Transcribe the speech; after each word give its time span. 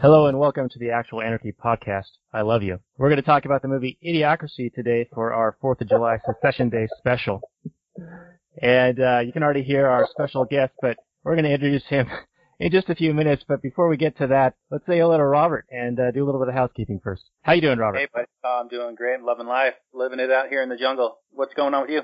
Hello 0.00 0.26
and 0.26 0.38
welcome 0.38 0.70
to 0.70 0.78
the 0.78 0.90
Actual 0.90 1.20
Anarchy 1.20 1.52
podcast. 1.52 2.04
I 2.32 2.40
love 2.40 2.62
you. 2.62 2.78
We're 2.96 3.10
going 3.10 3.16
to 3.16 3.22
talk 3.22 3.44
about 3.44 3.60
the 3.60 3.68
movie 3.68 3.98
Idiocracy 4.02 4.72
today 4.72 5.06
for 5.12 5.34
our 5.34 5.58
4th 5.62 5.82
of 5.82 5.88
July 5.90 6.16
Secession 6.24 6.70
Day 6.70 6.88
special. 6.96 7.42
And 8.62 8.98
uh, 8.98 9.18
you 9.18 9.32
can 9.32 9.42
already 9.42 9.64
hear 9.64 9.86
our 9.86 10.08
special 10.10 10.46
guest, 10.46 10.72
but 10.80 10.96
we're 11.24 11.34
going 11.34 11.44
to 11.44 11.52
introduce 11.52 11.84
him 11.84 12.06
in 12.60 12.70
just 12.70 12.88
a 12.88 12.94
few 12.94 13.14
minutes. 13.14 13.44
But 13.46 13.62
before 13.62 13.88
we 13.88 13.96
get 13.96 14.16
to 14.18 14.26
that, 14.28 14.54
let's 14.70 14.86
say 14.86 14.98
hello 14.98 15.16
to 15.16 15.24
Robert 15.24 15.66
and 15.70 15.98
uh, 15.98 16.10
do 16.10 16.24
a 16.24 16.26
little 16.26 16.40
bit 16.40 16.48
of 16.48 16.54
housekeeping 16.54 17.00
first. 17.02 17.22
How 17.42 17.52
you 17.52 17.60
doing, 17.60 17.78
Robert? 17.78 17.98
Hey, 17.98 18.08
bud. 18.12 18.26
Uh, 18.44 18.60
I'm 18.60 18.68
doing 18.68 18.94
great. 18.94 19.20
Loving 19.22 19.46
life. 19.46 19.74
Living 19.92 20.20
it 20.20 20.30
out 20.30 20.48
here 20.48 20.62
in 20.62 20.68
the 20.68 20.76
jungle. 20.76 21.18
What's 21.30 21.54
going 21.54 21.74
on 21.74 21.82
with 21.82 21.90
you? 21.90 22.02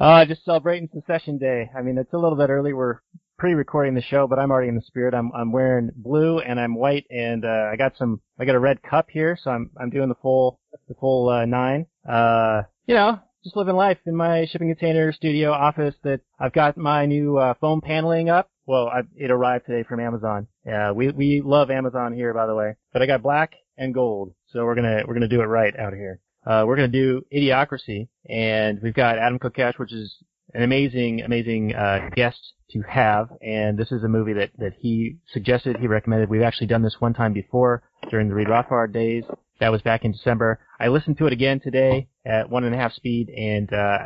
Uh, 0.00 0.24
just 0.24 0.44
celebrating 0.44 0.88
Secession 0.92 1.38
Day. 1.38 1.70
I 1.76 1.82
mean, 1.82 1.98
it's 1.98 2.12
a 2.12 2.18
little 2.18 2.36
bit 2.36 2.50
early. 2.50 2.72
We're 2.72 3.00
pre-recording 3.38 3.94
the 3.94 4.02
show, 4.02 4.26
but 4.26 4.38
I'm 4.38 4.50
already 4.50 4.68
in 4.68 4.74
the 4.74 4.82
spirit. 4.82 5.14
I'm 5.14 5.30
I'm 5.32 5.52
wearing 5.52 5.90
blue 5.94 6.40
and 6.40 6.60
I'm 6.60 6.74
white, 6.74 7.06
and 7.10 7.44
uh, 7.44 7.70
I 7.72 7.76
got 7.76 7.96
some. 7.96 8.20
I 8.38 8.44
got 8.44 8.54
a 8.54 8.60
red 8.60 8.82
cup 8.82 9.06
here, 9.10 9.38
so 9.40 9.50
I'm 9.50 9.70
I'm 9.80 9.90
doing 9.90 10.08
the 10.08 10.14
full 10.16 10.60
the 10.88 10.94
full 10.94 11.28
uh, 11.28 11.46
nine. 11.46 11.86
Uh, 12.08 12.62
you 12.86 12.94
know, 12.94 13.20
just 13.44 13.56
living 13.56 13.76
life 13.76 13.98
in 14.06 14.16
my 14.16 14.46
shipping 14.46 14.68
container 14.68 15.12
studio 15.12 15.52
office. 15.52 15.94
That 16.04 16.20
I've 16.38 16.52
got 16.52 16.76
my 16.76 17.06
new 17.06 17.38
uh, 17.38 17.54
foam 17.60 17.80
paneling 17.80 18.28
up. 18.28 18.50
Well, 18.66 18.88
I, 18.88 19.00
it 19.16 19.30
arrived 19.30 19.66
today 19.66 19.86
from 19.88 20.00
Amazon. 20.00 20.46
Yeah, 20.64 20.92
we 20.92 21.10
we 21.10 21.42
love 21.44 21.70
Amazon 21.70 22.12
here, 22.12 22.34
by 22.34 22.46
the 22.46 22.54
way. 22.54 22.76
But 22.92 23.02
I 23.02 23.06
got 23.06 23.22
black 23.22 23.54
and 23.76 23.94
gold, 23.94 24.34
so 24.52 24.64
we're 24.64 24.74
gonna 24.74 25.02
we're 25.06 25.14
gonna 25.14 25.28
do 25.28 25.40
it 25.40 25.46
right 25.46 25.74
out 25.78 25.94
here. 25.94 26.20
Uh, 26.46 26.64
we're 26.66 26.76
gonna 26.76 26.88
do 26.88 27.22
Idiocracy, 27.34 28.08
and 28.28 28.80
we've 28.82 28.94
got 28.94 29.18
Adam 29.18 29.38
Kokesh, 29.38 29.78
which 29.78 29.92
is 29.92 30.14
an 30.54 30.62
amazing, 30.62 31.22
amazing 31.22 31.74
uh, 31.74 32.08
guest 32.14 32.38
to 32.70 32.82
have. 32.82 33.28
And 33.42 33.78
this 33.78 33.92
is 33.92 34.02
a 34.02 34.08
movie 34.08 34.34
that, 34.34 34.50
that 34.58 34.74
he 34.78 35.16
suggested, 35.32 35.76
he 35.78 35.86
recommended. 35.86 36.30
We've 36.30 36.42
actually 36.42 36.68
done 36.68 36.82
this 36.82 36.96
one 36.98 37.14
time 37.14 37.32
before 37.32 37.82
during 38.10 38.28
the 38.28 38.34
Read 38.34 38.48
Rothbard 38.48 38.92
days. 38.92 39.24
That 39.60 39.72
was 39.72 39.82
back 39.82 40.04
in 40.04 40.12
December. 40.12 40.60
I 40.78 40.88
listened 40.88 41.18
to 41.18 41.26
it 41.26 41.32
again 41.32 41.60
today 41.60 42.08
at 42.24 42.48
one 42.48 42.64
and 42.64 42.74
a 42.74 42.78
half 42.78 42.92
speed, 42.92 43.28
and 43.30 43.72
uh, 43.72 43.98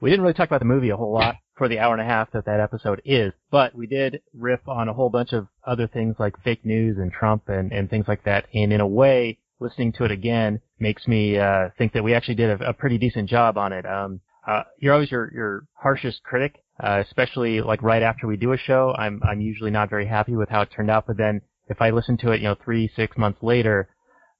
we 0.00 0.10
didn't 0.10 0.22
really 0.22 0.34
talk 0.34 0.48
about 0.48 0.60
the 0.60 0.66
movie 0.66 0.90
a 0.90 0.96
whole 0.96 1.12
lot 1.12 1.36
for 1.56 1.68
the 1.68 1.78
hour 1.78 1.92
and 1.92 2.00
a 2.00 2.04
half 2.04 2.32
that 2.32 2.46
that 2.46 2.58
episode 2.58 3.02
is, 3.04 3.32
but 3.50 3.74
we 3.74 3.86
did 3.86 4.22
riff 4.34 4.66
on 4.66 4.88
a 4.88 4.94
whole 4.94 5.10
bunch 5.10 5.32
of 5.32 5.46
other 5.66 5.86
things 5.86 6.16
like 6.18 6.42
fake 6.42 6.64
news 6.64 6.96
and 6.96 7.12
Trump 7.12 7.48
and, 7.48 7.70
and 7.70 7.90
things 7.90 8.06
like 8.08 8.24
that. 8.24 8.46
And 8.54 8.72
in 8.72 8.80
a 8.80 8.86
way, 8.86 9.38
listening 9.60 9.92
to 9.92 10.04
it 10.04 10.10
again 10.10 10.60
makes 10.78 11.06
me 11.06 11.38
uh, 11.38 11.68
think 11.76 11.92
that 11.92 12.02
we 12.02 12.14
actually 12.14 12.36
did 12.36 12.60
a, 12.60 12.70
a 12.70 12.72
pretty 12.72 12.98
decent 12.98 13.28
job 13.28 13.58
on 13.58 13.72
it. 13.74 13.84
Um, 13.84 14.20
uh, 14.46 14.62
you're 14.78 14.94
always 14.94 15.10
your, 15.10 15.30
your 15.34 15.66
harshest 15.74 16.22
critic, 16.22 16.64
uh, 16.82 17.02
especially 17.06 17.60
like 17.60 17.82
right 17.82 18.02
after 18.02 18.26
we 18.26 18.38
do 18.38 18.52
a 18.52 18.58
show. 18.58 18.94
I'm 18.96 19.20
I'm 19.22 19.42
usually 19.42 19.70
not 19.70 19.90
very 19.90 20.06
happy 20.06 20.34
with 20.34 20.48
how 20.48 20.62
it 20.62 20.70
turned 20.74 20.90
out, 20.90 21.06
but 21.06 21.18
then 21.18 21.42
if 21.68 21.82
I 21.82 21.90
listen 21.90 22.16
to 22.18 22.32
it, 22.32 22.40
you 22.40 22.48
know, 22.48 22.56
three 22.64 22.90
six 22.96 23.18
months 23.18 23.42
later, 23.42 23.90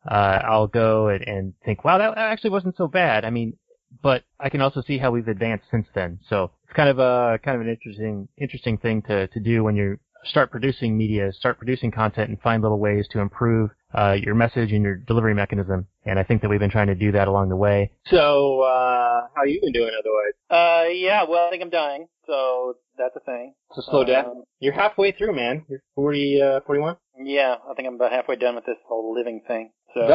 uh, 0.09 0.41
I'll 0.44 0.66
go 0.66 1.09
and, 1.09 1.27
and 1.27 1.55
think, 1.65 1.84
wow, 1.84 1.99
that 1.99 2.16
actually 2.16 2.50
wasn't 2.50 2.77
so 2.77 2.87
bad. 2.87 3.25
I 3.25 3.31
mean, 3.31 3.56
but 4.03 4.22
I 4.38 4.49
can 4.49 4.61
also 4.61 4.83
see 4.83 4.99
how 4.99 5.11
we've 5.11 5.28
advanced 5.28 5.66
since 5.71 5.87
then. 5.94 6.21
So 6.28 6.53
it's 6.65 6.75
kind 6.75 6.88
of 6.88 6.99
a 6.99 7.38
kind 7.44 7.56
of 7.56 7.62
an 7.62 7.69
interesting 7.69 8.28
interesting 8.39 8.78
thing 8.78 9.03
to 9.03 9.27
to 9.27 9.41
do 9.41 9.65
when 9.65 9.77
you 9.77 9.99
start 10.25 10.50
producing 10.50 10.97
media, 10.97 11.33
start 11.33 11.59
producing 11.59 11.91
content, 11.91 12.28
and 12.28 12.41
find 12.41 12.62
little 12.62 12.78
ways 12.78 13.06
to 13.10 13.21
improve 13.21 13.71
uh, 13.94 14.16
your 14.22 14.34
message 14.34 14.72
and 14.72 14.83
your 14.83 14.97
delivery 14.97 15.34
mechanism. 15.34 15.87
And 16.05 16.19
I 16.19 16.25
think 16.25 16.43
that 16.43 16.49
we've 16.49 16.60
been 16.60 16.71
trying 16.71 16.89
to 16.89 16.94
do 16.94 17.12
that 17.12 17.28
along 17.28 17.49
the 17.49 17.56
way. 17.56 17.93
So, 18.06 18.60
uh, 18.62 19.27
how 19.34 19.44
you 19.44 19.60
been 19.60 19.72
doing 19.72 19.93
otherwise? 19.99 20.34
Uh, 20.50 20.91
yeah. 20.91 21.25
Well, 21.28 21.47
I 21.47 21.50
think 21.50 21.62
I'm 21.62 21.71
dying, 21.71 22.06
so 22.27 22.75
that's 22.97 23.16
a 23.16 23.21
thing. 23.21 23.55
It's 23.71 23.87
a 23.87 23.91
slow 23.91 24.05
death. 24.05 24.27
Um, 24.27 24.44
You're 24.60 24.75
halfway 24.75 25.12
through, 25.12 25.34
man. 25.34 25.65
You're 25.69 25.83
40, 25.94 26.43
uh, 26.43 26.60
41? 26.66 26.97
Yeah, 27.22 27.56
I 27.69 27.75
think 27.75 27.89
I'm 27.89 27.94
about 27.94 28.12
halfway 28.12 28.37
done 28.37 28.55
with 28.55 28.65
this 28.65 28.77
whole 28.87 29.15
living 29.15 29.43
thing. 29.47 29.72
So 29.95 30.06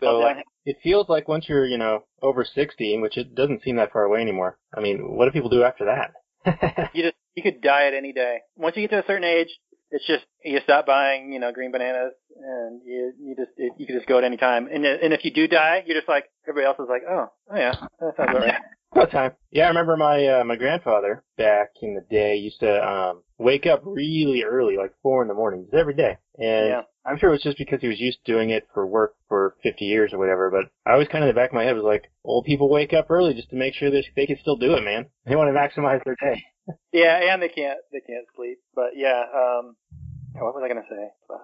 though. 0.00 0.20
Like, 0.20 0.44
it 0.66 0.76
feels 0.82 1.08
like 1.08 1.28
once 1.28 1.46
you're, 1.48 1.66
you 1.66 1.78
know, 1.78 2.04
over 2.22 2.44
60, 2.44 2.98
which 2.98 3.16
it 3.16 3.34
doesn't 3.34 3.62
seem 3.62 3.76
that 3.76 3.92
far 3.92 4.04
away 4.04 4.20
anymore. 4.20 4.58
I 4.76 4.80
mean, 4.80 5.16
what 5.16 5.24
do 5.24 5.30
people 5.30 5.50
do 5.50 5.62
after 5.62 5.86
that? 5.86 6.90
you 6.94 7.02
just 7.02 7.16
you 7.34 7.42
could 7.42 7.60
die 7.60 7.86
at 7.86 7.94
any 7.94 8.12
day. 8.12 8.38
Once 8.56 8.76
you 8.76 8.82
get 8.82 8.90
to 8.90 9.02
a 9.02 9.06
certain 9.06 9.24
age, 9.24 9.48
it's 9.90 10.06
just 10.06 10.24
you 10.44 10.58
stop 10.64 10.86
buying, 10.86 11.32
you 11.32 11.40
know, 11.40 11.52
green 11.52 11.72
bananas, 11.72 12.12
and 12.36 12.80
you 12.84 13.12
you 13.20 13.36
just 13.36 13.50
it, 13.56 13.72
you 13.78 13.86
can 13.86 13.96
just 13.96 14.08
go 14.08 14.18
at 14.18 14.24
any 14.24 14.36
time. 14.36 14.68
And 14.72 14.84
and 14.84 15.12
if 15.12 15.24
you 15.24 15.32
do 15.32 15.48
die, 15.48 15.82
you're 15.86 15.96
just 15.98 16.08
like 16.08 16.24
everybody 16.48 16.66
else 16.66 16.78
is 16.78 16.88
like, 16.88 17.02
oh, 17.08 17.26
oh 17.50 17.56
yeah, 17.56 17.72
that 18.00 18.16
sounds 18.16 18.30
all 18.34 18.40
right. 18.40 18.54
What 18.92 19.12
time? 19.12 19.34
Yeah, 19.52 19.66
I 19.66 19.68
remember 19.68 19.96
my 19.96 20.26
uh, 20.26 20.44
my 20.44 20.56
grandfather 20.56 21.22
back 21.38 21.68
in 21.80 21.94
the 21.94 22.04
day 22.10 22.34
used 22.34 22.58
to 22.58 22.84
um 22.84 23.22
wake 23.38 23.64
up 23.64 23.82
really 23.84 24.42
early, 24.42 24.76
like 24.76 24.92
four 25.00 25.22
in 25.22 25.28
the 25.28 25.34
morning, 25.34 25.62
just 25.62 25.74
every 25.76 25.94
day. 25.94 26.16
And 26.36 26.66
Yeah. 26.66 26.80
I'm 27.06 27.16
sure 27.16 27.28
it 27.28 27.34
was 27.34 27.42
just 27.42 27.56
because 27.56 27.80
he 27.80 27.86
was 27.86 28.00
used 28.00 28.18
to 28.24 28.32
doing 28.32 28.50
it 28.50 28.66
for 28.74 28.84
work 28.84 29.14
for 29.28 29.54
50 29.62 29.84
years 29.84 30.12
or 30.12 30.18
whatever. 30.18 30.50
But 30.50 30.72
I 30.84 30.94
always 30.94 31.06
kind 31.06 31.22
of 31.22 31.28
in 31.30 31.34
the 31.36 31.40
back 31.40 31.50
of 31.50 31.54
my 31.54 31.62
head 31.62 31.76
was 31.76 31.84
like, 31.84 32.10
old 32.24 32.46
people 32.46 32.68
wake 32.68 32.92
up 32.92 33.10
early 33.10 33.32
just 33.32 33.50
to 33.50 33.56
make 33.56 33.74
sure 33.74 33.92
that 33.92 34.04
they 34.16 34.26
can 34.26 34.38
still 34.40 34.56
do 34.56 34.74
it, 34.74 34.82
man. 34.82 35.06
They 35.24 35.36
want 35.36 35.54
to 35.54 35.58
maximize 35.58 36.02
their 36.04 36.16
day. 36.20 36.42
Yeah, 36.92 37.32
and 37.32 37.42
they 37.42 37.48
can't 37.48 37.78
they 37.92 38.00
can't 38.00 38.26
sleep. 38.36 38.58
But 38.74 38.90
yeah, 38.96 39.22
um, 39.34 39.76
what 40.34 40.54
was 40.54 40.62
I 40.64 40.68
gonna 40.68 40.86
say? 40.88 41.08
Fuck. 41.28 41.40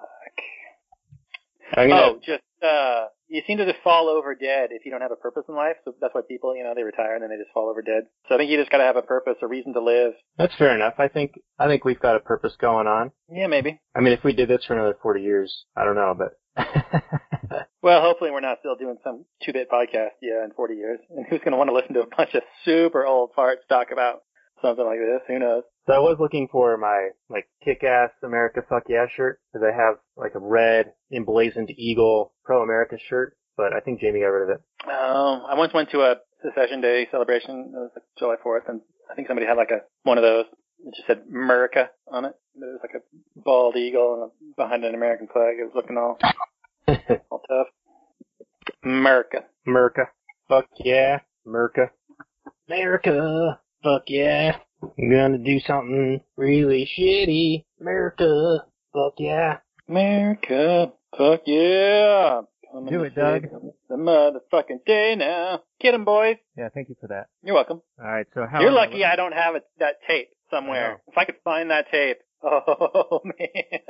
Gonna, 1.74 1.94
Oh, 1.94 2.20
just 2.24 2.42
uh, 2.62 3.06
you 3.28 3.42
seem 3.46 3.58
to 3.58 3.66
just 3.66 3.82
fall 3.82 4.08
over 4.08 4.34
dead 4.34 4.68
if 4.70 4.84
you 4.84 4.92
don't 4.92 5.00
have 5.00 5.10
a 5.10 5.16
purpose 5.16 5.44
in 5.48 5.56
life. 5.56 5.76
So 5.84 5.94
that's 6.00 6.14
why 6.14 6.20
people, 6.28 6.56
you 6.56 6.62
know, 6.62 6.74
they 6.76 6.84
retire 6.84 7.14
and 7.14 7.22
then 7.22 7.30
they 7.30 7.36
just 7.36 7.52
fall 7.52 7.68
over 7.68 7.82
dead. 7.82 8.04
So 8.28 8.34
I 8.34 8.38
think 8.38 8.50
you 8.50 8.56
just 8.56 8.70
got 8.70 8.78
to 8.78 8.84
have 8.84 8.96
a 8.96 9.02
purpose, 9.02 9.34
a 9.42 9.48
reason 9.48 9.72
to 9.74 9.82
live. 9.82 10.12
that's 10.38 10.54
fair 10.56 10.74
enough. 10.74 10.94
I 10.98 11.08
think 11.08 11.40
I 11.58 11.66
think 11.66 11.84
we've 11.84 12.00
got 12.00 12.16
a 12.16 12.20
purpose 12.20 12.54
going 12.60 12.86
on. 12.86 13.10
Yeah, 13.30 13.48
maybe. 13.48 13.80
I 13.94 14.00
mean, 14.00 14.12
if 14.12 14.22
we 14.22 14.32
did 14.32 14.48
this 14.48 14.64
for 14.64 14.74
another 14.74 14.96
40 15.02 15.22
years, 15.22 15.64
I 15.76 15.84
don't 15.84 15.96
know, 15.96 16.14
but. 16.16 16.38
Well, 17.82 18.02
hopefully 18.02 18.32
we're 18.32 18.40
not 18.40 18.58
still 18.58 18.74
doing 18.74 18.96
some 19.04 19.26
two-bit 19.44 19.70
podcast, 19.70 20.18
yeah, 20.20 20.42
in 20.44 20.50
40 20.56 20.74
years. 20.74 20.98
And 21.08 21.24
who's 21.30 21.38
going 21.38 21.52
to 21.52 21.56
want 21.56 21.70
to 21.70 21.74
listen 21.74 21.94
to 21.94 22.00
a 22.00 22.16
bunch 22.16 22.34
of 22.34 22.42
super 22.64 23.06
old 23.06 23.30
farts 23.38 23.62
talk 23.68 23.92
about 23.92 24.22
something 24.62 24.84
like 24.84 24.98
this? 24.98 25.22
Who 25.28 25.38
knows? 25.38 25.62
So 25.86 25.92
I 25.92 25.98
was 25.98 26.16
looking 26.18 26.48
for 26.50 26.76
my 26.76 27.10
like 27.28 27.46
kick-ass 27.64 28.10
America 28.22 28.60
fuck 28.68 28.84
yeah 28.88 29.06
shirt 29.16 29.40
because 29.52 29.66
I 29.66 29.74
have 29.76 29.96
like 30.16 30.34
a 30.34 30.40
red 30.40 30.92
emblazoned 31.12 31.70
eagle 31.76 32.32
pro 32.44 32.62
America 32.62 32.96
shirt, 33.08 33.36
but 33.56 33.72
I 33.72 33.80
think 33.80 34.00
Jamie 34.00 34.20
got 34.20 34.26
rid 34.26 34.50
of 34.50 34.56
it. 34.56 34.62
Um, 34.84 35.42
I 35.48 35.54
once 35.54 35.72
went 35.72 35.90
to 35.90 36.00
a 36.00 36.16
secession 36.44 36.80
day 36.80 37.06
celebration. 37.10 37.72
It 37.74 37.78
was 37.78 37.90
like 37.94 38.04
July 38.18 38.34
4th, 38.44 38.68
and 38.68 38.80
I 39.10 39.14
think 39.14 39.28
somebody 39.28 39.46
had 39.46 39.56
like 39.56 39.70
a 39.70 39.82
one 40.02 40.18
of 40.18 40.22
those. 40.22 40.46
It 40.84 40.94
just 40.94 41.06
said 41.06 41.22
America 41.30 41.88
on 42.10 42.24
it. 42.24 42.34
It 42.54 42.60
was 42.60 42.80
like 42.82 42.94
a 43.00 43.40
bald 43.40 43.76
eagle 43.76 44.14
and 44.14 44.22
a, 44.30 44.62
behind 44.62 44.84
an 44.84 44.94
American 44.94 45.28
flag. 45.32 45.56
It 45.58 45.64
was 45.64 45.72
looking 45.74 45.96
all 45.96 46.18
all 47.30 47.42
tough. 47.48 47.68
America. 48.84 49.44
America, 49.66 50.08
fuck 50.48 50.66
yeah, 50.78 51.20
America, 51.46 51.90
America, 52.68 53.58
fuck 53.86 54.04
yeah. 54.08 54.56
I'm 54.82 55.10
gonna 55.10 55.38
do 55.38 55.60
something 55.60 56.20
really 56.36 56.88
shitty. 56.98 57.64
America, 57.80 58.64
fuck 58.92 59.14
yeah. 59.18 59.58
America. 59.88 60.92
Fuck 61.16 61.42
yeah. 61.46 62.40
Coming 62.72 62.92
Do 62.92 63.04
it, 63.04 63.14
Doug. 63.14 63.44
The 63.88 63.94
motherfucking 63.94 64.84
day 64.86 65.14
now. 65.16 65.62
Get 65.80 65.94
'em, 65.94 66.04
boys. 66.04 66.36
Yeah, 66.58 66.68
thank 66.74 66.88
you 66.88 66.96
for 67.00 67.06
that. 67.06 67.28
You're 67.44 67.54
welcome. 67.54 67.80
All 68.00 68.10
right, 68.10 68.26
so 68.34 68.44
how 68.50 68.60
You're 68.60 68.72
lucky 68.72 69.04
I 69.04 69.14
don't 69.14 69.32
have 69.32 69.54
it, 69.54 69.64
that 69.78 69.96
tape 70.06 70.30
I 70.52 70.56
somewhere. 70.56 71.00
If 71.06 71.16
I 71.16 71.24
could 71.24 71.36
find 71.44 71.70
that 71.70 71.90
tape. 71.90 72.18
Oh, 72.48 73.22
man. 73.24 73.80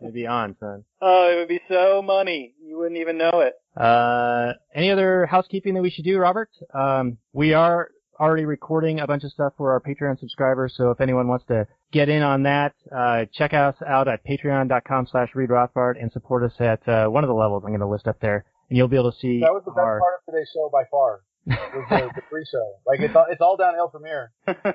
It'd 0.00 0.14
be 0.14 0.26
on, 0.26 0.54
son. 0.60 0.84
Oh, 1.00 1.32
it 1.32 1.36
would 1.38 1.48
be 1.48 1.60
so 1.68 2.00
money. 2.02 2.54
You 2.62 2.76
wouldn't 2.78 3.00
even 3.00 3.18
know 3.18 3.40
it. 3.40 3.54
Uh, 3.76 4.52
any 4.74 4.90
other 4.90 5.26
housekeeping 5.26 5.74
that 5.74 5.82
we 5.82 5.90
should 5.90 6.04
do, 6.04 6.18
Robert? 6.18 6.50
Um, 6.72 7.16
we 7.32 7.54
are 7.54 7.88
already 8.20 8.44
recording 8.44 9.00
a 9.00 9.06
bunch 9.06 9.24
of 9.24 9.32
stuff 9.32 9.52
for 9.56 9.72
our 9.72 9.80
Patreon 9.80 10.18
subscribers. 10.18 10.74
So 10.76 10.90
if 10.90 11.00
anyone 11.00 11.28
wants 11.28 11.44
to 11.46 11.66
get 11.92 12.08
in 12.08 12.22
on 12.22 12.42
that, 12.44 12.74
uh, 12.94 13.24
check 13.32 13.52
us 13.54 13.74
out 13.86 14.08
at 14.08 14.24
patreon.com 14.24 15.08
slash 15.10 15.30
Read 15.34 15.50
Rothbard 15.50 15.94
and 16.00 16.10
support 16.12 16.42
us 16.44 16.52
at 16.60 16.86
uh, 16.88 17.08
one 17.08 17.24
of 17.24 17.28
the 17.28 17.34
levels 17.34 17.62
I'm 17.64 17.70
going 17.70 17.80
to 17.80 17.88
list 17.88 18.06
up 18.06 18.20
there. 18.20 18.44
And 18.68 18.76
you'll 18.78 18.88
be 18.88 18.96
able 18.96 19.12
to 19.12 19.18
see 19.18 19.40
That 19.40 19.52
was 19.52 19.62
the 19.64 19.72
best 19.72 19.84
our. 19.84 20.00
part 20.00 20.14
of 20.26 20.32
today's 20.32 20.48
show 20.54 20.70
by 20.72 20.84
far. 20.90 21.20
Was 21.46 21.86
the, 21.90 22.10
the 22.14 22.22
pre-show. 22.30 22.74
Like 22.86 23.00
it's 23.00 23.14
all, 23.14 23.26
it's 23.28 23.40
all 23.42 23.56
downhill 23.58 23.90
from 23.90 24.04
here. 24.04 24.32
all 24.48 24.54
right. 24.56 24.72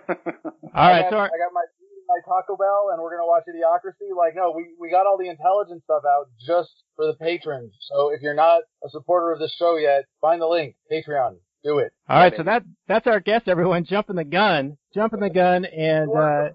I 0.74 1.02
got, 1.02 1.10
so 1.10 1.18
our, 1.18 1.26
I 1.26 1.38
got 1.42 1.52
my 1.52 1.66
my 2.10 2.20
Taco 2.26 2.58
Bell, 2.58 2.90
and 2.92 3.02
we're 3.02 3.16
gonna 3.16 3.28
watch 3.28 3.44
Idiocracy. 3.50 4.16
Like, 4.16 4.36
no, 4.36 4.54
we 4.56 4.76
we 4.80 4.90
got 4.90 5.06
all 5.06 5.18
the 5.18 5.30
intelligence 5.30 5.82
stuff 5.84 6.04
out 6.06 6.28
just 6.46 6.70
for 6.96 7.06
the 7.06 7.14
patrons. 7.14 7.74
So 7.90 8.10
if 8.10 8.22
you're 8.22 8.36
not 8.36 8.62
a 8.84 8.90
supporter 8.90 9.32
of 9.32 9.40
this 9.40 9.54
show 9.58 9.78
yet, 9.78 10.06
find 10.22 10.42
the 10.42 10.48
link. 10.48 10.76
Patreon. 10.92 11.38
Do 11.64 11.80
it. 11.80 11.92
all 12.08 12.18
right, 12.18 12.34
so 12.38 12.44
that 12.44 12.64
that's 12.88 13.06
our 13.06 13.20
guest, 13.20 13.48
everyone. 13.48 13.84
Jumping 13.84 14.16
the 14.16 14.24
gun, 14.24 14.78
jumping 14.94 15.20
the 15.20 15.30
gun, 15.30 15.66
and 15.66 16.10
uh, 16.16 16.50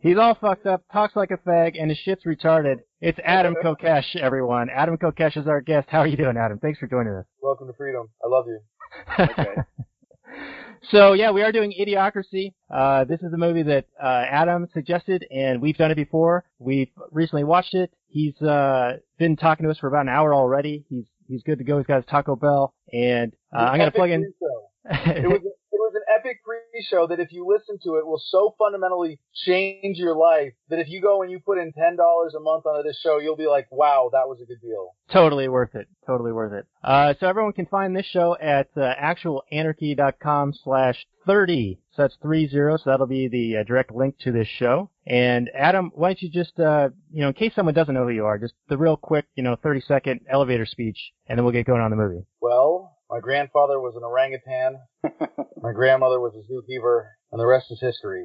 he's 0.00 0.16
all 0.18 0.34
fucked 0.34 0.66
up, 0.66 0.82
talks 0.92 1.14
like 1.14 1.30
a 1.30 1.36
fag, 1.48 1.80
and 1.80 1.90
his 1.90 1.98
shit's 1.98 2.24
retarded. 2.24 2.80
It's 3.00 3.18
Adam 3.24 3.54
Kokesh, 3.62 4.16
everyone. 4.16 4.68
Adam 4.68 4.96
Kokesh 4.96 5.36
is 5.36 5.46
our 5.46 5.60
guest. 5.60 5.88
How 5.90 6.00
are 6.00 6.06
you 6.08 6.16
doing, 6.16 6.36
Adam? 6.36 6.58
Thanks 6.58 6.78
for 6.80 6.88
joining 6.88 7.14
us. 7.14 7.24
Welcome 7.40 7.68
to 7.68 7.72
freedom. 7.74 8.08
I 8.24 8.28
love 8.28 8.46
you. 8.48 8.60
Okay. 9.18 9.54
so 10.90 11.12
yeah, 11.14 11.30
we 11.30 11.42
are 11.42 11.52
doing 11.52 11.72
Idiocracy. 11.78 12.52
Uh, 12.72 13.04
this 13.04 13.20
is 13.22 13.32
a 13.32 13.36
movie 13.36 13.62
that 13.64 13.86
uh, 14.02 14.24
Adam 14.28 14.68
suggested, 14.72 15.24
and 15.30 15.60
we've 15.62 15.76
done 15.76 15.90
it 15.90 15.96
before. 15.96 16.44
We've 16.58 16.90
recently 17.10 17.44
watched 17.44 17.74
it. 17.74 17.92
He's 18.08 18.40
uh, 18.42 18.98
been 19.18 19.36
talking 19.36 19.64
to 19.64 19.70
us 19.70 19.78
for 19.78 19.88
about 19.88 20.02
an 20.02 20.08
hour 20.08 20.34
already. 20.34 20.84
He's 20.88 21.04
he's 21.28 21.42
good 21.42 21.58
to 21.58 21.64
go. 21.64 21.78
He's 21.78 21.86
got 21.86 21.96
his 21.96 22.06
Taco 22.06 22.36
Bell, 22.36 22.74
and 22.92 23.32
uh, 23.54 23.60
I'm 23.60 23.78
gonna 23.78 23.90
plug 23.90 24.10
in. 24.10 24.32
It 24.86 25.26
was 25.26 25.40
it 25.42 25.80
was 25.80 25.94
an 25.94 26.02
epic 26.14 26.40
pre-show 26.44 27.06
that 27.06 27.18
if 27.18 27.32
you 27.32 27.46
listen 27.48 27.78
to 27.84 27.96
it 27.96 28.06
will 28.06 28.20
so 28.22 28.54
fundamentally 28.58 29.18
change 29.46 29.96
your 29.96 30.14
life 30.14 30.52
that 30.68 30.78
if 30.78 30.88
you 30.88 31.00
go 31.00 31.22
and 31.22 31.30
you 31.30 31.40
put 31.40 31.56
in 31.56 31.72
ten 31.72 31.96
dollars 31.96 32.34
a 32.36 32.40
month 32.40 32.66
onto 32.66 32.86
this 32.86 33.00
show, 33.02 33.18
you'll 33.18 33.34
be 33.34 33.46
like, 33.46 33.66
wow, 33.70 34.10
that 34.12 34.28
was 34.28 34.40
a 34.42 34.46
good 34.46 34.60
deal. 34.60 34.94
Totally 35.10 35.48
worth 35.48 35.74
it. 35.74 35.88
Totally 36.06 36.32
worth 36.32 36.52
it. 36.52 36.66
Uh, 36.82 37.14
so 37.18 37.26
everyone 37.26 37.54
can 37.54 37.64
find 37.64 37.96
this 37.96 38.06
show 38.06 38.36
at 38.40 38.68
uh, 38.76 38.94
actualanarchy.com 39.02 40.52
slash 40.62 41.06
30. 41.26 41.80
So 41.94 42.02
that's 42.02 42.16
30. 42.22 42.48
So 42.50 42.78
that'll 42.86 43.06
be 43.06 43.28
the 43.28 43.58
uh, 43.58 43.62
direct 43.64 43.92
link 43.94 44.16
to 44.20 44.32
this 44.32 44.48
show. 44.48 44.90
And 45.06 45.50
Adam, 45.54 45.92
why 45.94 46.08
don't 46.08 46.22
you 46.22 46.30
just, 46.30 46.58
uh, 46.58 46.88
you 47.12 47.22
know, 47.22 47.28
in 47.28 47.34
case 47.34 47.52
someone 47.54 47.74
doesn't 47.74 47.94
know 47.94 48.04
who 48.04 48.10
you 48.10 48.24
are, 48.24 48.38
just 48.38 48.54
the 48.68 48.76
real 48.78 48.96
quick, 48.96 49.26
you 49.36 49.42
know, 49.42 49.56
30 49.62 49.80
second 49.82 50.20
elevator 50.30 50.66
speech, 50.66 50.98
and 51.28 51.38
then 51.38 51.44
we'll 51.44 51.52
get 51.52 51.66
going 51.66 51.80
on 51.80 51.90
the 51.90 51.96
movie. 51.96 52.24
Well, 52.40 52.96
my 53.10 53.20
grandfather 53.20 53.78
was 53.80 53.94
an 53.96 54.02
orangutan, 54.02 54.78
my 55.62 55.72
grandmother 55.72 56.18
was 56.20 56.32
a 56.34 56.42
zookeeper, 56.52 57.04
and 57.30 57.40
the 57.40 57.46
rest 57.46 57.66
is 57.70 57.78
history. 57.80 58.24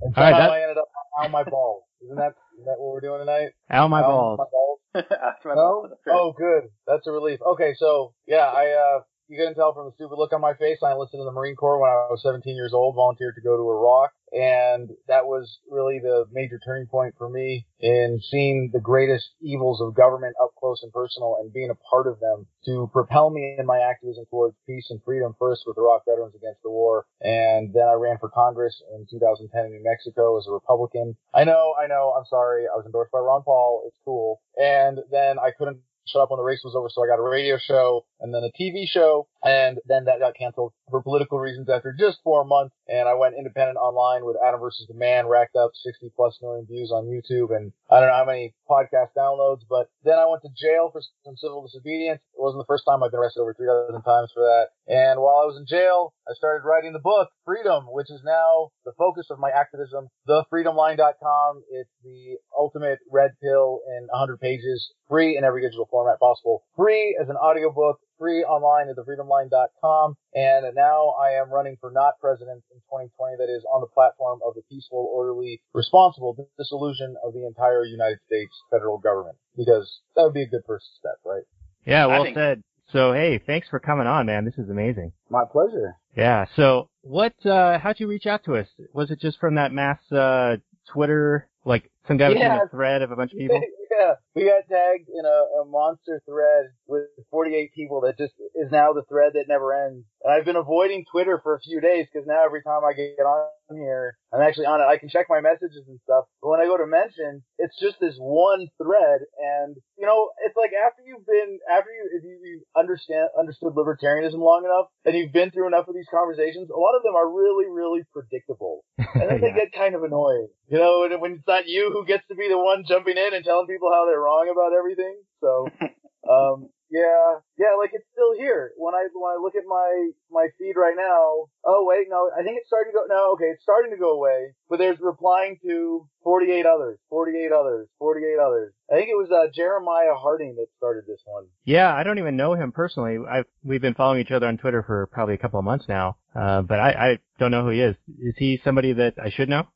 And 0.00 0.14
All 0.16 0.22
right, 0.22 0.30
somehow 0.30 0.46
that- 0.46 0.50
I 0.52 0.62
ended 0.62 0.78
up 0.78 0.88
on 1.22 1.30
my 1.30 1.42
balls. 1.42 1.82
Isn't 2.04 2.16
that 2.16 2.34
isn't 2.54 2.66
that 2.66 2.76
what 2.78 2.92
we're 2.92 3.00
doing 3.00 3.20
tonight? 3.20 3.50
Ow, 3.72 3.88
my 3.88 4.00
Ow, 4.02 4.06
balls. 4.06 4.38
My 4.38 4.44
balls. 4.52 4.78
Ask 5.10 5.38
my 5.44 5.54
No? 5.54 5.88
boss. 5.88 5.98
Oh, 6.10 6.32
good. 6.36 6.64
That's 6.86 7.06
a 7.06 7.10
relief. 7.10 7.40
Okay, 7.44 7.74
so 7.78 8.14
yeah, 8.26 8.44
I 8.46 8.70
uh, 8.70 9.00
you 9.28 9.36
can 9.36 9.54
tell 9.54 9.74
from 9.74 9.86
the 9.86 9.92
stupid 9.94 10.16
look 10.16 10.32
on 10.32 10.40
my 10.40 10.54
face. 10.54 10.78
I 10.82 10.92
enlisted 10.92 11.20
in 11.20 11.26
the 11.26 11.32
Marine 11.32 11.56
Corps 11.56 11.80
when 11.80 11.90
I 11.90 12.08
was 12.10 12.22
17 12.22 12.54
years 12.54 12.72
old. 12.72 12.94
Volunteered 12.94 13.34
to 13.34 13.40
go 13.40 13.56
to 13.56 13.70
Iraq, 13.70 14.12
and 14.32 14.90
that 15.08 15.26
was 15.26 15.58
really 15.70 15.98
the 15.98 16.26
major 16.32 16.60
turning 16.64 16.86
point 16.86 17.14
for 17.18 17.28
me 17.28 17.66
in 17.80 18.20
seeing 18.30 18.70
the 18.72 18.80
greatest 18.80 19.26
evils 19.40 19.80
of 19.80 19.94
government 19.94 20.36
up 20.42 20.54
close 20.58 20.82
and 20.82 20.92
personal, 20.92 21.38
and 21.40 21.52
being 21.52 21.70
a 21.70 21.78
part 21.90 22.06
of 22.06 22.20
them 22.20 22.46
to 22.64 22.88
propel 22.92 23.30
me 23.30 23.56
in 23.58 23.66
my 23.66 23.78
activism 23.78 24.24
towards 24.30 24.56
peace 24.66 24.86
and 24.90 25.02
freedom. 25.04 25.34
First 25.38 25.62
with 25.66 25.78
Iraq 25.78 26.02
Veterans 26.06 26.34
Against 26.34 26.62
the 26.62 26.70
War, 26.70 27.06
and 27.20 27.72
then 27.74 27.88
I 27.88 27.94
ran 27.94 28.18
for 28.18 28.28
Congress 28.28 28.80
in 28.94 29.06
2010 29.10 29.66
in 29.66 29.72
New 29.72 29.82
Mexico 29.82 30.38
as 30.38 30.46
a 30.46 30.52
Republican. 30.52 31.16
I 31.34 31.44
know, 31.44 31.74
I 31.82 31.86
know. 31.86 32.14
I'm 32.16 32.26
sorry. 32.26 32.64
I 32.72 32.76
was 32.76 32.86
endorsed 32.86 33.12
by 33.12 33.18
Ron 33.18 33.42
Paul. 33.42 33.84
It's 33.86 33.98
cool. 34.04 34.40
And 34.56 35.00
then 35.10 35.38
I 35.38 35.50
couldn't 35.56 35.80
shut 36.06 36.22
up 36.22 36.30
when 36.30 36.38
the 36.38 36.44
race 36.44 36.62
was 36.64 36.74
over, 36.74 36.88
so 36.88 37.02
I 37.02 37.08
got 37.08 37.18
a 37.18 37.22
radio 37.22 37.58
show 37.58 38.06
and 38.20 38.32
then 38.32 38.42
a 38.42 38.52
TV 38.60 38.86
show, 38.86 39.28
and 39.44 39.78
then 39.86 40.04
that 40.04 40.20
got 40.20 40.34
canceled 40.36 40.72
for 40.90 41.02
political 41.02 41.38
reasons 41.38 41.68
after 41.68 41.94
just 41.98 42.18
four 42.24 42.44
months. 42.44 42.74
And 42.88 43.08
I 43.08 43.14
went 43.14 43.34
independent 43.36 43.78
online 43.78 44.24
with 44.24 44.36
Adam 44.44 44.60
versus 44.60 44.86
the 44.88 44.94
Man, 44.94 45.26
racked 45.26 45.56
up 45.56 45.72
60 45.74 46.12
plus 46.16 46.38
million 46.40 46.66
views 46.66 46.90
on 46.92 47.06
YouTube, 47.06 47.54
and 47.54 47.72
I 47.90 48.00
don't 48.00 48.08
know 48.08 48.16
how 48.16 48.24
many 48.24 48.54
podcast 48.68 49.14
downloads. 49.16 49.62
But 49.68 49.88
then 50.04 50.18
I 50.18 50.26
went 50.26 50.42
to 50.42 50.50
jail 50.56 50.90
for 50.92 51.00
some 51.24 51.36
civil 51.36 51.62
disobedience. 51.62 52.20
It 52.34 52.40
wasn't 52.40 52.62
the 52.62 52.70
first 52.70 52.84
time 52.86 53.02
I've 53.02 53.10
been 53.10 53.20
arrested 53.20 53.40
over 53.40 53.54
three 53.54 53.66
dozen 53.66 54.02
times 54.02 54.30
for 54.32 54.42
that. 54.42 54.68
And 54.88 55.20
while 55.20 55.42
I 55.42 55.46
was 55.46 55.56
in 55.58 55.66
jail, 55.66 56.14
I 56.28 56.34
started 56.34 56.66
writing 56.66 56.92
the 56.92 56.98
book 56.98 57.28
Freedom, 57.44 57.86
which 57.90 58.10
is 58.10 58.20
now 58.24 58.70
the 58.84 58.92
focus 58.98 59.26
of 59.30 59.38
my 59.38 59.50
activism. 59.50 60.08
TheFreedomLine.com. 60.28 61.62
It's 61.70 61.90
the 62.02 62.36
ultimate 62.56 62.98
red 63.10 63.32
pill 63.42 63.80
in 63.98 64.06
100 64.10 64.40
pages, 64.40 64.92
free 65.08 65.36
in 65.36 65.44
every 65.44 65.62
digital 65.62 65.86
format 65.90 66.18
possible, 66.18 66.64
free 66.76 67.18
as 67.20 67.28
an 67.28 67.36
audiobook, 67.36 68.00
free 68.18 68.42
online 68.44 68.88
at 68.88 68.96
thefreedomline.com. 68.96 70.16
And 70.34 70.74
now 70.74 71.14
I 71.20 71.40
am 71.40 71.50
running 71.50 71.76
for 71.80 71.90
not 71.90 72.14
president 72.20 72.62
in 72.72 72.78
2020. 72.90 73.36
That 73.38 73.52
is 73.52 73.64
on 73.72 73.80
the 73.80 73.86
platform 73.86 74.40
of 74.46 74.54
the 74.54 74.62
peaceful, 74.70 75.08
orderly, 75.12 75.60
responsible 75.74 76.48
dissolution 76.58 77.16
of 77.24 77.32
the 77.34 77.46
entire 77.46 77.84
United 77.84 78.18
States 78.26 78.52
federal 78.70 78.98
government, 78.98 79.36
because 79.56 80.00
that 80.14 80.22
would 80.22 80.34
be 80.34 80.42
a 80.42 80.48
good 80.48 80.62
first 80.66 80.86
step, 80.98 81.18
right? 81.24 81.42
Yeah, 81.84 82.06
well 82.06 82.24
think- 82.24 82.36
said. 82.36 82.62
So 82.92 83.12
hey, 83.12 83.38
thanks 83.44 83.68
for 83.68 83.80
coming 83.80 84.06
on, 84.06 84.26
man. 84.26 84.44
This 84.44 84.58
is 84.58 84.70
amazing. 84.70 85.10
My 85.28 85.42
pleasure. 85.50 85.96
Yeah. 86.16 86.46
So 86.54 86.88
what? 87.02 87.34
uh 87.44 87.80
How'd 87.80 87.98
you 87.98 88.06
reach 88.06 88.26
out 88.26 88.44
to 88.44 88.54
us? 88.54 88.68
Was 88.92 89.10
it 89.10 89.20
just 89.20 89.40
from 89.40 89.56
that 89.56 89.72
mass 89.72 89.98
uh 90.12 90.58
Twitter, 90.92 91.48
like 91.64 91.90
some 92.08 92.16
guy 92.16 92.28
was 92.28 92.36
in 92.36 92.42
Yeah. 92.42 92.62
a 92.64 92.68
thread 92.68 93.02
of 93.02 93.10
a 93.10 93.16
bunch 93.16 93.32
of 93.32 93.38
people? 93.38 93.60
yeah, 93.90 94.14
we 94.34 94.44
got 94.44 94.68
tagged 94.68 95.08
in 95.08 95.24
a, 95.24 95.62
a 95.62 95.64
monster 95.66 96.20
thread 96.26 96.66
with 96.86 97.06
48 97.30 97.72
people 97.74 98.00
that 98.02 98.18
just 98.18 98.34
is 98.54 98.70
now 98.70 98.92
the 98.92 99.02
thread 99.08 99.32
that 99.34 99.46
never 99.48 99.72
ends. 99.72 100.04
And 100.22 100.32
I've 100.32 100.44
been 100.44 100.56
avoiding 100.56 101.04
Twitter 101.10 101.40
for 101.42 101.54
a 101.54 101.60
few 101.60 101.80
days 101.80 102.06
because 102.12 102.26
now 102.26 102.44
every 102.44 102.62
time 102.62 102.82
I 102.84 102.92
get 102.92 103.18
on 103.24 103.48
here, 103.76 104.16
I'm 104.32 104.42
actually 104.42 104.66
on 104.66 104.80
it. 104.80 104.84
I 104.84 104.98
can 104.98 105.08
check 105.08 105.26
my 105.28 105.40
messages 105.40 105.84
and 105.88 105.98
stuff. 106.04 106.26
But 106.42 106.50
when 106.50 106.60
I 106.60 106.66
go 106.66 106.76
to 106.76 106.86
mention, 106.86 107.42
it's 107.58 107.78
just 107.80 107.98
this 108.00 108.16
one 108.18 108.68
thread. 108.76 109.20
And, 109.38 109.76
you 109.96 110.06
know, 110.06 110.30
it's 110.44 110.56
like 110.56 110.70
after 110.76 111.02
you've 111.06 111.26
been, 111.26 111.58
after 111.70 111.90
you, 111.90 112.10
if 112.18 112.22
you, 112.24 112.38
you 112.42 112.62
understand, 112.76 113.28
understood 113.38 113.72
libertarianism 113.74 114.38
long 114.38 114.64
enough 114.64 114.86
and 115.04 115.16
you've 115.16 115.32
been 115.32 115.50
through 115.50 115.68
enough 115.68 115.88
of 115.88 115.94
these 115.94 116.10
conversations, 116.10 116.68
a 116.70 116.78
lot 116.78 116.96
of 116.96 117.02
them 117.02 117.16
are 117.16 117.28
really, 117.30 117.66
really 117.70 118.02
predictable 118.12 118.84
and 118.98 119.30
then 119.30 119.40
they 119.40 119.52
get 119.52 119.72
kind 119.72 119.94
of 119.94 120.02
annoying. 120.02 120.48
You 120.68 120.78
know, 120.78 121.06
when, 121.08 121.20
when 121.20 121.32
it's 121.38 121.46
not 121.46 121.66
you 121.66 121.95
who 121.96 122.06
gets 122.06 122.26
to 122.28 122.34
be 122.34 122.48
the 122.48 122.58
one 122.58 122.84
jumping 122.86 123.16
in 123.16 123.34
and 123.34 123.44
telling 123.44 123.66
people 123.66 123.90
how 123.92 124.06
they're 124.06 124.20
wrong 124.20 124.48
about 124.52 124.76
everything. 124.76 125.16
So, 125.40 125.68
um, 126.30 126.68
yeah, 126.90 127.42
yeah, 127.58 127.74
like 127.78 127.90
it's 127.92 128.06
still 128.12 128.36
here. 128.36 128.70
When 128.76 128.94
I 128.94 129.08
when 129.12 129.32
I 129.32 129.38
look 129.42 129.56
at 129.56 129.66
my 129.66 130.10
my 130.30 130.48
feed 130.58 130.74
right 130.76 130.94
now, 130.96 131.50
oh 131.64 131.84
wait, 131.84 132.06
no, 132.08 132.30
I 132.30 132.44
think 132.44 132.58
it's 132.58 132.68
starting 132.68 132.92
to 132.92 132.98
go. 132.98 133.04
No, 133.08 133.32
okay, 133.32 133.46
it's 133.46 133.62
starting 133.62 133.90
to 133.90 133.96
go 133.96 134.12
away. 134.12 134.54
But 134.68 134.78
there's 134.78 134.98
replying 135.00 135.58
to 135.64 136.08
48 136.22 136.64
others, 136.64 136.98
48 137.10 137.50
others, 137.52 137.88
48 137.98 138.38
others. 138.38 138.72
I 138.90 138.94
think 138.94 139.08
it 139.08 139.18
was 139.18 139.30
uh, 139.30 139.50
Jeremiah 139.52 140.14
Harding 140.14 140.54
that 140.56 140.66
started 140.76 141.04
this 141.08 141.20
one. 141.24 141.46
Yeah, 141.64 141.92
I 141.92 142.04
don't 142.04 142.18
even 142.18 142.36
know 142.36 142.54
him 142.54 142.70
personally. 142.70 143.18
I've 143.28 143.46
we've 143.64 143.82
been 143.82 143.94
following 143.94 144.20
each 144.20 144.30
other 144.30 144.46
on 144.46 144.56
Twitter 144.56 144.84
for 144.84 145.08
probably 145.08 145.34
a 145.34 145.38
couple 145.38 145.58
of 145.58 145.64
months 145.64 145.86
now, 145.88 146.18
uh, 146.36 146.62
but 146.62 146.78
I, 146.78 146.90
I 146.90 147.18
don't 147.40 147.50
know 147.50 147.64
who 147.64 147.70
he 147.70 147.80
is. 147.80 147.96
Is 148.20 148.34
he 148.36 148.60
somebody 148.64 148.92
that 148.92 149.14
I 149.22 149.30
should 149.30 149.48
know? 149.48 149.66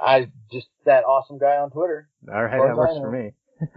I 0.00 0.30
just 0.52 0.68
that 0.84 1.04
awesome 1.04 1.38
guy 1.38 1.56
on 1.56 1.70
Twitter. 1.70 2.08
All 2.32 2.44
right, 2.44 2.58
that 2.58 2.76
works 2.76 3.00
for 3.00 3.10
me. 3.10 3.32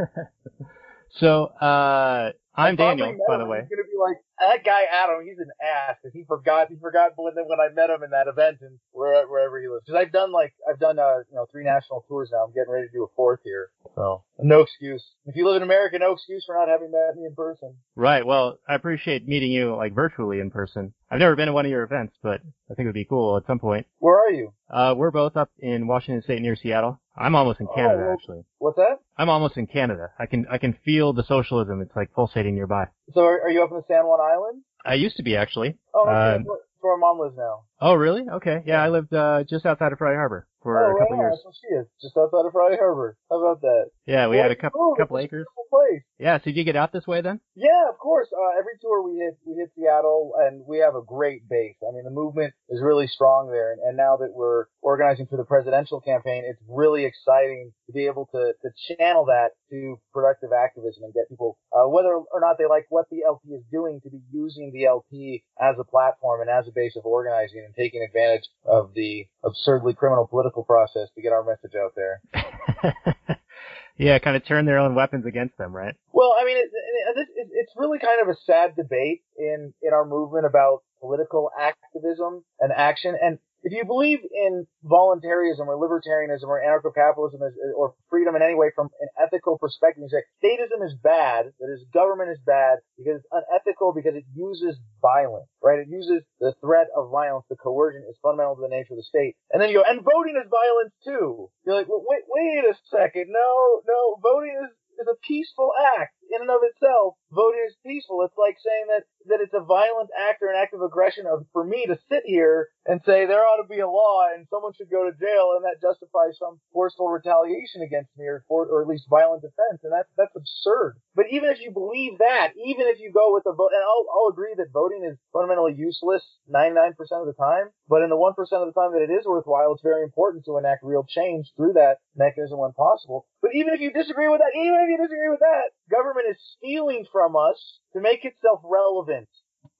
so 1.19 1.45
uh, 1.45 2.31
I'm 2.55 2.75
Daniel, 2.75 3.17
by 3.27 3.37
the 3.37 3.45
way. 3.45 3.61
He's 3.61 3.69
gonna 3.69 3.87
be 3.87 3.97
like 3.99 4.17
that 4.39 4.63
guy 4.65 4.83
Adam. 4.91 5.25
He's 5.25 5.39
an 5.39 5.49
ass 5.63 5.95
he 6.13 6.23
forgot. 6.25 6.69
He 6.69 6.75
forgot 6.75 7.11
when 7.15 7.33
when 7.35 7.59
I 7.59 7.73
met 7.73 7.89
him 7.89 8.03
in 8.03 8.11
that 8.11 8.27
event 8.27 8.57
and 8.61 8.77
where, 8.91 9.27
wherever 9.27 9.59
he 9.59 9.67
lives. 9.67 9.83
Because 9.85 9.99
I've 9.99 10.11
done 10.11 10.31
like 10.31 10.53
I've 10.69 10.79
done 10.79 10.99
uh 10.99 11.19
you 11.29 11.35
know 11.35 11.47
three 11.51 11.63
national 11.63 12.05
tours 12.07 12.29
now. 12.31 12.43
I'm 12.45 12.53
getting 12.53 12.71
ready 12.71 12.87
to 12.87 12.93
do 12.93 13.03
a 13.03 13.07
fourth 13.15 13.39
here. 13.43 13.71
So 13.95 14.23
no 14.41 14.61
excuse. 14.61 15.03
If 15.25 15.35
you 15.35 15.45
live 15.47 15.57
in 15.57 15.63
America, 15.63 15.97
no 15.99 16.13
excuse 16.13 16.43
for 16.45 16.55
not 16.55 16.67
having 16.67 16.91
met 16.91 17.15
me 17.17 17.25
in 17.25 17.35
person. 17.35 17.75
Right. 17.95 18.25
Well, 18.25 18.57
I 18.67 18.75
appreciate 18.75 19.27
meeting 19.27 19.51
you 19.51 19.75
like 19.75 19.93
virtually 19.93 20.39
in 20.39 20.49
person. 20.51 20.93
I've 21.11 21.19
never 21.19 21.35
been 21.35 21.47
to 21.47 21.53
one 21.53 21.65
of 21.65 21.71
your 21.71 21.83
events, 21.83 22.15
but 22.23 22.41
I 22.69 22.73
think 22.73 22.85
it 22.85 22.89
would 22.89 22.93
be 22.93 23.05
cool 23.05 23.37
at 23.37 23.45
some 23.47 23.59
point. 23.59 23.87
Where 23.99 24.17
are 24.17 24.31
you? 24.31 24.53
Uh, 24.69 24.93
we're 24.97 25.11
both 25.11 25.35
up 25.35 25.49
in 25.59 25.87
Washington 25.87 26.21
State 26.23 26.41
near 26.41 26.55
Seattle. 26.55 26.99
I'm 27.17 27.35
almost 27.35 27.59
in 27.59 27.67
Canada, 27.75 28.03
well- 28.05 28.13
actually. 28.13 28.43
What's 28.59 28.77
that? 28.77 28.99
I'm 29.17 29.29
almost 29.29 29.57
in 29.57 29.67
Canada. 29.67 30.09
I 30.17 30.25
can 30.25 30.45
I 30.49 30.57
can 30.57 30.77
feel 30.85 31.11
the 31.13 31.23
socialism. 31.23 31.81
It's 31.81 31.95
like 31.95 32.13
pulsating 32.13 32.55
nearby. 32.55 32.85
So 33.13 33.21
are, 33.21 33.41
are 33.41 33.49
you 33.49 33.63
up 33.63 33.71
in 33.71 33.77
the 33.77 33.83
San 33.87 34.05
Juan 34.05 34.19
Island? 34.21 34.63
I 34.85 34.93
used 34.93 35.17
to 35.17 35.23
be 35.23 35.35
actually. 35.35 35.75
Oh, 35.93 36.03
okay. 36.07 36.35
Um, 36.37 36.43
where- 36.45 36.59
where 36.81 36.95
my 36.97 37.07
mom 37.07 37.19
lives 37.19 37.35
now. 37.37 37.63
Oh, 37.81 37.93
really? 37.93 38.23
Okay. 38.29 38.61
Yeah, 38.65 38.83
I 38.83 38.89
lived 38.89 39.13
uh, 39.13 39.43
just 39.49 39.65
outside 39.65 39.93
of 39.93 39.97
Friday 39.97 40.17
Harbor 40.17 40.47
for 40.61 40.77
oh, 40.77 40.95
a 40.95 40.99
couple 40.99 41.15
on, 41.15 41.19
years. 41.21 41.35
That's 41.35 41.45
what 41.45 41.55
she 41.55 41.67
is, 41.75 41.87
just 42.01 42.17
outside 42.17 42.45
of 42.45 42.51
Friday 42.51 42.75
Harbor. 42.77 43.17
How 43.29 43.39
about 43.39 43.61
that? 43.61 43.91
Yeah, 44.05 44.27
we 44.27 44.37
had 44.37 44.51
a 44.51 44.55
couple 44.55 44.81
oh, 44.81 44.95
couple 44.97 45.17
acres. 45.17 45.45
Place. 45.69 46.01
Yeah. 46.17 46.39
So 46.39 46.45
did 46.45 46.57
you 46.57 46.63
get 46.63 46.75
out 46.75 46.91
this 46.91 47.05
way 47.05 47.21
then? 47.21 47.39
Yeah, 47.55 47.89
of 47.89 47.99
course. 47.99 48.27
Uh, 48.33 48.57
every 48.57 48.73
tour 48.81 49.03
we 49.03 49.19
hit, 49.19 49.37
we 49.45 49.53
hit 49.53 49.69
Seattle, 49.77 50.33
and 50.39 50.65
we 50.65 50.79
have 50.79 50.95
a 50.95 51.01
great 51.05 51.47
base. 51.47 51.75
I 51.87 51.93
mean, 51.93 52.03
the 52.03 52.11
movement 52.11 52.55
is 52.69 52.81
really 52.81 53.05
strong 53.05 53.51
there, 53.51 53.73
and, 53.73 53.79
and 53.81 53.95
now 53.95 54.17
that 54.17 54.33
we're 54.33 54.65
organizing 54.81 55.27
for 55.27 55.37
the 55.37 55.43
presidential 55.43 56.01
campaign, 56.01 56.43
it's 56.45 56.59
really 56.67 57.05
exciting 57.05 57.71
to 57.85 57.93
be 57.93 58.07
able 58.07 58.27
to 58.33 58.53
to 58.61 58.69
channel 58.97 59.25
that 59.25 59.51
to 59.69 59.99
productive 60.11 60.49
activism 60.51 61.03
and 61.03 61.13
get 61.13 61.29
people, 61.29 61.59
uh, 61.71 61.87
whether 61.87 62.17
or 62.17 62.41
not 62.41 62.57
they 62.57 62.65
like 62.65 62.87
what 62.89 63.05
the 63.11 63.21
LP 63.23 63.49
is 63.49 63.63
doing, 63.71 64.01
to 64.01 64.09
be 64.09 64.21
using 64.33 64.71
the 64.73 64.85
LP 64.85 65.43
as 65.61 65.75
a 65.79 65.83
platform 65.83 66.41
and 66.41 66.49
as 66.49 66.67
a 66.67 66.71
base 66.73 66.95
of 66.97 67.05
organizing 67.05 67.68
and 67.69 67.75
taking 67.75 68.01
advantage 68.03 68.43
of 68.65 68.91
the 68.95 69.27
absurdly 69.43 69.93
criminal 69.93 70.27
political 70.27 70.63
process 70.63 71.09
to 71.15 71.21
get 71.21 71.31
our 71.31 71.43
message 71.43 71.73
out 71.75 71.93
there. 71.95 73.37
yeah, 73.97 74.17
kind 74.19 74.35
of 74.35 74.45
turn 74.45 74.65
their 74.65 74.79
own 74.79 74.95
weapons 74.95 75.25
against 75.25 75.57
them, 75.57 75.75
right? 75.75 75.95
Well, 76.11 76.33
I 76.39 76.45
mean, 76.45 76.57
it, 76.57 76.69
it, 76.73 77.17
it, 77.19 77.27
it- 77.35 77.49
it's 77.53 77.73
really 77.75 77.99
kind 77.99 78.21
of 78.21 78.29
a 78.29 78.35
sad 78.45 78.75
debate 78.75 79.21
in 79.37 79.73
in 79.81 79.93
our 79.93 80.05
movement 80.05 80.45
about 80.45 80.83
political 81.01 81.49
activism 81.59 82.43
and 82.59 82.71
action. 82.75 83.15
And 83.21 83.37
if 83.63 83.73
you 83.73 83.83
believe 83.85 84.19
in 84.23 84.65
voluntarism 84.83 85.67
or 85.67 85.75
libertarianism 85.75 86.47
or 86.47 86.61
anarcho-capitalism 86.63 87.39
or 87.75 87.93
freedom 88.09 88.35
in 88.35 88.41
any 88.41 88.55
way 88.55 88.71
from 88.75 88.89
an 89.01 89.09
ethical 89.19 89.57
perspective, 89.57 90.03
you 90.03 90.09
say 90.09 90.23
statism 90.39 90.85
is 90.85 90.95
bad, 91.03 91.51
that 91.59 91.69
is 91.73 91.83
government 91.93 92.31
is 92.31 92.39
bad 92.45 92.79
because 92.97 93.19
it's 93.19 93.27
unethical 93.31 93.93
because 93.93 94.15
it 94.15 94.25
uses 94.33 94.79
violence, 95.01 95.49
right? 95.63 95.79
It 95.79 95.89
uses 95.89 96.23
the 96.39 96.53
threat 96.61 96.87
of 96.95 97.11
violence, 97.11 97.45
the 97.49 97.57
coercion 97.57 98.03
is 98.09 98.17
fundamental 98.23 98.55
to 98.55 98.61
the 98.61 98.71
nature 98.71 98.93
of 98.93 98.99
the 98.99 99.03
state. 99.03 99.35
And 99.51 99.61
then 99.61 99.69
you 99.69 99.83
go, 99.83 99.87
and 99.87 100.03
voting 100.03 100.39
is 100.39 100.47
violence 100.47 100.93
too. 101.03 101.51
You're 101.65 101.75
like, 101.75 101.89
well, 101.89 102.03
wait, 102.07 102.23
wait 102.27 102.63
a 102.63 102.75
second. 102.87 103.27
No, 103.29 103.81
no, 103.87 104.19
voting 104.23 104.55
is 104.55 104.71
is 104.99 105.07
a 105.07 105.15
peaceful 105.23 105.71
act 105.95 106.13
in 106.27 106.43
and 106.43 106.51
of 106.51 106.61
itself. 106.61 107.15
Voting 107.31 107.63
is 107.63 107.75
peaceful. 107.87 108.21
It's 108.27 108.35
like 108.35 108.59
saying 108.59 108.87
that, 108.91 109.07
that 109.29 109.41
it's 109.41 109.53
a 109.53 109.63
violent 109.63 110.09
act 110.17 110.41
or 110.41 110.49
an 110.49 110.59
act 110.59 110.73
of 110.73 110.81
aggression 110.81 111.25
of, 111.25 111.45
for 111.53 111.63
me 111.63 111.85
to 111.87 111.97
sit 112.09 112.23
here 112.25 112.69
and 112.85 113.01
say 113.05 113.25
there 113.25 113.45
ought 113.45 113.61
to 113.61 113.69
be 113.69 113.79
a 113.79 113.87
law 113.87 114.25
and 114.33 114.47
someone 114.49 114.73
should 114.73 114.89
go 114.89 115.05
to 115.05 115.17
jail 115.17 115.55
and 115.55 115.65
that 115.65 115.81
justifies 115.81 116.37
some 116.37 116.59
forceful 116.73 117.09
retaliation 117.09 117.81
against 117.81 118.09
me 118.17 118.25
or, 118.25 118.43
for, 118.47 118.65
or 118.65 118.81
at 118.81 118.87
least 118.87 119.09
violent 119.09 119.41
defense. 119.41 119.81
And 119.83 119.93
that's, 119.93 120.09
that's 120.17 120.35
absurd. 120.35 120.97
But 121.15 121.27
even 121.31 121.49
if 121.49 121.61
you 121.61 121.71
believe 121.71 122.19
that, 122.19 122.53
even 122.57 122.87
if 122.87 122.99
you 122.99 123.11
go 123.11 123.33
with 123.33 123.43
the 123.43 123.53
vote, 123.53 123.71
and 123.73 123.83
I'll, 123.83 124.05
I'll 124.13 124.31
agree 124.31 124.53
that 124.57 124.73
voting 124.73 125.05
is 125.05 125.17
fundamentally 125.33 125.75
useless 125.77 126.23
99% 126.49 126.95
of 127.19 127.27
the 127.27 127.37
time, 127.37 127.69
but 127.87 128.01
in 128.01 128.09
the 128.09 128.17
1% 128.17 128.33
of 128.33 128.67
the 128.69 128.77
time 128.77 128.93
that 128.93 129.05
it 129.05 129.13
is 129.13 129.25
worthwhile, 129.25 129.73
it's 129.73 129.83
very 129.83 130.03
important 130.03 130.45
to 130.45 130.57
enact 130.57 130.83
real 130.83 131.05
change 131.07 131.51
through 131.55 131.73
that 131.73 131.97
mechanism 132.15 132.59
when 132.59 132.71
possible. 132.73 133.27
But 133.41 133.51
even 133.53 133.73
if 133.73 133.81
you 133.81 133.91
disagree 133.91 134.29
with 134.29 134.39
that, 134.39 134.55
even 134.55 134.79
if 134.83 134.89
you 134.89 134.97
disagree 134.97 135.29
with 135.29 135.39
that, 135.39 135.75
government 135.89 136.27
is 136.29 136.37
stealing 136.57 137.05
from 137.11 137.35
us 137.35 137.79
to 137.93 138.01
make 138.01 138.23
itself 138.23 138.61
relevant. 138.63 139.18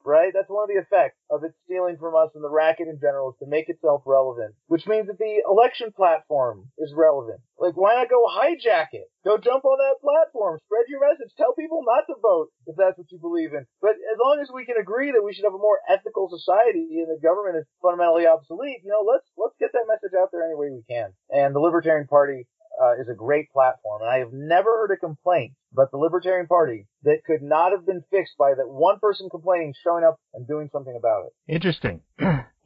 Right? 0.03 0.31
That's 0.33 0.49
one 0.49 0.63
of 0.63 0.71
the 0.71 0.79
effects 0.79 1.19
of 1.29 1.43
it 1.43 1.51
stealing 1.63 1.99
from 1.99 2.15
us 2.15 2.31
and 2.33 2.43
the 2.43 2.49
racket 2.49 2.87
in 2.87 2.99
general 2.99 3.31
is 3.31 3.39
to 3.39 3.47
make 3.47 3.69
itself 3.69 4.01
relevant, 4.07 4.55
which 4.67 4.87
means 4.87 5.07
that 5.07 5.19
the 5.19 5.43
election 5.43 5.91
platform 5.91 6.71
is 6.79 6.95
relevant. 6.95 7.39
Like, 7.59 7.75
why 7.75 7.95
not 7.95 8.09
go 8.09 8.23
hijack 8.25 8.95
it? 8.95 9.11
Go 9.23 9.37
jump 9.37 9.63
on 9.63 9.77
that 9.77 9.99
platform, 9.99 10.59
spread 10.65 10.87
your 10.87 11.03
message, 11.03 11.31
tell 11.35 11.53
people 11.53 11.83
not 11.83 12.07
to 12.07 12.15
vote 12.19 12.47
if 12.65 12.75
that's 12.75 12.97
what 12.97 13.11
you 13.11 13.19
believe 13.19 13.53
in. 13.53 13.67
But 13.83 13.99
as 13.99 14.17
long 14.17 14.39
as 14.41 14.49
we 14.49 14.65
can 14.65 14.79
agree 14.79 15.11
that 15.11 15.23
we 15.23 15.35
should 15.35 15.45
have 15.45 15.55
a 15.55 15.61
more 15.61 15.79
ethical 15.87 16.31
society 16.31 17.03
and 17.03 17.11
the 17.11 17.19
government 17.21 17.59
is 17.59 17.67
fundamentally 17.83 18.25
obsolete, 18.25 18.81
you 18.83 18.91
know, 18.91 19.03
let's, 19.03 19.27
let's 19.37 19.59
get 19.59 19.75
that 19.75 19.87
message 19.87 20.15
out 20.15 20.31
there 20.31 20.47
any 20.47 20.55
way 20.55 20.71
we 20.71 20.83
can. 20.87 21.11
And 21.29 21.53
the 21.53 21.63
Libertarian 21.63 22.07
Party 22.07 22.47
uh, 22.81 23.01
is 23.01 23.09
a 23.09 23.13
great 23.13 23.51
platform, 23.51 24.01
and 24.01 24.09
I 24.09 24.19
have 24.19 24.31
never 24.31 24.69
heard 24.69 24.91
a 24.91 24.97
complaint 24.97 25.53
about 25.73 25.91
the 25.91 25.97
Libertarian 25.97 26.47
Party 26.47 26.87
that 27.03 27.23
could 27.25 27.41
not 27.41 27.71
have 27.71 27.85
been 27.85 28.03
fixed 28.09 28.37
by 28.37 28.53
that 28.55 28.69
one 28.69 28.99
person 28.99 29.29
complaining, 29.29 29.73
showing 29.83 30.03
up, 30.03 30.19
and 30.33 30.47
doing 30.47 30.69
something 30.71 30.95
about 30.97 31.25
it. 31.27 31.53
Interesting. 31.53 32.01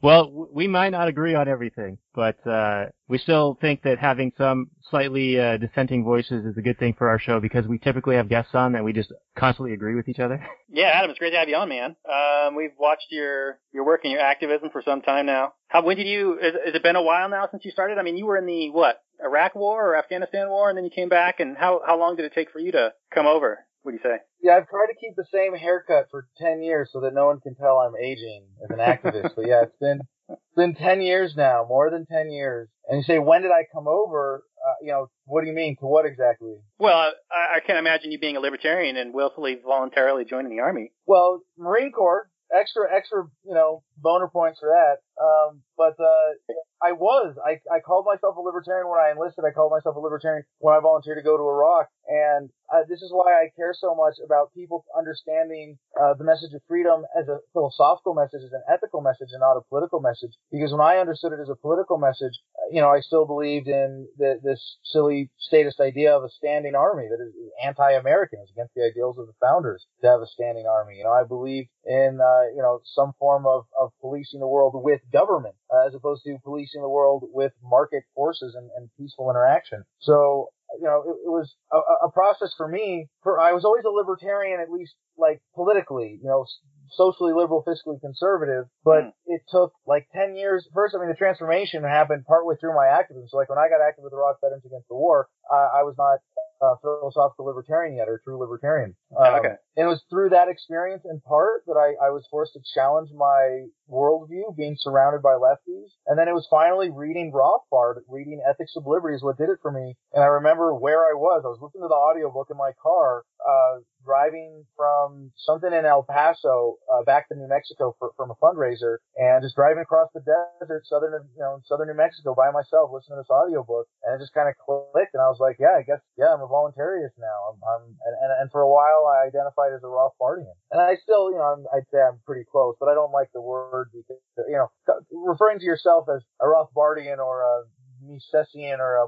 well, 0.04 0.48
we 0.52 0.68
might 0.68 0.90
not 0.90 1.08
agree 1.08 1.34
on 1.34 1.48
everything, 1.48 1.96
but 2.14 2.46
uh, 2.46 2.88
we 3.08 3.16
still 3.16 3.56
think 3.58 3.80
that 3.84 3.98
having 3.98 4.32
some 4.36 4.70
slightly 4.90 5.40
uh, 5.40 5.56
dissenting 5.56 6.04
voices 6.04 6.44
is 6.44 6.58
a 6.58 6.60
good 6.60 6.78
thing 6.78 6.92
for 6.92 7.08
our 7.08 7.18
show 7.18 7.40
because 7.40 7.66
we 7.66 7.78
typically 7.78 8.14
have 8.14 8.28
guests 8.28 8.50
on 8.54 8.72
that 8.72 8.84
we 8.84 8.92
just 8.92 9.14
constantly 9.34 9.72
agree 9.72 9.94
with 9.94 10.06
each 10.06 10.18
other. 10.20 10.46
Yeah, 10.76 10.90
Adam, 10.92 11.10
it's 11.10 11.20
great 11.20 11.30
to 11.30 11.36
have 11.36 11.48
you 11.48 11.54
on, 11.54 11.68
man. 11.68 11.94
Um, 12.04 12.56
we've 12.56 12.72
watched 12.76 13.06
your 13.10 13.60
your 13.72 13.86
work 13.86 14.00
and 14.02 14.10
your 14.10 14.20
activism 14.20 14.70
for 14.70 14.82
some 14.84 15.02
time 15.02 15.24
now. 15.24 15.52
How 15.68 15.84
when 15.84 15.96
did 15.96 16.08
you? 16.08 16.36
Has 16.42 16.74
it 16.74 16.82
been 16.82 16.96
a 16.96 17.02
while 17.02 17.28
now 17.28 17.46
since 17.48 17.64
you 17.64 17.70
started? 17.70 17.96
I 17.96 18.02
mean, 18.02 18.16
you 18.16 18.26
were 18.26 18.36
in 18.36 18.44
the 18.44 18.70
what 18.70 19.00
Iraq 19.24 19.54
War 19.54 19.90
or 19.90 19.96
Afghanistan 19.96 20.48
War, 20.48 20.68
and 20.68 20.76
then 20.76 20.84
you 20.84 20.90
came 20.90 21.08
back. 21.08 21.38
And 21.38 21.56
how 21.56 21.80
how 21.86 21.96
long 21.96 22.16
did 22.16 22.24
it 22.24 22.32
take 22.34 22.50
for 22.50 22.58
you 22.58 22.72
to 22.72 22.92
come 23.14 23.26
over? 23.26 23.60
What 23.84 23.92
do 23.92 23.98
you 24.02 24.02
say? 24.02 24.16
Yeah, 24.42 24.56
I've 24.56 24.68
tried 24.68 24.86
to 24.86 24.94
keep 24.98 25.14
the 25.14 25.26
same 25.30 25.54
haircut 25.54 26.06
for 26.10 26.26
10 26.38 26.62
years 26.62 26.88
so 26.90 27.00
that 27.02 27.12
no 27.12 27.26
one 27.26 27.38
can 27.40 27.54
tell 27.54 27.78
I'm 27.78 27.92
aging 28.02 28.46
as 28.64 28.70
an 28.70 28.78
activist. 28.78 29.34
but 29.36 29.46
yeah, 29.46 29.62
it's 29.64 29.76
been, 29.78 30.00
it's 30.30 30.56
been 30.56 30.74
10 30.74 31.02
years 31.02 31.34
now, 31.36 31.66
more 31.68 31.90
than 31.90 32.06
10 32.06 32.30
years. 32.30 32.70
And 32.88 32.96
you 32.96 33.04
say, 33.04 33.18
when 33.18 33.42
did 33.42 33.50
I 33.50 33.66
come 33.74 33.86
over? 33.86 34.42
Uh, 34.66 34.74
you 34.80 34.90
know, 34.90 35.10
what 35.26 35.42
do 35.42 35.48
you 35.48 35.52
mean? 35.52 35.76
To 35.80 35.86
what 35.86 36.06
exactly? 36.06 36.54
Well, 36.78 37.12
I, 37.30 37.56
I 37.56 37.60
can't 37.60 37.78
imagine 37.78 38.10
you 38.10 38.18
being 38.18 38.38
a 38.38 38.40
libertarian 38.40 38.96
and 38.96 39.12
willfully, 39.12 39.58
voluntarily 39.62 40.24
joining 40.24 40.56
the 40.56 40.62
army. 40.62 40.92
Well, 41.04 41.42
Marine 41.58 41.92
Corps, 41.92 42.30
extra, 42.58 42.84
extra, 42.90 43.24
you 43.44 43.52
know, 43.52 43.82
boner 43.96 44.28
points 44.28 44.60
for 44.60 44.68
that. 44.68 45.02
Um, 45.22 45.62
but, 45.76 45.94
uh, 46.00 46.54
I 46.82 46.92
was, 46.92 47.36
I, 47.40 47.60
I 47.72 47.80
called 47.80 48.04
myself 48.04 48.36
a 48.36 48.40
libertarian 48.40 48.88
when 48.90 49.00
I 49.00 49.10
enlisted. 49.10 49.44
I 49.44 49.52
called 49.52 49.72
myself 49.72 49.96
a 49.96 50.00
libertarian 50.00 50.44
when 50.58 50.74
I 50.74 50.80
volunteered 50.80 51.16
to 51.16 51.24
go 51.24 51.36
to 51.36 51.42
Iraq. 51.42 51.88
And, 52.08 52.50
uh, 52.68 52.84
this 52.88 53.00
is 53.00 53.10
why 53.12 53.32
I 53.32 53.48
care 53.56 53.72
so 53.72 53.94
much 53.94 54.14
about 54.24 54.52
people 54.52 54.84
understanding, 54.96 55.78
uh, 56.00 56.14
the 56.14 56.24
message 56.24 56.52
of 56.52 56.60
freedom 56.68 57.04
as 57.18 57.28
a 57.28 57.38
philosophical 57.52 58.12
message, 58.12 58.42
as 58.44 58.52
an 58.52 58.64
ethical 58.68 59.00
message 59.00 59.32
and 59.32 59.40
not 59.40 59.56
a 59.56 59.64
political 59.68 60.00
message. 60.00 60.32
Because 60.50 60.72
when 60.72 60.80
I 60.80 60.98
understood 60.98 61.32
it 61.32 61.40
as 61.40 61.48
a 61.48 61.56
political 61.56 61.96
message, 61.96 62.36
uh, 62.58 62.68
you 62.70 62.80
know, 62.80 62.90
I 62.90 63.00
still 63.00 63.24
believed 63.24 63.68
in 63.68 64.08
the, 64.18 64.40
this 64.42 64.76
silly 64.84 65.30
statist 65.38 65.80
idea 65.80 66.14
of 66.14 66.24
a 66.24 66.28
standing 66.28 66.74
army 66.74 67.08
that 67.08 67.22
is 67.24 67.32
anti-American. 67.64 68.40
is 68.42 68.50
against 68.50 68.74
the 68.74 68.84
ideals 68.84 69.16
of 69.18 69.26
the 69.26 69.38
founders 69.40 69.86
to 70.02 70.06
have 70.08 70.20
a 70.20 70.26
standing 70.26 70.66
army. 70.66 70.96
You 70.98 71.04
know, 71.04 71.12
I 71.12 71.24
believe 71.24 71.66
in, 71.84 72.18
uh, 72.20 72.44
you 72.54 72.60
know, 72.60 72.80
some 72.84 73.12
form 73.18 73.46
of, 73.46 73.64
of 73.78 73.83
policing 74.00 74.40
the 74.40 74.48
world 74.48 74.72
with 74.76 75.00
government, 75.12 75.54
uh, 75.72 75.86
as 75.86 75.94
opposed 75.94 76.22
to 76.24 76.36
policing 76.44 76.82
the 76.82 76.88
world 76.88 77.24
with 77.32 77.52
market 77.62 78.04
forces 78.14 78.54
and, 78.54 78.70
and 78.76 78.90
peaceful 78.98 79.30
interaction. 79.30 79.84
So, 80.00 80.48
you 80.80 80.86
know, 80.86 81.02
it, 81.06 81.16
it 81.26 81.30
was 81.30 81.54
a, 81.72 81.78
a 82.06 82.10
process 82.10 82.52
for 82.56 82.68
me. 82.68 83.08
For 83.22 83.40
I 83.40 83.52
was 83.52 83.64
always 83.64 83.84
a 83.84 83.90
libertarian, 83.90 84.60
at 84.60 84.70
least 84.70 84.94
like 85.18 85.40
politically, 85.54 86.18
you 86.22 86.28
know, 86.28 86.46
socially 86.90 87.32
liberal, 87.32 87.64
fiscally 87.66 88.00
conservative, 88.00 88.66
but 88.84 89.04
Hmm. 89.04 89.10
it 89.26 89.42
took 89.48 89.72
like 89.86 90.06
10 90.12 90.36
years. 90.36 90.68
First, 90.74 90.94
I 90.94 90.98
mean, 90.98 91.08
the 91.08 91.14
transformation 91.16 91.82
happened 91.82 92.24
partway 92.26 92.56
through 92.56 92.74
my 92.74 92.86
activism. 92.86 93.26
So 93.28 93.36
like 93.36 93.48
when 93.48 93.58
I 93.58 93.68
got 93.68 93.80
active 93.80 94.04
with 94.04 94.12
Iraq 94.12 94.40
Veterans 94.40 94.64
Against 94.64 94.88
the 94.88 94.94
War, 94.94 95.28
uh, 95.50 95.68
I 95.74 95.82
was 95.82 95.94
not 95.98 96.20
a 96.62 96.76
philosophical 96.80 97.46
libertarian 97.46 97.96
yet 97.96 98.08
or 98.08 98.14
a 98.16 98.22
true 98.22 98.38
libertarian. 98.38 98.94
Um, 99.18 99.34
okay. 99.40 99.54
and 99.76 99.84
it 99.84 99.88
was 99.88 100.02
through 100.08 100.30
that 100.30 100.48
experience 100.48 101.02
in 101.04 101.20
part 101.20 101.64
that 101.66 101.74
I, 101.76 102.06
I 102.06 102.10
was 102.10 102.26
forced 102.30 102.52
to 102.54 102.60
challenge 102.74 103.10
my 103.12 103.66
worldview, 103.90 104.56
being 104.56 104.76
surrounded 104.78 105.20
by 105.20 105.34
lefties. 105.34 105.90
And 106.06 106.18
then 106.18 106.28
it 106.28 106.32
was 106.32 106.46
finally 106.48 106.90
reading 106.90 107.32
Rothbard, 107.32 107.96
reading 108.08 108.40
Ethics 108.48 108.72
of 108.76 108.86
Liberty 108.86 109.16
is 109.16 109.22
what 109.22 109.36
did 109.36 109.50
it 109.50 109.58
for 109.62 109.72
me. 109.72 109.96
And 110.12 110.22
I 110.22 110.28
remember 110.28 110.74
where 110.74 111.00
I 111.00 111.12
was. 111.14 111.42
I 111.44 111.48
was 111.48 111.58
listening 111.60 111.82
to 111.82 111.88
the 111.88 111.94
audiobook 111.94 112.48
in 112.50 112.56
my 112.56 112.70
car, 112.80 113.24
uh, 113.46 113.80
driving 114.04 114.64
from 114.76 115.32
something 115.36 115.72
in 115.72 115.84
El 115.84 116.04
Paso, 116.04 116.76
uh, 116.92 117.02
back 117.04 117.28
to 117.28 117.34
New 117.34 117.48
Mexico 117.48 117.96
for, 117.98 118.12
from 118.16 118.30
a 118.30 118.38
fundraiser 118.38 118.98
and 119.16 119.42
just 119.42 119.56
driving 119.56 119.82
across 119.82 120.08
the 120.14 120.20
desert, 120.20 120.86
southern, 120.86 121.12
you 121.34 121.42
know, 121.42 121.60
southern 121.64 121.88
New 121.88 121.96
Mexico 121.96 122.34
by 122.34 122.50
myself, 122.50 122.90
listening 122.92 123.18
to 123.18 123.22
this 123.24 123.32
audiobook. 123.32 123.88
And 124.04 124.14
it 124.14 124.22
just 124.22 124.34
kind 124.34 124.48
of 124.48 124.54
clicked. 124.60 125.14
And 125.14 125.22
I 125.22 125.28
was 125.32 125.40
like, 125.40 125.56
yeah, 125.58 125.74
I 125.76 125.82
guess, 125.82 126.00
yeah, 126.16 126.32
I'm 126.32 126.44
a 126.44 126.48
voluntarist 126.48 127.16
now. 127.18 127.38
I'm, 127.50 127.58
I'm 127.64 127.84
and, 128.04 128.32
and, 128.44 128.50
for 128.52 128.60
a 128.60 128.70
while 128.70 129.08
I 129.08 129.26
identified 129.26 129.72
as 129.72 129.82
a 129.82 129.90
Rothbardian. 129.90 130.54
And 130.70 130.80
I 130.80 130.96
still, 131.02 131.32
you 131.32 131.38
know, 131.40 131.48
I'm, 131.56 131.64
I'd 131.74 131.88
say 131.90 131.98
I'm 131.98 132.20
pretty 132.26 132.44
close, 132.50 132.76
but 132.78 132.88
I 132.88 132.94
don't 132.94 133.12
like 133.12 133.32
the 133.32 133.40
word 133.42 133.90
because, 133.92 134.20
you 134.48 134.60
know, 134.60 134.68
referring 135.10 135.58
to 135.58 135.64
yourself 135.64 136.06
as 136.12 136.22
a 136.40 136.46
Rothbardian 136.46 137.18
or 137.18 137.42
a 137.42 137.64
Misesian 138.04 138.78
or 138.78 138.96
a 138.96 139.06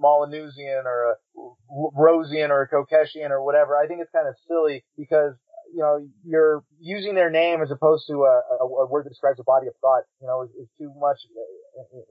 Molyneuxian 0.00 0.84
or 0.84 1.12
a 1.12 1.16
Rosian 1.96 2.50
or 2.50 2.62
a 2.62 2.68
Kokeshian 2.68 3.30
or 3.30 3.44
whatever, 3.44 3.76
I 3.76 3.86
think 3.86 4.00
it's 4.00 4.10
kind 4.12 4.28
of 4.28 4.34
silly 4.48 4.84
because 4.96 5.34
you 5.74 5.80
know, 5.80 5.98
you're 6.24 6.62
using 6.78 7.14
their 7.14 7.30
name 7.30 7.60
as 7.60 7.70
opposed 7.70 8.06
to 8.06 8.22
a, 8.22 8.42
a, 8.60 8.64
a 8.64 8.86
word 8.86 9.04
that 9.04 9.10
describes 9.10 9.40
a 9.40 9.44
body 9.44 9.66
of 9.66 9.74
thought, 9.80 10.04
you 10.20 10.26
know, 10.26 10.42
is, 10.42 10.50
is 10.54 10.68
too 10.78 10.92
much 10.98 11.18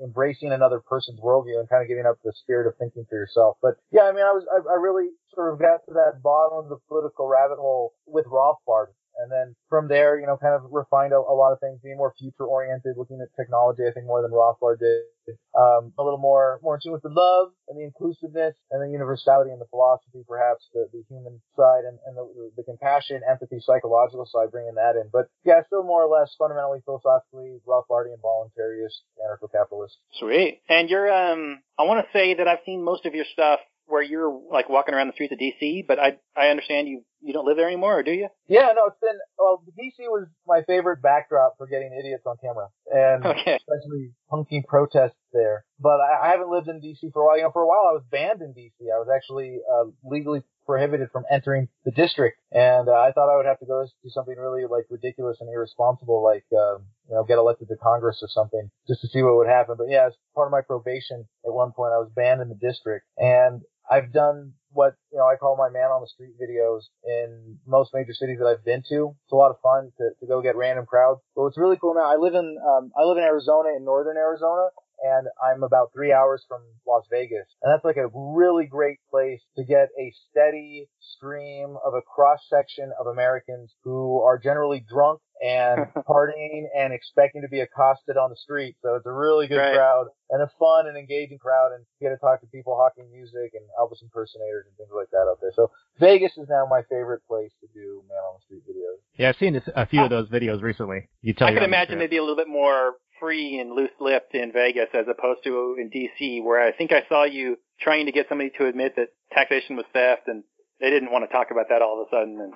embracing 0.04 0.52
another 0.52 0.82
person's 0.82 1.20
worldview 1.20 1.60
and 1.60 1.70
kind 1.70 1.82
of 1.82 1.88
giving 1.88 2.06
up 2.06 2.18
the 2.24 2.34
spirit 2.36 2.68
of 2.68 2.76
thinking 2.78 3.06
for 3.10 3.16
yourself. 3.16 3.58
But 3.62 3.76
yeah, 3.92 4.04
I 4.04 4.12
mean, 4.12 4.26
I 4.26 4.36
was, 4.36 4.44
I, 4.52 4.60
I 4.74 4.76
really 4.76 5.08
sort 5.34 5.54
of 5.54 5.60
got 5.60 5.86
to 5.88 5.94
that 5.94 6.22
bottom 6.22 6.60
of 6.60 6.70
the 6.70 6.78
political 6.88 7.28
rabbit 7.28 7.58
hole 7.58 7.94
with 8.06 8.26
Rothbard. 8.26 8.92
And 9.24 9.32
then 9.32 9.56
from 9.70 9.88
there, 9.88 10.20
you 10.20 10.28
know, 10.28 10.36
kind 10.36 10.54
of 10.54 10.68
refined 10.68 11.16
a, 11.16 11.18
a 11.18 11.32
lot 11.32 11.56
of 11.56 11.60
things, 11.64 11.80
being 11.82 11.96
more 11.96 12.14
future 12.20 12.44
oriented, 12.44 13.00
looking 13.00 13.24
at 13.24 13.32
technology, 13.40 13.88
I 13.88 13.96
think 13.96 14.06
more 14.06 14.22
than 14.22 14.36
Rothbard 14.36 14.84
did. 14.84 15.08
Um, 15.56 15.96
a 15.98 16.04
little 16.04 16.20
more, 16.20 16.60
more 16.62 16.76
in 16.76 16.82
tune 16.84 16.92
with 16.92 17.08
the 17.08 17.16
love 17.16 17.56
and 17.70 17.80
the 17.80 17.88
inclusiveness 17.88 18.60
and 18.72 18.84
the 18.84 18.92
universality 18.92 19.52
and 19.52 19.62
the 19.62 19.72
philosophy, 19.72 20.20
perhaps 20.28 20.68
the, 20.74 20.92
the 20.92 21.00
human 21.08 21.40
side 21.56 21.88
and, 21.88 21.96
and 22.04 22.20
the, 22.20 22.52
the 22.60 22.64
compassion, 22.68 23.22
empathy, 23.24 23.64
psychological 23.64 24.28
side, 24.28 24.52
bringing 24.52 24.76
that 24.76 25.00
in. 25.00 25.08
But 25.14 25.32
yeah, 25.48 25.64
still 25.64 25.88
more 25.88 26.04
or 26.04 26.12
less 26.12 26.36
fundamentally 26.38 26.84
philosophically 26.84 27.64
Rothbardian, 27.64 28.20
voluntarist, 28.20 29.08
anarcho-capitalist. 29.24 29.96
Sweet. 30.20 30.60
And 30.68 30.90
you're, 30.90 31.08
um, 31.08 31.64
I 31.80 31.84
want 31.84 32.04
to 32.04 32.12
say 32.12 32.36
that 32.36 32.48
I've 32.50 32.66
seen 32.66 32.84
most 32.84 33.06
of 33.06 33.16
your 33.16 33.26
stuff 33.32 33.62
where 33.86 34.02
you're 34.02 34.42
like 34.52 34.70
walking 34.70 34.94
around 34.94 35.08
the 35.08 35.14
streets 35.14 35.34
of 35.34 35.40
DC, 35.40 35.86
but 35.88 36.00
I 36.00 36.18
I 36.36 36.48
understand 36.48 36.88
you 36.88 37.04
you 37.24 37.34
don't 37.34 37.46
live 37.46 37.58
there 37.58 37.68
anymore, 37.68 38.00
or 38.00 38.04
do 38.04 38.12
you? 38.12 38.28
Yeah, 38.48 38.70
no, 38.76 38.88
it's 38.88 39.00
been 39.02 39.18
well. 39.38 39.64
DC 39.80 40.00
was 40.10 40.28
my 40.46 40.62
favorite 40.64 41.02
backdrop 41.02 41.56
for 41.58 41.68
getting 41.68 41.92
idiots 41.98 42.24
on 42.26 42.36
camera, 42.44 42.68
and 42.92 43.26
Okay. 43.26 43.56
especially 43.56 44.12
punky 44.30 44.64
protests 44.68 45.18
there. 45.32 45.66
But 45.80 46.00
I, 46.02 46.28
I 46.28 46.32
haven't 46.32 46.50
lived 46.52 46.68
in 46.68 46.82
DC 46.82 47.12
for 47.14 47.22
a 47.24 47.26
while. 47.26 47.38
You 47.38 47.44
know, 47.44 47.52
for 47.52 47.62
a 47.64 47.68
while 47.68 47.88
I 47.90 47.94
was 47.94 48.04
banned 48.12 48.42
in 48.42 48.54
DC. 48.54 48.74
I 48.82 49.00
was 49.00 49.08
actually 49.14 49.60
uh, 49.72 49.90
legally 50.04 50.44
prohibited 50.66 51.10
from 51.12 51.24
entering 51.30 51.68
the 51.86 51.92
district, 51.92 52.40
and 52.52 52.88
uh, 52.88 52.94
I 52.94 53.12
thought 53.12 53.32
I 53.34 53.36
would 53.38 53.46
have 53.46 53.60
to 53.60 53.66
go 53.66 53.86
do 54.04 54.10
something 54.10 54.36
really 54.38 54.64
like 54.70 54.86
ridiculous 54.90 55.38
and 55.42 55.50
irresponsible, 55.50 56.24
like 56.24 56.46
um, 56.58 56.86
you 57.10 57.16
know, 57.16 57.24
get 57.24 57.38
elected 57.38 57.68
to 57.70 57.76
Congress 57.78 58.20
or 58.22 58.28
something, 58.30 58.70
just 58.88 59.02
to 59.02 59.08
see 59.08 59.22
what 59.24 59.36
would 59.36 59.48
happen. 59.48 59.76
But 59.78 59.88
yeah, 59.90 60.08
as 60.08 60.14
part 60.36 60.48
of 60.48 60.52
my 60.52 60.62
probation, 60.62 61.28
at 61.46 61.54
one 61.54 61.72
point 61.74 61.92
I 61.94 61.98
was 62.00 62.12
banned 62.16 62.42
in 62.42 62.50
the 62.50 62.56
district, 62.56 63.06
and 63.18 63.62
I've 63.90 64.14
done 64.14 64.54
what 64.72 64.96
you 65.12 65.18
know 65.18 65.26
I 65.26 65.36
call 65.36 65.56
my 65.56 65.70
man 65.70 65.94
on 65.94 66.02
the 66.02 66.08
street 66.08 66.34
videos 66.42 66.90
in 67.06 67.58
most 67.68 67.92
major 67.94 68.14
cities 68.14 68.40
that 68.40 68.48
I've 68.48 68.66
been 68.66 68.84
to. 68.90 69.16
It's 69.24 69.32
a 69.32 69.36
lot 69.36 69.52
of 69.52 69.62
fun 69.62 69.92
to, 69.98 70.10
to 70.20 70.26
go 70.28 70.42
get 70.42 70.56
random 70.56 70.86
crowds. 70.86 71.22
But 71.36 71.44
what's 71.44 71.58
really 71.58 71.78
cool 71.78 71.94
now, 71.94 72.12
I 72.12 72.18
live 72.18 72.34
in 72.34 72.58
um, 72.58 72.92
I 72.98 73.04
live 73.04 73.18
in 73.18 73.24
Arizona, 73.24 73.70
in 73.78 73.86
northern 73.86 74.18
Arizona, 74.18 74.70
and 75.04 75.28
I'm 75.44 75.64
about 75.64 75.92
three 75.94 76.14
hours 76.14 76.44
from 76.48 76.62
Las 76.88 77.06
Vegas, 77.12 77.48
and 77.62 77.72
that's 77.72 77.86
like 77.86 77.98
a 77.98 78.10
really 78.14 78.66
great 78.66 79.00
place 79.12 79.42
to 79.58 79.64
get 79.64 79.90
a 80.00 80.14
steady 80.30 80.90
stream 81.00 81.78
of 81.86 81.94
a 81.94 82.02
cross 82.02 82.40
section 82.50 82.92
of 83.00 83.08
Americans 83.08 83.74
who 83.84 84.22
are 84.22 84.40
generally 84.40 84.80
drunk 84.80 85.20
and 85.42 85.88
partying 86.08 86.66
and 86.78 86.94
expecting 86.94 87.42
to 87.42 87.48
be 87.48 87.62
accosted 87.62 88.18
on 88.18 88.30
the 88.30 88.36
street. 88.36 88.76
So 88.82 88.96
it's 88.96 89.06
a 89.06 89.12
really 89.12 89.48
good 89.48 89.58
Right. 89.58 89.76
crowd 89.76 90.08
and 90.30 90.42
a 90.42 90.50
fun 90.60 90.88
and 90.88 90.98
engaging 90.98 91.38
crowd 91.38 91.72
and 91.74 91.86
you 92.00 92.10
get 92.10 92.14
to 92.16 92.20
talk 92.20 92.42
to 92.42 92.48
people 92.48 92.76
hawking 92.76 93.10
music 93.12 93.54
and 93.54 93.64
Elvis 93.80 94.02
impersonators 94.02 94.66
and 94.68 94.76
things 94.78 94.90
like 94.96 95.10
that 95.12 95.26
out 95.30 95.40
there. 95.42 95.52
So 95.56 95.72
Vegas 96.00 96.32
is 96.38 96.48
now 96.50 96.66
my 96.70 96.82
favorite 96.90 97.22
place 97.28 97.52
to 97.62 97.68
do 97.74 98.04
man 98.10 98.18
on 98.30 98.38
the 98.40 98.44
street 98.46 98.64
videos. 98.68 99.00
Yeah, 99.18 99.30
I've 99.30 99.38
seen 99.38 99.62
a 99.76 99.86
few 99.86 100.02
of 100.04 100.10
those 100.10 100.28
videos 100.30 100.62
recently. 100.62 101.08
You 101.22 101.34
tell 101.34 101.48
I 101.48 101.52
you're 101.52 101.60
could 101.62 101.68
imagine 101.68 102.00
they'd 102.00 102.10
be 102.10 102.18
a 102.18 102.22
little 102.24 102.36
bit 102.36 102.48
more 102.50 102.94
free 103.20 103.60
and 103.60 103.72
loose-lipped 103.74 104.34
in 104.36 104.52
Vegas 104.52 104.90
as 104.94 105.06
opposed 105.08 105.44
to 105.46 105.76
in 105.80 105.90
DC, 105.90 106.44
where 106.44 106.62
I 106.62 106.72
think 106.72 106.92
I 106.92 107.04
saw 107.08 107.24
you 107.24 107.58
trying 107.80 108.08
to 108.08 108.12
get 108.12 108.28
somebody 108.28 108.50
to 108.58 108.66
admit 108.66 108.96
that 108.98 109.10
taxation 109.32 109.76
was 109.76 109.86
theft, 109.94 110.24
and 110.28 110.44
they 110.84 110.90
didn't 110.90 111.12
want 111.12 111.24
to 111.28 111.32
talk 111.34 111.48
about 111.50 111.68
that 111.70 111.82
all 111.82 112.02
of 112.02 112.08
a 112.08 112.10
sudden. 112.12 112.40
And 112.44 112.54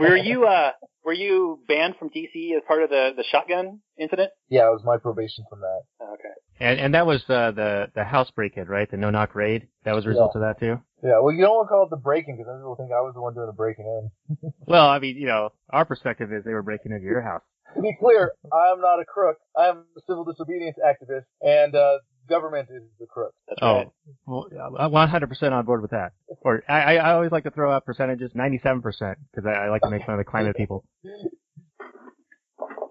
were 0.00 0.16
you 0.16 0.46
uh 0.46 0.70
were 1.04 1.12
you 1.12 1.58
banned 1.66 1.96
from 1.98 2.08
DC 2.10 2.56
as 2.56 2.62
part 2.68 2.82
of 2.84 2.90
the 2.90 3.10
the 3.16 3.24
shotgun 3.30 3.80
incident? 3.98 4.30
Yeah, 4.48 4.68
it 4.68 4.72
was 4.72 4.82
my 4.84 4.96
probation 4.96 5.44
from 5.50 5.60
that. 5.60 5.80
Oh, 6.00 6.14
Okay. 6.14 6.34
And, 6.60 6.80
and 6.80 6.94
that 6.94 7.06
was 7.06 7.22
uh, 7.28 7.52
the 7.52 7.90
the 7.94 8.04
house 8.04 8.30
break-in, 8.30 8.66
right? 8.66 8.90
The 8.90 8.96
no 8.96 9.10
knock 9.10 9.34
raid. 9.34 9.68
That 9.84 9.94
was 9.94 10.06
a 10.06 10.08
result 10.08 10.34
of 10.34 10.42
that 10.42 10.58
too. 10.58 10.78
Yeah, 11.02 11.20
well, 11.22 11.32
you 11.32 11.42
don't 11.42 11.54
want 11.54 11.66
to 11.66 11.70
call 11.70 11.84
it 11.84 11.90
the 11.90 11.96
breaking 12.02 12.36
because 12.36 12.46
then 12.50 12.58
people 12.58 12.74
think 12.74 12.90
I 12.90 13.00
was 13.02 13.14
the 13.14 13.22
one 13.22 13.34
doing 13.34 13.46
the 13.46 13.52
breaking 13.52 13.86
in. 13.86 14.52
Well, 14.66 14.88
I 14.88 14.98
mean, 14.98 15.16
you 15.16 15.26
know, 15.26 15.50
our 15.70 15.84
perspective 15.84 16.32
is 16.32 16.44
they 16.44 16.52
were 16.52 16.62
breaking 16.62 16.92
into 16.92 17.04
your 17.06 17.22
house. 17.22 17.42
To 17.74 17.80
be 17.80 17.96
clear, 17.98 18.32
I'm 18.52 18.80
not 18.80 19.00
a 19.00 19.04
crook. 19.04 19.38
I'm 19.56 19.84
a 19.96 20.00
civil 20.06 20.24
disobedience 20.24 20.76
activist, 20.84 21.24
and 21.40 21.74
uh, 21.74 21.98
government 22.28 22.68
is 22.70 22.82
the 23.00 23.06
crook. 23.06 23.34
That's 23.48 23.60
Oh, 23.62 23.74
right. 23.74 23.88
well, 24.26 24.48
I'm 24.78 24.92
100% 24.92 25.52
on 25.52 25.64
board 25.64 25.82
with 25.82 25.92
that. 25.92 26.12
Or 26.42 26.62
I, 26.68 26.80
I 26.80 26.94
I 26.96 27.12
always 27.14 27.32
like 27.32 27.44
to 27.44 27.50
throw 27.50 27.72
out 27.72 27.84
percentages, 27.84 28.32
97%, 28.34 28.82
because 28.82 29.46
I, 29.46 29.52
I 29.52 29.68
like 29.70 29.82
to 29.82 29.90
make 29.90 30.04
fun 30.06 30.14
of 30.14 30.18
the 30.18 30.30
climate 30.30 30.56
people. 30.56 30.84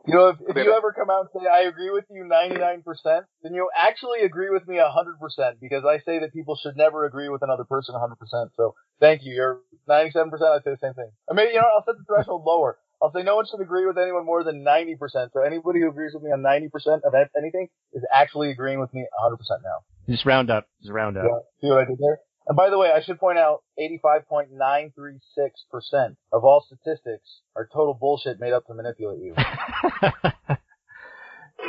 You 0.08 0.14
know, 0.16 0.30
if, 0.30 0.38
if 0.48 0.56
you 0.56 0.74
ever 0.74 0.94
come 0.94 1.10
out 1.10 1.28
and 1.34 1.44
say 1.44 1.50
I 1.50 1.62
agree 1.64 1.92
with 1.92 2.06
you 2.10 2.24
99%, 2.24 2.84
then 3.44 3.54
you 3.54 3.70
actually 3.78 4.22
agree 4.22 4.50
with 4.50 4.68
me 4.68 4.78
100% 4.78 5.60
because 5.62 5.84
I 5.86 6.00
say 6.00 6.20
that 6.20 6.34
people 6.34 6.58
should 6.62 6.78
never 6.78 7.06
agree 7.06 7.30
with 7.30 7.42
another 7.44 7.66
person 7.66 7.94
100%. 7.96 8.16
So 8.56 8.76
thank 9.02 9.24
you. 9.24 9.34
You're 9.36 9.60
97%. 9.90 10.32
I 10.42 10.60
say 10.60 10.72
the 10.72 10.78
same 10.82 10.94
thing. 10.94 11.12
I 11.30 11.34
mean, 11.34 11.50
you 11.50 11.56
know, 11.56 11.68
I'll 11.76 11.84
set 11.86 11.96
the 11.98 12.06
threshold 12.08 12.44
lower. 12.46 12.78
I'll 13.02 13.12
say 13.14 13.24
no 13.24 13.36
one 13.36 13.46
should 13.50 13.62
agree 13.62 13.86
with 13.86 13.98
anyone 13.98 14.26
more 14.26 14.44
than 14.44 14.64
90%. 14.64 14.98
So 15.34 15.42
anybody 15.46 15.82
who 15.82 15.90
agrees 15.90 16.14
with 16.14 16.24
me 16.24 16.32
on 16.32 16.42
90% 16.42 17.02
of 17.04 17.14
anything 17.38 17.68
is 17.94 18.04
actually 18.14 18.52
agreeing 18.52 18.80
with 18.80 18.94
me 18.94 19.06
100% 19.24 19.38
now. 19.64 19.80
Just 20.10 20.26
round 20.26 20.50
up, 20.50 20.68
just 20.82 20.92
round 20.92 21.18
up. 21.18 21.26
Yeah. 21.26 21.40
See 21.62 21.70
what 21.70 21.80
I 21.80 21.86
did 21.86 22.00
there? 22.00 22.20
And 22.48 22.56
by 22.56 22.70
the 22.70 22.78
way, 22.78 22.92
I 22.92 23.02
should 23.02 23.20
point 23.20 23.38
out 23.38 23.64
85.936% 23.80 26.16
of 26.32 26.46
all 26.46 26.66
statistics 26.66 27.42
are 27.56 27.68
total 27.72 27.94
bullshit 27.94 28.40
made 28.40 28.54
up 28.54 28.66
to 28.68 28.74
manipulate 28.74 29.20
you. 29.20 29.36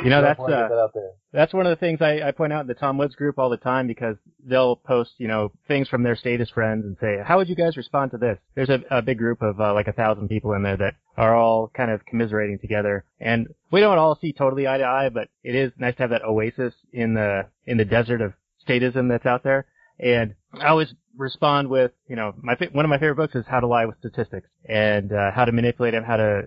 you 0.03 0.09
know, 0.09 0.21
that's 0.21 0.39
uh, 0.39 0.45
that 0.47 0.91
that's 1.31 1.53
one 1.53 1.65
of 1.65 1.71
the 1.71 1.79
things 1.79 2.01
I, 2.01 2.21
I 2.21 2.31
point 2.31 2.53
out 2.53 2.61
in 2.61 2.67
the 2.67 2.73
Tom 2.73 2.97
Woods 2.97 3.15
group 3.15 3.37
all 3.37 3.49
the 3.49 3.57
time 3.57 3.87
because 3.87 4.15
they'll 4.43 4.75
post, 4.75 5.11
you 5.17 5.27
know, 5.27 5.51
things 5.67 5.87
from 5.87 6.03
their 6.03 6.15
status 6.15 6.49
friends 6.49 6.85
and 6.85 6.97
say, 6.99 7.17
how 7.23 7.37
would 7.37 7.49
you 7.49 7.55
guys 7.55 7.77
respond 7.77 8.11
to 8.11 8.17
this? 8.17 8.37
There's 8.55 8.69
a, 8.69 8.79
a 8.89 9.01
big 9.01 9.17
group 9.17 9.41
of 9.41 9.59
uh, 9.59 9.73
like 9.73 9.87
a 9.87 9.93
thousand 9.93 10.29
people 10.29 10.53
in 10.53 10.63
there 10.63 10.77
that 10.77 10.95
are 11.17 11.35
all 11.35 11.69
kind 11.75 11.91
of 11.91 12.05
commiserating 12.05 12.59
together. 12.59 13.03
And 13.19 13.47
we 13.71 13.81
don't 13.81 13.97
all 13.97 14.17
see 14.19 14.33
totally 14.33 14.67
eye 14.67 14.77
to 14.77 14.85
eye, 14.85 15.09
but 15.09 15.27
it 15.43 15.55
is 15.55 15.71
nice 15.77 15.95
to 15.95 16.03
have 16.03 16.11
that 16.11 16.23
oasis 16.23 16.73
in 16.93 17.13
the, 17.13 17.45
in 17.65 17.77
the 17.77 17.85
desert 17.85 18.21
of 18.21 18.33
statism 18.67 19.09
that's 19.09 19.25
out 19.25 19.43
there. 19.43 19.65
And 19.99 20.35
I 20.53 20.67
always 20.67 20.93
respond 21.17 21.67
with, 21.67 21.91
you 22.07 22.15
know, 22.15 22.33
my 22.41 22.55
one 22.71 22.85
of 22.85 22.89
my 22.89 22.97
favorite 22.97 23.15
books 23.15 23.35
is 23.35 23.45
How 23.47 23.59
to 23.59 23.67
Lie 23.67 23.85
with 23.85 23.97
Statistics 23.99 24.47
and 24.65 25.11
uh, 25.11 25.31
how 25.31 25.43
to 25.43 25.51
manipulate 25.51 25.93
them, 25.93 26.05
how 26.05 26.15
to 26.15 26.43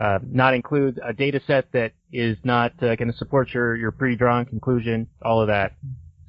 uh, 0.00 0.18
not 0.30 0.54
include 0.54 1.00
a 1.04 1.12
data 1.12 1.40
set 1.46 1.72
that 1.72 1.92
is 2.12 2.36
not 2.44 2.72
uh, 2.82 2.94
going 2.96 3.10
to 3.10 3.16
support 3.16 3.52
your 3.52 3.76
your 3.76 3.90
pre-drawn 3.90 4.44
conclusion, 4.44 5.08
all 5.22 5.40
of 5.40 5.48
that. 5.48 5.74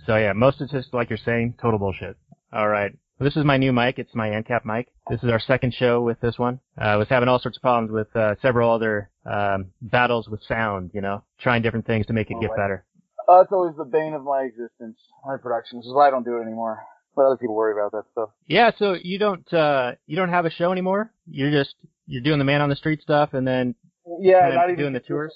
So 0.06 0.16
yeah, 0.16 0.34
most 0.34 0.56
statistics, 0.56 0.94
like 0.94 1.10
you're 1.10 1.20
saying, 1.24 1.56
total 1.62 1.80
bullshit. 1.80 2.18
All 2.52 2.68
right. 2.68 2.92
Well, 3.20 3.26
this 3.26 3.36
is 3.36 3.44
my 3.44 3.58
new 3.58 3.74
mic. 3.74 4.00
It's 4.00 4.16
my 4.16 4.30
ANCAP 4.30 4.64
mic. 4.64 4.88
This 5.10 5.22
is 5.22 5.30
our 5.30 5.42
second 5.42 5.74
show 5.74 6.02
with 6.02 6.22
this 6.22 6.40
one. 6.40 6.62
Uh, 6.80 6.86
I 6.86 6.96
was 6.96 7.10
having 7.10 7.28
all 7.28 7.40
sorts 7.40 7.58
of 7.58 7.62
problems 7.62 7.92
with 7.92 8.16
uh, 8.16 8.36
several 8.42 8.72
other 8.72 9.10
um, 9.26 9.68
battles 9.82 10.30
with 10.30 10.42
sound. 10.48 10.92
You 10.94 11.02
know, 11.02 11.24
trying 11.40 11.62
different 11.62 11.86
things 11.86 12.06
to 12.08 12.14
make 12.14 12.32
it 12.32 12.38
get 12.40 12.52
better. 12.56 12.86
Uh, 13.28 13.42
it's 13.42 13.52
always 13.52 13.76
the 13.76 13.86
bane 13.86 14.14
of 14.14 14.24
my 14.24 14.44
existence, 14.44 14.98
my 15.26 15.38
productions. 15.38 15.84
This 15.84 15.90
is 15.90 15.94
why 15.94 16.08
I 16.08 16.12
don't 16.12 16.24
do 16.24 16.38
it 16.38 16.42
anymore. 16.42 16.82
Let 17.20 17.26
other 17.26 17.38
people 17.38 17.56
worry 17.56 17.74
about 17.74 17.92
that 17.92 18.06
stuff. 18.14 18.30
Yeah. 18.48 18.72
So 18.80 18.96
you 19.02 19.20
don't 19.20 19.52
uh, 19.54 19.94
you 20.08 20.16
don't 20.16 20.30
have 20.30 20.46
a 20.46 20.50
show 20.50 20.72
anymore. 20.72 21.12
You're 21.28 21.52
just 21.52 21.76
you're 22.08 22.24
doing 22.24 22.40
the 22.40 22.46
man 22.46 22.62
on 22.62 22.70
the 22.70 22.76
street 22.76 23.02
stuff, 23.02 23.34
and 23.34 23.46
then 23.46 23.76
Yeah, 24.22 24.42
kind 24.42 24.54
of 24.54 24.56
not 24.56 24.70
even 24.70 24.80
doing 24.80 24.94
the 24.94 25.00
tours? 25.02 25.34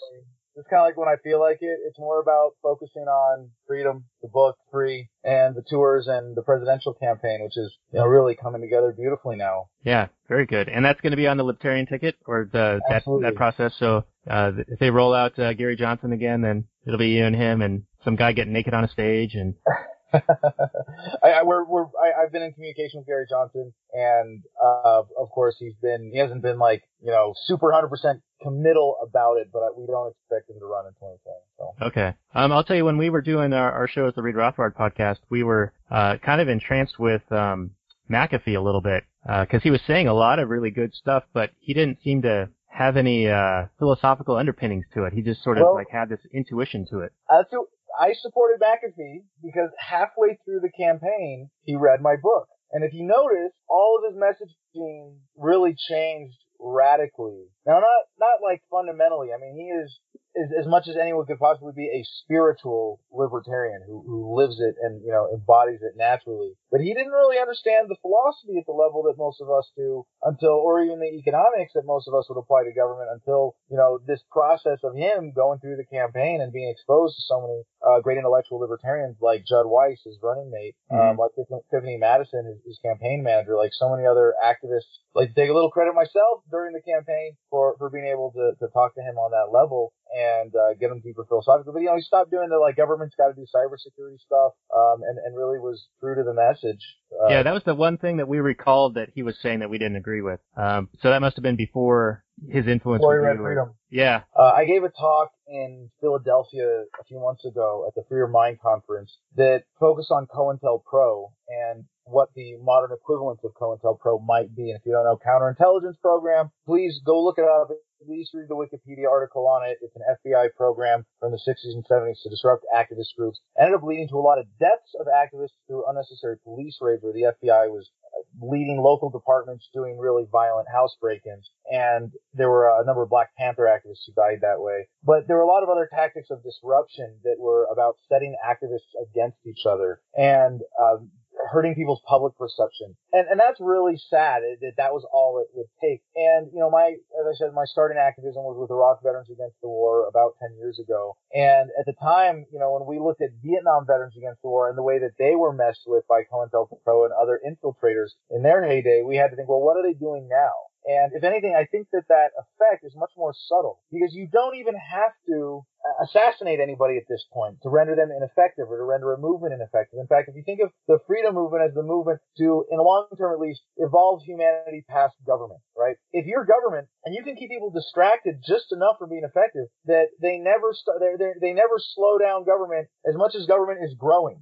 It's 0.56 0.67
kind 0.67 0.82
of 0.82 0.86
like 0.86 0.98
when 0.98 1.10
I 1.10 1.15
feel 1.24 1.39
like 1.39 1.58
it. 1.62 1.80
It's 1.88 1.98
more 1.98 2.22
about 2.22 2.52
focusing 2.62 3.04
on 3.04 3.50
freedom, 3.67 4.06
the 4.22 4.28
book, 4.28 4.56
free, 4.72 5.10
and 5.24 5.56
the 5.56 5.63
tours 5.67 6.08
and 6.08 6.36
the 6.36 6.43
presidential 6.43 6.93
campaign, 6.93 7.43
which 7.43 7.58
is 7.58 7.74
you 7.91 8.00
know 8.00 8.06
really 8.06 8.36
coming 8.36 8.62
together 8.62 8.93
beautifully 8.96 9.36
now. 9.36 9.69
Yeah, 9.84 10.08
very 10.30 10.46
good. 10.46 10.69
And 10.69 10.86
that's 10.86 11.02
going 11.02 11.12
to 11.12 11.17
be 11.17 11.28
on 11.28 11.38
the 11.38 11.43
Libertarian 11.43 11.88
ticket 11.88 12.15
or 12.26 12.50
the 12.52 12.80
that 12.89 13.04
that 13.22 13.36
process. 13.36 13.74
So 13.80 14.06
uh, 14.30 14.52
if 14.67 14.80
they 14.80 14.89
roll 14.91 15.13
out 15.13 15.38
uh, 15.38 15.54
Gary 15.54 15.76
Johnson 15.76 16.13
again, 16.13 16.41
then 16.41 16.65
it'll 16.86 17.00
be 17.00 17.10
you 17.10 17.26
and 17.26 17.36
him 17.36 17.62
and 17.62 17.84
some 18.06 18.15
guy 18.15 18.32
getting 18.32 18.54
naked 18.54 18.74
on 18.74 18.84
a 18.84 18.89
stage 18.89 19.34
and 19.34 19.56
I, 21.23 21.30
I 21.30 21.43
we're, 21.43 21.63
we're 21.65 21.86
I, 21.86 22.23
I've 22.23 22.32
been 22.32 22.43
in 22.43 22.54
communication 22.54 22.99
with 22.99 23.08
Gary 23.08 23.26
Johnson, 23.30 23.73
and 23.93 24.43
uh, 24.63 25.02
of 25.17 25.30
course 25.30 25.56
he's 25.60 25.73
been 25.82 26.12
he 26.13 26.19
hasn't 26.19 26.41
been 26.41 26.60
like 26.60 26.84
you 27.02 27.12
know 27.12 27.34
super 27.45 27.71
hundred 27.71 27.89
percent 27.89 28.21
committal 28.41 28.97
about 29.02 29.38
it, 29.38 29.49
but 29.52 29.62
we 29.78 29.86
don't 29.88 30.12
expect 30.12 30.49
him 30.49 30.60
to 30.60 30.65
run 30.65 30.86
in 30.86 30.93
2020. 30.93 31.38
So 31.58 31.88
okay. 31.88 32.13
Um, 32.36 32.52
I'll 32.52 32.63
tell 32.63 32.76
you 32.76 32.86
when 32.86 32.97
we 32.97 33.10
were 33.10 33.21
doing 33.21 33.54
our, 33.54 33.71
our 33.71 33.88
show 33.88 34.08
at 34.08 34.15
the 34.15 34.21
Read 34.21 34.36
Rothbard 34.36 34.76
podcast, 34.76 35.17
we 35.30 35.43
were 35.43 35.73
uh, 35.89 36.17
kind 36.23 36.41
of 36.41 36.49
entranced 36.49 36.99
with 36.99 37.23
um, 37.32 37.71
McAfee 38.12 38.58
a 38.58 38.62
little 38.62 38.82
bit 38.82 39.04
because 39.26 39.63
he 39.63 39.71
was 39.71 39.82
saying 39.88 40.08
a 40.08 40.13
lot 40.13 40.39
of 40.39 40.49
really 40.49 40.69
good 40.69 40.93
stuff, 40.93 41.23
but 41.34 41.52
he 41.60 41.73
didn't 41.73 41.99
seem 42.04 42.21
to 42.23 42.49
have 42.73 42.97
any 42.97 43.27
uh, 43.27 43.65
philosophical 43.79 44.36
underpinnings 44.36 44.86
to 44.93 45.03
it. 45.05 45.13
He 45.13 45.21
just 45.21 45.43
sort 45.43 45.57
of 45.57 45.63
Well- 45.63 45.75
like 45.75 45.89
had 45.91 46.09
this 46.09 46.19
intuition 46.33 46.86
to 46.89 46.99
it. 47.01 47.12
uh, 47.29 47.43
so 47.51 47.67
I 47.99 48.13
supported 48.13 48.59
McAfee 48.59 49.23
because 49.43 49.69
halfway 49.77 50.38
through 50.43 50.62
the 50.62 50.71
campaign 50.71 51.49
he 51.63 51.75
read 51.75 52.01
my 52.01 52.15
book, 52.21 52.47
and 52.71 52.83
if 52.83 52.91
you 52.93 53.05
notice, 53.05 53.53
all 53.69 53.99
of 53.99 54.12
his 54.12 54.19
messaging 54.19 55.17
really 55.38 55.75
changed 55.89 56.38
radically. 56.59 57.45
Now, 57.65 57.80
not 57.80 58.02
not 58.19 58.43
like 58.43 58.62
fundamentally. 58.69 59.30
I 59.34 59.39
mean, 59.39 59.56
he 59.56 59.71
is 59.71 59.99
as, 60.36 60.65
as 60.65 60.67
much 60.67 60.88
as 60.89 60.97
anyone 60.97 61.26
could 61.26 61.39
possibly 61.39 61.73
be 61.76 61.89
a 61.93 62.06
spiritual 62.23 62.99
libertarian 63.12 63.82
who, 63.86 64.02
who 64.06 64.36
lives 64.36 64.58
it 64.60 64.76
and, 64.82 65.02
you 65.06 65.12
know, 65.12 65.30
embodies 65.34 65.82
it 65.82 65.93
naturally. 65.95 66.54
But 66.71 66.82
he 66.82 66.93
didn't 66.93 67.13
really 67.13 67.38
understand 67.38 67.86
the 67.88 68.02
philosophy 68.02 68.58
at 68.58 68.65
the 68.65 68.73
level 68.73 69.04
that 69.06 69.17
most 69.17 69.41
of 69.41 69.49
us 69.49 69.69
do 69.78 70.06
until, 70.23 70.58
or 70.58 70.82
even 70.82 70.99
the 70.99 71.13
economics 71.13 71.73
that 71.76 71.86
most 71.86 72.08
of 72.08 72.15
us 72.17 72.26
would 72.30 72.39
apply 72.41 72.65
to 72.65 72.73
government 72.73 73.13
until, 73.13 73.56
you 73.69 73.78
know, 73.78 73.99
this 74.08 74.23
process 74.32 74.82
of 74.84 74.95
him 74.95 75.34
going 75.36 75.60
through 75.60 75.78
the 75.78 75.86
campaign 75.86 76.41
and 76.41 76.52
being 76.52 76.69
exposed 76.69 77.15
to 77.15 77.21
so 77.21 77.41
many 77.41 77.62
uh, 77.86 78.02
great 78.02 78.17
intellectual 78.17 78.60
libertarians 78.60 79.17
like 79.21 79.45
Judd 79.45 79.69
Weiss, 79.69 80.02
his 80.04 80.17
running 80.23 80.49
mate, 80.49 80.76
um, 80.89 81.17
like 81.17 81.32
Tiffany 81.69 81.97
Madison, 81.97 82.45
his, 82.45 82.58
his 82.65 82.80
campaign 82.82 83.21
manager, 83.21 83.56
like 83.56 83.71
so 83.73 83.89
many 83.89 84.08
other 84.08 84.34
activists. 84.41 84.89
Like 85.13 85.30
to 85.30 85.36
take 85.36 85.49
a 85.49 85.54
little 85.54 85.69
credit 85.69 85.93
myself 85.93 86.41
during 86.49 86.73
the 86.73 86.82
campaign 86.82 87.38
for, 87.54 87.76
for 87.78 87.92
being 87.92 88.10
able 88.12 88.32
to, 88.32 88.58
to 88.58 88.72
talk 88.74 88.96
to 88.96 89.02
him 89.02 89.16
on 89.22 89.30
that 89.30 89.54
level 89.56 89.94
and 90.10 90.52
uh, 90.56 90.74
get 90.80 90.89
him 90.89 91.02
deeper 91.02 91.24
philosophically. 91.24 91.72
But 91.72 91.82
you 91.82 91.86
know, 91.86 91.96
he 91.96 92.02
stopped 92.02 92.32
doing 92.32 92.50
the 92.50 92.58
like 92.58 92.76
government's 92.76 93.13
got 93.16 93.28
to 93.28 93.36
do 93.36 93.46
cybersecurity 93.46 94.18
stuff, 94.26 94.54
um, 94.76 95.02
and 95.04 95.20
and 95.24 95.38
really 95.38 95.60
was 95.60 95.86
true 96.00 96.16
to 96.16 96.24
the 96.24 96.34
message. 96.34 96.82
Uh, 97.13 97.30
yeah, 97.30 97.44
that 97.44 97.54
was 97.54 97.62
the 97.63 97.76
one 97.76 98.00
thing 98.00 98.18
that 98.18 98.28
we 98.28 98.39
recalled 98.39 98.96
that 98.96 99.10
he 99.13 99.22
was 99.22 99.36
saying 99.44 99.60
that 99.60 99.70
we 99.70 99.78
didn't 99.78 99.98
agree 99.98 100.22
with. 100.22 100.39
Um, 100.58 100.89
so 101.00 101.12
that 101.12 101.22
must 101.22 101.36
have 101.36 101.44
been 101.44 101.56
before 101.56 102.24
his 102.50 102.67
influence. 102.67 103.02
before 103.02 103.15
he 103.15 103.19
with 103.19 103.28
read 103.28 103.38
you. 103.38 103.43
Freedom. 103.43 103.74
Yeah. 103.89 104.22
Uh, 104.38 104.52
I 104.56 104.65
gave 104.65 104.84
a 104.84 104.89
talk 104.89 105.32
in 105.48 105.89
Philadelphia 106.02 106.84
a 107.00 107.04
few 107.08 107.19
months 107.19 107.46
ago 107.46 107.86
at 107.88 107.96
the 107.96 108.04
Free 108.10 108.17
Your 108.17 108.28
Mind 108.28 108.60
conference 108.60 109.17
that 109.36 109.63
focused 109.80 110.12
on 110.12 110.28
COINTELPRO 110.28 111.32
and 111.48 111.86
what 112.06 112.30
the 112.36 112.58
modern 112.58 112.91
equivalent 112.91 113.39
of 113.43 113.54
COINTELPRO 113.54 114.26
might 114.26 114.56
be. 114.56 114.72
And 114.72 114.80
if 114.80 114.86
you 114.86 114.91
don't 114.91 115.06
know 115.06 115.19
counterintelligence 115.26 116.00
program, 116.02 116.52
please 116.65 117.00
go 117.06 117.24
look 117.24 117.38
it 117.38 117.46
up. 117.46 117.69
At 118.04 118.10
least 118.10 118.34
read 118.34 118.50
the 118.50 118.56
Wikipedia 118.56 119.10
article 119.10 119.48
on 119.48 119.63
it. 119.63 119.78
It's 119.82 119.96
an 119.96 120.02
FBI 120.04 120.56
program 120.58 121.06
from 121.22 121.32
the 121.32 121.38
60s 121.38 121.74
and 121.74 121.86
70s 121.88 122.22
to 122.24 122.30
disrupt 122.30 122.66
activist 122.76 123.16
groups. 123.18 123.39
Ended 123.58 123.76
up 123.76 123.84
leading 123.84 124.10
to 124.10 124.18
a 124.18 124.20
lot 124.20 124.39
of 124.39 124.46
deaths 124.60 124.94
of 125.00 125.08
activists 125.08 125.56
through 125.68 125.86
unnecessary 125.88 126.38
police 126.44 126.80
raids 126.82 127.02
where 127.02 127.13
the 127.13 127.32
FBI 127.32 127.70
was 127.70 127.89
uh, 128.13 128.46
leading 128.46 128.82
local 128.82 129.10
departments 129.10 129.70
doing 129.74 129.98
really 129.98 130.26
violent 130.30 130.68
house 130.68 130.98
break-ins. 131.00 131.50
And 131.72 132.12
there 132.34 132.50
were 132.50 132.68
a 132.68 132.86
number 132.86 133.04
of 133.04 133.10
Black 133.10 133.34
Panther 133.38 133.63
activists 133.72 134.04
who 134.06 134.12
died 134.13 134.39
that 134.42 134.60
way. 134.60 134.89
But 135.04 135.28
there 135.28 135.38
were 135.38 135.44
a 135.44 135.48
lot 135.48 135.63
of 135.63 135.70
other 135.70 135.88
tactics 135.89 136.30
of 136.30 136.44
disruption 136.44 137.20
that 137.24 137.38
were 137.39 137.68
about 137.72 137.96
setting 138.10 138.36
activists 138.46 138.92
against 139.02 139.38
each 139.46 139.66
other 139.66 140.02
and 140.18 140.62
um, 140.82 141.10
hurting 141.52 141.76
people's 141.76 142.02
public 142.08 142.38
perception. 142.38 142.96
And 143.12 143.28
and 143.28 143.39
that's 143.39 143.60
really 143.60 143.98
sad 143.98 144.41
that 144.62 144.78
that 144.78 144.93
was 144.93 145.06
all 145.12 145.41
it 145.41 145.50
would 145.54 145.69
take. 145.82 146.02
And 146.15 146.50
you 146.54 146.60
know, 146.60 146.69
my 146.69 146.96
as 147.19 147.26
I 147.28 147.34
said, 147.38 147.54
my 147.54 147.65
starting 147.65 147.98
activism 147.98 148.43
was 148.43 148.58
with 148.58 148.72
Iraq 148.72 149.04
Veterans 149.04 149.30
Against 149.30 149.60
the 149.62 149.69
War 149.69 150.08
about 150.08 150.36
10 150.41 150.58
years 150.58 150.80
ago. 150.80 151.17
And 151.34 151.69
at 151.80 151.86
the 151.86 151.98
time, 152.02 152.46
you 152.52 152.60
know, 152.60 152.74
when 152.74 152.86
we 152.86 153.04
looked 153.04 153.22
at 153.22 153.34
Vietnam 153.43 153.86
Veterans 153.86 154.17
Against 154.17 154.41
the 154.41 154.50
War 154.50 154.69
and 154.69 154.78
the 154.78 154.84
way 154.84 155.00
that 155.00 155.17
they 155.17 155.36
were 155.36 155.54
messed 155.54 155.86
with 155.86 156.06
by 156.08 156.24
COINTELPRO 156.30 157.06
and 157.06 157.13
other 157.13 157.39
infiltrators 157.41 158.15
in 158.30 158.43
their 158.43 158.63
heyday, 158.63 159.02
we 159.06 159.17
had 159.17 159.30
to 159.32 159.36
think, 159.36 159.50
well, 159.50 159.62
what 159.62 159.78
are 159.78 159.84
they 159.84 159.93
doing 159.93 160.28
now? 160.30 160.72
And 160.86 161.13
if 161.15 161.24
anything, 161.24 161.56
I 161.56 161.65
think 161.72 161.88
that 161.93 162.04
that 162.10 162.36
effect 162.36 162.84
is 162.84 162.93
much 162.96 163.12
more 163.15 163.34
subtle 163.48 163.80
because 163.91 164.13
you 164.13 164.28
don't 164.32 164.56
even 164.56 164.76
have 164.76 165.12
to 165.30 165.63
assassinate 166.02 166.60
anybody 166.60 166.98
at 166.98 167.08
this 167.08 167.24
point 167.32 167.60
to 167.63 167.69
render 167.69 167.96
them 167.96 168.12
ineffective 168.12 168.67
or 168.67 168.78
to 168.78 168.84
render 168.84 169.13
a 169.13 169.17
movement 169.17 169.54
ineffective. 169.54 170.00
In 170.00 170.08
fact, 170.08 170.30
if 170.30 170.36
you 170.36 170.43
think 170.43 170.60
of 170.60 170.72
the 170.88 171.00
freedom 171.08 171.36
movement 171.36 171.63
as 171.63 171.74
the 171.74 171.84
movement 171.84 172.19
to, 172.38 172.65
in 172.72 172.78
the 172.78 172.84
long 172.84 173.08
term 173.17 173.34
at 173.34 173.39
least, 173.39 173.62
evolve 173.78 174.22
humanity 174.24 174.84
past 174.89 175.15
government, 175.26 175.60
right? 175.78 175.96
If 176.12 176.26
you're 176.26 176.46
government 176.46 176.88
and 177.06 177.15
you 177.15 177.24
can 177.24 177.36
keep 177.36 177.50
people 177.50 177.72
distracted 177.72 178.43
just 178.46 178.72
enough 178.72 179.00
from 179.00 179.10
being 179.10 179.24
effective 179.24 179.67
that 179.86 180.08
they 180.22 180.38
never 180.38 180.74
st- 180.74 181.00
they 181.00 181.32
they 181.39 181.54
never 181.54 181.76
slow 181.80 182.17
down 182.17 182.43
government 182.43 182.88
as 183.08 183.15
much 183.15 183.36
as 183.36 183.46
government 183.46 183.80
is 183.84 183.96
growing. 183.98 184.41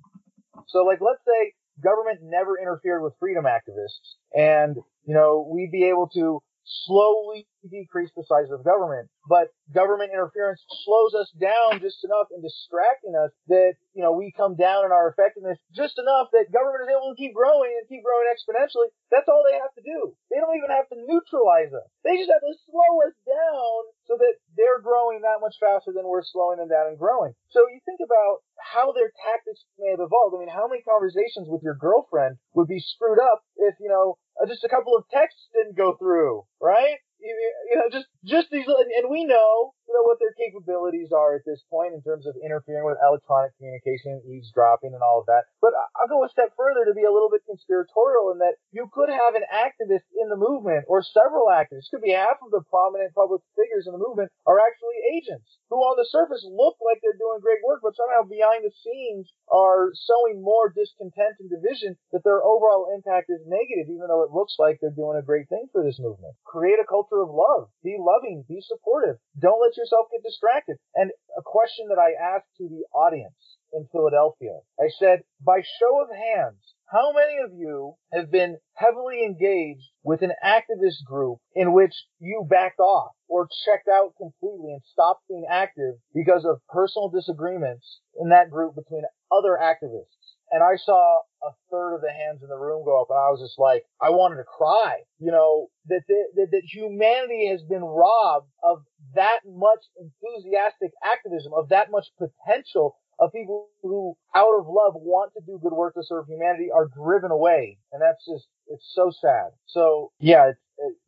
So 0.68 0.84
like, 0.84 1.02
let's 1.02 1.22
say 1.26 1.54
government 1.84 2.20
never 2.22 2.58
interfered 2.58 3.04
with 3.04 3.14
freedom 3.20 3.46
activists. 3.46 4.16
And, 4.34 4.76
you 5.06 5.14
know, 5.14 5.48
we'd 5.52 5.72
be 5.72 5.86
able 5.86 6.10
to 6.16 6.42
slowly 6.64 7.48
decrease 7.70 8.10
the 8.16 8.26
size 8.26 8.50
of 8.50 8.66
government. 8.66 9.10
But 9.30 9.54
government 9.70 10.10
interference 10.14 10.64
slows 10.84 11.14
us 11.14 11.30
down 11.38 11.80
just 11.80 12.02
enough 12.04 12.32
in 12.34 12.42
distracting 12.42 13.14
us 13.14 13.32
that, 13.48 13.78
you 13.94 14.02
know, 14.02 14.12
we 14.14 14.34
come 14.34 14.58
down 14.58 14.86
in 14.86 14.92
our 14.92 15.14
effectiveness 15.14 15.62
just 15.76 16.00
enough 16.02 16.34
that 16.34 16.50
government 16.50 16.90
is 16.90 16.94
able 16.94 17.14
to 17.14 17.20
keep 17.20 17.38
growing 17.38 17.70
and 17.78 17.86
keep 17.86 18.02
growing 18.02 18.26
exponentially. 18.32 18.90
That's 19.14 19.30
all 19.30 19.44
they 19.46 19.60
have 19.60 19.74
to 19.78 19.84
do. 19.86 20.16
They 20.34 20.42
don't 20.42 20.58
even 20.58 20.74
have 20.74 20.90
to 20.90 20.98
neutralize 20.98 21.70
us. 21.76 21.88
They 22.02 22.18
just 22.18 22.34
have 22.34 22.42
to 22.42 22.56
slow 22.66 22.92
us 23.06 23.16
down 23.28 23.78
so 24.10 24.18
that 24.18 24.42
they're 24.58 24.82
growing 24.82 25.22
that 25.22 25.44
much 25.44 25.56
faster 25.62 25.94
than 25.94 26.08
we're 26.08 26.26
slowing 26.26 26.58
them 26.58 26.72
down 26.72 26.90
and 26.90 26.98
growing. 26.98 27.38
So 27.54 27.68
you 27.70 27.80
think 27.86 28.02
about 28.02 28.44
how 28.58 28.92
their 28.92 29.12
tactics 29.22 29.64
may 29.78 29.92
have 29.92 30.04
evolved. 30.04 30.36
I 30.36 30.40
mean, 30.40 30.52
how 30.52 30.68
many 30.68 30.82
conversations 30.82 31.48
with 31.48 31.64
your 31.64 31.76
girlfriend 31.76 32.38
would 32.54 32.68
be 32.68 32.82
screwed 32.82 33.20
up 33.20 33.44
if, 33.58 33.76
you 33.80 33.90
know, 33.90 34.18
just 34.48 34.64
a 34.64 34.70
couple 34.70 34.96
of 34.96 35.06
texts 35.12 35.48
didn't 35.54 35.78
go 35.78 35.96
through, 35.96 36.44
right? 36.60 36.98
You, 37.22 37.78
know, 37.78 37.90
just 37.94 38.10
just 38.26 38.50
these, 38.50 38.66
and 38.66 39.08
we 39.10 39.26
know, 39.26 39.74
you 39.86 39.94
know, 39.94 40.06
what 40.10 40.18
their 40.18 40.34
capabilities 40.34 41.14
are 41.14 41.38
at 41.38 41.46
this 41.46 41.62
point 41.70 41.94
in 41.94 42.02
terms 42.02 42.26
of 42.26 42.34
interfering 42.42 42.86
with 42.86 42.98
electronic 42.98 43.54
communication, 43.58 44.22
eavesdropping, 44.26 44.94
and 44.94 45.06
all 45.06 45.22
of 45.22 45.30
that. 45.30 45.46
But 45.62 45.78
I'll 45.98 46.10
go 46.10 46.26
a 46.26 46.34
step 46.34 46.54
further 46.58 46.86
to 46.86 46.94
be 46.98 47.06
a 47.06 47.14
little 47.14 47.30
bit 47.30 47.46
conspiratorial 47.46 48.34
in 48.34 48.42
that 48.42 48.58
you 48.74 48.90
could 48.90 49.10
have 49.10 49.38
an 49.38 49.46
activist 49.50 50.10
in 50.18 50.30
the 50.30 50.38
movement, 50.38 50.86
or 50.90 51.06
several 51.06 51.50
activists, 51.50 51.94
could 51.94 52.06
be 52.06 52.14
half 52.14 52.42
of 52.42 52.50
the 52.50 52.66
prominent 52.70 53.14
public 53.14 53.42
figures 53.54 53.86
in 53.86 53.94
the 53.94 54.02
movement 54.02 54.32
are 54.46 54.62
actually 54.62 54.98
agents 55.14 55.60
who, 55.70 55.82
on 55.82 55.98
the 55.98 56.08
surface, 56.10 56.46
look 56.46 56.78
like 56.82 57.02
they're 57.02 57.18
doing 57.18 57.42
great 57.42 57.62
work, 57.66 57.82
but 57.84 57.98
somehow 57.98 58.26
behind 58.26 58.66
the 58.66 58.74
scenes 58.82 59.30
are 59.52 59.92
sowing 59.94 60.42
more 60.42 60.72
discontent 60.72 61.36
and 61.40 61.50
division 61.50 61.98
that 62.12 62.24
their 62.24 62.44
overall 62.44 62.92
impact 62.94 63.30
is 63.30 63.42
negative, 63.46 63.90
even 63.92 64.08
though 64.08 64.24
it 64.24 64.32
looks 64.32 64.56
like 64.60 64.80
they're 64.80 64.96
doing 64.96 65.18
a 65.20 65.26
great 65.26 65.50
thing 65.50 65.68
for 65.72 65.84
this 65.84 66.00
movement. 66.00 66.36
Create 66.48 66.80
a 66.80 66.88
culture 66.88 67.11
of 67.20 67.30
love. 67.30 67.70
Be 67.84 67.98
loving. 68.00 68.46
Be 68.48 68.62
supportive. 68.62 69.18
Don't 69.40 69.62
let 69.62 69.76
yourself 69.76 70.08
get 70.12 70.24
distracted. 70.24 70.78
And 70.96 71.12
a 71.38 71.42
question 71.44 71.88
that 71.90 72.00
I 72.00 72.14
asked 72.14 72.56
to 72.58 72.70
the 72.70 72.86
audience 72.96 73.58
in 73.74 73.88
Philadelphia, 73.92 74.60
I 74.80 74.88
said, 75.00 75.24
by 75.44 75.62
show 75.80 76.02
of 76.02 76.10
hands, 76.16 76.76
how 76.92 77.14
many 77.14 77.38
of 77.44 77.54
you 77.58 77.96
have 78.12 78.30
been 78.32 78.58
heavily 78.74 79.24
engaged 79.24 79.88
with 80.04 80.22
an 80.22 80.34
activist 80.44 81.06
group 81.06 81.40
in 81.56 81.72
which 81.72 81.94
you 82.20 82.46
backed 82.50 82.80
off 82.80 83.12
or 83.30 83.48
checked 83.66 83.88
out 83.88 84.14
completely 84.18 84.74
and 84.74 84.82
stopped 84.92 85.24
being 85.30 85.46
active 85.50 85.96
because 86.14 86.44
of 86.44 86.60
personal 86.68 87.08
disagreements 87.08 88.02
in 88.20 88.30
that 88.30 88.50
group 88.50 88.76
between 88.76 89.04
other 89.32 89.58
activists? 89.62 90.21
And 90.52 90.62
I 90.64 90.76
saw 90.76 91.22
a 91.44 91.52
third 91.72 91.96
of 91.96 92.02
the 92.02 92.12
hands 92.12 92.44
in 92.44 92.50
the 92.50 92.58
room 92.58 92.84
go 92.86 93.02
up 93.02 93.08
and 93.10 93.18
I 93.18 93.30
was 93.32 93.40
just 93.42 93.58
like, 93.58 93.84
I 94.02 94.10
wanted 94.10 94.38
to 94.38 94.44
cry, 94.44 95.00
you 95.20 95.32
know, 95.32 95.68
that, 95.88 96.02
that, 96.08 96.48
that 96.52 96.62
humanity 96.66 97.48
has 97.50 97.64
been 97.64 97.84
robbed 97.84 98.50
of 98.64 98.84
that 99.16 99.40
much 99.48 99.80
enthusiastic 99.98 100.92
activism, 101.04 101.54
of 101.56 101.70
that 101.70 101.90
much 101.90 102.08
potential 102.20 102.96
of 103.20 103.32
people 103.32 103.70
who, 103.82 104.16
out 104.36 104.58
of 104.60 104.66
love, 104.68 104.94
want 104.96 105.32
to 105.34 105.42
do 105.46 105.60
good 105.62 105.74
work 105.74 105.94
to 105.94 106.04
serve 106.04 106.26
humanity 106.28 106.70
are 106.74 106.88
driven 106.88 107.32
away. 107.32 107.78
And 107.94 108.02
that's 108.02 108.26
just, 108.26 108.48
it's 108.68 108.90
so 108.94 109.12
sad. 109.12 109.52
So, 109.68 110.12
yeah, 110.20 110.52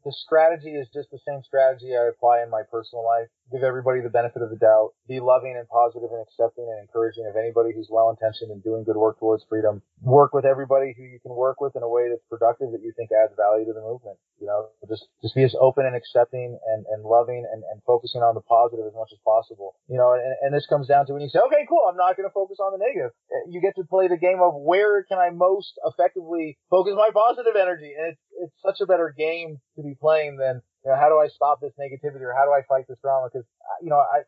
the 0.04 0.12
strategy 0.12 0.76
is 0.76 0.88
just 0.92 1.12
the 1.12 1.20
same 1.24 1.42
strategy 1.44 1.96
I 1.96 2.12
apply 2.12 2.44
in 2.44 2.50
my 2.52 2.64
personal 2.68 3.08
life. 3.08 3.32
Give 3.52 3.64
everybody 3.64 4.02
the 4.02 4.12
benefit 4.12 4.42
of 4.42 4.50
the 4.50 4.60
doubt. 4.60 4.92
Be 5.08 5.20
loving 5.20 5.56
and 5.56 5.68
positive 5.68 6.12
and 6.12 6.24
accepting 6.24 6.68
and 6.68 6.84
encouraging 6.84 7.28
of 7.28 7.40
anybody 7.40 7.72
who's 7.72 7.88
well 7.92 8.12
intentioned 8.12 8.52
and 8.52 8.64
doing 8.64 8.84
good 8.84 9.00
work 9.00 9.20
towards 9.20 9.44
freedom. 9.48 9.82
Work 10.02 10.34
with 10.34 10.44
everybody 10.44 10.94
who 10.96 11.04
you 11.04 11.20
can 11.24 11.36
work 11.36 11.60
with 11.60 11.76
in 11.76 11.84
a 11.84 11.90
way 11.90 12.12
that's 12.12 12.24
productive 12.28 12.72
that 12.72 12.84
you 12.84 12.92
think 12.96 13.12
adds 13.16 13.36
value 13.36 13.66
to 13.66 13.74
the 13.74 13.84
movement. 13.84 14.20
You 14.40 14.48
know, 14.48 14.76
just 14.90 15.08
just 15.22 15.36
be 15.36 15.44
as 15.44 15.56
open 15.60 15.86
and 15.86 15.96
accepting 15.96 16.60
and, 16.60 16.86
and 16.92 17.04
loving 17.04 17.48
and, 17.48 17.64
and 17.72 17.80
focusing 17.88 18.20
on 18.20 18.36
the 18.36 18.44
positive 18.44 18.84
as 18.84 18.96
much 18.96 19.12
as 19.16 19.20
possible. 19.24 19.76
You 19.88 19.96
know, 19.96 20.14
and, 20.20 20.36
and 20.44 20.52
this 20.52 20.68
comes 20.68 20.88
down 20.88 21.06
to 21.08 21.14
when 21.14 21.22
you 21.22 21.30
say, 21.30 21.40
okay, 21.48 21.64
cool, 21.70 21.88
I'm 21.88 21.96
not 21.96 22.18
going 22.18 22.28
to 22.28 22.34
focus 22.34 22.58
on 22.60 22.76
the 22.76 22.84
negative. 22.84 23.12
Uh, 23.32 23.48
you 23.48 23.62
get 23.62 23.76
to 23.80 23.88
play 23.88 24.08
the 24.08 24.20
game 24.20 24.44
of 24.44 24.52
where 24.60 25.04
can 25.04 25.20
I 25.20 25.30
most 25.32 25.80
effectively 25.88 26.60
focus 26.70 26.94
my 26.98 27.08
positive 27.14 27.56
energy, 27.56 27.96
and 27.96 28.12
it's 28.12 28.24
it's 28.44 28.58
such 28.66 28.82
a 28.82 28.86
better 28.86 29.14
game 29.16 29.62
to 29.76 29.84
be 29.84 29.96
playing 30.00 30.38
than 30.38 30.62
you 30.86 30.92
know 30.92 30.98
how 30.98 31.10
do 31.10 31.16
I 31.16 31.28
stop 31.28 31.62
this 31.62 31.74
negativity 31.80 32.22
or 32.22 32.34
how 32.38 32.46
do 32.46 32.52
I 32.52 32.62
fight 32.68 32.86
this 32.88 32.98
drama 33.02 33.30
because 33.32 33.46
you 33.82 33.90
know 33.90 33.98
I 33.98 34.22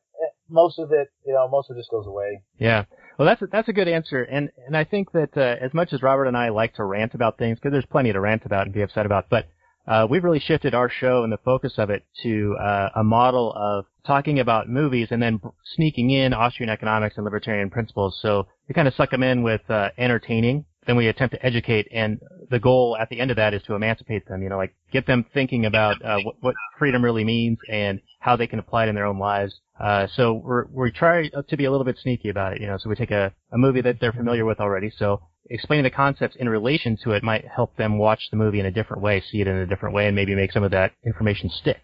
most 0.50 0.80
of 0.80 0.92
it 0.92 1.10
you 1.26 1.34
know 1.34 1.48
most 1.48 1.70
of 1.70 1.78
it 1.78 1.80
just 1.80 1.92
goes 1.92 2.08
away. 2.08 2.42
Yeah. 2.58 2.86
Well, 3.18 3.26
that's 3.26 3.42
a, 3.42 3.48
that's 3.48 3.70
a 3.70 3.74
good 3.74 3.88
answer, 3.88 4.24
and 4.24 4.50
and 4.66 4.76
I 4.76 4.84
think 4.84 5.12
that 5.14 5.38
uh, 5.38 5.56
as 5.64 5.74
much 5.74 5.94
as 5.94 6.02
Robert 6.02 6.26
and 6.26 6.36
I 6.36 6.50
like 6.50 6.76
to 6.76 6.84
rant 6.84 7.14
about 7.14 7.38
things, 7.38 7.58
because 7.58 7.72
there's 7.72 7.86
plenty 7.86 8.12
to 8.12 8.20
rant 8.20 8.46
about 8.46 8.66
and 8.66 8.74
be 8.74 8.82
upset 8.82 9.06
about, 9.06 9.30
but 9.30 9.48
uh, 9.88 10.08
we've 10.10 10.24
really 10.24 10.40
shifted 10.40 10.74
our 10.74 10.90
show 10.90 11.24
and 11.24 11.32
the 11.32 11.38
focus 11.38 11.74
of 11.78 11.90
it 11.90 12.04
to 12.24 12.56
uh, 12.60 12.90
a 12.96 13.04
model 13.04 13.54
of 13.56 13.86
talking 14.06 14.40
about 14.40 14.68
movies 14.68 15.10
and 15.12 15.22
then 15.22 15.40
sneaking 15.76 16.10
in 16.10 16.34
Austrian 16.34 16.70
economics 16.70 17.16
and 17.18 17.24
libertarian 17.24 17.70
principles. 17.70 18.18
So 18.22 18.48
we 18.68 18.74
kind 18.74 18.88
of 18.88 18.96
suck 18.96 19.12
them 19.12 19.24
in 19.24 19.44
with 19.44 19.62
uh, 19.70 19.90
entertaining 19.98 20.66
then 20.86 20.96
we 20.96 21.08
attempt 21.08 21.34
to 21.36 21.46
educate, 21.46 21.88
and 21.92 22.20
the 22.50 22.60
goal 22.60 22.96
at 23.00 23.10
the 23.10 23.20
end 23.20 23.32
of 23.32 23.38
that 23.38 23.54
is 23.54 23.64
to 23.64 23.76
emancipate 23.76 24.28
them. 24.28 24.44
You 24.44 24.50
know, 24.50 24.58
like 24.58 24.76
get 24.92 25.08
them 25.08 25.26
thinking 25.34 25.66
about 25.66 26.04
uh, 26.04 26.20
what, 26.24 26.36
what 26.42 26.56
freedom 26.78 27.04
really 27.04 27.24
means 27.24 27.58
and 27.70 28.02
how 28.20 28.36
they 28.36 28.48
can 28.48 28.60
apply 28.60 28.86
it 28.86 28.90
in 28.90 28.96
their 28.96 29.06
own 29.06 29.20
lives. 29.20 29.60
Uh, 29.80 30.08
so 30.16 30.34
we're, 30.34 30.66
we 30.72 30.92
try 30.92 31.30
to 31.30 31.58
be 31.58 31.66
a 31.66 31.72
little 31.72 31.86
bit 31.86 31.98
sneaky 31.98 32.30
about 32.30 32.54
it. 32.54 32.62
You 32.62 32.68
know, 32.68 32.78
so 32.78 32.90
we 32.90 32.96
take 32.96 33.12
a, 33.12 33.34
a 33.52 33.58
movie 33.58 33.82
that 33.82 34.00
they're 34.00 34.14
familiar 34.14 34.46
with 34.46 34.60
already. 34.60 34.92
So 34.96 35.22
explaining 35.50 35.84
the 35.84 35.90
concepts 35.90 36.36
in 36.36 36.50
relation 36.50 36.98
to 37.04 37.12
it 37.12 37.24
might 37.24 37.46
help 37.48 37.76
them 37.78 37.98
watch 37.98 38.30
the 38.32 38.38
movie 38.38 38.60
in 38.60 38.66
a 38.66 38.72
different 38.72 39.02
way, 39.02 39.22
see 39.22 39.42
it 39.42 39.48
in 39.48 39.56
a 39.56 39.68
different 39.68 39.96
way, 39.96 40.08
and 40.08 40.16
maybe 40.16 40.36
make 40.36 40.52
some 40.52 40.64
of 40.64 40.72
that 40.72 40.94
information 41.06 41.50
stick. 41.50 41.82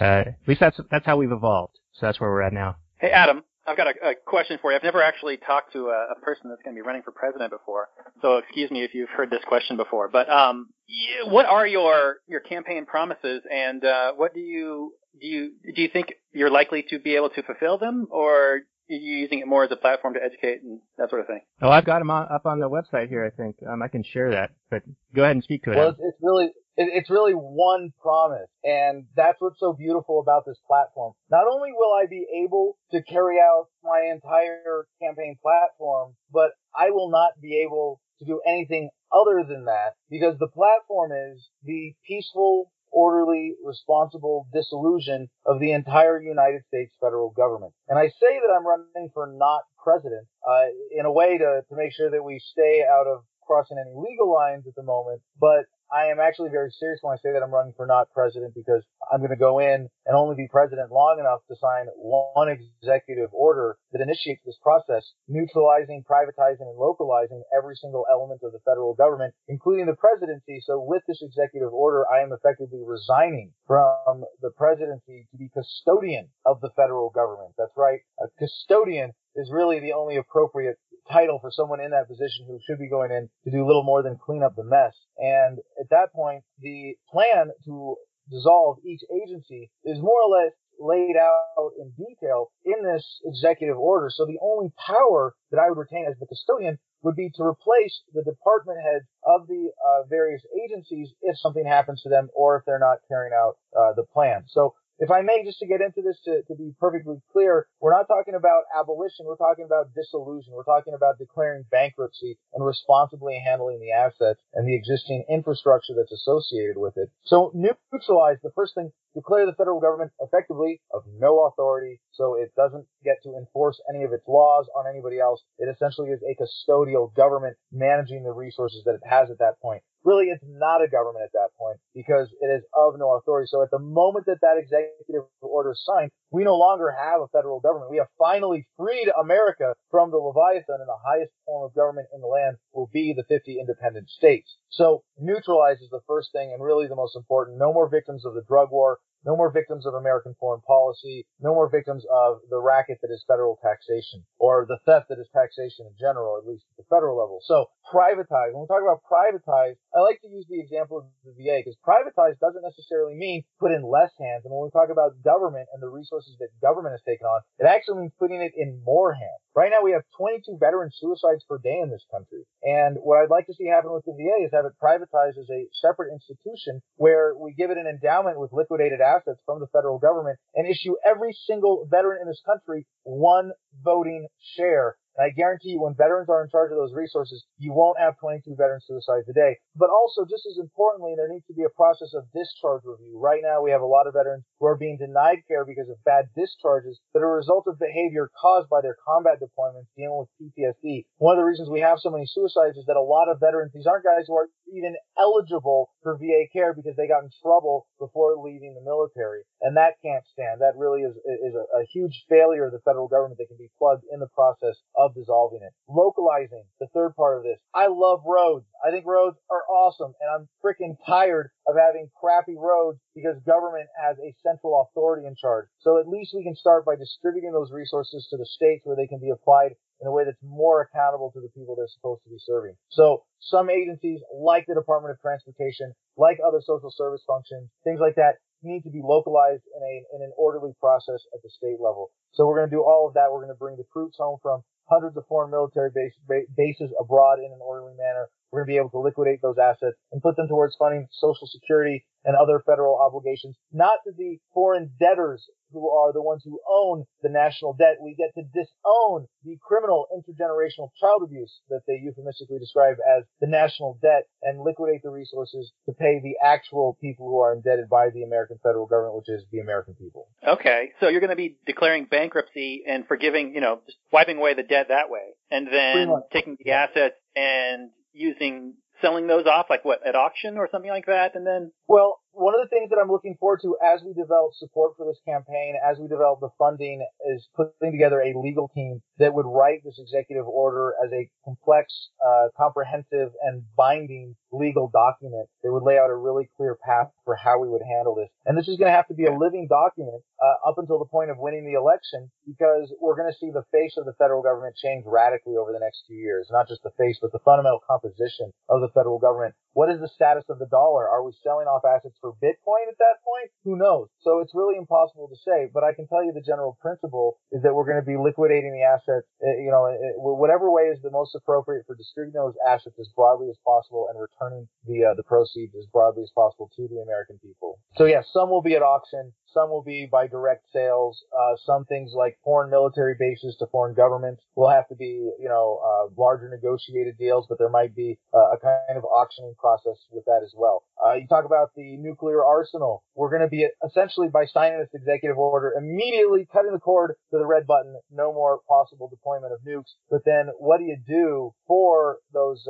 Uh, 0.00 0.04
at 0.04 0.36
least 0.46 0.60
that's 0.60 0.78
that's 0.90 1.06
how 1.06 1.16
we've 1.16 1.32
evolved. 1.32 1.78
So 1.94 2.06
that's 2.06 2.20
where 2.20 2.30
we're 2.30 2.42
at 2.42 2.52
now. 2.52 2.76
Hey, 2.98 3.10
Adam, 3.10 3.44
I've 3.66 3.76
got 3.76 3.88
a, 3.88 4.10
a 4.10 4.14
question 4.24 4.58
for 4.60 4.70
you. 4.70 4.76
I've 4.76 4.82
never 4.82 5.02
actually 5.02 5.36
talked 5.38 5.72
to 5.72 5.88
a, 5.88 6.12
a 6.16 6.20
person 6.20 6.50
that's 6.50 6.62
going 6.62 6.76
to 6.76 6.82
be 6.82 6.86
running 6.86 7.02
for 7.02 7.12
president 7.12 7.50
before, 7.50 7.88
so 8.22 8.38
excuse 8.38 8.70
me 8.70 8.84
if 8.84 8.94
you've 8.94 9.10
heard 9.10 9.30
this 9.30 9.44
question 9.46 9.76
before. 9.76 10.08
But 10.08 10.28
um, 10.30 10.68
you, 10.86 11.30
what 11.30 11.46
are 11.46 11.66
your 11.66 12.18
your 12.26 12.40
campaign 12.40 12.86
promises, 12.86 13.42
and 13.50 13.84
uh, 13.84 14.12
what 14.14 14.34
do 14.34 14.40
you 14.40 14.94
do 15.20 15.26
you 15.26 15.52
do 15.74 15.82
you 15.82 15.88
think 15.88 16.14
you're 16.32 16.50
likely 16.50 16.84
to 16.90 16.98
be 16.98 17.16
able 17.16 17.30
to 17.30 17.42
fulfill 17.42 17.78
them, 17.78 18.06
or 18.10 18.60
are 18.90 18.94
you 18.94 19.16
using 19.16 19.40
it 19.40 19.48
more 19.48 19.64
as 19.64 19.72
a 19.72 19.76
platform 19.76 20.14
to 20.14 20.20
educate 20.22 20.62
and 20.62 20.80
that 20.98 21.10
sort 21.10 21.20
of 21.20 21.26
thing? 21.26 21.40
Oh, 21.60 21.70
I've 21.70 21.84
got 21.84 21.98
them 21.98 22.10
on, 22.10 22.28
up 22.30 22.46
on 22.46 22.60
the 22.60 22.68
website 22.68 23.08
here. 23.08 23.24
I 23.24 23.30
think 23.30 23.56
um, 23.68 23.82
I 23.82 23.88
can 23.88 24.04
share 24.04 24.30
that. 24.30 24.52
But 24.70 24.82
go 25.14 25.22
ahead 25.22 25.36
and 25.36 25.44
speak 25.44 25.64
to 25.64 25.72
it. 25.72 25.76
Well, 25.76 25.88
it's, 25.90 25.98
it's 26.00 26.18
really 26.22 26.50
it, 26.76 26.88
it's 26.92 27.10
really 27.10 27.32
one 27.32 27.92
promise, 28.00 28.48
and 28.64 29.06
that's 29.16 29.40
what's 29.40 29.60
so 29.60 29.72
beautiful 29.72 30.20
about 30.20 30.44
this 30.46 30.58
platform. 30.66 31.12
Not 31.30 31.46
only 31.50 31.70
will 31.72 31.92
I 31.92 32.06
be 32.06 32.26
able 32.44 32.76
to 32.92 33.02
carry 33.02 33.36
out 33.38 33.66
my 33.82 34.10
entire 34.12 34.86
campaign 35.00 35.36
platform, 35.42 36.14
but 36.32 36.50
I 36.76 36.90
will 36.90 37.10
not 37.10 37.40
be 37.40 37.62
able 37.64 38.00
to 38.18 38.24
do 38.24 38.40
anything 38.46 38.90
other 39.12 39.44
than 39.46 39.64
that 39.66 39.94
because 40.10 40.38
the 40.38 40.48
platform 40.48 41.12
is 41.12 41.48
the 41.64 41.94
peaceful, 42.06 42.72
orderly, 42.90 43.54
responsible 43.64 44.46
dissolution 44.52 45.28
of 45.44 45.60
the 45.60 45.72
entire 45.72 46.20
United 46.20 46.62
States 46.66 46.94
federal 47.00 47.30
government. 47.30 47.72
And 47.88 47.98
I 47.98 48.08
say 48.08 48.40
that 48.40 48.54
I'm 48.54 48.66
running 48.66 49.10
for 49.12 49.26
not 49.26 49.62
president 49.82 50.26
uh, 50.48 50.66
in 50.90 51.06
a 51.06 51.12
way 51.12 51.38
to, 51.38 51.62
to 51.68 51.76
make 51.76 51.92
sure 51.92 52.10
that 52.10 52.24
we 52.24 52.40
stay 52.40 52.82
out 52.90 53.06
of 53.06 53.24
crossing 53.46 53.78
any 53.78 53.94
legal 53.94 54.32
lines 54.32 54.66
at 54.66 54.74
the 54.74 54.82
moment, 54.82 55.22
but 55.40 55.66
I 55.92 56.06
am 56.06 56.18
actually 56.18 56.50
very 56.50 56.70
serious 56.70 57.00
when 57.02 57.14
I 57.14 57.20
say 57.22 57.32
that 57.32 57.42
I'm 57.42 57.54
running 57.54 57.74
for 57.76 57.86
not 57.86 58.10
president 58.10 58.54
because 58.54 58.82
I'm 59.12 59.20
going 59.20 59.30
to 59.30 59.36
go 59.36 59.58
in 59.60 59.88
and 60.06 60.16
only 60.16 60.34
be 60.34 60.48
president 60.50 60.90
long 60.90 61.18
enough 61.20 61.40
to 61.48 61.56
sign 61.56 61.86
one 61.96 62.48
executive 62.48 63.30
order 63.32 63.78
that 63.92 64.02
initiates 64.02 64.42
this 64.44 64.58
process, 64.62 65.14
neutralizing, 65.28 66.04
privatizing, 66.08 66.66
and 66.66 66.76
localizing 66.76 67.42
every 67.56 67.76
single 67.76 68.04
element 68.10 68.40
of 68.42 68.52
the 68.52 68.60
federal 68.64 68.94
government, 68.94 69.34
including 69.48 69.86
the 69.86 69.94
presidency. 69.94 70.60
So 70.64 70.82
with 70.82 71.02
this 71.06 71.22
executive 71.22 71.72
order, 71.72 72.04
I 72.10 72.22
am 72.22 72.32
effectively 72.32 72.82
resigning 72.84 73.52
from 73.66 74.24
the 74.42 74.50
presidency 74.50 75.28
to 75.30 75.36
be 75.38 75.50
custodian 75.54 76.28
of 76.44 76.60
the 76.60 76.70
federal 76.74 77.10
government. 77.10 77.54
That's 77.56 77.76
right. 77.76 78.00
A 78.20 78.26
custodian 78.38 79.12
is 79.36 79.50
really 79.52 79.80
the 79.80 79.92
only 79.92 80.16
appropriate 80.16 80.78
title 81.10 81.38
for 81.40 81.50
someone 81.50 81.80
in 81.80 81.90
that 81.90 82.08
position 82.08 82.46
who 82.46 82.58
should 82.66 82.78
be 82.78 82.88
going 82.88 83.10
in 83.10 83.28
to 83.44 83.50
do 83.50 83.66
little 83.66 83.84
more 83.84 84.02
than 84.02 84.18
clean 84.18 84.42
up 84.42 84.56
the 84.56 84.64
mess. 84.64 84.94
And 85.18 85.58
at 85.80 85.90
that 85.90 86.12
point, 86.12 86.44
the 86.60 86.94
plan 87.10 87.50
to 87.64 87.96
dissolve 88.30 88.78
each 88.84 89.02
agency 89.22 89.70
is 89.84 90.00
more 90.00 90.22
or 90.22 90.30
less 90.30 90.52
laid 90.78 91.16
out 91.16 91.70
in 91.80 91.92
detail 91.96 92.50
in 92.64 92.84
this 92.84 93.20
executive 93.24 93.78
order. 93.78 94.10
So 94.10 94.26
the 94.26 94.38
only 94.42 94.72
power 94.84 95.34
that 95.50 95.58
I 95.58 95.68
would 95.68 95.78
retain 95.78 96.06
as 96.08 96.18
the 96.18 96.26
custodian 96.26 96.78
would 97.02 97.16
be 97.16 97.30
to 97.36 97.42
replace 97.42 98.02
the 98.12 98.22
department 98.22 98.78
heads 98.82 99.06
of 99.24 99.46
the 99.46 99.70
uh, 99.78 100.06
various 100.08 100.42
agencies 100.64 101.10
if 101.22 101.38
something 101.38 101.64
happens 101.64 102.02
to 102.02 102.08
them 102.08 102.28
or 102.34 102.56
if 102.56 102.64
they're 102.66 102.78
not 102.78 102.98
carrying 103.08 103.32
out 103.32 103.56
uh, 103.78 103.92
the 103.94 104.04
plan. 104.04 104.44
So 104.48 104.74
if 104.98 105.10
I 105.10 105.20
may, 105.22 105.44
just 105.44 105.58
to 105.60 105.66
get 105.66 105.80
into 105.80 106.00
this 106.00 106.18
to, 106.24 106.42
to 106.48 106.54
be 106.54 106.72
perfectly 106.80 107.20
clear, 107.32 107.66
we're 107.80 107.92
not 107.92 108.08
talking 108.08 108.34
about 108.34 108.64
abolition. 108.76 109.26
We're 109.26 109.36
talking 109.36 109.64
about 109.64 109.94
dissolution. 109.94 110.52
We're 110.54 110.64
talking 110.64 110.94
about 110.94 111.18
declaring 111.18 111.64
bankruptcy 111.70 112.38
and 112.54 112.64
responsibly 112.64 113.38
handling 113.44 113.80
the 113.80 113.92
assets 113.92 114.40
and 114.54 114.66
the 114.66 114.74
existing 114.74 115.24
infrastructure 115.28 115.92
that's 115.96 116.12
associated 116.12 116.76
with 116.78 116.96
it. 116.96 117.10
So 117.24 117.52
neutralize 117.54 118.38
the 118.42 118.52
first 118.54 118.74
thing, 118.74 118.92
declare 119.14 119.46
the 119.46 119.52
federal 119.52 119.80
government 119.80 120.12
effectively 120.20 120.80
of 120.92 121.02
no 121.18 121.44
authority 121.46 122.00
so 122.12 122.36
it 122.36 122.52
doesn't 122.56 122.86
get 123.04 123.16
to 123.24 123.36
enforce 123.36 123.80
any 123.92 124.04
of 124.04 124.12
its 124.12 124.24
laws 124.26 124.66
on 124.76 124.86
anybody 124.88 125.20
else. 125.20 125.42
It 125.58 125.68
essentially 125.68 126.10
is 126.10 126.20
a 126.22 126.36
custodial 126.40 127.14
government 127.14 127.56
managing 127.70 128.24
the 128.24 128.32
resources 128.32 128.82
that 128.86 128.94
it 128.94 129.02
has 129.08 129.30
at 129.30 129.38
that 129.38 129.60
point 129.60 129.82
really 130.06 130.30
it's 130.30 130.44
not 130.46 130.82
a 130.82 130.88
government 130.88 131.26
at 131.26 131.34
that 131.34 131.50
point 131.58 131.78
because 131.92 132.30
it 132.40 132.46
is 132.46 132.62
of 132.72 132.94
no 132.96 133.18
authority. 133.18 133.50
So 133.50 133.62
at 133.62 133.70
the 133.74 133.82
moment 133.82 134.26
that 134.26 134.38
that 134.40 134.56
executive 134.56 135.26
order 135.42 135.72
is 135.72 135.82
signed, 135.84 136.12
we 136.30 136.44
no 136.44 136.54
longer 136.54 136.94
have 136.94 137.20
a 137.20 137.28
federal 137.28 137.58
government. 137.58 137.90
We 137.90 137.98
have 137.98 138.06
finally 138.16 138.66
freed 138.78 139.10
America 139.18 139.74
from 139.90 140.12
the 140.12 140.22
Leviathan 140.22 140.78
and 140.78 140.88
the 140.88 141.02
highest 141.04 141.32
form 141.44 141.66
of 141.66 141.74
government 141.74 142.06
in 142.14 142.20
the 142.20 142.30
land 142.30 142.56
will 142.72 142.88
be 142.92 143.12
the 143.12 143.24
50 143.24 143.58
independent 143.58 144.08
states. 144.08 144.56
So 144.70 145.02
neutralize 145.18 145.80
is 145.82 145.90
the 145.90 146.06
first 146.06 146.30
thing 146.30 146.52
and 146.54 146.62
really 146.62 146.86
the 146.86 146.96
most 146.96 147.16
important. 147.16 147.58
No 147.58 147.72
more 147.72 147.88
victims 147.88 148.24
of 148.24 148.34
the 148.34 148.46
drug 148.46 148.70
war. 148.70 148.98
No 149.26 149.34
more 149.34 149.50
victims 149.50 149.84
of 149.84 149.94
American 149.94 150.38
foreign 150.38 150.62
policy. 150.62 151.26
No 151.42 151.52
more 151.52 151.68
victims 151.68 152.06
of 152.06 152.38
the 152.48 152.62
racket 152.62 153.02
that 153.02 153.10
is 153.10 153.26
federal 153.26 153.58
taxation 153.58 154.22
or 154.38 154.64
the 154.70 154.78
theft 154.86 155.10
that 155.10 155.18
is 155.18 155.26
taxation 155.34 155.90
in 155.90 155.94
general, 155.98 156.38
at 156.38 156.46
least 156.46 156.62
at 156.70 156.78
the 156.78 156.86
federal 156.86 157.18
level. 157.18 157.42
So 157.42 157.66
privatize. 157.90 158.54
When 158.54 158.62
we 158.62 158.70
talk 158.70 158.86
about 158.86 159.02
privatize, 159.02 159.74
I 159.90 159.98
like 160.06 160.22
to 160.22 160.30
use 160.30 160.46
the 160.46 160.62
example 160.62 161.02
of 161.02 161.10
the 161.26 161.34
VA 161.34 161.58
because 161.58 161.74
privatize 161.82 162.38
doesn't 162.38 162.62
necessarily 162.62 163.18
mean 163.18 163.42
put 163.58 163.74
in 163.74 163.82
less 163.82 164.14
hands. 164.14 164.46
And 164.46 164.54
when 164.54 164.62
we 164.62 164.70
talk 164.70 164.94
about 164.94 165.18
government 165.26 165.66
and 165.74 165.82
the 165.82 165.90
resources 165.90 166.38
that 166.38 166.54
government 166.62 166.94
has 166.94 167.02
taken 167.02 167.26
on, 167.26 167.42
it 167.58 167.66
actually 167.66 168.06
means 168.06 168.14
putting 168.22 168.38
it 168.38 168.54
in 168.54 168.78
more 168.86 169.10
hands. 169.10 169.42
Right 169.58 169.74
now 169.74 169.82
we 169.82 169.90
have 169.90 170.06
22 170.14 170.62
veteran 170.62 170.94
suicides 170.94 171.42
per 171.50 171.58
day 171.58 171.82
in 171.82 171.90
this 171.90 172.06
country. 172.14 172.46
And 172.62 172.94
what 173.02 173.18
I'd 173.18 173.32
like 173.32 173.50
to 173.50 173.54
see 173.58 173.66
happen 173.66 173.90
with 173.90 174.06
the 174.06 174.14
VA 174.14 174.46
is 174.46 174.54
have 174.54 174.70
it 174.70 174.78
privatized 174.78 175.34
as 175.34 175.50
a 175.50 175.66
separate 175.82 176.14
institution 176.14 176.78
where 176.94 177.34
we 177.34 177.58
give 177.58 177.74
it 177.74 177.78
an 177.80 177.90
endowment 177.90 178.38
with 178.38 178.52
liquidated 178.52 179.00
assets 179.00 179.15
from 179.44 179.60
the 179.60 179.66
federal 179.68 179.98
government 179.98 180.38
and 180.54 180.66
issue 180.66 180.94
every 181.04 181.32
single 181.46 181.86
veteran 181.90 182.20
in 182.22 182.28
this 182.28 182.42
country 182.44 182.86
one 183.04 183.52
voting 183.82 184.26
share. 184.56 184.96
And 185.16 185.24
I 185.24 185.30
guarantee 185.32 185.70
you 185.74 185.80
when 185.80 185.94
veterans 185.96 186.28
are 186.28 186.44
in 186.44 186.50
charge 186.50 186.70
of 186.70 186.78
those 186.78 186.92
resources, 186.92 187.44
you 187.58 187.72
won't 187.72 187.98
have 187.98 188.18
22 188.20 188.54
veterans 188.54 188.66
veteran 188.66 188.82
suicides 188.82 189.28
a 189.28 189.32
day. 189.32 189.56
But 189.76 189.90
also, 189.90 190.24
just 190.24 190.46
as 190.50 190.58
importantly, 190.58 191.14
there 191.16 191.28
needs 191.28 191.46
to 191.46 191.54
be 191.54 191.62
a 191.62 191.76
process 191.76 192.12
of 192.14 192.26
discharge 192.34 192.82
review. 192.84 193.18
Right 193.18 193.40
now, 193.42 193.62
we 193.62 193.70
have 193.70 193.80
a 193.80 193.88
lot 193.88 194.06
of 194.06 194.14
veterans 194.14 194.44
who 194.58 194.66
are 194.66 194.76
being 194.76 194.98
denied 194.98 195.46
care 195.46 195.64
because 195.64 195.88
of 195.88 196.02
bad 196.04 196.28
discharges 196.34 196.98
that 197.14 197.22
are 197.22 197.34
a 197.34 197.40
result 197.40 197.66
of 197.66 197.78
behavior 197.78 198.30
caused 198.34 198.68
by 198.68 198.80
their 198.80 198.96
combat 199.06 199.38
deployments 199.38 199.92
dealing 199.96 200.26
with 200.26 200.32
PTSD. 200.40 201.06
One 201.18 201.36
of 201.36 201.40
the 201.40 201.46
reasons 201.46 201.70
we 201.70 201.80
have 201.80 202.00
so 202.00 202.10
many 202.10 202.26
suicides 202.26 202.76
is 202.76 202.86
that 202.86 202.96
a 202.96 203.02
lot 203.02 203.28
of 203.28 203.40
veterans, 203.40 203.72
these 203.72 203.86
aren't 203.86 204.04
guys 204.04 204.26
who 204.26 204.34
are 204.34 204.48
even 204.72 204.96
eligible 205.18 205.90
for 206.02 206.16
VA 206.16 206.48
care 206.52 206.74
because 206.74 206.96
they 206.96 207.06
got 207.06 207.22
in 207.22 207.30
trouble 207.42 207.86
before 207.98 208.36
leaving 208.36 208.74
the 208.74 208.82
military. 208.82 209.42
And 209.62 209.76
that 209.76 210.00
can't 210.02 210.24
stand. 210.32 210.60
That 210.60 210.76
really 210.76 211.02
is, 211.02 211.14
is 211.14 211.54
a, 211.54 211.64
a 211.78 211.86
huge 211.92 212.24
failure 212.28 212.66
of 212.66 212.72
the 212.72 212.84
federal 212.84 213.08
government 213.08 213.38
that 213.38 213.48
can 213.48 213.56
be 213.56 213.70
plugged 213.78 214.04
in 214.12 214.20
the 214.20 214.32
process 214.34 214.76
of 214.96 215.05
dissolving 215.14 215.60
it. 215.62 215.72
Localizing, 215.88 216.64
the 216.80 216.88
third 216.94 217.14
part 217.16 217.38
of 217.38 217.44
this. 217.44 217.58
I 217.74 217.86
love 217.86 218.22
roads. 218.26 218.66
I 218.84 218.90
think 218.90 219.06
roads 219.06 219.36
are 219.50 219.62
awesome 219.70 220.12
and 220.20 220.30
I'm 220.30 220.48
freaking 220.64 220.96
tired 221.06 221.50
of 221.66 221.76
having 221.76 222.10
crappy 222.18 222.56
roads 222.56 222.98
because 223.14 223.36
government 223.44 223.88
has 224.00 224.16
a 224.18 224.34
central 224.42 224.88
authority 224.88 225.26
in 225.26 225.34
charge. 225.36 225.68
So 225.78 225.98
at 225.98 226.08
least 226.08 226.32
we 226.34 226.44
can 226.44 226.56
start 226.56 226.84
by 226.84 226.96
distributing 226.96 227.52
those 227.52 227.72
resources 227.72 228.26
to 228.30 228.36
the 228.36 228.46
states 228.46 228.82
where 228.84 228.96
they 228.96 229.06
can 229.06 229.20
be 229.20 229.30
applied 229.30 229.76
in 230.00 230.06
a 230.06 230.12
way 230.12 230.24
that's 230.24 230.42
more 230.42 230.82
accountable 230.82 231.30
to 231.32 231.40
the 231.40 231.48
people 231.56 231.74
they're 231.74 231.88
supposed 231.88 232.22
to 232.24 232.30
be 232.30 232.38
serving. 232.38 232.76
So 232.90 233.24
some 233.40 233.70
agencies 233.70 234.20
like 234.34 234.66
the 234.66 234.74
Department 234.74 235.12
of 235.12 235.20
Transportation, 235.20 235.94
like 236.16 236.38
other 236.46 236.60
social 236.60 236.90
service 236.90 237.22
functions, 237.26 237.70
things 237.84 238.00
like 238.00 238.16
that 238.16 238.36
need 238.62 238.82
to 238.82 238.90
be 238.90 239.00
localized 239.02 239.62
in 239.76 239.82
a 239.82 239.94
in 240.16 240.22
an 240.22 240.32
orderly 240.36 240.72
process 240.80 241.20
at 241.34 241.42
the 241.42 241.50
state 241.50 241.80
level. 241.80 242.10
So 242.32 242.46
we're 242.46 242.58
going 242.58 242.70
to 242.70 242.76
do 242.76 242.82
all 242.82 243.08
of 243.08 243.14
that. 243.14 243.32
We're 243.32 243.44
going 243.44 243.54
to 243.54 243.58
bring 243.58 243.76
the 243.76 243.88
troops 243.92 244.16
home 244.18 244.38
from 244.42 244.62
hundreds 244.88 245.16
of 245.16 245.26
foreign 245.26 245.50
military 245.50 245.90
base, 245.90 246.12
bases 246.56 246.90
abroad 247.00 247.38
in 247.38 247.46
an 247.46 247.58
orderly 247.60 247.94
manner. 247.96 248.28
We're 248.50 248.60
going 248.64 248.68
to 248.68 248.72
be 248.74 248.78
able 248.78 248.90
to 248.90 249.00
liquidate 249.00 249.42
those 249.42 249.58
assets 249.58 249.96
and 250.12 250.22
put 250.22 250.36
them 250.36 250.48
towards 250.48 250.76
funding 250.78 251.08
Social 251.12 251.46
Security 251.46 252.04
and 252.26 252.36
other 252.36 252.62
federal 252.66 252.98
obligations, 252.98 253.56
not 253.72 253.98
to 254.04 254.12
the 254.16 254.38
foreign 254.52 254.90
debtors 254.98 255.48
who 255.72 255.90
are 255.90 256.12
the 256.12 256.22
ones 256.22 256.42
who 256.44 256.58
own 256.68 257.04
the 257.22 257.28
national 257.28 257.74
debt. 257.74 257.98
We 258.02 258.16
get 258.16 258.34
to 258.34 258.42
disown 258.42 259.26
the 259.44 259.56
criminal 259.62 260.06
intergenerational 260.14 260.90
child 261.00 261.22
abuse 261.24 261.60
that 261.68 261.82
they 261.86 262.00
euphemistically 262.02 262.58
describe 262.58 262.96
as 263.18 263.24
the 263.40 263.46
national 263.46 263.98
debt 264.02 264.26
and 264.42 264.60
liquidate 264.60 265.02
the 265.02 265.10
resources 265.10 265.72
to 265.86 265.92
pay 265.92 266.20
the 266.22 266.34
actual 266.42 266.96
people 267.00 267.28
who 267.28 267.40
are 267.40 267.54
indebted 267.54 267.88
by 267.88 268.10
the 268.10 268.22
American 268.22 268.58
federal 268.62 268.86
government, 268.86 269.16
which 269.16 269.28
is 269.28 269.44
the 269.52 269.60
American 269.60 269.94
people. 269.94 270.28
Okay, 270.46 270.92
so 271.00 271.08
you're 271.08 271.20
going 271.20 271.30
to 271.30 271.36
be 271.36 271.58
declaring 271.66 272.06
bankruptcy 272.10 272.82
and 272.86 273.06
forgiving, 273.06 273.54
you 273.54 273.60
know, 273.60 273.80
just 273.86 273.98
wiping 274.12 274.38
away 274.38 274.54
the 274.54 274.62
debt 274.62 274.86
that 274.88 275.10
way, 275.10 275.34
and 275.50 275.66
then 275.66 276.08
taking 276.32 276.56
the 276.64 276.72
assets 276.72 277.16
and 277.34 277.90
using 278.16 278.74
selling 279.02 279.26
those 279.26 279.46
off, 279.46 279.66
like 279.68 279.84
what 279.84 280.06
at 280.06 280.14
auction 280.14 280.56
or 280.56 280.68
something 280.70 280.90
like 280.90 281.06
that, 281.06 281.34
and 281.34 281.46
then 281.46 281.72
Well, 281.86 282.20
one 282.36 282.54
of 282.54 282.60
the 282.60 282.68
things 282.68 282.90
that 282.90 283.00
I'm 283.00 283.10
looking 283.10 283.36
forward 283.40 283.60
to 283.62 283.76
as 283.80 284.04
we 284.04 284.12
develop 284.12 284.52
support 284.54 284.92
for 284.96 285.06
this 285.06 285.20
campaign, 285.24 285.74
as 285.80 285.98
we 285.98 286.06
develop 286.06 286.40
the 286.40 286.52
funding, 286.58 287.00
is 287.32 287.48
putting 287.56 287.92
together 287.92 288.20
a 288.20 288.36
legal 288.36 288.68
team 288.74 289.00
that 289.18 289.32
would 289.32 289.48
write 289.48 289.80
this 289.84 289.98
executive 289.98 290.46
order 290.46 290.92
as 291.04 291.10
a 291.12 291.28
complex, 291.44 292.10
uh, 292.20 292.48
comprehensive, 292.56 293.32
and 293.42 293.64
binding 293.76 294.36
legal 294.52 294.90
document 294.92 295.48
that 295.62 295.72
would 295.72 295.82
lay 295.82 295.98
out 295.98 296.10
a 296.10 296.14
really 296.14 296.48
clear 296.56 296.76
path 296.84 297.08
for 297.24 297.36
how 297.36 297.58
we 297.58 297.68
would 297.68 297.82
handle 297.82 298.14
this. 298.14 298.28
And 298.44 298.56
this 298.56 298.68
is 298.68 298.76
going 298.76 298.92
to 298.92 298.96
have 298.96 299.08
to 299.08 299.14
be 299.14 299.24
a 299.24 299.32
living 299.32 299.66
document 299.68 300.22
uh, 300.36 300.68
up 300.68 300.78
until 300.78 300.98
the 300.98 301.08
point 301.08 301.30
of 301.30 301.38
winning 301.38 301.64
the 301.64 301.78
election 301.78 302.30
because 302.46 302.92
we're 303.00 303.16
going 303.16 303.32
to 303.32 303.38
see 303.40 303.50
the 303.50 303.64
face 303.72 303.96
of 303.96 304.04
the 304.04 304.14
federal 304.20 304.42
government 304.42 304.76
change 304.76 305.04
radically 305.06 305.56
over 305.56 305.72
the 305.72 305.80
next 305.80 306.04
few 306.06 306.16
years. 306.16 306.48
Not 306.50 306.68
just 306.68 306.82
the 306.82 306.92
face, 306.98 307.18
but 307.20 307.32
the 307.32 307.42
fundamental 307.44 307.80
composition 307.80 308.52
of 308.68 308.80
the 308.80 308.92
federal 308.92 309.18
government. 309.18 309.54
What 309.72 309.90
is 309.90 310.00
the 310.00 310.08
status 310.08 310.44
of 310.48 310.58
the 310.58 310.72
dollar? 310.72 311.08
Are 311.08 311.24
we 311.24 311.32
selling 311.42 311.66
off 311.66 311.84
assets 311.84 312.16
for 312.26 312.34
Bitcoin 312.42 312.90
at 312.90 312.98
that 312.98 313.22
point? 313.22 313.54
Who 313.62 313.78
knows? 313.78 314.10
So 314.26 314.42
it's 314.42 314.50
really 314.54 314.74
impossible 314.74 315.30
to 315.30 315.38
say, 315.38 315.70
but 315.70 315.86
I 315.86 315.94
can 315.94 316.10
tell 316.10 316.26
you 316.26 316.34
the 316.34 316.42
general 316.42 316.76
principle 316.82 317.38
is 317.54 317.62
that 317.62 317.70
we're 317.70 317.86
going 317.86 318.02
to 318.02 318.06
be 318.06 318.18
liquidating 318.18 318.74
the 318.74 318.82
assets, 318.82 319.30
uh, 319.38 319.54
you 319.62 319.70
know, 319.70 319.86
uh, 319.86 320.18
whatever 320.18 320.70
way 320.70 320.90
is 320.90 320.98
the 321.02 321.14
most 321.14 321.38
appropriate 321.38 321.86
for 321.86 321.94
distributing 321.94 322.34
those 322.34 322.58
assets 322.66 322.98
as 322.98 323.06
broadly 323.14 323.46
as 323.46 323.58
possible 323.62 324.10
and 324.10 324.18
returning 324.18 324.66
the 324.90 325.06
uh, 325.06 325.14
the 325.14 325.22
proceeds 325.22 325.74
as 325.78 325.86
broadly 325.94 326.26
as 326.26 326.32
possible 326.34 326.66
to 326.74 326.88
the 326.90 326.98
American 326.98 327.38
people. 327.38 327.78
So 327.94 328.10
yes, 328.10 328.26
some 328.32 328.50
will 328.50 328.62
be 328.62 328.74
at 328.74 328.82
auction, 328.82 329.32
some 329.56 329.70
will 329.70 329.82
be 329.82 330.06
by 330.10 330.26
direct 330.26 330.64
sales. 330.72 331.24
Uh, 331.32 331.56
some 331.64 331.86
things 331.86 332.12
like 332.14 332.36
foreign 332.44 332.70
military 332.70 333.14
bases 333.18 333.56
to 333.58 333.66
foreign 333.72 333.94
governments 333.94 334.42
will 334.54 334.68
have 334.68 334.86
to 334.88 334.94
be, 334.94 335.30
you 335.40 335.48
know, 335.48 335.80
uh, 335.80 336.12
larger 336.16 336.48
negotiated 336.48 337.16
deals, 337.18 337.46
but 337.48 337.58
there 337.58 337.70
might 337.70 337.96
be 337.96 338.18
uh, 338.34 338.52
a 338.52 338.58
kind 338.60 338.98
of 338.98 339.04
auctioning 339.04 339.54
process 339.58 339.96
with 340.10 340.24
that 340.26 340.42
as 340.44 340.52
well. 340.56 340.84
Uh, 341.04 341.14
you 341.14 341.26
talk 341.26 341.44
about 341.46 341.70
the 341.74 341.96
nuclear 341.96 342.44
arsenal. 342.44 343.02
We're 343.14 343.30
going 343.30 343.42
to 343.42 343.48
be 343.48 343.66
essentially 343.86 344.28
by 344.28 344.44
signing 344.44 344.78
this 344.78 344.92
executive 344.92 345.38
order 345.38 345.72
immediately 345.76 346.46
cutting 346.52 346.72
the 346.72 346.78
cord 346.78 347.14
to 347.30 347.38
the 347.38 347.46
red 347.46 347.66
button. 347.66 347.96
No 348.10 348.32
more 348.32 348.60
possible 348.68 349.08
deployment 349.08 349.52
of 349.52 349.60
nukes. 349.66 349.96
But 350.10 350.22
then 350.26 350.48
what 350.58 350.78
do 350.78 350.84
you 350.84 350.98
do 351.06 351.54
for 351.66 352.18
those? 352.32 352.66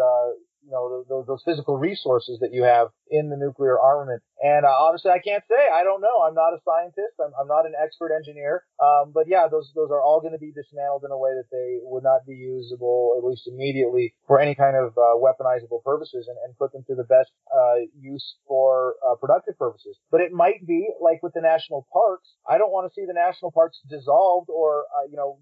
You 0.67 0.73
know, 0.73 1.05
those, 1.09 1.27
those 1.27 1.43
physical 1.47 1.79
resources 1.79 2.41
that 2.41 2.53
you 2.53 2.65
have 2.65 2.89
in 3.09 3.31
the 3.31 3.37
nuclear 3.37 3.79
armament. 3.79 4.21
And 4.43 4.67
uh, 4.67 4.75
honestly, 4.83 5.11
I 5.11 5.23
can't 5.23 5.45
say. 5.49 5.63
I 5.73 5.85
don't 5.85 6.03
know. 6.03 6.27
I'm 6.27 6.35
not 6.35 6.53
a 6.53 6.61
scientist. 6.67 7.15
I'm, 7.23 7.31
I'm 7.41 7.47
not 7.47 7.65
an 7.65 7.73
expert 7.79 8.11
engineer. 8.11 8.65
Um, 8.83 9.13
but 9.15 9.29
yeah, 9.29 9.47
those 9.49 9.71
those 9.75 9.91
are 9.91 10.03
all 10.03 10.21
going 10.21 10.35
to 10.35 10.43
be 10.43 10.51
dismantled 10.51 11.05
in 11.05 11.11
a 11.11 11.17
way 11.17 11.31
that 11.39 11.49
they 11.55 11.79
would 11.87 12.03
not 12.03 12.27
be 12.27 12.35
usable, 12.35 13.15
at 13.17 13.25
least 13.25 13.47
immediately, 13.47 14.15
for 14.27 14.41
any 14.41 14.55
kind 14.55 14.77
of 14.77 14.93
uh, 14.99 15.15
weaponizable 15.17 15.83
purposes, 15.85 16.27
and, 16.29 16.37
and 16.45 16.59
put 16.59 16.73
them 16.73 16.85
to 16.89 16.95
the 16.95 17.05
best 17.05 17.31
uh, 17.55 17.87
use 17.95 18.37
for 18.47 18.97
uh, 19.07 19.15
productive 19.15 19.57
purposes. 19.57 19.97
But 20.11 20.21
it 20.21 20.33
might 20.33 20.67
be 20.67 20.89
like 21.01 21.23
with 21.23 21.33
the 21.33 21.41
national 21.41 21.87
parks. 21.93 22.35
I 22.49 22.59
don't 22.59 22.73
want 22.73 22.91
to 22.91 22.95
see 22.95 23.07
the 23.07 23.15
national 23.15 23.53
parks 23.53 23.79
dissolved 23.89 24.51
or 24.51 24.85
uh, 24.99 25.09
you 25.09 25.17
know 25.17 25.39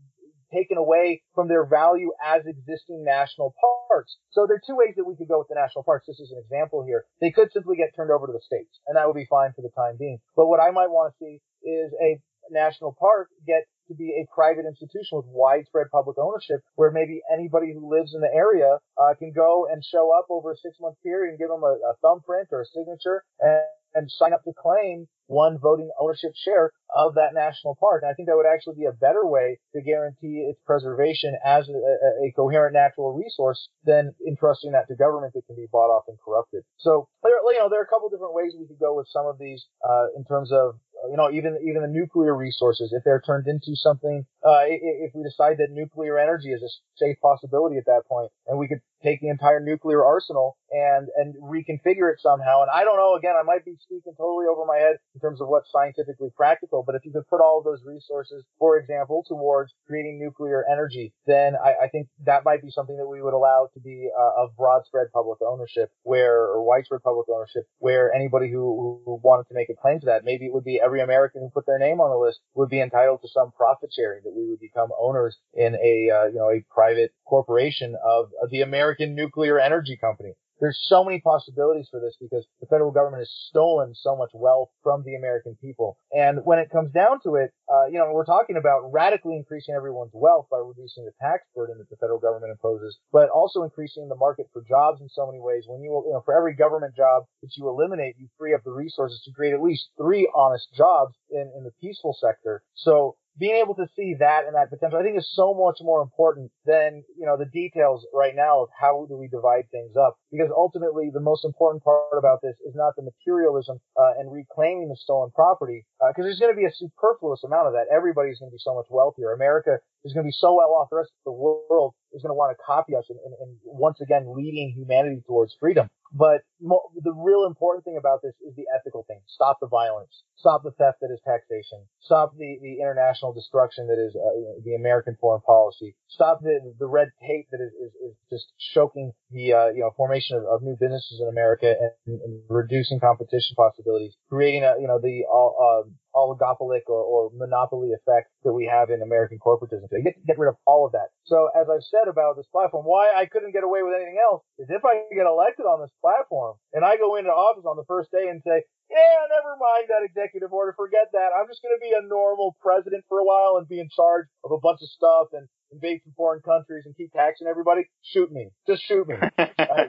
taken 0.54 0.78
away 0.78 1.22
from 1.34 1.48
their 1.48 1.66
value 1.66 2.12
as 2.24 2.46
existing 2.46 3.02
national 3.04 3.54
parks. 3.58 4.16
So 4.30 4.46
there 4.46 4.56
are 4.56 4.66
two 4.66 4.76
ways 4.76 4.94
that 4.96 5.04
we 5.04 5.16
could 5.16 5.28
go 5.28 5.38
with 5.38 5.48
the 5.48 5.58
national 5.58 5.82
parks. 5.82 6.06
This 6.06 6.20
is 6.20 6.30
an 6.30 6.38
example 6.38 6.84
here. 6.86 7.04
They 7.20 7.30
could 7.30 7.50
simply 7.52 7.76
get 7.76 7.90
turned 7.96 8.10
over 8.10 8.26
to 8.26 8.32
the 8.32 8.44
states, 8.46 8.78
and 8.86 8.96
that 8.96 9.06
would 9.06 9.18
be 9.18 9.26
fine 9.28 9.52
for 9.52 9.62
the 9.62 9.74
time 9.74 9.96
being. 9.98 10.18
But 10.36 10.46
what 10.46 10.60
I 10.60 10.70
might 10.70 10.94
want 10.94 11.12
to 11.12 11.18
see 11.18 11.42
is 11.66 11.90
a 12.00 12.20
national 12.50 12.94
park 13.00 13.28
get 13.46 13.64
to 13.88 13.94
be 13.94 14.16
a 14.16 14.24
private 14.34 14.64
institution 14.64 15.16
with 15.20 15.26
widespread 15.28 15.90
public 15.90 16.16
ownership 16.18 16.60
where 16.76 16.90
maybe 16.90 17.20
anybody 17.32 17.72
who 17.72 17.90
lives 17.90 18.14
in 18.14 18.20
the 18.20 18.32
area 18.32 18.78
uh, 18.96 19.14
can 19.18 19.32
go 19.32 19.66
and 19.70 19.84
show 19.84 20.10
up 20.16 20.26
over 20.30 20.52
a 20.52 20.56
six 20.56 20.76
month 20.80 20.96
period 21.02 21.30
and 21.30 21.38
give 21.38 21.48
them 21.48 21.62
a, 21.62 21.76
a 21.92 21.94
thumbprint 22.00 22.48
or 22.52 22.62
a 22.62 22.66
signature 22.66 23.24
and, 23.40 23.64
and 23.94 24.10
sign 24.10 24.32
up 24.32 24.42
to 24.44 24.52
claim 24.56 25.06
one 25.26 25.58
voting 25.58 25.90
ownership 25.98 26.32
share 26.34 26.70
of 26.94 27.14
that 27.14 27.32
national 27.34 27.76
park. 27.80 28.02
And 28.02 28.10
I 28.10 28.14
think 28.14 28.28
that 28.28 28.36
would 28.36 28.46
actually 28.46 28.76
be 28.76 28.84
a 28.84 28.92
better 28.92 29.26
way 29.26 29.58
to 29.74 29.80
guarantee 29.80 30.46
its 30.48 30.60
preservation 30.66 31.34
as 31.44 31.68
a, 31.68 31.72
a, 31.72 32.32
coherent 32.36 32.74
natural 32.74 33.12
resource 33.12 33.68
than 33.84 34.14
entrusting 34.26 34.72
that 34.72 34.86
to 34.88 34.96
government 34.96 35.32
that 35.34 35.46
can 35.46 35.56
be 35.56 35.66
bought 35.72 35.88
off 35.88 36.04
and 36.08 36.18
corrupted. 36.24 36.62
So, 36.78 37.08
you 37.24 37.58
know, 37.58 37.68
there 37.70 37.80
are 37.80 37.84
a 37.84 37.88
couple 37.88 38.10
different 38.10 38.34
ways 38.34 38.52
we 38.58 38.66
could 38.66 38.78
go 38.78 38.96
with 38.96 39.06
some 39.08 39.26
of 39.26 39.38
these, 39.38 39.64
uh, 39.82 40.06
in 40.16 40.24
terms 40.24 40.52
of 40.52 40.76
you 41.10 41.16
know, 41.16 41.30
even 41.30 41.58
even 41.68 41.82
the 41.82 41.88
nuclear 41.88 42.34
resources, 42.34 42.92
if 42.92 43.04
they're 43.04 43.20
turned 43.20 43.46
into 43.46 43.76
something, 43.76 44.24
uh, 44.44 44.64
if 44.66 45.12
we 45.14 45.22
decide 45.22 45.58
that 45.58 45.68
nuclear 45.70 46.18
energy 46.18 46.48
is 46.52 46.62
a 46.62 46.70
safe 46.96 47.16
possibility 47.20 47.76
at 47.76 47.86
that 47.86 48.02
point, 48.08 48.30
and 48.46 48.58
we 48.58 48.68
could 48.68 48.80
take 49.04 49.20
the 49.20 49.28
entire 49.28 49.60
nuclear 49.60 50.04
arsenal 50.04 50.56
and 50.70 51.08
and 51.16 51.34
reconfigure 51.36 52.10
it 52.10 52.18
somehow. 52.20 52.62
And 52.62 52.70
I 52.72 52.82
don't 52.82 52.96
know. 52.96 53.14
Again, 53.14 53.34
I 53.38 53.44
might 53.44 53.64
be 53.64 53.76
speaking 53.80 54.14
totally 54.16 54.46
over 54.50 54.64
my 54.64 54.78
head 54.78 54.96
in 55.14 55.20
terms 55.20 55.40
of 55.40 55.48
what's 55.48 55.70
scientifically 55.70 56.30
practical. 56.36 56.82
But 56.84 56.94
if 56.94 57.04
you 57.04 57.12
could 57.12 57.28
put 57.28 57.40
all 57.40 57.58
of 57.58 57.64
those 57.64 57.84
resources, 57.86 58.44
for 58.58 58.78
example, 58.78 59.24
towards 59.28 59.72
creating 59.86 60.18
nuclear 60.18 60.64
energy, 60.70 61.12
then 61.26 61.54
I, 61.54 61.86
I 61.86 61.88
think 61.88 62.08
that 62.24 62.44
might 62.44 62.62
be 62.62 62.70
something 62.70 62.96
that 62.96 63.06
we 63.06 63.22
would 63.22 63.34
allow 63.34 63.68
to 63.74 63.80
be 63.80 64.08
uh, 64.10 64.42
of 64.42 64.56
broad 64.56 64.82
spread 64.86 65.12
public 65.12 65.38
ownership, 65.42 65.90
where 66.02 66.40
or 66.50 66.64
widespread 66.64 67.02
public 67.02 67.28
ownership, 67.28 67.68
where 67.78 68.12
anybody 68.12 68.50
who, 68.50 69.00
who 69.04 69.20
wanted 69.22 69.46
to 69.48 69.54
make 69.54 69.68
a 69.68 69.74
claim 69.74 70.00
to 70.00 70.06
that, 70.06 70.24
maybe 70.24 70.46
it 70.46 70.52
would 70.52 70.64
be 70.64 70.80
every 70.82 71.00
American 71.00 71.42
who 71.42 71.50
put 71.50 71.66
their 71.66 71.78
name 71.78 72.00
on 72.00 72.10
the 72.10 72.16
list 72.16 72.40
would 72.54 72.70
be 72.70 72.80
entitled 72.80 73.20
to 73.22 73.28
some 73.28 73.52
profit 73.52 73.90
sharing 73.94 74.22
that 74.24 74.34
we 74.34 74.48
would 74.48 74.60
become 74.60 74.88
owners 75.00 75.36
in 75.52 75.74
a 75.74 76.10
uh, 76.10 76.26
you 76.26 76.36
know 76.36 76.50
a 76.50 76.64
private 76.72 77.12
corporation 77.26 77.94
of, 78.04 78.30
of 78.42 78.50
the 78.50 78.62
American 78.62 78.93
Nuclear 79.00 79.58
Energy 79.58 79.96
Company. 80.00 80.34
There's 80.60 80.80
so 80.86 81.04
many 81.04 81.20
possibilities 81.20 81.88
for 81.90 82.00
this 82.00 82.16
because 82.20 82.46
the 82.60 82.66
federal 82.66 82.92
government 82.92 83.20
has 83.20 83.30
stolen 83.50 83.92
so 83.94 84.16
much 84.16 84.30
wealth 84.32 84.70
from 84.82 85.02
the 85.04 85.16
American 85.16 85.56
people. 85.60 85.98
And 86.12 86.44
when 86.44 86.58
it 86.58 86.70
comes 86.70 86.92
down 86.92 87.20
to 87.24 87.34
it, 87.34 87.52
uh, 87.68 87.86
you 87.86 87.98
know, 87.98 88.12
we're 88.12 88.24
talking 88.24 88.56
about 88.56 88.92
radically 88.92 89.36
increasing 89.36 89.74
everyone's 89.74 90.12
wealth 90.14 90.46
by 90.50 90.58
reducing 90.58 91.04
the 91.04 91.12
tax 91.20 91.42
burden 91.54 91.78
that 91.78 91.90
the 91.90 91.96
federal 91.96 92.20
government 92.20 92.52
imposes, 92.52 92.96
but 93.12 93.28
also 93.30 93.62
increasing 93.64 94.08
the 94.08 94.14
market 94.14 94.46
for 94.52 94.62
jobs 94.62 95.00
in 95.00 95.08
so 95.08 95.26
many 95.26 95.40
ways. 95.40 95.64
When 95.66 95.82
you, 95.82 95.90
you 96.06 96.12
know, 96.12 96.22
for 96.24 96.36
every 96.36 96.54
government 96.54 96.94
job 96.94 97.24
that 97.42 97.50
you 97.56 97.68
eliminate, 97.68 98.14
you 98.18 98.28
free 98.38 98.54
up 98.54 98.62
the 98.64 98.70
resources 98.72 99.20
to 99.24 99.32
create 99.32 99.54
at 99.54 99.62
least 99.62 99.88
three 99.98 100.30
honest 100.34 100.68
jobs 100.72 101.14
in, 101.30 101.50
in 101.56 101.64
the 101.64 101.72
peaceful 101.80 102.16
sector. 102.20 102.62
So 102.74 103.16
being 103.38 103.56
able 103.58 103.74
to 103.74 103.86
see 103.96 104.14
that 104.20 104.46
and 104.46 104.54
that 104.54 104.70
potential, 104.70 104.98
I 104.98 105.02
think 105.02 105.18
is 105.18 105.30
so 105.34 105.54
much 105.54 105.78
more 105.82 106.02
important 106.02 106.52
than, 106.64 107.02
you 107.18 107.26
know, 107.26 107.36
the 107.36 107.50
details 107.50 108.06
right 108.14 108.34
now 108.34 108.62
of 108.62 108.68
how 108.70 109.06
do 109.08 109.16
we 109.16 109.26
divide 109.26 109.66
things 109.70 109.96
up. 109.98 110.16
Because 110.30 110.50
ultimately 110.54 111.10
the 111.12 111.20
most 111.20 111.44
important 111.44 111.82
part 111.82 112.14
about 112.16 112.42
this 112.42 112.54
is 112.66 112.74
not 112.74 112.94
the 112.96 113.02
materialism, 113.02 113.80
uh, 113.98 114.18
and 114.18 114.30
reclaiming 114.30 114.88
the 114.88 114.96
stolen 114.96 115.30
property, 115.34 115.86
because 115.98 116.22
uh, 116.22 116.26
there's 116.30 116.38
going 116.38 116.54
to 116.54 116.58
be 116.58 116.66
a 116.66 116.74
superfluous 116.74 117.42
amount 117.42 117.66
of 117.66 117.72
that. 117.74 117.90
Everybody's 117.90 118.38
going 118.38 118.50
to 118.50 118.54
be 118.54 118.62
so 118.62 118.74
much 118.74 118.86
wealthier. 118.88 119.32
America 119.32 119.78
is 120.04 120.12
going 120.12 120.24
to 120.24 120.28
be 120.28 120.38
so 120.38 120.54
well 120.54 120.70
off. 120.78 120.90
The 120.90 120.96
rest 121.02 121.10
of 121.10 121.34
the 121.34 121.36
world 121.36 121.94
is 122.12 122.22
going 122.22 122.30
to 122.30 122.38
want 122.38 122.56
to 122.56 122.62
copy 122.62 122.94
us 122.94 123.04
and, 123.10 123.18
and, 123.24 123.34
and 123.40 123.50
once 123.64 124.00
again 124.00 124.30
leading 124.30 124.72
humanity 124.76 125.22
towards 125.26 125.56
freedom. 125.58 125.90
But 126.14 126.46
mo- 126.60 126.90
the 126.94 127.12
real 127.12 127.44
important 127.44 127.84
thing 127.84 127.96
about 127.98 128.22
this 128.22 128.34
is 128.40 128.54
the 128.54 128.66
ethical 128.70 129.02
thing. 129.02 129.20
Stop 129.26 129.58
the 129.60 129.66
violence. 129.66 130.22
Stop 130.36 130.62
the 130.62 130.70
theft 130.70 130.98
that 131.00 131.10
is 131.10 131.18
taxation. 131.26 131.82
Stop 131.98 132.36
the, 132.38 132.56
the 132.62 132.78
international 132.78 133.32
destruction 133.32 133.88
that 133.88 133.98
is 133.98 134.14
uh, 134.14 134.62
the 134.64 134.76
American 134.76 135.16
foreign 135.20 135.42
policy. 135.42 135.96
Stop 136.06 136.40
the, 136.40 136.72
the 136.78 136.86
red 136.86 137.08
tape 137.20 137.48
that 137.50 137.58
is, 137.60 137.72
is, 137.82 137.92
is 137.98 138.14
just 138.30 138.46
choking 138.74 139.10
the 139.32 139.52
uh, 139.52 139.68
you 139.74 139.80
know 139.80 139.90
formation 139.96 140.38
of, 140.38 140.44
of, 140.44 140.62
new 140.62 140.76
businesses 140.78 141.18
in 141.20 141.26
America 141.26 141.74
and, 142.06 142.20
and, 142.20 142.42
reducing 142.48 143.00
competition 143.00 143.56
possibilities. 143.56 144.14
Creating 144.28 144.62
a 144.62 144.74
you 144.78 144.86
know 144.86 145.00
the 145.00 145.26
uh, 145.26 145.82
oligopolic 146.14 146.86
or, 146.88 147.02
or 147.02 147.30
monopoly 147.34 147.90
effect 147.92 148.30
that 148.44 148.52
we 148.52 148.66
have 148.70 148.90
in 148.90 149.02
American 149.02 149.38
corporatism. 149.38 149.90
So 149.90 149.98
you 149.98 150.04
get, 150.04 150.18
get 150.26 150.38
rid 150.38 150.48
of 150.48 150.56
all 150.66 150.86
of 150.86 150.92
that. 150.92 151.10
So 151.24 151.50
as 151.54 151.66
I've 151.68 151.84
said 151.84 152.08
about 152.08 152.36
this 152.36 152.46
platform, 152.50 152.86
why 152.86 153.12
I 153.14 153.26
couldn't 153.26 153.52
get 153.52 153.64
away 153.64 153.82
with 153.82 153.94
anything 153.94 154.18
else 154.22 154.42
is 154.58 154.68
if 154.70 154.84
I 154.84 155.04
get 155.14 155.26
elected 155.26 155.66
on 155.66 155.80
this 155.82 155.92
platform 156.00 156.56
and 156.72 156.84
I 156.84 156.96
go 156.96 157.16
into 157.16 157.30
office 157.30 157.66
on 157.66 157.76
the 157.76 157.88
first 157.88 158.10
day 158.10 158.28
and 158.30 158.42
say, 158.46 158.62
yeah, 158.90 159.16
never 159.32 159.56
mind 159.58 159.88
that 159.88 160.04
executive 160.04 160.52
order, 160.52 160.74
forget 160.76 161.08
that. 161.12 161.32
I'm 161.34 161.48
just 161.48 161.62
going 161.62 161.74
to 161.74 161.82
be 161.82 161.96
a 161.96 162.06
normal 162.06 162.56
president 162.60 163.04
for 163.08 163.18
a 163.18 163.24
while 163.24 163.56
and 163.56 163.66
be 163.66 163.80
in 163.80 163.88
charge 163.90 164.26
of 164.44 164.52
a 164.52 164.60
bunch 164.60 164.80
of 164.82 164.88
stuff 164.88 165.28
and 165.32 165.48
invade 165.72 166.00
some 166.04 166.12
foreign 166.16 166.42
countries 166.42 166.84
and 166.86 166.94
keep 166.96 167.12
taxing 167.12 167.48
everybody. 167.48 167.88
Shoot 168.02 168.30
me. 168.30 168.50
Just 168.68 168.84
shoot 168.84 169.08
me. 169.08 169.16
I, 169.38 169.88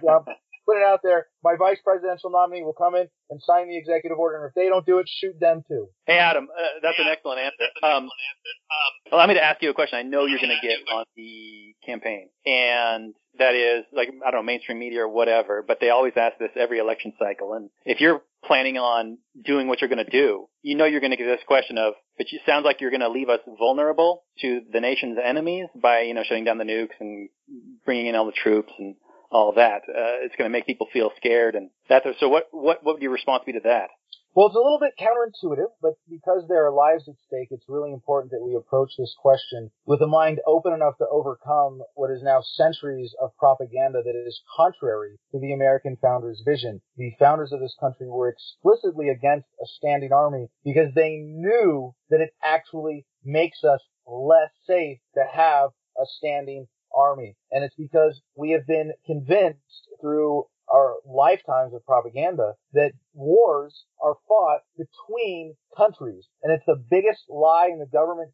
put 0.65 0.77
it 0.77 0.83
out 0.83 1.01
there. 1.03 1.27
My 1.43 1.55
vice 1.57 1.77
presidential 1.83 2.29
nominee 2.29 2.63
will 2.63 2.73
come 2.73 2.95
in 2.95 3.07
and 3.29 3.41
sign 3.41 3.69
the 3.69 3.77
executive 3.77 4.17
order, 4.17 4.37
and 4.37 4.49
if 4.49 4.53
they 4.55 4.67
don't 4.67 4.85
do 4.85 4.99
it, 4.99 5.07
shoot 5.09 5.39
them 5.39 5.63
too. 5.67 5.87
Hey, 6.05 6.17
Adam, 6.17 6.47
uh, 6.49 6.79
that's 6.81 6.99
an 6.99 7.07
excellent 7.07 7.39
answer. 7.39 7.65
Um, 7.83 8.09
allow 9.11 9.27
me 9.27 9.35
to 9.35 9.43
ask 9.43 9.61
you 9.61 9.69
a 9.69 9.73
question. 9.73 9.99
I 9.99 10.03
know 10.03 10.25
you're 10.25 10.39
going 10.39 10.55
to 10.59 10.67
get 10.67 10.79
on 10.91 11.05
the 11.15 11.75
campaign, 11.85 12.29
and 12.45 13.13
that 13.37 13.55
is 13.55 13.85
like 13.93 14.09
I 14.25 14.31
don't 14.31 14.41
know 14.41 14.45
mainstream 14.45 14.79
media 14.79 15.01
or 15.01 15.09
whatever, 15.09 15.63
but 15.65 15.79
they 15.79 15.89
always 15.89 16.13
ask 16.15 16.37
this 16.37 16.51
every 16.55 16.79
election 16.79 17.13
cycle. 17.19 17.53
And 17.53 17.69
if 17.85 17.99
you're 17.99 18.21
planning 18.43 18.77
on 18.77 19.17
doing 19.43 19.67
what 19.67 19.81
you're 19.81 19.89
going 19.89 20.05
to 20.05 20.11
do, 20.11 20.47
you 20.61 20.75
know 20.75 20.85
you're 20.85 21.01
going 21.01 21.11
to 21.11 21.17
get 21.17 21.25
this 21.25 21.41
question 21.47 21.77
of, 21.77 21.93
but 22.17 22.27
it 22.29 22.41
sounds 22.45 22.63
like 22.63 22.81
you're 22.81 22.91
going 22.91 23.01
to 23.01 23.09
leave 23.09 23.29
us 23.29 23.39
vulnerable 23.59 24.23
to 24.39 24.61
the 24.71 24.79
nation's 24.79 25.17
enemies 25.23 25.67
by 25.75 26.01
you 26.01 26.13
know 26.13 26.23
shutting 26.23 26.45
down 26.45 26.57
the 26.57 26.63
nukes 26.63 26.95
and 26.99 27.29
bringing 27.85 28.07
in 28.07 28.15
all 28.15 28.25
the 28.25 28.31
troops 28.31 28.71
and 28.79 28.95
all 29.35 29.51
that. 29.53 29.83
Uh, 29.83 30.23
it's 30.23 30.35
going 30.37 30.49
to 30.49 30.55
make 30.57 30.65
people 30.65 30.87
feel 30.93 31.11
scared, 31.17 31.55
and 31.55 31.69
that's 31.89 32.05
so. 32.19 32.29
What 32.29 32.47
what 32.51 32.83
what 32.83 32.95
would 32.95 33.01
your 33.01 33.11
response 33.11 33.43
be 33.45 33.51
to 33.53 33.59
that? 33.65 33.89
Well, 34.33 34.47
it's 34.47 34.55
a 34.55 34.59
little 34.59 34.79
bit 34.79 34.99
counterintuitive, 34.99 35.71
but 35.81 35.93
because 36.09 36.43
there 36.49 36.65
are 36.67 36.71
lives 36.71 37.07
at 37.07 37.15
stake, 37.25 37.47
it's 37.51 37.69
really 37.69 37.93
important 37.93 38.31
that 38.31 38.43
we 38.43 38.53
approach 38.53 38.91
this 38.97 39.15
question 39.17 39.71
with 39.85 40.01
a 40.01 40.07
mind 40.07 40.39
open 40.45 40.73
enough 40.73 40.97
to 40.97 41.07
overcome 41.09 41.81
what 41.95 42.11
is 42.11 42.21
now 42.21 42.41
centuries 42.41 43.15
of 43.21 43.31
propaganda 43.37 44.01
that 44.03 44.15
is 44.27 44.41
contrary 44.57 45.19
to 45.31 45.39
the 45.39 45.53
American 45.53 45.97
founders' 46.01 46.43
vision. 46.45 46.81
The 46.97 47.13
founders 47.17 47.53
of 47.53 47.61
this 47.61 47.77
country 47.79 48.07
were 48.09 48.27
explicitly 48.27 49.07
against 49.07 49.47
a 49.61 49.67
standing 49.77 50.11
army 50.11 50.49
because 50.65 50.93
they 50.93 51.15
knew 51.15 51.95
that 52.09 52.19
it 52.19 52.31
actually 52.43 53.05
makes 53.23 53.63
us 53.63 53.79
less 54.05 54.51
safe 54.67 54.99
to 55.13 55.23
have 55.31 55.69
a 55.97 56.05
standing 56.17 56.67
army. 56.95 57.35
And 57.51 57.63
it's 57.63 57.75
because 57.75 58.21
we 58.35 58.51
have 58.51 58.65
been 58.67 58.93
convinced 59.05 59.89
through 60.01 60.45
our 60.73 60.95
lifetimes 61.05 61.73
of 61.73 61.85
propaganda 61.85 62.53
that 62.73 62.93
wars 63.13 63.85
are 64.03 64.15
fought 64.27 64.61
between 64.77 65.55
countries. 65.75 66.27
And 66.41 66.51
it's 66.51 66.65
the 66.65 66.83
biggest 66.89 67.23
lie 67.29 67.69
in 67.71 67.79
the 67.79 67.85
government 67.85 68.31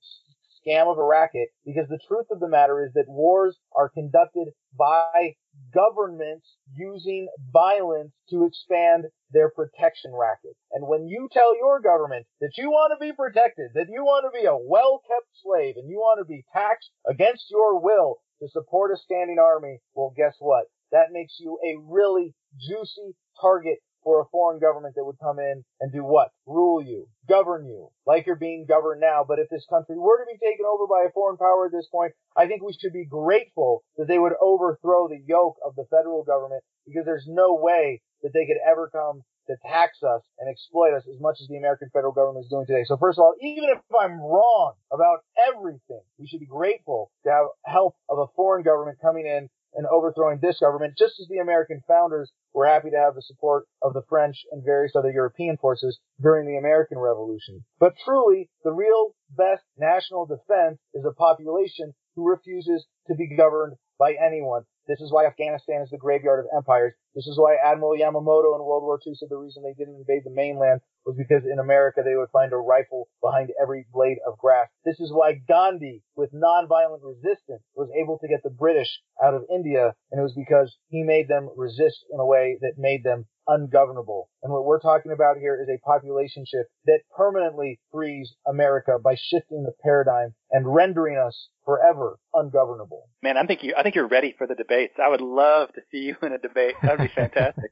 scam 0.65 0.91
of 0.91 0.97
a 0.97 1.03
racket 1.03 1.49
because 1.65 1.87
the 1.89 1.99
truth 2.07 2.27
of 2.31 2.39
the 2.39 2.47
matter 2.47 2.85
is 2.85 2.93
that 2.93 3.05
wars 3.07 3.57
are 3.75 3.89
conducted 3.89 4.49
by 4.77 5.35
governments 5.73 6.55
using 6.75 7.27
violence 7.51 8.11
to 8.29 8.45
expand 8.45 9.05
their 9.31 9.49
protection 9.49 10.11
racket. 10.13 10.55
And 10.71 10.87
when 10.87 11.07
you 11.07 11.27
tell 11.31 11.57
your 11.57 11.81
government 11.81 12.25
that 12.39 12.57
you 12.57 12.69
want 12.69 12.93
to 12.93 13.03
be 13.03 13.11
protected, 13.11 13.71
that 13.73 13.89
you 13.89 14.03
want 14.03 14.25
to 14.25 14.39
be 14.39 14.45
a 14.45 14.55
well-kept 14.55 15.27
slave 15.43 15.75
and 15.77 15.89
you 15.89 15.97
want 15.97 16.19
to 16.19 16.25
be 16.25 16.45
taxed 16.53 16.91
against 17.09 17.49
your 17.49 17.79
will 17.79 18.17
to 18.41 18.49
support 18.49 18.91
a 18.91 18.97
standing 18.97 19.37
army, 19.39 19.79
well, 19.93 20.13
guess 20.15 20.35
what? 20.39 20.65
That 20.91 21.11
makes 21.11 21.37
you 21.39 21.57
a 21.63 21.79
really 21.79 22.33
juicy 22.59 23.15
target 23.39 23.79
for 24.03 24.19
a 24.19 24.25
foreign 24.31 24.59
government 24.59 24.95
that 24.95 25.05
would 25.05 25.19
come 25.21 25.39
in 25.39 25.63
and 25.79 25.91
do 25.91 26.03
what? 26.03 26.29
Rule 26.45 26.81
you, 26.81 27.07
govern 27.29 27.65
you, 27.65 27.89
like 28.05 28.25
you're 28.25 28.35
being 28.35 28.65
governed 28.67 28.99
now. 28.99 29.23
But 29.27 29.39
if 29.39 29.47
this 29.49 29.65
country 29.69 29.97
were 29.97 30.17
to 30.17 30.25
be 30.25 30.39
taken 30.43 30.65
over 30.65 30.87
by 30.87 31.05
a 31.07 31.11
foreign 31.13 31.37
power 31.37 31.67
at 31.67 31.71
this 31.71 31.87
point, 31.91 32.13
I 32.35 32.47
think 32.47 32.63
we 32.63 32.73
should 32.73 32.93
be 32.93 33.05
grateful 33.05 33.83
that 33.97 34.07
they 34.07 34.17
would 34.17 34.33
overthrow 34.41 35.07
the 35.07 35.21
yoke 35.25 35.57
of 35.65 35.75
the 35.75 35.85
federal 35.89 36.23
government 36.23 36.63
because 36.85 37.05
there's 37.05 37.27
no 37.27 37.53
way 37.53 38.01
that 38.23 38.33
they 38.33 38.45
could 38.45 38.57
ever 38.65 38.89
come 38.89 39.21
to 39.47 39.55
tax 39.65 40.03
us 40.03 40.21
and 40.39 40.49
exploit 40.49 40.93
us 40.93 41.03
as 41.11 41.19
much 41.19 41.37
as 41.41 41.47
the 41.47 41.57
American 41.57 41.89
federal 41.93 42.13
government 42.13 42.45
is 42.45 42.49
doing 42.49 42.65
today. 42.65 42.83
So 42.85 42.97
first 42.97 43.17
of 43.17 43.23
all, 43.23 43.35
even 43.41 43.69
if 43.69 43.79
I'm 43.97 44.19
wrong 44.19 44.73
about 44.91 45.19
everything, 45.47 46.01
we 46.19 46.27
should 46.27 46.39
be 46.39 46.45
grateful 46.45 47.11
to 47.23 47.31
have 47.31 47.45
help 47.65 47.95
of 48.09 48.19
a 48.19 48.31
foreign 48.35 48.63
government 48.63 48.99
coming 49.01 49.25
in 49.25 49.49
and 49.73 49.87
overthrowing 49.87 50.39
this 50.41 50.59
government, 50.59 50.97
just 50.97 51.19
as 51.19 51.27
the 51.29 51.37
American 51.37 51.81
founders 51.87 52.31
were 52.53 52.67
happy 52.67 52.89
to 52.89 52.97
have 52.97 53.15
the 53.15 53.21
support 53.21 53.65
of 53.81 53.93
the 53.93 54.03
French 54.09 54.35
and 54.51 54.65
various 54.65 54.95
other 54.95 55.11
European 55.11 55.57
forces 55.57 55.97
during 56.21 56.45
the 56.45 56.57
American 56.57 56.99
Revolution. 56.99 57.63
But 57.79 57.93
truly, 58.03 58.49
the 58.63 58.73
real 58.73 59.15
best 59.29 59.63
national 59.77 60.25
defense 60.25 60.79
is 60.93 61.05
a 61.05 61.13
population 61.13 61.93
who 62.15 62.27
refuses 62.27 62.85
to 63.07 63.15
be 63.15 63.33
governed 63.35 63.77
by 63.97 64.13
anyone. 64.13 64.63
This 64.91 64.99
is 64.99 65.11
why 65.13 65.25
Afghanistan 65.25 65.79
is 65.81 65.89
the 65.89 65.97
graveyard 65.97 66.43
of 66.43 66.51
empires. 66.53 66.93
This 67.15 67.25
is 67.25 67.39
why 67.39 67.55
Admiral 67.63 67.95
Yamamoto 67.95 68.59
in 68.59 68.65
World 68.65 68.83
War 68.83 68.99
II 68.99 69.15
said 69.15 69.29
the 69.29 69.37
reason 69.37 69.63
they 69.63 69.71
didn't 69.71 69.95
invade 69.95 70.23
the 70.25 70.35
mainland 70.35 70.81
was 71.05 71.15
because 71.15 71.45
in 71.45 71.59
America 71.59 72.01
they 72.03 72.17
would 72.17 72.29
find 72.31 72.51
a 72.51 72.57
rifle 72.57 73.07
behind 73.23 73.51
every 73.61 73.87
blade 73.93 74.17
of 74.27 74.37
grass. 74.37 74.67
This 74.83 74.99
is 74.99 75.13
why 75.13 75.39
Gandhi, 75.47 76.03
with 76.17 76.33
nonviolent 76.33 76.99
resistance, 77.03 77.63
was 77.73 77.87
able 77.95 78.19
to 78.19 78.27
get 78.27 78.43
the 78.43 78.49
British 78.49 78.99
out 79.23 79.33
of 79.33 79.45
India, 79.49 79.95
and 80.11 80.19
it 80.19 80.23
was 80.23 80.35
because 80.35 80.75
he 80.89 81.03
made 81.03 81.29
them 81.29 81.49
resist 81.55 82.03
in 82.11 82.19
a 82.19 82.25
way 82.25 82.57
that 82.59 82.73
made 82.77 83.05
them 83.05 83.27
ungovernable. 83.47 84.29
And 84.43 84.51
what 84.51 84.65
we're 84.65 84.79
talking 84.79 85.11
about 85.11 85.37
here 85.37 85.59
is 85.61 85.67
a 85.69 85.79
population 85.85 86.45
shift 86.45 86.69
that 86.85 87.01
permanently 87.15 87.79
frees 87.91 88.33
America 88.47 88.97
by 89.03 89.15
shifting 89.15 89.63
the 89.63 89.73
paradigm 89.83 90.33
and 90.51 90.73
rendering 90.73 91.17
us 91.17 91.49
forever 91.65 92.17
ungovernable. 92.33 93.09
Man, 93.21 93.37
I 93.37 93.45
think 93.45 93.63
you 93.63 93.73
I 93.77 93.83
think 93.83 93.95
you're 93.95 94.07
ready 94.07 94.35
for 94.37 94.47
the 94.47 94.55
debates. 94.55 94.95
I 95.03 95.09
would 95.09 95.21
love 95.21 95.69
to 95.73 95.81
see 95.91 95.99
you 95.99 96.15
in 96.21 96.33
a 96.33 96.37
debate. 96.37 96.75
That'd 96.81 96.99
be 96.99 97.07
fantastic. 97.15 97.71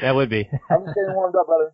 That 0.00 0.14
would 0.14 0.30
be. 0.30 0.48
I'm 0.70 0.84
just 0.84 0.94
getting 0.94 1.14
warmed 1.14 1.34
up, 1.34 1.46
brother. 1.46 1.72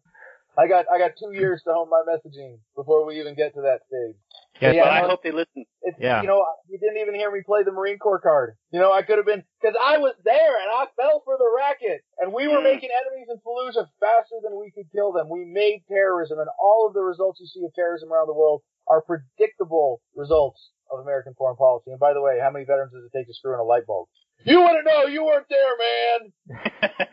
I 0.57 0.69
got 0.69 0.87
I 0.93 0.99
got 0.99 1.13
two 1.19 1.33
years 1.33 1.63
to 1.67 1.73
hone 1.73 1.91
my 1.91 2.03
messaging 2.07 2.59
before 2.77 3.05
we 3.07 3.19
even 3.21 3.35
get 3.35 3.55
to 3.55 3.63
that 3.63 3.81
stage. 3.89 4.17
Yeah, 4.61 4.71
Yeah, 4.71 4.83
well, 4.85 4.93
I 4.93 5.01
no, 5.03 5.09
hope 5.09 5.23
they 5.25 5.33
listen. 5.33 5.67
It's, 5.83 5.99
Yeah. 5.99 6.23
You 6.23 6.29
know, 6.29 6.47
you 6.69 6.79
didn't 6.79 6.99
even 6.99 7.15
hear 7.15 7.31
me 7.31 7.41
play 7.45 7.65
the 7.65 7.73
Marine 7.73 7.99
Corps 7.99 8.21
card. 8.21 8.55
You 8.71 8.79
know, 8.79 8.93
I 8.93 9.03
could 9.03 9.19
have 9.19 9.27
been, 9.27 9.43
cause 9.61 9.75
I 9.83 9.99
was 9.99 10.15
there 10.25 10.55
and 10.63 10.71
I 10.71 10.87
fell 10.95 11.23
for 11.25 11.37
the 11.37 11.51
racket 11.57 12.03
and 12.21 12.33
we 12.33 12.47
were 12.47 12.59
Mm. 12.61 12.71
making 12.71 12.91
enemies 12.95 13.27
in 13.31 13.39
Fallujah 13.43 13.89
faster 13.99 14.37
than 14.45 14.57
we 14.59 14.71
could 14.71 14.87
kill 14.93 15.11
them. 15.13 15.29
We 15.29 15.45
made 15.45 15.83
terrorism 15.89 16.39
and 16.39 16.49
all 16.63 16.87
of 16.87 16.95
the 16.95 17.03
results 17.03 17.41
you 17.41 17.47
see 17.47 17.65
of 17.65 17.75
terrorism 17.75 18.13
around 18.13 18.29
the 18.29 18.35
world 18.35 18.63
are 18.87 19.03
predictable 19.03 20.01
results 20.15 20.71
of 20.93 21.01
American 21.01 21.35
foreign 21.35 21.57
policy. 21.57 21.91
And 21.91 21.99
by 21.99 22.13
the 22.15 22.21
way, 22.23 22.39
how 22.41 22.51
many 22.51 22.65
veterans 22.65 22.93
does 22.93 23.03
it 23.05 23.11
take 23.17 23.27
to 23.27 23.35
screw 23.35 23.55
in 23.55 23.61
a 23.61 23.65
light 23.65 23.87
bulb? 23.87 24.07
You 24.45 24.61
wouldn't 24.61 24.85
know. 24.85 25.07
You 25.07 25.25
weren't 25.25 25.49
there, 25.49 25.75
man. 25.83 26.33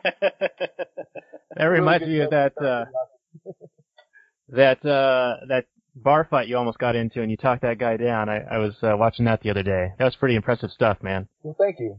That 1.57 1.65
reminds 1.65 2.07
me 2.07 2.19
of 2.21 2.29
that 2.31 2.53
uh, 2.61 2.85
that 4.49 4.85
uh, 4.85 5.45
that 5.47 5.65
bar 5.95 6.27
fight 6.29 6.47
you 6.47 6.57
almost 6.57 6.77
got 6.77 6.95
into, 6.95 7.21
and 7.21 7.31
you 7.31 7.37
talked 7.37 7.61
that 7.63 7.77
guy 7.77 7.97
down. 7.97 8.29
I, 8.29 8.39
I 8.39 8.57
was 8.57 8.73
uh, 8.81 8.95
watching 8.97 9.25
that 9.25 9.41
the 9.41 9.49
other 9.49 9.63
day. 9.63 9.93
That 9.97 10.05
was 10.05 10.15
pretty 10.15 10.35
impressive 10.35 10.71
stuff, 10.71 10.97
man. 11.01 11.27
Well, 11.43 11.55
thank 11.59 11.79
you. 11.79 11.97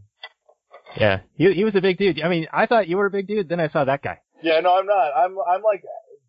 Yeah, 0.96 1.20
he 1.36 1.52
he 1.52 1.64
was 1.64 1.74
a 1.74 1.80
big 1.80 1.98
dude. 1.98 2.20
I 2.22 2.28
mean, 2.28 2.46
I 2.52 2.66
thought 2.66 2.88
you 2.88 2.96
were 2.96 3.06
a 3.06 3.10
big 3.10 3.26
dude. 3.26 3.48
Then 3.48 3.60
I 3.60 3.68
saw 3.68 3.84
that 3.84 4.02
guy. 4.02 4.18
Yeah, 4.42 4.60
no, 4.60 4.78
I'm 4.78 4.86
not. 4.86 5.10
I'm 5.16 5.36
I'm 5.48 5.62
like 5.62 5.82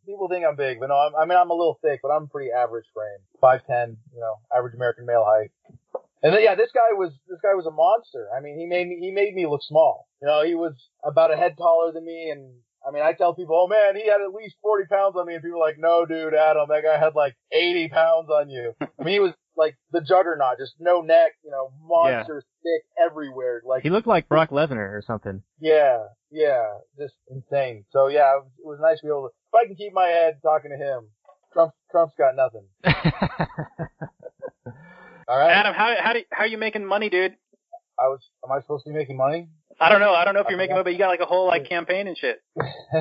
people 0.05 0.27
think 0.29 0.45
I'm 0.45 0.55
big, 0.55 0.79
but 0.79 0.87
no, 0.87 0.95
I'm, 0.95 1.15
I 1.15 1.25
mean 1.25 1.37
I'm 1.37 1.49
a 1.49 1.53
little 1.53 1.79
thick, 1.81 1.99
but 2.01 2.09
I'm 2.09 2.27
pretty 2.27 2.51
average 2.51 2.85
frame, 2.93 3.19
five 3.41 3.61
ten, 3.67 3.97
you 4.13 4.19
know, 4.19 4.39
average 4.55 4.75
American 4.75 5.05
male 5.05 5.25
height. 5.25 5.51
And 6.21 6.33
then, 6.33 6.41
yeah, 6.41 6.55
this 6.55 6.71
guy 6.73 6.93
was 6.93 7.11
this 7.27 7.39
guy 7.43 7.53
was 7.53 7.65
a 7.65 7.71
monster. 7.71 8.29
I 8.35 8.39
mean, 8.39 8.57
he 8.57 8.65
made 8.65 8.87
me 8.87 8.97
he 8.99 9.11
made 9.11 9.35
me 9.35 9.45
look 9.45 9.61
small. 9.61 10.07
You 10.21 10.27
know, 10.27 10.43
he 10.43 10.55
was 10.55 10.73
about 11.03 11.33
a 11.33 11.37
head 11.37 11.57
taller 11.57 11.91
than 11.91 12.05
me, 12.05 12.29
and 12.31 12.55
I 12.87 12.91
mean, 12.91 13.03
I 13.03 13.13
tell 13.13 13.33
people, 13.33 13.55
oh 13.57 13.67
man, 13.67 13.95
he 13.95 14.07
had 14.09 14.21
at 14.21 14.33
least 14.33 14.55
forty 14.61 14.85
pounds 14.87 15.15
on 15.17 15.25
me, 15.25 15.33
and 15.35 15.43
people 15.43 15.57
are 15.61 15.65
like, 15.67 15.77
no, 15.79 16.05
dude, 16.05 16.33
Adam, 16.33 16.67
that 16.69 16.83
guy 16.83 16.97
had 16.97 17.15
like 17.15 17.35
eighty 17.51 17.87
pounds 17.89 18.29
on 18.29 18.49
you. 18.49 18.73
I 18.81 19.03
mean, 19.03 19.13
he 19.13 19.19
was 19.19 19.33
like 19.55 19.77
the 19.91 20.01
juggernaut, 20.01 20.57
just 20.57 20.73
no 20.79 21.01
neck, 21.01 21.33
you 21.43 21.51
know, 21.51 21.71
monster 21.81 22.43
thick 22.63 22.83
everywhere, 22.99 23.61
like 23.65 23.83
He 23.83 23.89
looked 23.89 24.07
like 24.07 24.27
Brock 24.27 24.49
Lesnar 24.49 24.77
or 24.97 25.03
something. 25.05 25.43
yeah, 25.59 25.99
yeah, 26.31 26.63
just 26.99 27.13
insane. 27.29 27.85
So 27.91 28.07
yeah, 28.07 28.33
it 28.35 28.43
was, 28.43 28.51
it 28.57 28.65
was 28.67 28.79
nice 28.81 28.99
to 28.99 29.03
be 29.05 29.09
able 29.09 29.29
to. 29.29 29.33
If 29.53 29.63
I 29.63 29.67
can 29.67 29.75
keep 29.75 29.93
my 29.93 30.07
head 30.07 30.39
talking 30.41 30.71
to 30.71 30.77
him, 30.77 31.09
Trump 31.53 31.73
Trump's 31.91 32.15
got 32.17 32.35
nothing. 32.35 32.65
All 35.27 35.37
right. 35.37 35.51
Adam, 35.51 35.73
how 35.73 35.95
how 36.01 36.13
do 36.13 36.19
how 36.31 36.43
are 36.43 36.47
you 36.47 36.57
making 36.57 36.85
money, 36.85 37.09
dude? 37.09 37.35
I 37.99 38.07
was. 38.07 38.19
Am 38.45 38.51
I 38.51 38.61
supposed 38.61 38.85
to 38.85 38.91
be 38.91 38.95
making 38.97 39.17
money? 39.17 39.49
I 39.79 39.89
don't 39.89 39.99
know. 40.01 40.13
I 40.13 40.25
don't 40.25 40.33
know 40.33 40.41
if 40.41 40.47
you're 40.49 40.57
making 40.57 40.75
money, 40.75 40.83
but 40.83 40.93
you 40.93 40.99
got 40.99 41.07
like 41.09 41.19
a 41.19 41.25
whole 41.25 41.47
like 41.47 41.67
campaign 41.67 42.07
and 42.07 42.17
shit. 42.17 42.37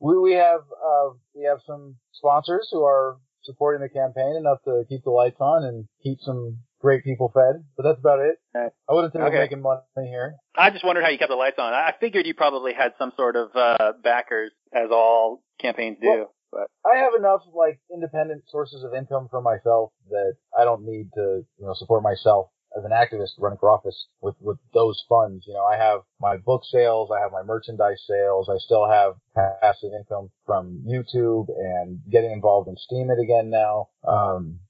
we 0.00 0.18
we 0.18 0.32
have 0.34 0.60
uh 0.60 1.10
we 1.34 1.44
have 1.44 1.58
some 1.66 1.96
sponsors 2.12 2.68
who 2.72 2.82
are 2.84 3.16
supporting 3.42 3.82
the 3.82 3.88
campaign 3.88 4.36
enough 4.36 4.58
to 4.64 4.84
keep 4.88 5.02
the 5.04 5.10
lights 5.10 5.38
on 5.40 5.64
and 5.64 5.86
keep 6.02 6.18
some 6.20 6.58
great 6.80 7.04
people 7.04 7.30
fed. 7.34 7.64
But 7.76 7.84
that's 7.84 7.98
about 7.98 8.20
it. 8.20 8.36
I 8.54 8.70
wouldn't 8.92 9.12
say 9.12 9.20
Okay. 9.20 9.34
we're 9.36 9.40
making 9.42 9.62
money 9.62 9.80
here. 9.96 10.34
I 10.56 10.70
just 10.70 10.84
wondered 10.84 11.02
how 11.02 11.10
you 11.10 11.18
kept 11.18 11.30
the 11.30 11.36
lights 11.36 11.58
on. 11.58 11.72
I 11.72 11.88
I 11.88 11.94
figured 11.98 12.26
you 12.26 12.34
probably 12.34 12.72
had 12.74 12.92
some 12.98 13.12
sort 13.16 13.36
of 13.36 13.48
uh 13.54 13.92
backers, 14.02 14.52
as 14.74 14.90
all 14.90 15.42
campaigns 15.60 15.98
do. 16.00 16.26
But 16.52 16.68
I 16.84 16.98
have 16.98 17.14
enough 17.18 17.40
like 17.54 17.80
independent 17.92 18.42
sources 18.48 18.84
of 18.84 18.92
income 18.94 19.28
for 19.30 19.40
myself 19.40 19.92
that 20.10 20.34
I 20.58 20.64
don't 20.64 20.84
need 20.84 21.08
to, 21.14 21.44
you 21.58 21.64
know, 21.66 21.72
support 21.74 22.02
myself 22.02 22.50
as 22.78 22.84
an 22.84 22.90
activist 22.90 23.30
running 23.38 23.58
for 23.58 23.70
office 23.70 24.06
with, 24.20 24.34
with 24.40 24.58
those 24.74 25.02
funds. 25.08 25.44
You 25.46 25.54
know, 25.54 25.64
I 25.64 25.76
have 25.76 26.00
my 26.20 26.36
book 26.36 26.62
sales, 26.70 27.10
I 27.16 27.20
have 27.20 27.32
my 27.32 27.42
merchandise 27.42 28.02
sales, 28.08 28.48
I 28.48 28.58
still 28.58 28.88
have 28.88 29.14
passive 29.60 29.90
income 29.98 30.30
from 30.46 30.82
YouTube 30.88 31.48
and 31.48 32.00
getting 32.10 32.30
involved 32.32 32.68
in 32.68 32.76
Steemit 32.76 33.22
again 33.22 33.50
now. 33.50 33.88
Um, 34.06 34.60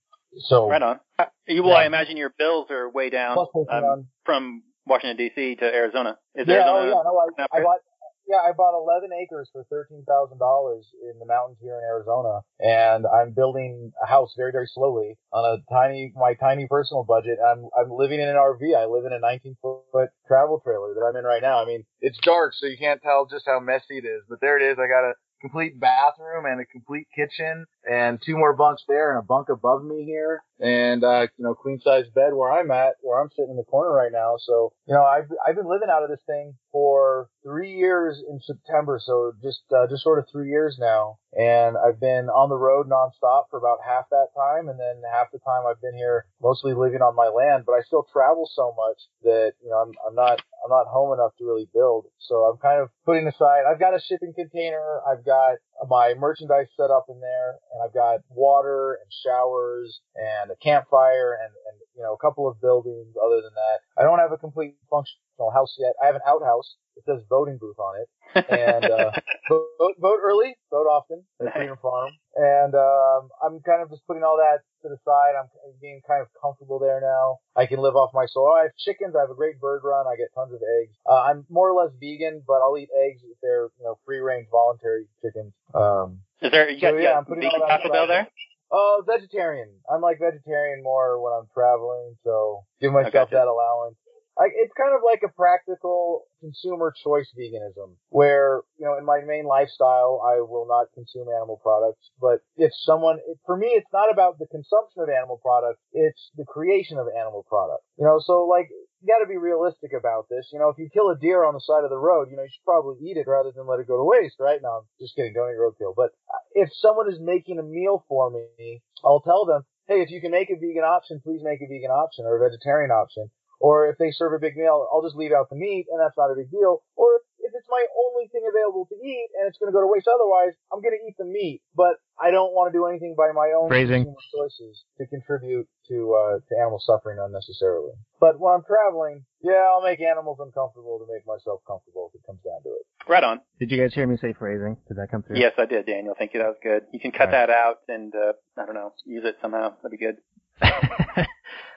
so 0.49 0.69
right 0.69 0.83
on. 0.83 1.01
Uh, 1.19 1.27
You, 1.47 1.63
well, 1.63 1.73
Yeah. 1.73 1.79
I 1.81 1.87
imagine 1.87 2.17
your 2.17 2.33
bills 2.39 2.71
are 2.71 2.89
way 2.91 3.11
down 3.11 3.35
plus 3.35 3.49
um, 3.55 3.67
Patreon. 3.67 4.07
from 4.25 4.63
Washington 4.87 5.17
D.C. 5.17 5.57
to 5.57 5.65
Arizona. 5.65 6.19
Is 6.35 6.47
yeah, 6.49 6.65
oh 6.67 6.77
Arizona? 6.77 6.87
yeah, 6.97 7.03
no, 7.05 7.47
I, 7.53 7.59
I 7.59 7.63
bought, 7.63 7.79
yeah, 8.27 8.39
I 8.39 8.53
bought 8.53 8.79
11 8.79 9.11
acres 9.13 9.51
for 9.53 9.65
$13,000 9.73 10.03
in 10.03 11.19
the 11.19 11.27
mountains 11.27 11.59
here 11.61 11.77
in 11.77 11.85
Arizona, 11.85 12.41
and 12.61 13.07
I'm 13.07 13.33
building 13.33 13.93
a 14.03 14.07
house 14.07 14.35
very, 14.37 14.53
very 14.53 14.69
slowly 14.73 15.19
on 15.33 15.45
a 15.45 15.73
tiny, 15.73 16.13
my 16.17 16.35
tiny 16.35 16.67
personal 16.69 17.05
budget. 17.05 17.39
I'm, 17.39 17.69
I'm 17.79 17.91
living 17.91 18.21
in 18.21 18.29
an 18.29 18.37
RV. 18.37 18.77
I 18.77 18.87
live 18.87 19.05
in 19.05 19.13
a 19.13 19.21
19 19.21 19.57
foot 19.63 20.11
travel 20.27 20.61
trailer 20.65 20.95
that 20.95 21.05
I'm 21.07 21.17
in 21.17 21.25
right 21.25 21.43
now. 21.43 21.63
I 21.63 21.67
mean, 21.67 21.85
it's 22.01 22.19
dark, 22.23 22.55
so 22.55 22.67
you 22.67 22.79
can't 22.79 23.03
tell 23.03 23.27
just 23.27 23.47
how 23.47 23.61
messy 23.61 23.99
it 23.99 24.07
is, 24.07 24.23
but 24.29 24.41
there 24.41 24.57
it 24.57 24.63
is. 24.63 24.79
I 24.79 24.87
got 24.87 25.09
a 25.09 25.15
complete 25.43 25.79
bathroom 25.79 26.47
and 26.47 26.61
a 26.61 26.65
complete 26.65 27.09
kitchen 27.15 27.67
and 27.91 28.21
two 28.25 28.37
more 28.37 28.55
bunks 28.55 28.85
there 28.89 29.11
and 29.11 29.19
a 29.19 29.23
bunk 29.23 29.49
above 29.49 29.85
me 29.85 30.05
here. 30.05 30.43
and 30.61 31.03
uh, 31.03 31.27
you 31.37 31.45
know, 31.45 31.55
queen 31.55 31.81
size 31.81 32.07
bed 32.15 32.33
where 32.35 32.53
I'm 32.53 32.71
at, 32.71 32.95
where 33.03 33.21
I'm 33.21 33.31
sitting 33.31 33.51
in 33.51 33.57
the 33.57 33.65
corner 33.65 33.93
right 33.93 34.13
now. 34.13 34.37
So 34.39 34.73
you 34.87 34.95
know, 34.95 35.05
I've 35.05 35.29
I've 35.47 35.57
been 35.57 35.69
living 35.69 35.89
out 35.91 36.05
of 36.05 36.11
this 36.11 36.23
thing 36.27 36.55
for 36.71 37.29
three 37.43 37.73
years 37.73 38.23
in 38.29 38.41
September, 38.41 39.01
so 39.03 39.33
just 39.43 39.63
uh, 39.75 39.87
just 39.89 40.03
sort 40.05 40.19
of 40.21 40.27
three 40.31 40.49
years 40.49 40.77
now, 40.79 41.19
and 41.37 41.77
I've 41.77 41.99
been 42.01 42.29
on 42.31 42.49
the 42.49 42.57
road 42.57 42.89
nonstop 42.89 43.45
for 43.51 43.59
about 43.59 43.79
half 43.85 44.05
that 44.11 44.29
time, 44.37 44.69
and 44.69 44.79
then 44.79 45.03
half 45.13 45.33
the 45.33 45.39
time 45.41 45.65
I've 45.69 45.81
been 45.83 45.97
here 45.97 46.27
mostly 46.41 46.75
living 46.75 47.03
on 47.03 47.17
my 47.17 47.29
land, 47.29 47.65
but 47.67 47.73
I 47.73 47.83
still 47.83 48.07
travel 48.13 48.49
so 48.55 48.75
much 48.77 48.99
that 49.25 49.53
you 49.63 49.71
know 49.71 49.77
I'm 49.83 49.93
I'm 50.07 50.15
not 50.15 50.41
I'm 50.65 50.71
not 50.71 50.87
home 50.87 51.13
enough 51.13 51.33
to 51.39 51.45
really 51.45 51.69
build. 51.75 52.07
So 52.19 52.37
I'm 52.47 52.59
kind 52.59 52.81
of 52.81 52.89
putting 53.05 53.27
aside. 53.27 53.65
I've 53.69 53.81
got 53.81 53.95
a 53.97 54.01
shipping 54.01 54.33
container. 54.35 55.01
I've 55.11 55.25
got 55.25 55.57
my 55.89 56.15
merchandise 56.19 56.69
set 56.77 56.91
up 56.91 57.07
in 57.09 57.21
there, 57.21 57.59
and 57.73 57.83
I've 57.85 57.95
got 57.95 58.21
water 58.31 58.99
and 59.03 59.11
showers 59.25 60.01
and 60.17 60.51
a 60.51 60.57
campfire 60.57 61.39
and 61.43 61.53
and 61.71 61.77
you 61.97 62.03
know 62.03 62.15
a 62.15 62.19
couple 62.19 62.49
of 62.49 62.61
buildings. 62.61 63.15
Other 63.17 63.41
than 63.43 63.55
that, 63.55 63.79
I 63.99 64.05
don't 64.05 64.19
have 64.19 64.33
a 64.33 64.39
complete 64.39 64.77
functional 64.91 65.23
house 65.51 65.75
yet. 65.79 65.95
I 66.03 66.07
have 66.07 66.15
an 66.15 66.23
outhouse. 66.27 66.77
It 66.97 67.05
says 67.07 67.23
voting 67.29 67.57
booth 67.59 67.79
on 67.79 67.95
it, 68.05 68.09
and 68.53 68.85
uh, 68.85 69.11
vote, 69.49 69.97
vote 69.99 70.21
early, 70.23 70.55
vote 70.71 70.85
often 70.85 71.25
at 71.41 71.55
Freedom 71.55 71.77
Farm. 71.81 72.13
And 72.37 72.75
um, 72.75 73.29
I'm 73.43 73.61
kind 73.65 73.81
of 73.83 73.89
just 73.89 74.07
putting 74.07 74.23
all 74.23 74.37
that 74.37 74.61
to 74.83 74.89
the 74.89 74.99
side. 75.05 75.33
I'm 75.41 75.49
being 75.81 76.03
kind 76.07 76.21
of 76.21 76.29
comfortable 76.41 76.79
there 76.79 77.01
now. 77.01 77.39
I 77.57 77.65
can 77.65 77.81
live 77.81 77.97
off 77.97 78.11
my 78.13 78.27
soil. 78.29 78.53
I 78.53 78.63
have 78.69 78.77
chickens. 78.77 79.15
I 79.17 79.21
have 79.21 79.31
a 79.31 79.35
great 79.35 79.59
bird 79.59 79.81
run. 79.85 80.05
I 80.07 80.17
get 80.17 80.29
tons 80.35 80.53
of 80.53 80.61
eggs. 80.61 80.95
Uh, 81.09 81.23
I'm 81.23 81.47
more 81.49 81.71
or 81.71 81.83
less 81.83 81.93
vegan, 81.99 82.43
but 82.47 82.61
I'll 82.61 82.77
eat 82.77 82.91
eggs 82.93 83.23
if 83.25 83.39
they're 83.41 83.69
you 83.81 83.85
know 83.85 83.99
free 84.05 84.21
range 84.21 84.49
voluntary 84.53 85.07
chickens. 85.25 85.53
Um, 85.75 86.21
Is 86.43 86.51
there 86.53 86.69
you 86.69 86.81
got, 86.81 86.93
So, 86.93 86.97
yeah, 86.99 87.17
I'm 87.17 87.25
putting 87.25 87.49
vegan 87.49 87.61
all 87.63 87.69
that 87.69 87.83
Taco 87.83 87.93
Bell 87.93 88.07
there? 88.07 88.29
uh, 88.73 89.03
vegetarian. 89.09 89.69
I'm 89.93 90.01
like 90.01 90.19
vegetarian 90.21 90.83
more 90.83 91.21
when 91.23 91.33
I'm 91.33 91.49
traveling, 91.53 92.17
so 92.25 92.65
give 92.81 92.93
myself 92.93 93.31
that 93.31 93.49
allowance. 93.49 93.97
I, 94.43 94.51
it's 94.59 94.75
kind 94.75 94.91
of 94.91 95.07
like 95.07 95.23
a 95.23 95.31
practical 95.31 96.27
consumer 96.43 96.91
choice 96.91 97.31
veganism 97.39 97.95
where, 98.11 98.67
you 98.75 98.85
know, 98.85 98.99
in 98.99 99.07
my 99.07 99.23
main 99.23 99.47
lifestyle, 99.47 100.19
I 100.19 100.43
will 100.43 100.67
not 100.67 100.91
consume 100.99 101.31
animal 101.31 101.63
products. 101.63 102.11
But 102.19 102.43
if 102.59 102.75
someone, 102.83 103.23
for 103.47 103.57
me, 103.57 103.69
it's 103.79 103.93
not 103.93 104.11
about 104.11 104.43
the 104.43 104.51
consumption 104.51 105.07
of 105.07 105.09
animal 105.09 105.39
products. 105.39 105.79
It's 105.93 106.35
the 106.35 106.45
creation 106.45 106.99
of 106.99 107.07
animal 107.15 107.47
products. 107.47 107.87
You 107.95 108.05
know, 108.05 108.19
so 108.19 108.51
like, 108.51 108.67
you 108.99 109.07
gotta 109.07 109.31
be 109.31 109.39
realistic 109.39 109.95
about 109.95 110.27
this. 110.27 110.51
You 110.53 110.59
know, 110.59 110.71
if 110.71 110.79
you 110.79 110.91
kill 110.91 111.11
a 111.11 111.19
deer 111.19 111.45
on 111.47 111.55
the 111.55 111.63
side 111.63 111.87
of 111.87 111.91
the 111.91 111.99
road, 111.99 112.27
you 112.31 112.37
know, 112.37 112.43
you 112.43 112.51
should 112.51 112.67
probably 112.67 112.99
eat 113.07 113.19
it 113.19 113.31
rather 113.31 113.55
than 113.55 113.67
let 113.67 113.79
it 113.79 113.87
go 113.87 113.99
to 113.99 114.07
waste, 114.07 114.43
right? 114.43 114.59
No, 114.63 114.83
I'm 114.83 114.87
just 114.99 115.15
kidding. 115.15 115.35
Don't 115.35 115.51
eat 115.51 115.63
roadkill. 115.63 115.95
But 115.95 116.11
if 116.55 116.71
someone 116.75 117.11
is 117.11 117.19
making 117.23 117.59
a 117.59 117.67
meal 117.67 118.05
for 118.09 118.31
me, 118.31 118.83
I'll 119.05 119.23
tell 119.23 119.47
them, 119.47 119.63
hey, 119.87 120.03
if 120.03 120.11
you 120.11 120.21
can 120.21 120.31
make 120.31 120.51
a 120.51 120.59
vegan 120.59 120.87
option, 120.87 121.21
please 121.23 121.43
make 121.43 121.63
a 121.63 121.71
vegan 121.71 121.91
option 121.91 122.25
or 122.27 122.39
a 122.39 122.51
vegetarian 122.51 122.91
option. 122.91 123.31
Or 123.63 123.87
if 123.87 123.97
they 123.97 124.11
serve 124.11 124.35
a 124.35 124.43
big 124.43 124.57
meal, 124.59 124.89
I'll 124.91 125.07
just 125.07 125.15
leave 125.15 125.31
out 125.31 125.47
the 125.49 125.55
meat 125.55 125.87
and 125.91 126.03
that's 126.03 126.19
not 126.19 126.35
a 126.35 126.35
big 126.35 126.51
deal. 126.51 126.83
Or 126.99 127.15
if, 127.15 127.23
if 127.47 127.53
it's 127.55 127.71
my 127.71 127.79
only 127.95 128.27
thing 128.35 128.43
available 128.43 128.91
to 128.91 128.97
eat 128.99 129.31
and 129.39 129.47
it's 129.47 129.55
going 129.63 129.71
to 129.71 129.77
go 129.77 129.79
to 129.81 129.87
waste 129.87 130.11
otherwise, 130.11 130.51
I'm 130.75 130.83
going 130.83 130.99
to 130.99 131.03
eat 131.07 131.15
the 131.17 131.25
meat. 131.31 131.63
But 131.79 132.03
I 132.19 132.35
don't 132.35 132.51
want 132.59 132.73
to 132.73 132.75
do 132.75 132.91
anything 132.91 133.15
by 133.17 133.31
my 133.31 133.55
own 133.55 133.71
Phrasing. 133.71 134.03
consumer 134.03 134.19
choices 134.35 134.83
to 134.99 135.07
contribute 135.07 135.71
to, 135.95 135.97
uh, 136.11 136.35
to 136.43 136.53
animal 136.59 136.83
suffering 136.83 137.23
unnecessarily. 137.23 137.95
But 138.19 138.43
when 138.43 138.51
I'm 138.55 138.67
traveling, 138.67 139.23
yeah, 139.47 139.63
I'll 139.71 139.83
make 139.87 140.03
animals 140.03 140.43
uncomfortable 140.43 140.99
to 140.99 141.07
make 141.07 141.23
myself 141.23 141.63
comfortable 141.63 142.11
if 142.11 142.19
it 142.19 142.27
comes 142.27 142.43
down 142.43 142.67
to 142.67 142.71
it. 142.75 142.85
Right 143.07 143.23
on. 143.23 143.41
Did 143.63 143.71
you 143.71 143.79
guys 143.79 143.95
hear 143.95 144.07
me 144.11 144.19
say 144.19 144.35
phrasing? 144.35 144.77
Did 144.91 144.99
that 144.99 145.11
come 145.11 145.23
through? 145.23 145.39
Yes, 145.39 145.55
I 145.59 145.67
did, 145.67 145.87
Daniel. 145.87 146.15
Thank 146.19 146.35
you. 146.35 146.43
That 146.43 146.51
was 146.51 146.59
good. 146.63 146.83
You 146.93 146.99
can 146.99 147.11
cut 147.11 147.31
All 147.31 147.39
right. 147.39 147.47
that 147.47 147.51
out 147.51 147.77
and 147.89 148.11
uh, 148.15 148.35
I 148.59 148.67
don't 148.67 148.75
know, 148.75 148.91
use 149.07 149.23
it 149.25 149.39
somehow. 149.43 149.75
That'd 149.83 149.95
be 149.99 150.03
good. 150.03 150.19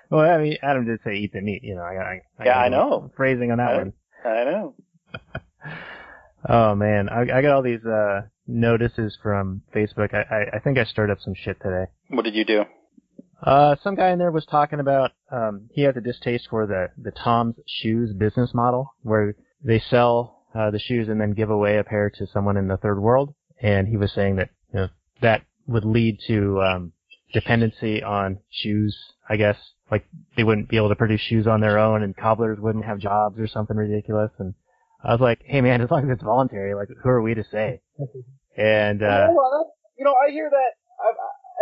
well, 0.10 0.22
I 0.30 0.38
mean, 0.42 0.58
Adam 0.62 0.86
did 0.86 1.00
say 1.04 1.16
eat 1.16 1.34
the 1.34 1.42
meat. 1.42 1.64
You 1.64 1.76
know, 1.76 1.82
I, 1.82 1.94
I, 1.96 2.22
I 2.40 2.46
Yeah, 2.46 2.60
I 2.60 2.70
know. 2.70 3.12
phrasing 3.16 3.52
on 3.52 3.58
that 3.58 3.72
I- 3.72 3.78
one. 3.78 3.94
I 4.26 4.44
know. 4.46 4.76
Oh 6.48 6.76
man, 6.76 7.10
I, 7.10 7.22
I 7.22 7.42
got 7.42 7.54
all 7.56 7.64
these 7.64 7.84
uh 7.86 8.22
notices 8.46 9.18
from 9.24 9.64
Facebook. 9.76 10.14
I, 10.14 10.22
I 10.32 10.58
I 10.58 10.60
think 10.60 10.78
I 10.78 10.84
stirred 10.84 11.10
up 11.10 11.18
some 11.20 11.34
shit 11.34 11.58
today. 11.60 11.86
What 12.10 12.24
did 12.24 12.36
you 12.36 12.46
do? 12.46 12.66
Uh, 13.42 13.76
some 13.84 13.96
guy 13.96 14.12
in 14.12 14.20
there 14.20 14.32
was 14.32 14.46
talking 14.46 14.80
about 14.80 15.12
um 15.32 15.70
he 15.74 15.82
has 15.84 15.98
a 15.98 16.02
distaste 16.02 16.48
for 16.52 16.68
the 16.68 16.90
the 17.02 17.10
Tom's 17.12 17.56
Shoes 17.66 18.14
business 18.14 18.54
model 18.54 18.94
where 19.02 19.36
they 19.64 19.80
sell 19.80 20.44
uh, 20.54 20.70
the 20.70 20.78
shoes 20.78 21.10
and 21.10 21.20
then 21.20 21.32
give 21.34 21.50
away 21.50 21.78
a 21.78 21.84
pair 21.84 22.12
to 22.12 22.28
someone 22.28 22.58
in 22.58 22.68
the 22.68 22.78
third 22.78 23.00
world. 23.02 23.34
And 23.60 23.88
he 23.88 23.98
was 23.98 24.12
saying 24.14 24.36
that 24.36 24.50
you 24.72 24.82
know 24.82 24.88
that 25.22 25.42
would 25.66 25.84
lead 25.86 26.20
to 26.28 26.62
um 26.62 26.92
dependency 27.36 28.02
on 28.02 28.40
shoes. 28.50 28.98
I 29.30 29.36
guess 29.38 29.58
like 29.92 30.08
they 30.36 30.44
wouldn't 30.44 30.70
be 30.70 30.78
able 30.78 30.90
to 30.90 30.96
produce 30.96 31.22
shoes 31.22 31.46
on 31.46 31.62
their 31.62 31.78
own, 31.78 32.02
and 32.02 32.16
cobblers 32.16 32.60
wouldn't 32.60 32.86
have 32.86 32.98
jobs 32.98 33.38
or 33.40 33.48
something 33.48 33.78
ridiculous. 33.78 34.32
And 34.40 34.56
I 35.04 35.12
was 35.12 35.22
like, 35.22 35.42
hey 35.46 35.62
man, 35.62 35.82
as 35.82 35.92
long 35.92 36.10
as 36.10 36.10
it's 36.16 36.24
voluntary, 36.24 36.74
like 36.74 36.90
who 37.04 37.10
are 37.10 37.22
we 37.22 37.36
to 37.36 37.44
say? 37.52 37.82
And 38.58 39.04
uh, 39.04 39.28
Well, 39.30 39.74
you 39.98 40.06
know, 40.06 40.16
I 40.16 40.32
hear 40.32 40.50
that 40.50 40.72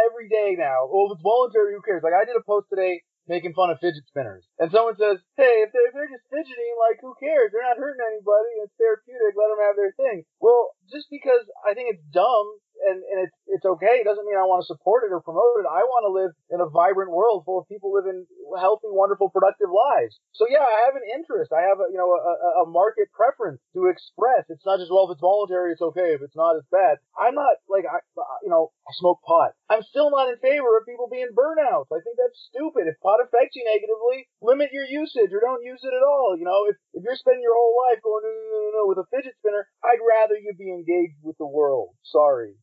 every 0.10 0.30
day 0.30 0.56
now. 0.58 0.88
Well, 0.90 1.10
if 1.12 1.18
it's 1.18 1.26
voluntary, 1.26 1.74
who 1.74 1.82
cares? 1.82 2.04
Like, 2.04 2.14
I 2.14 2.26
did 2.26 2.38
a 2.38 2.46
post 2.46 2.70
today 2.70 3.02
making 3.28 3.56
fun 3.56 3.72
of 3.72 3.80
fidget 3.80 4.04
spinners, 4.12 4.44
and 4.60 4.68
someone 4.72 5.00
says, 5.00 5.18
"Hey, 5.40 5.64
if 5.64 5.72
they're, 5.72 5.88
if 5.88 5.94
they're 5.96 6.12
just 6.12 6.28
fidgeting, 6.28 6.74
like, 6.80 7.00
who 7.00 7.16
cares? 7.24 7.52
They're 7.52 7.64
not 7.64 7.80
hurting 7.80 8.04
anybody. 8.04 8.52
It's 8.64 8.76
therapeutic. 8.76 9.34
Let 9.40 9.48
them 9.48 9.64
have 9.64 9.78
their 9.80 9.96
thing." 9.96 10.28
Well, 10.44 10.76
just 10.92 11.08
because 11.12 11.44
I 11.68 11.74
think 11.74 11.94
it's 11.94 12.04
dumb 12.12 12.48
and 12.84 13.00
and 13.06 13.18
it's 13.30 13.38
it's 13.48 13.68
okay 13.78 14.02
doesn't 14.04 14.26
mean 14.28 14.36
I 14.36 14.44
want 14.50 14.66
to 14.66 14.68
support 14.68 15.06
it 15.08 15.14
or 15.14 15.22
promote 15.24 15.62
it. 15.62 15.68
I 15.70 15.86
want 15.88 16.04
to 16.10 16.12
live 16.12 16.32
in 16.52 16.60
a 16.60 16.68
vibrant 16.68 17.14
world 17.14 17.46
full 17.46 17.62
of 17.62 17.70
people 17.70 17.94
living 17.94 18.26
healthy, 18.60 18.90
wonderful, 18.92 19.30
productive 19.30 19.70
lives. 19.72 20.20
So 20.36 20.46
yeah, 20.50 20.66
I 20.66 20.90
have 20.90 20.98
an 20.98 21.06
interest. 21.08 21.54
I 21.54 21.64
have 21.70 21.80
a 21.80 21.88
you 21.88 21.98
know 22.02 22.12
a, 22.12 22.66
a- 22.66 22.72
market 22.74 23.08
preference 23.14 23.62
to 23.78 23.86
express. 23.88 24.50
It's 24.50 24.66
not 24.66 24.82
just 24.82 24.90
well 24.90 25.06
if 25.08 25.16
it's 25.16 25.24
voluntary, 25.24 25.72
it's 25.72 25.86
okay. 25.94 26.18
If 26.18 26.26
it's 26.26 26.36
not, 26.36 26.58
it's 26.58 26.68
bad. 26.74 26.98
I'm 27.14 27.38
not 27.38 27.62
like 27.70 27.86
I 27.88 28.02
you 28.42 28.50
know 28.52 28.74
I 28.90 28.92
smoke 28.98 29.22
pot. 29.24 29.54
I'm 29.70 29.86
still 29.86 30.10
not 30.10 30.28
in 30.34 30.42
favor 30.42 30.76
of 30.76 30.90
people 30.90 31.08
being 31.08 31.32
burnouts. 31.38 31.94
I 31.94 32.02
think 32.02 32.18
that's 32.18 32.40
stupid. 32.52 32.90
If 32.90 32.98
pot 33.06 33.22
affects 33.24 33.56
you 33.56 33.64
negatively, 33.64 34.28
limit 34.42 34.74
your 34.74 34.90
usage 34.90 35.30
or 35.32 35.40
don't 35.40 35.64
use 35.64 35.80
it 35.86 35.94
at 35.94 36.04
all. 36.04 36.36
You 36.36 36.44
know 36.50 36.66
if 36.68 36.76
if 36.98 37.06
you're 37.06 37.20
spending 37.22 37.46
your 37.46 37.56
whole 37.56 37.78
life 37.88 38.02
going 38.02 38.26
no 38.26 38.34
no 38.34 38.44
no, 38.50 38.70
no 38.82 38.84
with 38.90 39.00
a 39.00 39.08
fidget 39.14 39.38
spinner, 39.40 39.70
I'd 39.86 40.02
rather 40.04 40.36
you 40.36 40.52
be 40.58 40.73
engaged 40.74 41.18
with 41.22 41.38
the 41.38 41.48
world. 41.48 41.90
Sorry. 42.04 42.54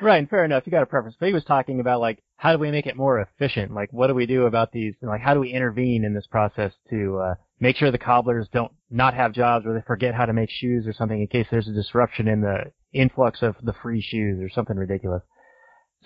Right, 0.00 0.18
and 0.18 0.28
fair 0.28 0.44
enough. 0.44 0.64
You 0.66 0.72
got 0.72 0.82
a 0.82 0.86
preference. 0.86 1.16
But 1.18 1.26
he 1.26 1.34
was 1.34 1.44
talking 1.44 1.80
about 1.80 2.00
like 2.00 2.22
how 2.36 2.52
do 2.52 2.58
we 2.58 2.70
make 2.70 2.86
it 2.86 2.96
more 2.96 3.20
efficient? 3.20 3.72
Like 3.72 3.92
what 3.92 4.08
do 4.08 4.14
we 4.14 4.26
do 4.26 4.46
about 4.46 4.72
these? 4.72 4.94
Like 5.00 5.20
how 5.20 5.34
do 5.34 5.40
we 5.40 5.50
intervene 5.52 6.04
in 6.04 6.14
this 6.14 6.26
process 6.26 6.72
to 6.90 7.18
uh, 7.18 7.34
make 7.60 7.76
sure 7.76 7.90
the 7.90 7.98
cobblers 7.98 8.48
don't 8.52 8.72
not 8.90 9.14
have 9.14 9.32
jobs 9.32 9.64
or 9.64 9.74
they 9.74 9.84
forget 9.86 10.14
how 10.14 10.26
to 10.26 10.32
make 10.32 10.50
shoes 10.50 10.86
or 10.86 10.92
something 10.92 11.20
in 11.20 11.26
case 11.28 11.46
there's 11.50 11.68
a 11.68 11.72
disruption 11.72 12.26
in 12.26 12.40
the 12.40 12.72
influx 12.92 13.42
of 13.42 13.54
the 13.62 13.74
free 13.82 14.02
shoes 14.02 14.40
or 14.42 14.48
something 14.50 14.76
ridiculous. 14.76 15.22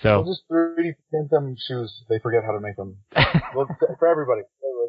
So 0.02 0.20
We'll 0.22 0.34
just 0.34 0.42
3D 0.52 0.94
print 1.10 1.30
them 1.30 1.56
shoes. 1.66 2.04
They 2.10 2.18
forget 2.18 2.42
how 2.44 2.52
to 2.52 2.60
make 2.60 2.76
them. 2.76 2.98
well, 3.54 3.66
for 3.98 4.06
everybody. 4.06 4.42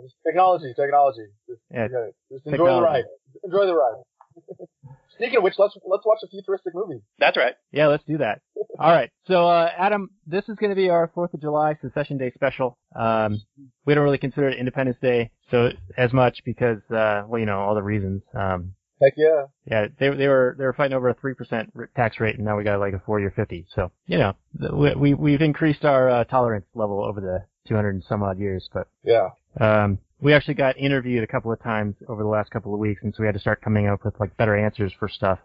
Just 0.04 0.16
technology, 0.26 0.74
technology. 0.76 1.26
Just, 1.50 1.62
Yeah. 1.74 1.88
Just 2.32 2.46
enjoy 2.46 2.76
the 2.76 2.82
ride. 2.82 3.04
Enjoy 3.44 3.66
the 3.66 3.76
ride. 3.76 4.04
Speaking 5.18 5.38
of 5.38 5.44
which, 5.44 5.56
let's 5.58 5.76
let's 5.86 6.06
watch 6.06 6.20
a 6.24 6.28
futuristic 6.28 6.74
movie. 6.74 7.02
That's 7.20 7.38
right. 7.38 7.56
yeah, 7.72 7.88
let's 7.88 8.04
do 8.06 8.18
that. 8.20 8.42
All 8.80 8.92
right. 8.92 9.10
So 9.28 9.48
uh, 9.48 9.70
Adam, 9.78 10.10
this 10.26 10.44
is 10.48 10.56
going 10.58 10.70
to 10.70 10.76
be 10.76 10.90
our 10.90 11.10
Fourth 11.14 11.34
of 11.34 11.42
July 11.42 11.78
Secession 11.82 12.18
Day 12.18 12.32
special. 12.36 12.78
Um, 12.96 13.42
we 13.86 13.94
don't 13.96 14.04
really 14.04 14.18
consider 14.18 14.50
it 14.50 14.58
Independence 14.58 14.98
Day 15.02 15.32
so 15.52 15.72
as 15.98 16.14
much 16.14 16.42
because 16.46 16.80
uh, 16.92 17.24
well, 17.28 17.40
you 17.40 17.46
know, 17.46 17.60
all 17.60 17.76
the 17.76 17.84
reasons. 17.84 18.22
Um, 18.34 18.74
Heck 19.02 19.14
yeah. 19.16 19.44
Yeah, 19.66 19.88
they 20.00 20.10
they 20.10 20.28
were 20.28 20.56
they 20.58 20.64
were 20.66 20.74
fighting 20.74 20.98
over 20.98 21.10
a 21.10 21.14
three 21.14 21.36
percent 21.36 21.72
tax 21.96 22.20
rate, 22.20 22.36
and 22.38 22.46
now 22.46 22.58
we 22.58 22.64
got 22.64 22.80
like 22.80 22.94
a 22.94 23.00
forty 23.06 23.26
or 23.26 23.32
fifty. 23.32 23.68
So 23.76 23.92
you 24.08 24.18
know, 24.18 24.34
we 24.74 24.96
we- 24.96 25.14
we've 25.14 25.42
increased 25.42 25.86
our 25.86 26.10
uh, 26.10 26.24
tolerance 26.24 26.66
level 26.74 27.04
over 27.04 27.22
the 27.22 27.44
two 27.68 27.76
hundred 27.76 27.94
and 27.96 28.04
some 28.04 28.24
odd 28.24 28.40
years. 28.40 28.68
But 28.74 28.88
Yeah. 29.04 29.30
um, 29.60 30.00
we 30.20 30.34
actually 30.34 30.56
got 30.56 30.78
interviewed 30.78 31.24
a 31.24 31.28
couple 31.28 31.52
of 31.52 31.62
times 31.62 31.96
over 32.08 32.24
the 32.24 32.30
last 32.30 32.50
couple 32.52 32.74
of 32.74 32.80
weeks, 32.80 33.02
and 33.04 33.14
so 33.16 33.22
we 33.22 33.28
had 33.28 33.36
to 33.36 33.42
start 33.42 33.62
coming 33.62 33.88
up 33.88 34.04
with 34.04 34.20
like 34.20 34.36
better 34.38 34.56
answers 34.56 34.92
for 35.00 35.08
stuff 35.08 35.40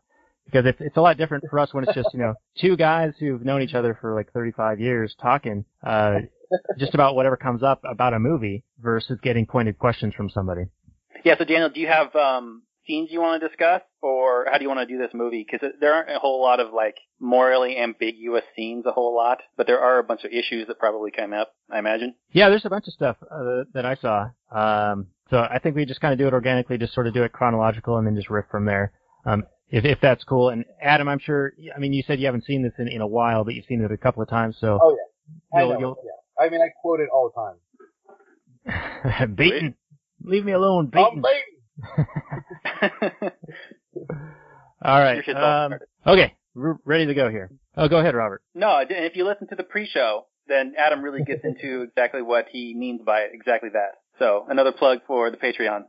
because 0.46 0.66
it's 0.66 0.80
it's 0.80 0.96
a 0.96 1.00
lot 1.00 1.16
different 1.16 1.44
for 1.50 1.58
us 1.58 1.72
when 1.72 1.84
it's 1.84 1.94
just 1.94 2.08
you 2.12 2.20
know 2.20 2.34
two 2.60 2.76
guys 2.76 3.12
who've 3.18 3.44
known 3.44 3.62
each 3.62 3.74
other 3.74 3.96
for 4.00 4.14
like 4.14 4.32
thirty 4.32 4.52
five 4.52 4.80
years 4.80 5.14
talking 5.20 5.64
uh, 5.86 6.18
just 6.78 6.94
about 6.94 7.14
whatever 7.14 7.36
comes 7.36 7.62
up 7.62 7.82
about 7.84 8.14
a 8.14 8.18
movie 8.18 8.64
versus 8.80 9.18
getting 9.22 9.46
pointed 9.46 9.78
questions 9.78 10.14
from 10.14 10.30
somebody. 10.30 10.64
Yeah. 11.24 11.36
So 11.38 11.44
Daniel, 11.44 11.70
do 11.70 11.80
you 11.80 11.88
have 11.88 12.14
um, 12.16 12.62
scenes 12.86 13.08
you 13.10 13.20
want 13.20 13.40
to 13.42 13.48
discuss, 13.48 13.82
or 14.00 14.46
how 14.50 14.58
do 14.58 14.62
you 14.64 14.68
want 14.68 14.80
to 14.80 14.86
do 14.86 14.98
this 14.98 15.10
movie? 15.14 15.46
Because 15.50 15.66
there 15.80 15.92
aren't 15.92 16.10
a 16.10 16.18
whole 16.18 16.40
lot 16.42 16.60
of 16.60 16.72
like 16.72 16.96
morally 17.20 17.78
ambiguous 17.78 18.44
scenes, 18.56 18.84
a 18.86 18.92
whole 18.92 19.14
lot, 19.14 19.38
but 19.56 19.66
there 19.66 19.80
are 19.80 19.98
a 19.98 20.04
bunch 20.04 20.24
of 20.24 20.32
issues 20.32 20.66
that 20.66 20.78
probably 20.78 21.10
come 21.10 21.32
up. 21.32 21.52
I 21.70 21.78
imagine. 21.78 22.14
Yeah, 22.32 22.48
there's 22.48 22.64
a 22.64 22.70
bunch 22.70 22.86
of 22.88 22.92
stuff 22.94 23.16
uh, 23.30 23.64
that 23.74 23.86
I 23.86 23.94
saw. 23.96 24.28
Um, 24.50 25.06
so 25.30 25.38
I 25.38 25.58
think 25.62 25.76
we 25.76 25.84
just 25.86 26.00
kind 26.00 26.12
of 26.12 26.18
do 26.18 26.26
it 26.26 26.34
organically, 26.34 26.76
just 26.78 26.92
sort 26.94 27.06
of 27.06 27.14
do 27.14 27.22
it 27.22 27.32
chronological, 27.32 27.96
and 27.98 28.06
then 28.06 28.14
just 28.16 28.28
riff 28.30 28.46
from 28.50 28.64
there. 28.66 28.92
Um, 29.24 29.44
if 29.70 29.84
if 29.84 29.98
that's 30.02 30.24
cool. 30.24 30.50
And 30.50 30.64
Adam, 30.82 31.08
I'm 31.08 31.18
sure. 31.20 31.52
I 31.74 31.78
mean, 31.78 31.92
you 31.92 32.02
said 32.06 32.18
you 32.20 32.26
haven't 32.26 32.44
seen 32.44 32.62
this 32.62 32.72
in, 32.78 32.88
in 32.88 33.00
a 33.00 33.06
while, 33.06 33.44
but 33.44 33.54
you've 33.54 33.64
seen 33.66 33.82
it 33.82 33.90
a 33.92 33.96
couple 33.96 34.22
of 34.22 34.28
times. 34.28 34.56
So 34.60 34.78
Oh 34.82 34.90
yeah. 34.90 35.58
I 35.58 35.62
You'll- 35.62 35.72
know. 35.74 35.78
you'll- 35.80 35.98
yeah. 36.04 36.44
I 36.44 36.48
mean, 36.50 36.60
I 36.60 36.68
quote 36.80 37.00
it 37.00 37.08
all 37.14 37.30
the 38.64 38.70
time. 38.70 39.34
beaten. 39.36 39.74
Leave 40.24 40.44
me 40.44 40.52
alone, 40.52 40.90
I'm 40.94 41.14
beaten. 41.20 41.22
Beaten. 41.76 43.30
All 44.84 44.98
right. 45.00 45.14
Your 45.14 45.22
shit's 45.24 45.38
all 45.38 45.66
Um, 45.66 45.74
okay, 46.06 46.34
we're 46.54 46.76
ready 46.84 47.06
to 47.06 47.14
go 47.14 47.30
here. 47.30 47.50
Oh, 47.76 47.88
go 47.88 47.98
ahead, 47.98 48.14
Robert. 48.14 48.42
no, 48.54 48.78
and 48.78 48.90
if 48.90 49.16
you 49.16 49.24
listen 49.24 49.46
to 49.48 49.54
the 49.56 49.62
pre-show, 49.62 50.26
then 50.48 50.74
Adam 50.76 51.02
really 51.02 51.22
gets 51.22 51.44
into 51.44 51.82
exactly 51.88 52.20
what 52.22 52.46
he 52.50 52.74
means 52.76 53.00
by 53.04 53.20
exactly 53.32 53.70
that. 53.72 54.00
So 54.18 54.44
another 54.48 54.72
plug 54.72 54.98
for 55.06 55.30
the 55.30 55.36
Patreon. 55.36 55.84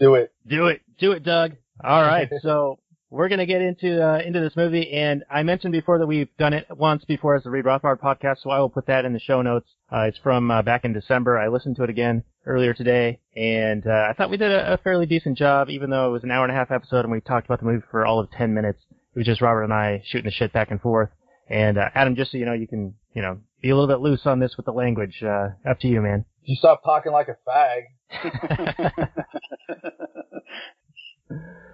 Do 0.00 0.14
it. 0.14 0.32
Do 0.46 0.66
it. 0.68 0.80
Do 0.98 1.12
it, 1.12 1.22
Doug. 1.22 1.52
All 1.84 2.02
right. 2.02 2.30
so 2.42 2.78
we're 3.12 3.28
going 3.28 3.40
to 3.40 3.46
get 3.46 3.60
into 3.60 4.02
uh, 4.02 4.20
into 4.24 4.40
this 4.40 4.56
movie, 4.56 4.90
and 4.90 5.22
I 5.30 5.42
mentioned 5.42 5.72
before 5.72 5.98
that 5.98 6.06
we've 6.06 6.34
done 6.38 6.54
it 6.54 6.66
once 6.70 7.04
before 7.04 7.36
as 7.36 7.42
the 7.42 7.50
Read 7.50 7.66
Rothbard 7.66 8.00
podcast, 8.00 8.38
so 8.42 8.48
I 8.48 8.58
will 8.58 8.70
put 8.70 8.86
that 8.86 9.04
in 9.04 9.12
the 9.12 9.20
show 9.20 9.42
notes. 9.42 9.68
Uh, 9.92 10.04
it's 10.04 10.16
from 10.16 10.50
uh, 10.50 10.62
back 10.62 10.86
in 10.86 10.94
December. 10.94 11.38
I 11.38 11.48
listened 11.48 11.76
to 11.76 11.82
it 11.82 11.90
again 11.90 12.24
earlier 12.46 12.72
today, 12.72 13.20
and 13.36 13.86
uh, 13.86 14.06
I 14.08 14.14
thought 14.16 14.30
we 14.30 14.38
did 14.38 14.50
a, 14.50 14.72
a 14.72 14.78
fairly 14.78 15.04
decent 15.04 15.36
job, 15.36 15.68
even 15.68 15.90
though 15.90 16.08
it 16.08 16.12
was 16.12 16.24
an 16.24 16.30
hour 16.30 16.44
and 16.44 16.50
a 16.50 16.56
half 16.56 16.70
episode, 16.70 17.04
and 17.04 17.12
we 17.12 17.20
talked 17.20 17.46
about 17.46 17.60
the 17.60 17.66
movie 17.66 17.84
for 17.90 18.06
all 18.06 18.18
of 18.18 18.30
ten 18.30 18.54
minutes. 18.54 18.78
It 18.90 19.18
was 19.18 19.26
just 19.26 19.42
Robert 19.42 19.64
and 19.64 19.74
I 19.74 20.02
shooting 20.06 20.24
the 20.24 20.30
shit 20.30 20.54
back 20.54 20.70
and 20.70 20.80
forth. 20.80 21.10
And 21.50 21.76
uh, 21.76 21.90
Adam, 21.94 22.16
just 22.16 22.32
so 22.32 22.38
you 22.38 22.46
know, 22.46 22.54
you 22.54 22.66
can 22.66 22.94
you 23.14 23.20
know 23.20 23.40
be 23.60 23.68
a 23.68 23.76
little 23.76 23.94
bit 23.94 24.00
loose 24.00 24.22
on 24.24 24.40
this 24.40 24.54
with 24.56 24.64
the 24.64 24.72
language. 24.72 25.22
Uh, 25.22 25.48
up 25.68 25.78
to 25.80 25.86
you, 25.86 26.00
man. 26.00 26.24
You 26.44 26.56
stop 26.56 26.82
talking 26.82 27.12
like 27.12 27.28
a 27.28 27.36
fag. 27.46 27.82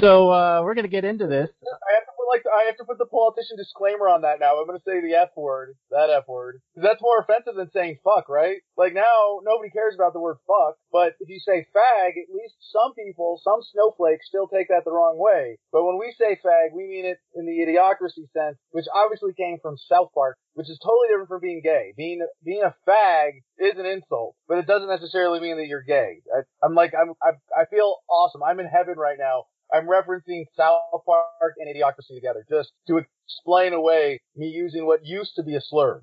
So 0.00 0.30
uh, 0.30 0.60
we're 0.62 0.74
gonna 0.74 0.88
get 0.88 1.04
into 1.04 1.26
this. 1.26 1.48
I 1.64 1.92
have 1.94 2.06
to 2.06 2.12
put 2.16 2.28
like 2.28 2.44
I 2.46 2.66
have 2.66 2.76
to 2.78 2.84
put 2.84 2.98
the 2.98 3.06
politician 3.06 3.56
disclaimer 3.56 4.08
on 4.08 4.22
that 4.22 4.40
now. 4.40 4.58
I'm 4.58 4.66
gonna 4.66 4.84
say 4.84 5.00
the 5.00 5.14
F 5.14 5.30
word, 5.36 5.74
that 5.90 6.10
F 6.10 6.28
word, 6.28 6.60
because 6.74 6.88
that's 6.88 7.02
more 7.02 7.20
offensive 7.20 7.56
than 7.56 7.70
saying 7.72 7.98
fuck, 8.04 8.28
right? 8.28 8.58
Like 8.76 8.94
now 8.94 9.40
nobody 9.42 9.70
cares 9.70 9.94
about 9.94 10.12
the 10.12 10.20
word 10.20 10.38
fuck, 10.46 10.76
but 10.92 11.14
if 11.20 11.28
you 11.28 11.40
say 11.40 11.66
fag, 11.74 12.18
at 12.18 12.34
least 12.34 12.54
some 12.72 12.94
people, 12.94 13.40
some 13.42 13.60
snowflakes, 13.72 14.28
still 14.28 14.48
take 14.48 14.68
that 14.68 14.84
the 14.84 14.92
wrong 14.92 15.16
way. 15.18 15.58
But 15.72 15.84
when 15.84 15.98
we 15.98 16.14
say 16.18 16.38
fag, 16.44 16.74
we 16.74 16.86
mean 16.86 17.06
it 17.06 17.18
in 17.34 17.46
the 17.46 17.58
idiocracy 17.64 18.28
sense, 18.32 18.58
which 18.70 18.86
obviously 18.94 19.32
came 19.34 19.58
from 19.62 19.76
South 19.78 20.10
Park, 20.14 20.36
which 20.54 20.70
is 20.70 20.78
totally 20.82 21.08
different 21.08 21.28
from 21.28 21.40
being 21.40 21.62
gay. 21.62 21.94
Being 21.96 22.26
being 22.44 22.62
a 22.62 22.74
fag 22.88 23.42
is 23.58 23.78
an 23.78 23.86
insult, 23.86 24.36
but 24.48 24.58
it 24.58 24.66
doesn't 24.66 24.88
necessarily 24.88 25.40
mean 25.40 25.56
that 25.58 25.68
you're 25.68 25.82
gay. 25.86 26.22
I, 26.34 26.42
I'm 26.64 26.74
like 26.74 26.92
I'm 26.94 27.14
I, 27.22 27.38
I 27.56 27.64
feel 27.70 27.96
awesome. 28.10 28.42
I'm 28.42 28.60
in 28.60 28.66
heaven 28.66 28.96
right 28.98 29.18
now. 29.18 29.44
I'm 29.72 29.86
referencing 29.86 30.44
South 30.56 30.80
Park 31.04 31.54
and 31.58 31.68
Idiocracy 31.74 32.14
together, 32.14 32.46
just 32.48 32.72
to 32.88 33.00
explain 33.26 33.72
away 33.72 34.20
me 34.36 34.46
using 34.46 34.86
what 34.86 35.04
used 35.04 35.32
to 35.36 35.42
be 35.42 35.56
a 35.56 35.60
slur. 35.60 36.02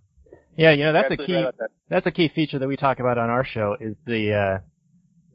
Yeah, 0.56 0.72
you 0.72 0.84
know 0.84 0.94
that's 0.94 1.12
a 1.12 1.18
key. 1.18 1.34
that. 1.34 1.70
that's 1.90 2.06
a 2.06 2.12
key 2.12 2.30
feature 2.34 2.60
that 2.60 2.68
we 2.68 2.78
talk 2.78 3.00
about 3.00 3.18
on 3.18 3.30
our 3.30 3.46
show 3.46 3.76
is 3.80 3.96
the 4.06 4.34
uh, 4.34 4.58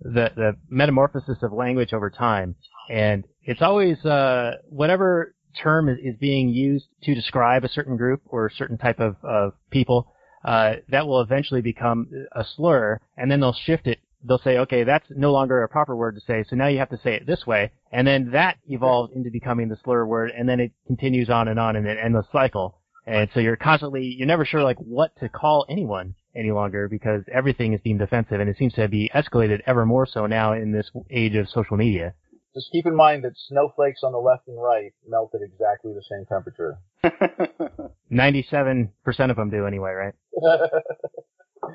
the 0.03 0.31
the 0.37 0.57
metamorphosis 0.69 1.39
of 1.43 1.53
language 1.53 1.93
over 1.93 2.11
time, 2.11 2.55
and 2.89 3.25
it's 3.43 3.63
always 3.63 4.05
uh, 4.05 4.57
whatever 4.69 5.35
term 5.61 5.89
is, 5.89 5.99
is 6.03 6.15
being 6.21 6.49
used 6.49 6.87
to 7.03 7.15
describe 7.15 7.65
a 7.65 7.69
certain 7.69 7.97
group 7.97 8.23
or 8.27 8.47
a 8.47 8.53
certain 8.53 8.79
type 8.79 9.01
of 9.01 9.17
of 9.25 9.55
people 9.71 10.13
uh, 10.45 10.75
that 10.89 11.07
will 11.07 11.21
eventually 11.21 11.63
become 11.63 12.09
a 12.33 12.45
slur, 12.57 13.01
and 13.17 13.31
then 13.31 13.41
they'll 13.41 13.57
shift 13.65 13.87
it. 13.87 13.99
They'll 14.25 14.39
say, 14.39 14.59
okay, 14.59 14.85
that's 14.85 15.07
no 15.11 15.33
longer 15.33 15.63
a 15.63 15.69
proper 15.69 15.95
word 15.95 16.17
to 16.17 16.21
say, 16.21 16.45
so 16.49 16.57
now 16.57 16.67
you 16.67 16.79
have 16.79 16.91
to 16.91 16.99
say 17.03 17.15
it 17.15 17.27
this 17.27 17.47
way, 17.47 17.71
and 17.93 18.07
then 18.07 18.33
that 18.33 18.59
evolves 18.67 19.13
into 19.15 19.31
becoming 19.31 19.69
the 19.69 19.79
slur 19.85 20.05
word, 20.05 20.33
and 20.37 20.49
then 20.49 20.59
it 20.61 20.73
continues 20.87 21.31
on 21.31 21.49
and 21.49 21.61
on 21.61 21.77
in 21.77 21.87
an 21.87 21.99
endless 21.99 22.27
cycle. 22.33 22.79
And 23.07 23.31
so 23.33 23.41
you're 23.41 23.57
constantly, 23.57 24.05
you're 24.05 24.27
never 24.27 24.45
sure 24.45 24.63
like 24.63 24.77
what 24.79 25.13
to 25.21 25.29
call 25.31 25.65
anyone 25.71 26.15
any 26.37 26.51
longer 26.51 26.89
because 26.89 27.23
everything 27.33 27.73
is 27.73 27.81
deemed 27.83 28.03
offensive 28.03 28.39
and 28.39 28.51
it 28.51 28.59
seems 28.59 28.75
to 28.75 28.87
be 28.87 29.11
escalated 29.15 29.61
ever 29.67 29.87
more 29.87 30.07
so 30.07 30.27
now 30.27 30.53
in 30.53 30.73
this 30.73 30.91
age 31.11 31.35
of 31.35 31.49
social 31.49 31.77
media. 31.79 32.13
Just 32.55 32.71
keep 32.71 32.87
in 32.87 32.95
mind 32.95 33.25
that 33.25 33.33
snowflakes 33.49 34.01
on 34.03 34.13
the 34.13 34.19
left 34.19 34.47
and 34.49 34.61
right 34.61 34.93
melt 35.07 35.35
at 35.35 35.41
exactly 35.43 35.93
the 35.93 36.03
same 36.09 36.27
temperature. 36.27 36.79
97% 38.13 39.31
of 39.31 39.37
them 39.37 39.51
do 39.51 39.67
anyway, 39.67 39.93
right? 39.93 40.15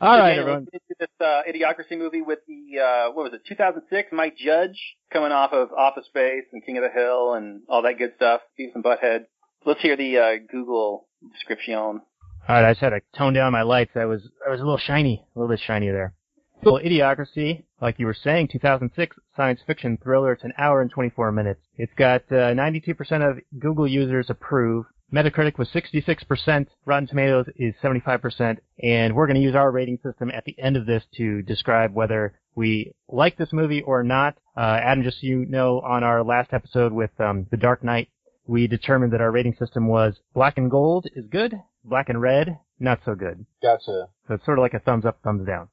All 0.00 0.18
right, 0.18 0.38
everyone. 0.38 0.66
let's 0.72 0.72
get 0.72 0.82
into 0.88 0.96
this 1.00 1.08
uh, 1.20 1.42
Idiocracy 1.48 1.98
movie 1.98 2.22
with 2.22 2.40
the 2.46 2.80
uh, 2.80 3.12
what 3.12 3.24
was 3.24 3.32
it, 3.34 3.42
2006? 3.48 4.08
Mike 4.12 4.36
Judge 4.36 4.78
coming 5.12 5.32
off 5.32 5.52
of 5.52 5.72
Office 5.72 6.06
Space 6.06 6.44
and 6.52 6.64
King 6.64 6.78
of 6.78 6.84
the 6.84 6.90
Hill 6.90 7.34
and 7.34 7.62
all 7.68 7.82
that 7.82 7.98
good 7.98 8.12
stuff. 8.16 8.40
Beavis 8.58 8.74
and 8.74 8.84
Butthead. 8.84 9.26
Let's 9.64 9.80
hear 9.80 9.96
the 9.96 10.18
uh, 10.18 10.32
Google 10.50 11.06
description. 11.32 11.74
All 11.74 12.00
right, 12.48 12.64
I 12.64 12.72
just 12.72 12.80
had 12.80 12.90
to 12.90 13.00
tone 13.16 13.32
down 13.32 13.52
my 13.52 13.62
lights. 13.62 13.92
I 13.94 14.04
was 14.04 14.22
I 14.46 14.50
was 14.50 14.60
a 14.60 14.64
little 14.64 14.78
shiny, 14.78 15.24
a 15.34 15.38
little 15.38 15.54
bit 15.54 15.60
shiny 15.64 15.88
there. 15.88 16.14
Well, 16.62 16.80
Idiocracy, 16.82 17.64
like 17.82 17.98
you 17.98 18.06
were 18.06 18.14
saying, 18.14 18.48
2006 18.48 19.16
science 19.36 19.60
fiction 19.66 19.98
thriller. 20.02 20.32
It's 20.32 20.44
an 20.44 20.54
hour 20.56 20.80
and 20.80 20.90
24 20.90 21.30
minutes. 21.30 21.60
It's 21.76 21.92
got 21.94 22.22
uh, 22.30 22.54
92% 22.54 23.30
of 23.30 23.38
Google 23.58 23.86
users 23.86 24.30
approve. 24.30 24.86
Metacritic 25.12 25.58
was 25.58 25.68
66%. 25.68 26.66
Rotten 26.84 27.06
Tomatoes 27.06 27.46
is 27.56 27.74
75%. 27.82 28.58
And 28.82 29.14
we're 29.14 29.26
going 29.26 29.36
to 29.36 29.42
use 29.42 29.54
our 29.54 29.70
rating 29.70 29.98
system 30.02 30.30
at 30.30 30.44
the 30.44 30.58
end 30.58 30.76
of 30.76 30.86
this 30.86 31.04
to 31.16 31.42
describe 31.42 31.94
whether 31.94 32.34
we 32.54 32.92
like 33.08 33.36
this 33.36 33.52
movie 33.52 33.82
or 33.82 34.02
not. 34.02 34.36
Uh, 34.56 34.78
Adam, 34.82 35.04
just 35.04 35.20
so 35.20 35.26
you 35.26 35.46
know, 35.46 35.80
on 35.80 36.02
our 36.04 36.22
last 36.22 36.52
episode 36.52 36.92
with 36.92 37.10
um, 37.20 37.46
The 37.50 37.56
Dark 37.56 37.84
Knight, 37.84 38.08
we 38.46 38.66
determined 38.66 39.12
that 39.12 39.20
our 39.20 39.30
rating 39.30 39.56
system 39.58 39.88
was 39.88 40.14
black 40.34 40.58
and 40.58 40.70
gold 40.70 41.06
is 41.14 41.26
good, 41.30 41.54
black 41.84 42.08
and 42.08 42.20
red 42.20 42.58
not 42.80 43.00
so 43.04 43.14
good. 43.14 43.44
Gotcha. 43.62 44.08
So 44.26 44.34
it's 44.34 44.44
sort 44.44 44.58
of 44.58 44.62
like 44.62 44.74
a 44.74 44.80
thumbs 44.80 45.04
up, 45.04 45.18
thumbs 45.22 45.46
down. 45.46 45.68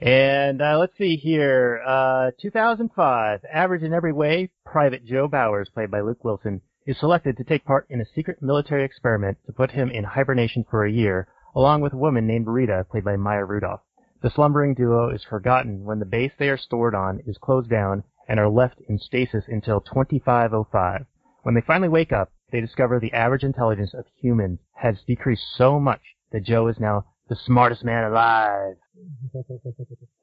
And 0.00 0.60
uh, 0.60 0.78
let's 0.78 0.96
see 0.98 1.16
here. 1.16 1.82
Uh, 1.86 2.30
2005, 2.40 3.40
average 3.50 3.82
in 3.82 3.94
every 3.94 4.12
way, 4.12 4.50
Private 4.64 5.04
Joe 5.04 5.28
Bowers, 5.28 5.70
played 5.72 5.90
by 5.90 6.00
Luke 6.00 6.22
Wilson, 6.22 6.60
is 6.86 6.98
selected 6.98 7.36
to 7.36 7.44
take 7.44 7.64
part 7.64 7.86
in 7.90 8.00
a 8.00 8.06
secret 8.14 8.40
military 8.40 8.84
experiment 8.84 9.38
to 9.46 9.52
put 9.52 9.72
him 9.72 9.90
in 9.90 10.04
hibernation 10.04 10.64
for 10.70 10.84
a 10.84 10.92
year, 10.92 11.28
along 11.54 11.80
with 11.80 11.92
a 11.92 11.98
woman 11.98 12.26
named 12.26 12.46
Rita, 12.46 12.86
played 12.90 13.04
by 13.04 13.16
Maya 13.16 13.44
Rudolph. 13.44 13.80
The 14.22 14.30
slumbering 14.30 14.74
duo 14.74 15.10
is 15.10 15.24
forgotten 15.24 15.84
when 15.84 15.98
the 15.98 16.06
base 16.06 16.32
they 16.38 16.48
are 16.48 16.56
stored 16.56 16.94
on 16.94 17.20
is 17.26 17.38
closed 17.38 17.68
down 17.68 18.04
and 18.28 18.40
are 18.40 18.48
left 18.48 18.80
in 18.88 18.98
stasis 18.98 19.44
until 19.48 19.80
2505. 19.80 21.06
When 21.42 21.54
they 21.54 21.60
finally 21.60 21.88
wake 21.88 22.12
up, 22.12 22.32
they 22.50 22.60
discover 22.60 22.98
the 22.98 23.12
average 23.12 23.42
intelligence 23.42 23.92
of 23.92 24.06
humans 24.20 24.60
has 24.74 24.96
decreased 25.06 25.44
so 25.56 25.78
much 25.80 26.00
that 26.32 26.44
Joe 26.44 26.68
is 26.68 26.78
now 26.78 27.04
the 27.28 27.36
smartest 27.36 27.84
man 27.84 28.04
alive. 28.04 28.76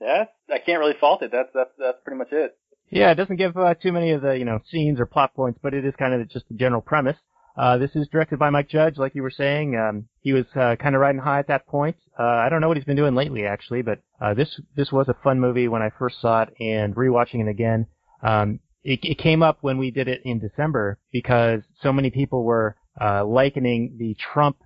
Yeah, 0.02 0.26
I 0.50 0.60
can't 0.60 0.80
really 0.80 0.98
fault 1.00 1.22
it. 1.22 1.32
That's 1.32 1.50
that's 1.54 1.72
that's 1.78 1.98
pretty 2.04 2.18
much 2.18 2.32
it. 2.32 2.58
Yeah, 2.94 3.12
it 3.12 3.16
doesn't 3.16 3.38
give 3.38 3.58
uh, 3.58 3.74
too 3.74 3.92
many 3.92 4.12
of 4.12 4.22
the 4.22 4.38
you 4.38 4.46
know 4.46 4.60
scenes 4.70 5.00
or 5.00 5.06
plot 5.06 5.34
points, 5.34 5.60
but 5.62 5.74
it 5.74 5.86
is 5.86 5.94
kind 5.98 6.14
of 6.14 6.30
just 6.30 6.48
the 6.48 6.56
general 6.56 6.82
premise. 6.82 7.18
Uh, 7.56 7.78
this 7.78 7.92
is 7.96 8.08
directed 8.08 8.40
by 8.40 8.50
Mike 8.50 8.70
Judge, 8.70 8.98
like 8.98 9.14
you 9.14 9.22
were 9.22 9.32
saying. 9.32 9.76
Um, 9.76 10.06
he 10.22 10.34
was 10.34 10.46
uh, 10.56 10.76
kind 10.76 10.96
of 10.96 11.02
riding 11.02 11.22
high 11.22 11.40
at 11.40 11.48
that 11.48 11.68
point. 11.68 11.96
Uh, 12.18 12.24
I 12.24 12.50
don't 12.50 12.62
know 12.62 12.68
what 12.68 12.78
he's 12.78 12.86
been 12.86 12.96
doing 12.96 13.14
lately, 13.14 13.46
actually, 13.46 13.84
but 13.84 14.00
uh, 14.22 14.34
this 14.34 14.60
this 14.76 14.92
was 14.92 15.08
a 15.08 15.16
fun 15.24 15.40
movie 15.40 15.68
when 15.68 15.82
I 15.82 15.92
first 15.98 16.22
saw 16.22 16.44
it, 16.44 16.54
and 16.60 16.96
rewatching 16.96 17.42
it 17.42 17.50
again, 17.50 17.88
um, 18.22 18.60
it, 18.84 19.00
it 19.04 19.18
came 19.18 19.42
up 19.42 19.60
when 19.62 19.78
we 19.78 19.92
did 19.92 20.08
it 20.08 20.22
in 20.24 20.40
December 20.40 21.00
because 21.12 21.62
so 21.82 21.94
many 21.94 22.10
people 22.10 22.44
were 22.44 22.76
uh, 23.00 23.26
likening 23.26 23.96
the 23.98 24.16
Trump 24.34 24.58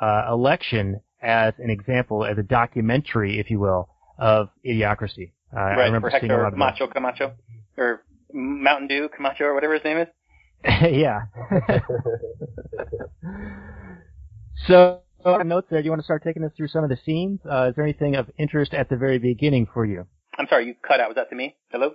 uh, 0.00 0.26
election 0.28 1.00
as 1.22 1.54
an 1.58 1.70
example, 1.70 2.24
as 2.24 2.36
a 2.36 2.42
documentary, 2.42 3.40
if 3.40 3.50
you 3.50 3.58
will, 3.58 3.88
of 4.18 4.48
idiocracy. 4.64 5.32
Uh, 5.54 5.60
I 5.60 5.76
right, 5.76 5.84
remember 5.86 6.10
for 6.10 6.18
Hector 6.18 6.50
Camacho 6.50 6.88
Camacho 6.88 7.32
or 7.76 8.02
Mountain 8.32 8.88
Dew 8.88 9.08
Camacho 9.14 9.44
or 9.44 9.54
whatever 9.54 9.74
his 9.74 9.84
name 9.84 9.98
is. 9.98 10.08
yeah. 10.64 11.22
so, 14.66 15.00
uh, 15.24 15.42
notes 15.42 15.68
there. 15.70 15.80
Do 15.80 15.84
you 15.84 15.90
want 15.90 16.00
to 16.00 16.04
start 16.04 16.22
taking 16.22 16.44
us 16.44 16.52
through 16.56 16.68
some 16.68 16.84
of 16.84 16.90
the 16.90 16.98
scenes? 17.04 17.40
Uh, 17.50 17.68
is 17.68 17.74
there 17.76 17.84
anything 17.84 18.16
of 18.16 18.30
interest 18.38 18.74
at 18.74 18.88
the 18.88 18.96
very 18.96 19.18
beginning 19.18 19.66
for 19.72 19.84
you? 19.84 20.06
I'm 20.38 20.46
sorry, 20.48 20.66
you 20.66 20.74
cut 20.86 21.00
out. 21.00 21.08
Was 21.08 21.16
that 21.16 21.30
to 21.30 21.36
me? 21.36 21.56
Hello? 21.70 21.92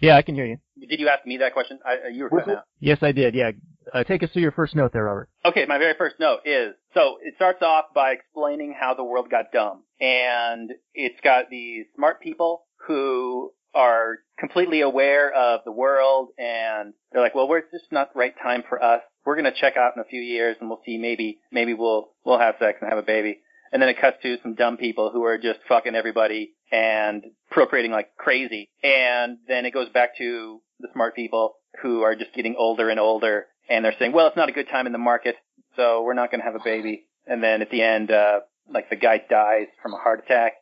Yeah, 0.00 0.16
I 0.16 0.22
can 0.22 0.34
hear 0.34 0.46
you. 0.46 0.58
Did 0.88 1.00
you 1.00 1.08
ask 1.08 1.26
me 1.26 1.38
that 1.38 1.52
question? 1.52 1.78
I, 1.84 2.06
uh, 2.06 2.08
you 2.08 2.24
were 2.24 2.30
cutting 2.30 2.54
out. 2.54 2.64
Yes, 2.78 2.98
I 3.02 3.12
did. 3.12 3.34
Yeah. 3.34 3.50
Uh, 3.92 4.04
take 4.04 4.22
us 4.22 4.30
through 4.32 4.42
your 4.42 4.52
first 4.52 4.74
note 4.74 4.92
there, 4.92 5.04
Robert. 5.04 5.28
Okay, 5.44 5.66
my 5.66 5.78
very 5.78 5.94
first 5.98 6.16
note 6.18 6.40
is 6.44 6.74
so 6.94 7.16
it 7.22 7.34
starts 7.36 7.60
off 7.62 7.86
by 7.94 8.12
explaining 8.12 8.74
how 8.78 8.94
the 8.94 9.04
world 9.04 9.30
got 9.30 9.52
dumb, 9.52 9.82
and 10.00 10.70
it's 10.94 11.20
got 11.22 11.50
these 11.50 11.86
smart 11.96 12.20
people 12.20 12.62
who 12.86 13.52
are 13.74 14.18
completely 14.38 14.80
aware 14.80 15.32
of 15.32 15.60
the 15.64 15.72
world, 15.72 16.30
and 16.38 16.94
they're 17.12 17.22
like, 17.22 17.34
"Well, 17.34 17.48
we're 17.48 17.62
just 17.62 17.90
not 17.92 18.12
the 18.12 18.18
right 18.18 18.34
time 18.42 18.62
for 18.68 18.82
us. 18.82 19.02
We're 19.24 19.36
gonna 19.36 19.52
check 19.52 19.76
out 19.76 19.94
in 19.96 20.00
a 20.00 20.06
few 20.06 20.20
years, 20.20 20.56
and 20.60 20.68
we'll 20.68 20.82
see. 20.84 20.98
Maybe, 20.98 21.40
maybe 21.50 21.74
we'll 21.74 22.10
we'll 22.24 22.38
have 22.38 22.56
sex 22.58 22.78
and 22.80 22.90
have 22.90 22.98
a 22.98 23.02
baby." 23.02 23.40
And 23.72 23.80
then 23.80 23.88
it 23.88 24.00
cuts 24.00 24.16
to 24.22 24.36
some 24.42 24.54
dumb 24.54 24.76
people 24.76 25.10
who 25.12 25.22
are 25.24 25.38
just 25.38 25.60
fucking 25.68 25.94
everybody 25.94 26.54
and 26.72 27.24
procreating 27.50 27.92
like 27.92 28.16
crazy, 28.16 28.68
and 28.82 29.38
then 29.46 29.64
it 29.66 29.72
goes 29.72 29.88
back 29.90 30.16
to 30.18 30.60
the 30.80 30.88
smart 30.92 31.14
people 31.14 31.54
who 31.82 32.02
are 32.02 32.16
just 32.16 32.32
getting 32.34 32.56
older 32.56 32.88
and 32.88 32.98
older 32.98 33.46
and 33.70 33.84
they're 33.84 33.94
saying, 33.98 34.12
well, 34.12 34.26
it's 34.26 34.36
not 34.36 34.48
a 34.48 34.52
good 34.52 34.68
time 34.68 34.86
in 34.86 34.92
the 34.92 34.98
market, 34.98 35.36
so 35.76 36.02
we're 36.02 36.14
not 36.14 36.30
going 36.30 36.40
to 36.40 36.44
have 36.44 36.56
a 36.56 36.64
baby. 36.64 37.06
And 37.26 37.42
then 37.42 37.62
at 37.62 37.70
the 37.70 37.80
end, 37.80 38.10
uh, 38.10 38.40
like 38.68 38.90
the 38.90 38.96
guy 38.96 39.22
dies 39.30 39.68
from 39.80 39.94
a 39.94 39.96
heart 39.96 40.24
attack. 40.24 40.54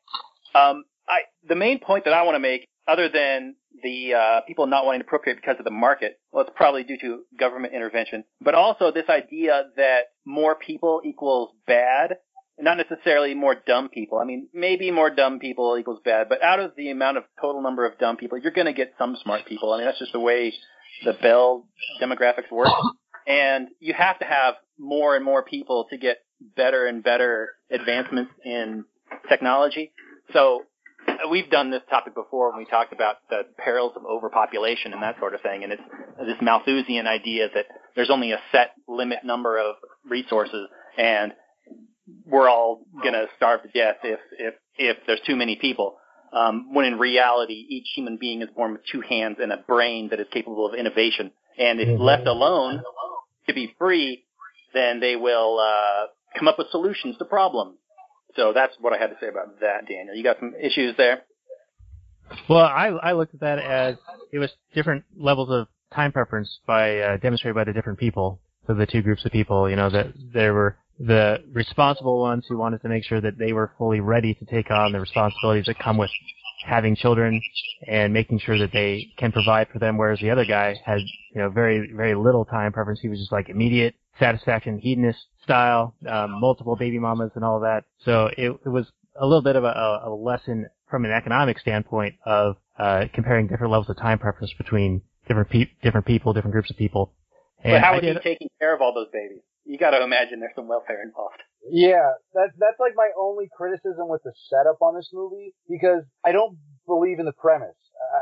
Um, 0.54 0.84
I 1.08 1.20
the 1.48 1.54
main 1.54 1.78
point 1.80 2.04
that 2.04 2.12
I 2.12 2.22
want 2.22 2.34
to 2.34 2.40
make, 2.40 2.68
other 2.88 3.08
than 3.08 3.54
the 3.82 4.14
uh, 4.14 4.40
people 4.46 4.66
not 4.66 4.84
wanting 4.84 5.02
to 5.02 5.06
procreate 5.06 5.36
because 5.36 5.56
of 5.58 5.64
the 5.64 5.70
market, 5.70 6.18
well, 6.32 6.44
it's 6.44 6.52
probably 6.56 6.84
due 6.84 6.98
to 6.98 7.20
government 7.38 7.74
intervention, 7.74 8.24
but 8.40 8.54
also 8.54 8.90
this 8.90 9.08
idea 9.08 9.64
that 9.76 10.00
more 10.24 10.54
people 10.54 11.02
equals 11.04 11.50
bad. 11.66 12.16
Not 12.60 12.76
necessarily 12.76 13.36
more 13.36 13.54
dumb 13.54 13.88
people. 13.88 14.18
I 14.18 14.24
mean, 14.24 14.48
maybe 14.52 14.90
more 14.90 15.10
dumb 15.10 15.38
people 15.38 15.76
equals 15.78 16.00
bad, 16.04 16.28
but 16.28 16.42
out 16.42 16.58
of 16.58 16.72
the 16.76 16.90
amount 16.90 17.16
of 17.16 17.22
total 17.40 17.62
number 17.62 17.86
of 17.86 17.96
dumb 17.98 18.16
people, 18.16 18.36
you're 18.36 18.50
going 18.50 18.66
to 18.66 18.72
get 18.72 18.94
some 18.98 19.16
smart 19.22 19.46
people. 19.46 19.72
I 19.72 19.76
mean, 19.76 19.86
that's 19.86 20.00
just 20.00 20.10
the 20.10 20.18
way 20.18 20.52
the 21.04 21.12
Bell 21.12 21.68
demographics 22.02 22.50
work. 22.50 22.72
And 23.28 23.68
you 23.78 23.94
have 23.94 24.18
to 24.18 24.24
have 24.24 24.54
more 24.76 25.14
and 25.14 25.24
more 25.24 25.44
people 25.44 25.86
to 25.90 25.98
get 25.98 26.18
better 26.56 26.86
and 26.86 27.04
better 27.04 27.50
advancements 27.70 28.32
in 28.44 28.84
technology. 29.28 29.92
So 30.32 30.62
we've 31.30 31.50
done 31.50 31.70
this 31.70 31.82
topic 31.90 32.14
before 32.14 32.50
when 32.50 32.58
we 32.58 32.64
talked 32.64 32.92
about 32.92 33.16
the 33.30 33.42
perils 33.56 33.92
of 33.96 34.04
overpopulation 34.04 34.92
and 34.92 35.02
that 35.02 35.18
sort 35.18 35.34
of 35.34 35.40
thing. 35.40 35.64
And 35.64 35.72
it's 35.72 35.82
this 36.18 36.36
Malthusian 36.40 37.06
idea 37.06 37.48
that 37.54 37.66
there's 37.96 38.10
only 38.10 38.32
a 38.32 38.40
set 38.52 38.72
limit 38.86 39.18
number 39.24 39.58
of 39.58 39.76
resources 40.08 40.68
and 40.96 41.32
we're 42.26 42.48
all 42.48 42.86
gonna 43.02 43.26
starve 43.36 43.62
to 43.62 43.68
death 43.68 43.96
if, 44.02 44.20
if, 44.38 44.54
if 44.76 44.96
there's 45.06 45.20
too 45.26 45.36
many 45.36 45.56
people. 45.56 45.96
Um, 46.32 46.74
when 46.74 46.84
in 46.84 46.98
reality, 46.98 47.66
each 47.68 47.86
human 47.94 48.18
being 48.18 48.42
is 48.42 48.48
born 48.54 48.72
with 48.72 48.82
two 48.90 49.00
hands 49.00 49.38
and 49.40 49.52
a 49.52 49.56
brain 49.56 50.08
that 50.10 50.20
is 50.20 50.26
capable 50.30 50.66
of 50.66 50.74
innovation. 50.74 51.30
And 51.58 51.80
if 51.80 51.98
left 51.98 52.26
alone 52.26 52.82
to 53.46 53.54
be 53.54 53.74
free, 53.78 54.24
then 54.74 55.00
they 55.00 55.16
will, 55.16 55.58
uh, 55.58 56.06
come 56.38 56.48
up 56.48 56.58
with 56.58 56.68
solutions 56.70 57.16
to 57.18 57.24
problems. 57.24 57.78
So 58.38 58.52
that's 58.54 58.72
what 58.80 58.92
I 58.92 58.98
had 58.98 59.08
to 59.08 59.16
say 59.20 59.26
about 59.26 59.58
that, 59.60 59.88
Daniel. 59.88 60.14
You 60.14 60.22
got 60.22 60.36
some 60.38 60.54
issues 60.62 60.96
there? 60.96 61.22
Well, 62.48 62.60
I 62.60 62.86
I 63.02 63.12
looked 63.12 63.34
at 63.34 63.40
that 63.40 63.58
as 63.58 63.96
it 64.32 64.38
was 64.38 64.50
different 64.74 65.04
levels 65.16 65.50
of 65.50 65.66
time 65.92 66.12
preference 66.12 66.60
by 66.64 66.98
uh, 66.98 67.16
demonstrated 67.16 67.56
by 67.56 67.64
the 67.64 67.72
different 67.72 67.98
people. 67.98 68.40
So 68.68 68.74
the 68.74 68.86
two 68.86 69.02
groups 69.02 69.24
of 69.24 69.32
people, 69.32 69.68
you 69.68 69.74
know, 69.74 69.90
that 69.90 70.12
there 70.32 70.54
were 70.54 70.76
the 71.00 71.42
responsible 71.52 72.20
ones 72.20 72.44
who 72.48 72.56
wanted 72.56 72.80
to 72.82 72.88
make 72.88 73.02
sure 73.02 73.20
that 73.20 73.38
they 73.38 73.52
were 73.52 73.72
fully 73.76 73.98
ready 73.98 74.34
to 74.34 74.44
take 74.44 74.70
on 74.70 74.92
the 74.92 75.00
responsibilities 75.00 75.66
that 75.66 75.78
come 75.80 75.96
with 75.96 76.10
having 76.64 76.96
children 76.96 77.40
and 77.86 78.12
making 78.12 78.38
sure 78.40 78.58
that 78.58 78.72
they 78.72 79.08
can 79.16 79.32
provide 79.32 79.68
for 79.72 79.78
them, 79.78 79.96
whereas 79.96 80.18
the 80.20 80.30
other 80.30 80.44
guy 80.44 80.74
had, 80.84 80.98
you 81.34 81.40
know, 81.40 81.48
very, 81.50 81.92
very 81.94 82.14
little 82.14 82.44
time 82.44 82.72
preference. 82.72 83.00
He 83.00 83.08
was 83.08 83.18
just 83.18 83.32
like 83.32 83.48
immediate 83.48 83.94
satisfaction, 84.18 84.78
hedonist 84.78 85.18
style, 85.42 85.94
um, 86.08 86.40
multiple 86.40 86.76
baby 86.76 86.98
mamas 86.98 87.30
and 87.34 87.44
all 87.44 87.60
that. 87.60 87.84
So 88.04 88.30
it, 88.36 88.50
it 88.64 88.68
was 88.68 88.86
a 89.20 89.26
little 89.26 89.42
bit 89.42 89.56
of 89.56 89.64
a, 89.64 90.00
a 90.04 90.10
lesson 90.10 90.68
from 90.90 91.04
an 91.04 91.10
economic 91.10 91.58
standpoint 91.58 92.16
of 92.24 92.56
uh, 92.78 93.04
comparing 93.12 93.46
different 93.46 93.72
levels 93.72 93.90
of 93.90 93.96
time 93.96 94.18
preference 94.18 94.52
between 94.56 95.02
different 95.26 95.50
pe- 95.50 95.70
different 95.82 96.06
people, 96.06 96.32
different 96.32 96.52
groups 96.52 96.70
of 96.70 96.76
people. 96.76 97.12
But 97.62 97.80
how 97.82 97.98
is 97.98 98.02
he 98.02 98.14
taking 98.22 98.48
care 98.60 98.74
of 98.74 98.80
all 98.80 98.94
those 98.94 99.08
babies? 99.12 99.42
You 99.68 99.76
got 99.76 99.90
to 99.90 100.02
imagine 100.02 100.40
there's 100.40 100.56
some 100.56 100.66
welfare 100.66 101.02
involved. 101.04 101.44
Yeah, 101.68 102.16
that's 102.32 102.52
that's 102.58 102.80
like 102.80 102.94
my 102.96 103.10
only 103.20 103.50
criticism 103.54 104.08
with 104.08 104.22
the 104.24 104.32
setup 104.48 104.80
on 104.80 104.96
this 104.96 105.10
movie 105.12 105.52
because 105.68 106.04
I 106.24 106.32
don't 106.32 106.56
believe 106.86 107.20
in 107.20 107.26
the 107.26 107.36
premise. 107.36 107.76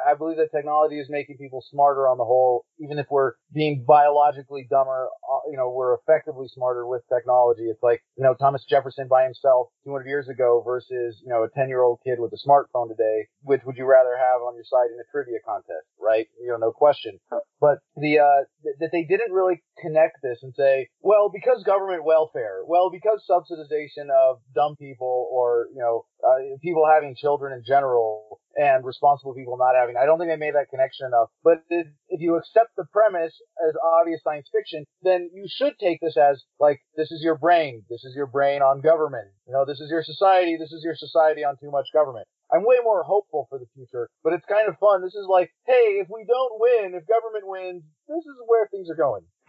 I, 0.06 0.14
believe 0.14 0.36
that 0.38 0.50
technology 0.50 0.98
is 0.98 1.08
making 1.10 1.36
people 1.36 1.62
smarter 1.70 2.08
on 2.08 2.18
the 2.18 2.24
whole, 2.24 2.64
even 2.78 2.98
if 2.98 3.06
we're 3.10 3.32
being 3.52 3.84
biologically 3.86 4.66
dumber. 4.68 5.08
Uh, 5.22 5.50
you 5.50 5.56
know, 5.56 5.70
we're 5.70 5.94
effectively 5.94 6.48
smarter 6.48 6.86
with 6.86 7.02
technology. 7.08 7.64
It's 7.64 7.82
like 7.82 8.02
you 8.16 8.24
know 8.24 8.34
Thomas 8.34 8.64
Jefferson 8.68 9.08
by 9.08 9.24
himself 9.24 9.68
200 9.84 10.06
years 10.06 10.28
ago 10.28 10.62
versus 10.64 11.20
you 11.22 11.28
know 11.28 11.44
a 11.44 11.50
10 11.50 11.68
year 11.68 11.82
old 11.82 12.00
kid 12.04 12.18
with 12.18 12.32
a 12.32 12.40
smartphone 12.48 12.88
today. 12.88 13.28
Which 13.42 13.62
would 13.64 13.76
you 13.76 13.84
rather 13.84 14.16
have 14.16 14.42
on 14.42 14.54
your 14.54 14.64
side 14.64 14.90
in 14.92 14.98
a 14.98 15.06
trivia 15.10 15.38
contest, 15.44 15.86
right? 16.00 16.26
You 16.40 16.48
know, 16.48 16.56
no 16.56 16.72
question. 16.72 17.18
But 17.60 17.78
the 17.96 18.20
uh, 18.20 18.44
th- 18.62 18.76
that 18.80 18.90
they 18.92 19.04
didn't 19.04 19.32
really 19.32 19.62
connect 19.80 20.22
this 20.22 20.40
and 20.42 20.54
say, 20.54 20.88
well, 21.00 21.30
because 21.32 21.62
government 21.64 22.04
welfare, 22.04 22.62
well, 22.66 22.90
because 22.90 23.24
subsidization 23.28 24.10
of 24.10 24.40
dumb 24.54 24.76
people 24.76 25.28
or 25.32 25.68
you 25.72 25.80
know 25.80 26.06
uh, 26.26 26.56
people 26.62 26.84
having 26.86 27.14
children 27.16 27.52
in 27.52 27.62
general 27.66 28.40
and 28.56 28.84
responsible 28.84 29.34
people 29.34 29.56
not 29.56 29.65
having. 29.74 29.96
I 29.96 30.06
don't 30.06 30.18
think 30.18 30.30
they 30.30 30.36
made 30.36 30.54
that 30.54 30.70
connection 30.70 31.06
enough. 31.06 31.30
But 31.42 31.64
if, 31.70 31.86
if 32.08 32.20
you 32.20 32.36
accept 32.36 32.76
the 32.76 32.84
premise 32.92 33.34
as 33.66 33.74
obvious 33.82 34.22
science 34.22 34.48
fiction, 34.52 34.84
then 35.02 35.30
you 35.34 35.46
should 35.48 35.74
take 35.80 36.00
this 36.00 36.16
as 36.16 36.42
like 36.60 36.80
this 36.96 37.10
is 37.10 37.22
your 37.22 37.36
brain, 37.36 37.82
this 37.90 38.04
is 38.04 38.14
your 38.14 38.26
brain 38.26 38.62
on 38.62 38.80
government. 38.80 39.28
You 39.46 39.52
know, 39.52 39.64
this 39.64 39.80
is 39.80 39.90
your 39.90 40.02
society, 40.02 40.56
this 40.58 40.72
is 40.72 40.82
your 40.84 40.94
society 40.94 41.44
on 41.44 41.56
too 41.58 41.70
much 41.70 41.86
government. 41.92 42.26
I'm 42.52 42.62
way 42.62 42.76
more 42.84 43.02
hopeful 43.02 43.46
for 43.50 43.58
the 43.58 43.66
future, 43.74 44.08
but 44.22 44.32
it's 44.32 44.46
kind 44.46 44.68
of 44.68 44.78
fun. 44.78 45.02
This 45.02 45.14
is 45.14 45.26
like, 45.28 45.50
hey, 45.66 45.98
if 45.98 46.06
we 46.08 46.24
don't 46.24 46.60
win, 46.60 46.94
if 46.94 47.02
government 47.08 47.44
wins, 47.46 47.82
this 48.06 48.22
is 48.22 48.36
where 48.46 48.68
things 48.68 48.88
are 48.88 48.94
going. 48.94 49.22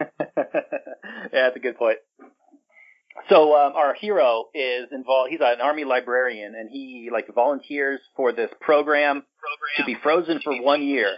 yeah, 1.30 1.46
that's 1.46 1.56
a 1.56 1.60
good 1.60 1.78
point. 1.78 1.98
So 3.28 3.56
um, 3.56 3.74
our 3.74 3.94
hero 3.94 4.46
is 4.54 4.86
involved. 4.92 5.30
He's 5.30 5.40
an 5.42 5.60
army 5.60 5.84
librarian, 5.84 6.54
and 6.54 6.70
he 6.70 7.10
like 7.12 7.26
volunteers 7.34 8.00
for 8.16 8.32
this 8.32 8.50
program 8.60 9.22
to 9.76 9.84
be 9.84 9.96
frozen 10.02 10.40
for 10.42 10.60
one 10.62 10.82
year. 10.82 11.16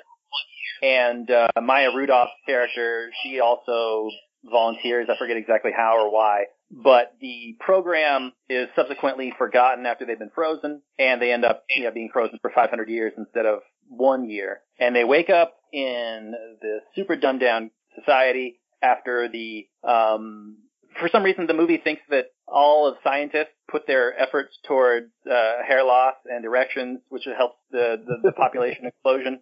And 0.83 1.31
uh, 1.31 1.49
Maya 1.63 1.91
Rudolph's 1.95 2.33
character, 2.47 3.11
she 3.23 3.41
also 3.41 4.09
volunteers. 4.45 5.09
I 5.11 5.19
forget 5.19 5.37
exactly 5.37 5.73
how 5.77 5.99
or 5.99 6.13
why, 6.13 6.45
but 6.71 7.15
the 7.21 7.57
program 7.61 8.33
is 8.49 8.69
subsequently 8.75 9.33
forgotten 9.37 9.85
after 9.87 10.07
they've 10.07 10.19
been 10.19 10.31
frozen, 10.35 10.83
and 10.99 11.21
they 11.21 11.33
end 11.33 11.45
up 11.45 11.65
you 11.77 11.85
know, 11.85 11.91
being 11.91 12.11
frozen 12.13 12.39
for 12.41 12.51
500 12.55 12.89
years 12.89 13.13
instead 13.19 13.45
of 13.45 13.61
one 13.89 14.29
year. 14.31 14.61
And 14.79 14.95
they 14.95 15.05
wake 15.05 15.31
up 15.31 15.57
in 15.73 16.35
this 16.63 16.83
super 16.95 17.17
dumbed 17.17 17.41
down 17.41 17.71
society 17.99 18.61
after 18.83 19.29
the 19.29 19.67
um, 19.87 20.57
for 20.99 21.09
some 21.09 21.23
reason 21.23 21.47
the 21.47 21.55
movie 21.55 21.79
thinks 21.83 22.03
that 22.11 22.27
all 22.47 22.89
of 22.89 22.97
scientists 23.05 23.55
put 23.71 23.87
their 23.87 24.19
efforts 24.19 24.57
towards 24.67 25.07
uh, 25.31 25.63
hair 25.67 25.85
loss 25.85 26.15
and 26.25 26.45
erections, 26.45 27.01
which 27.09 27.23
helps 27.37 27.57
the, 27.71 27.97
the, 28.05 28.31
the 28.31 28.33
population 28.33 28.87
explosion, 28.87 29.41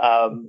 um, 0.00 0.48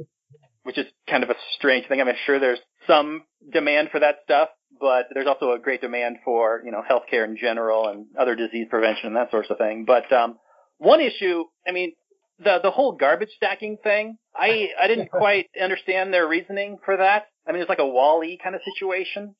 which 0.64 0.78
is 0.78 0.86
kind 1.10 1.24
of 1.24 1.30
a 1.30 1.36
strange 1.58 1.88
thing. 1.88 2.00
I'm 2.00 2.08
sure 2.26 2.40
there's 2.40 2.60
some 2.88 3.24
demand 3.52 3.90
for 3.92 4.00
that 4.00 4.18
stuff, 4.24 4.50
but 4.80 5.08
there's 5.14 5.28
also 5.28 5.54
a 5.54 5.60
great 5.60 5.82
demand 5.82 6.18
for 6.24 6.62
you 6.64 6.72
know 6.72 6.82
healthcare 6.88 7.26
in 7.26 7.38
general 7.38 7.88
and 7.88 8.06
other 8.20 8.36
disease 8.36 8.68
prevention 8.70 9.08
and 9.08 9.16
that 9.16 9.32
sort 9.32 9.50
of 9.50 9.58
thing. 9.58 9.86
But 9.86 10.12
um, 10.12 10.38
one 10.78 11.02
issue, 11.02 11.46
I 11.68 11.72
mean, 11.72 11.94
the 12.40 12.60
the 12.62 12.72
whole 12.72 12.94
garbage 12.94 13.30
stacking 13.36 13.78
thing, 13.84 14.18
I 14.36 14.70
I 14.82 14.88
didn't 14.88 15.10
quite 15.12 15.48
understand 15.62 16.14
their 16.14 16.28
reasoning 16.28 16.78
for 16.84 16.98
that. 16.98 17.26
I 17.48 17.52
mean, 17.52 17.62
it's 17.62 17.70
like 17.70 17.80
a 17.80 17.88
Wall-E 17.88 18.40
kind 18.44 18.56
of 18.56 18.62
situation. 18.74 19.36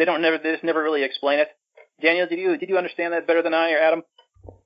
They 0.00 0.06
don't 0.06 0.22
never 0.22 0.38
they 0.38 0.52
just 0.52 0.64
never 0.64 0.82
really 0.82 1.04
explain 1.04 1.40
it. 1.40 1.48
Daniel, 2.00 2.26
did 2.26 2.38
you 2.38 2.56
did 2.56 2.70
you 2.70 2.78
understand 2.78 3.12
that 3.12 3.26
better 3.26 3.42
than 3.42 3.52
I 3.52 3.72
or 3.72 3.78
Adam? 3.78 4.02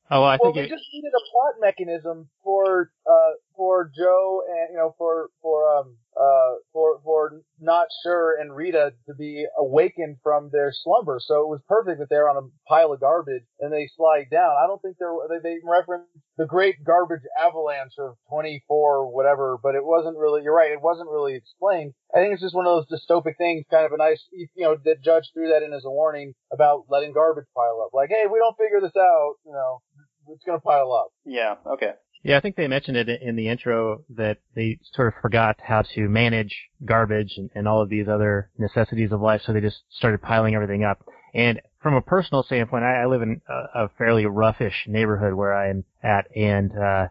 Oh, 0.08 0.20
well, 0.20 0.22
I 0.22 0.38
well, 0.40 0.52
think 0.52 0.54
they 0.54 0.72
it, 0.72 0.78
just 0.78 0.86
needed 0.92 1.10
a 1.10 1.24
plot 1.32 1.54
mechanism 1.60 2.28
for 2.44 2.92
uh 3.04 3.32
for 3.56 3.90
Joe 3.98 4.42
and 4.48 4.68
you 4.70 4.76
know 4.76 4.94
for 4.96 5.30
for 5.42 5.76
um 5.76 5.96
uh 6.16 6.54
for 6.72 7.00
for 7.04 7.42
not 7.60 7.86
sure 8.02 8.40
and 8.40 8.54
Rita 8.54 8.92
to 9.06 9.14
be 9.14 9.46
awakened 9.58 10.16
from 10.22 10.50
their 10.52 10.72
slumber. 10.72 11.20
So 11.20 11.42
it 11.42 11.48
was 11.48 11.60
perfect 11.68 12.00
that 12.00 12.08
they're 12.08 12.30
on 12.30 12.36
a 12.36 12.68
pile 12.68 12.92
of 12.92 13.00
garbage 13.00 13.44
and 13.60 13.72
they 13.72 13.88
slide 13.96 14.26
down. 14.30 14.54
I 14.62 14.66
don't 14.66 14.80
think 14.82 14.96
they're 14.98 15.14
they, 15.28 15.42
they 15.42 15.56
reference 15.64 16.04
the 16.36 16.46
great 16.46 16.84
garbage 16.84 17.22
avalanche 17.38 17.94
of 17.98 18.16
24 18.28 19.12
whatever, 19.12 19.58
but 19.62 19.74
it 19.74 19.84
wasn't 19.84 20.16
really. 20.16 20.42
You're 20.42 20.54
right. 20.54 20.72
It 20.72 20.82
wasn't 20.82 21.10
really 21.10 21.34
explained. 21.34 21.94
I 22.14 22.18
think 22.18 22.32
it's 22.32 22.42
just 22.42 22.54
one 22.54 22.66
of 22.66 22.74
those 22.74 23.00
dystopic 23.00 23.36
things. 23.38 23.64
Kind 23.70 23.86
of 23.86 23.92
a 23.92 23.98
nice 23.98 24.22
you 24.32 24.48
know 24.64 24.76
the 24.76 24.96
judge 25.02 25.30
threw 25.32 25.48
that 25.48 25.62
in 25.62 25.72
as 25.72 25.84
a 25.84 25.90
warning 25.90 26.34
about 26.52 26.86
letting 26.88 27.12
garbage 27.12 27.46
pile 27.54 27.82
up. 27.84 27.90
Like 27.92 28.10
hey, 28.10 28.26
if 28.26 28.32
we 28.32 28.38
don't 28.38 28.56
figure 28.56 28.80
this 28.80 28.96
out, 28.96 29.34
you 29.44 29.52
know 29.52 29.82
it's 30.28 30.44
to 30.44 30.58
pile 30.60 30.92
up. 30.92 31.12
Yeah. 31.24 31.56
Okay. 31.66 31.92
Yeah, 32.24 32.38
I 32.38 32.40
think 32.40 32.56
they 32.56 32.68
mentioned 32.68 32.96
it 32.96 33.08
in 33.20 33.36
the 33.36 33.48
intro 33.50 34.02
that 34.16 34.38
they 34.54 34.78
sort 34.94 35.08
of 35.08 35.20
forgot 35.20 35.56
how 35.62 35.82
to 35.94 36.08
manage 36.08 36.56
garbage 36.82 37.34
and, 37.36 37.50
and 37.54 37.68
all 37.68 37.82
of 37.82 37.90
these 37.90 38.08
other 38.08 38.48
necessities 38.56 39.12
of 39.12 39.20
life, 39.20 39.42
so 39.44 39.52
they 39.52 39.60
just 39.60 39.82
started 39.90 40.22
piling 40.22 40.54
everything 40.54 40.84
up. 40.84 41.04
And 41.34 41.60
from 41.82 41.92
a 41.92 42.00
personal 42.00 42.42
standpoint, 42.42 42.82
I, 42.82 43.02
I 43.02 43.06
live 43.06 43.20
in 43.20 43.42
a, 43.46 43.84
a 43.84 43.88
fairly 43.98 44.24
roughish 44.24 44.86
neighborhood 44.86 45.34
where 45.34 45.52
I 45.52 45.68
am 45.68 45.84
at, 46.02 46.34
and 46.34 46.72
uh, 46.72 47.08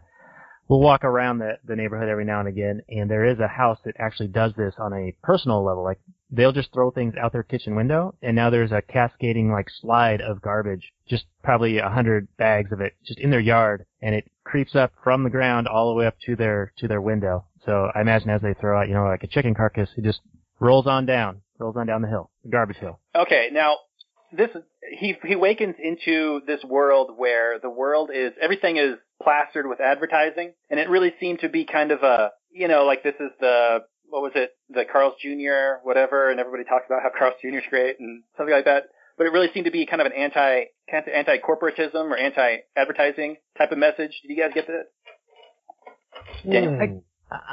we'll 0.66 0.80
walk 0.80 1.04
around 1.04 1.38
the, 1.38 1.58
the 1.64 1.76
neighborhood 1.76 2.08
every 2.08 2.24
now 2.24 2.40
and 2.40 2.48
again, 2.48 2.82
and 2.88 3.08
there 3.08 3.24
is 3.24 3.38
a 3.38 3.46
house 3.46 3.78
that 3.84 3.94
actually 4.00 4.28
does 4.28 4.52
this 4.56 4.74
on 4.78 4.92
a 4.92 5.14
personal 5.22 5.64
level. 5.64 5.84
Like 5.84 6.00
they'll 6.34 6.52
just 6.52 6.72
throw 6.72 6.90
things 6.90 7.14
out 7.20 7.32
their 7.32 7.42
kitchen 7.42 7.74
window, 7.76 8.14
and 8.22 8.36
now 8.36 8.50
there's 8.50 8.72
a 8.72 8.82
cascading 8.82 9.50
like 9.50 9.68
slide 9.80 10.20
of 10.20 10.42
garbage, 10.42 10.92
just 11.08 11.24
probably 11.42 11.78
a 11.78 11.88
hundred 11.88 12.28
bags 12.36 12.72
of 12.72 12.80
it, 12.80 12.94
just 13.04 13.18
in 13.18 13.30
their 13.30 13.40
yard, 13.40 13.86
and 14.02 14.14
it 14.14 14.30
creeps 14.44 14.74
up 14.74 14.92
from 15.02 15.24
the 15.24 15.30
ground 15.30 15.66
all 15.68 15.88
the 15.88 15.94
way 15.94 16.06
up 16.06 16.16
to 16.26 16.36
their 16.36 16.72
to 16.78 16.88
their 16.88 17.00
window. 17.00 17.44
So 17.64 17.90
I 17.94 18.00
imagine 18.00 18.30
as 18.30 18.42
they 18.42 18.54
throw 18.54 18.80
out, 18.80 18.88
you 18.88 18.94
know, 18.94 19.04
like 19.04 19.24
a 19.24 19.28
chicken 19.28 19.54
carcass, 19.54 19.88
it 19.96 20.04
just 20.04 20.20
rolls 20.60 20.86
on 20.86 21.06
down, 21.06 21.40
rolls 21.58 21.76
on 21.76 21.86
down 21.86 22.02
the 22.02 22.08
hill, 22.08 22.30
the 22.42 22.50
garbage 22.50 22.76
hill. 22.76 22.98
Okay, 23.14 23.48
now 23.52 23.76
this 24.36 24.50
he 24.98 25.16
he 25.24 25.36
wakens 25.36 25.76
into 25.82 26.40
this 26.46 26.62
world 26.64 27.10
where 27.16 27.58
the 27.58 27.70
world 27.70 28.10
is 28.12 28.32
everything 28.40 28.76
is 28.76 28.96
plastered 29.22 29.66
with 29.66 29.80
advertising, 29.80 30.52
and 30.70 30.80
it 30.80 30.88
really 30.88 31.14
seemed 31.20 31.40
to 31.40 31.48
be 31.48 31.64
kind 31.64 31.92
of 31.92 32.02
a 32.02 32.30
you 32.50 32.68
know 32.68 32.84
like 32.84 33.02
this 33.02 33.14
is 33.20 33.30
the 33.40 33.78
what 34.08 34.22
was 34.22 34.32
it 34.34 34.50
the 34.70 34.84
Carl's 34.90 35.14
Jr. 35.20 35.80
whatever, 35.82 36.30
and 36.30 36.38
everybody 36.40 36.64
talks 36.64 36.86
about 36.86 37.02
how 37.02 37.10
Carl's 37.16 37.34
Jr. 37.40 37.58
is 37.58 37.64
great 37.70 37.98
and 38.00 38.22
something 38.36 38.54
like 38.54 38.64
that. 38.66 38.84
But 39.16 39.26
it 39.26 39.30
really 39.32 39.48
seemed 39.54 39.66
to 39.66 39.70
be 39.72 39.86
kind 39.86 40.00
of 40.00 40.06
an 40.06 40.12
anti 40.12 40.64
anti 40.92 41.38
corporatism 41.38 42.10
or 42.10 42.16
anti 42.16 42.56
advertising 42.76 43.36
type 43.56 43.70
of 43.72 43.78
message. 43.78 44.10
Did 44.22 44.30
you 44.30 44.36
guys 44.36 44.50
get 44.54 44.66
that? 44.66 44.86
Daniel? 46.50 46.74
Hmm. 46.76 46.98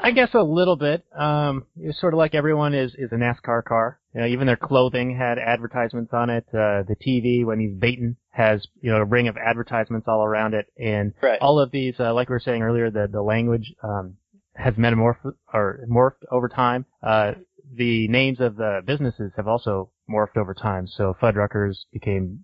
I 0.04 0.12
guess 0.12 0.30
a 0.34 0.43
little 0.43 0.76
bit. 0.76 1.04
Um, 1.18 1.66
it's 1.80 1.99
sort 1.99 2.14
of 2.14 2.18
like 2.18 2.36
everyone 2.36 2.74
is 2.74 2.93
is 2.95 3.12
a 3.12 3.16
NASCAR 3.16 3.64
car. 3.64 3.99
You 4.14 4.22
know, 4.22 4.28
even 4.28 4.45
their 4.45 4.58
clothing 4.58 5.16
had 5.18 5.39
advertisements 5.39 6.12
on 6.14 6.30
it. 6.30 6.45
Uh, 6.49 6.84
the 6.84 6.95
TV 7.06 7.45
when 7.45 7.60
he's 7.60 7.74
baiting 7.74 8.16
has 8.32 8.66
you 8.82 8.91
know 8.91 8.97
a 8.97 9.06
ring 9.06 9.28
of 9.28 9.38
advertisements 9.38 10.08
all 10.08 10.24
around 10.24 10.54
it, 10.54 10.68
and 10.78 11.14
Right. 11.22 11.39
all 11.41 11.60
of 11.60 11.72
these, 11.72 11.95
uh, 11.99 12.14
like 12.14 12.30
we 12.30 12.34
were 12.34 12.39
saying 12.39 12.62
earlier, 12.62 12.91
the 12.91 13.08
the 13.12 13.22
language 13.22 13.74
um, 13.82 14.18
has 14.56 14.74
metamorphed 14.76 15.34
or 15.54 15.80
morphed 15.89 16.24
over 16.32 16.47
time. 16.49 16.86
Uh, 17.02 17.34
the 17.74 18.08
names 18.08 18.39
of 18.39 18.56
the 18.58 18.82
businesses 18.86 19.32
have 19.38 19.47
also 19.47 19.91
morphed 20.10 20.38
over 20.38 20.54
time. 20.54 20.88
So 20.88 21.16
Fuddruckers 21.22 21.78
became 21.93 22.43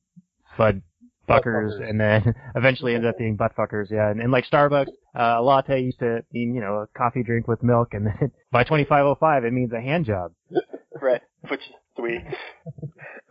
Fud 0.57 0.81
Buckers, 1.27 1.73
and 1.73 1.99
then 1.99 2.33
eventually 2.55 2.95
ended 2.95 3.09
up 3.09 3.17
being 3.17 3.35
butt 3.35 3.53
fuckers. 3.55 3.91
Yeah, 3.91 4.09
and, 4.09 4.21
and 4.21 4.31
like 4.31 4.45
Starbucks, 4.49 4.87
uh, 5.13 5.35
a 5.37 5.41
latte 5.41 5.81
used 5.81 5.99
to 5.99 6.23
mean 6.31 6.55
you 6.55 6.61
know 6.61 6.75
a 6.75 6.87
coffee 6.97 7.21
drink 7.21 7.47
with 7.47 7.61
milk, 7.61 7.89
and 7.93 8.07
then 8.07 8.31
by 8.51 8.63
2505 8.63 9.43
it 9.43 9.51
means 9.53 9.73
a 9.73 9.81
hand 9.81 10.05
job. 10.05 10.31
Right, 10.99 11.21
which 11.47 11.59
is 11.59 11.75
sweet. 11.95 12.23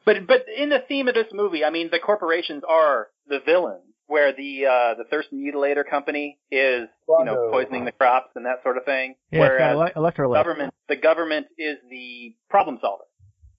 but 0.05 0.24
but 0.29 0.45
in 0.57 0.68
the 0.68 0.79
theme 0.87 1.09
of 1.09 1.14
this 1.14 1.33
movie, 1.33 1.64
I 1.64 1.70
mean, 1.70 1.89
the 1.91 1.99
corporations 1.99 2.62
are 2.68 3.09
the 3.27 3.41
villains, 3.45 3.83
where 4.07 4.33
the 4.33 4.67
uh, 4.67 4.95
the 4.95 5.05
thirst 5.11 5.29
mutilator 5.33 5.89
company 5.89 6.39
is 6.51 6.89
you 7.09 7.25
know 7.25 7.51
poisoning 7.51 7.85
the 7.85 7.93
crops 7.93 8.31
and 8.35 8.47
that 8.47 8.63
sort 8.63 8.77
of 8.77 8.85
thing, 8.85 9.15
Yeah, 9.31 9.41
it's 9.45 9.51
whereas 9.51 9.77
got 9.77 9.97
ele- 9.97 10.03
electrolyte. 10.05 10.35
government 10.35 10.75
the 10.89 10.97
government 10.97 11.47
is 11.59 11.77
the 11.91 12.35
problem 12.49 12.79
solver. 12.81 13.05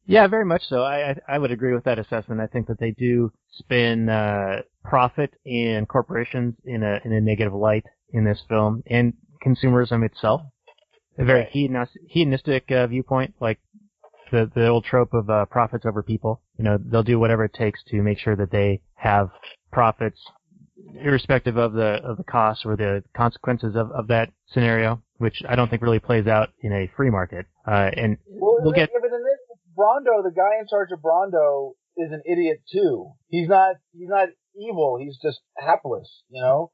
Yeah, 0.05 0.25
very 0.27 0.45
much 0.45 0.61
so. 0.69 0.83
I, 0.83 1.09
I 1.11 1.15
I 1.35 1.37
would 1.37 1.51
agree 1.51 1.73
with 1.73 1.83
that 1.83 1.99
assessment. 1.99 2.39
I 2.39 2.47
think 2.47 2.67
that 2.67 2.79
they 2.79 2.91
do 2.91 3.31
spin 3.51 4.07
uh, 4.07 4.61
profit 4.85 5.31
and 5.45 5.87
corporations 5.87 6.55
in 6.65 6.81
a 6.83 6.99
in 7.03 7.11
a 7.11 7.19
negative 7.19 7.53
light 7.53 7.85
in 8.13 8.23
this 8.23 8.41
film, 8.47 8.83
and 8.87 9.13
consumerism 9.45 10.05
itself. 10.05 10.41
A 11.19 11.25
very 11.25 11.41
Right. 11.41 11.51
hedonis- 11.51 11.97
hedonistic 12.07 12.71
uh, 12.71 12.87
viewpoint, 12.87 13.33
like 13.41 13.59
the 14.31 14.49
the 14.55 14.67
old 14.67 14.85
trope 14.85 15.13
of 15.13 15.29
uh, 15.29 15.45
profits 15.45 15.85
over 15.85 16.01
people. 16.03 16.41
You 16.57 16.63
know, 16.63 16.77
they'll 16.79 17.03
do 17.03 17.19
whatever 17.19 17.43
it 17.43 17.53
takes 17.53 17.83
to 17.89 18.01
make 18.01 18.17
sure 18.19 18.35
that 18.37 18.51
they 18.51 18.81
have 18.95 19.29
profits, 19.73 20.19
irrespective 20.95 21.57
of 21.57 21.73
the 21.73 21.99
of 22.03 22.17
the 22.17 22.23
costs 22.23 22.65
or 22.65 22.75
the 22.75 23.03
consequences 23.15 23.75
of, 23.75 23.91
of 23.91 24.07
that 24.07 24.31
scenario, 24.47 25.01
which 25.17 25.41
I 25.47 25.55
don't 25.55 25.69
think 25.69 25.81
really 25.81 25.99
plays 25.99 26.27
out 26.27 26.49
in 26.61 26.71
a 26.73 26.89
free 26.95 27.09
market. 27.09 27.45
Uh, 27.65 27.89
and 27.95 28.17
Well, 28.27 28.57
we'll 28.61 28.73
get 28.73 28.89
yeah, 28.93 28.99
but 29.01 29.15
in 29.15 29.23
this, 29.23 29.59
Brawndo, 29.77 30.23
the 30.23 30.33
guy 30.35 30.59
in 30.59 30.67
charge 30.69 30.89
of 30.91 30.99
Brawndo, 30.99 31.73
is 31.97 32.11
an 32.11 32.21
idiot 32.25 32.61
too. 32.71 33.11
He's 33.29 33.47
not. 33.47 33.75
He's 33.91 34.09
not 34.09 34.29
evil. 34.59 34.97
He's 34.99 35.17
just 35.21 35.39
hapless. 35.57 36.23
You 36.29 36.41
know. 36.41 36.71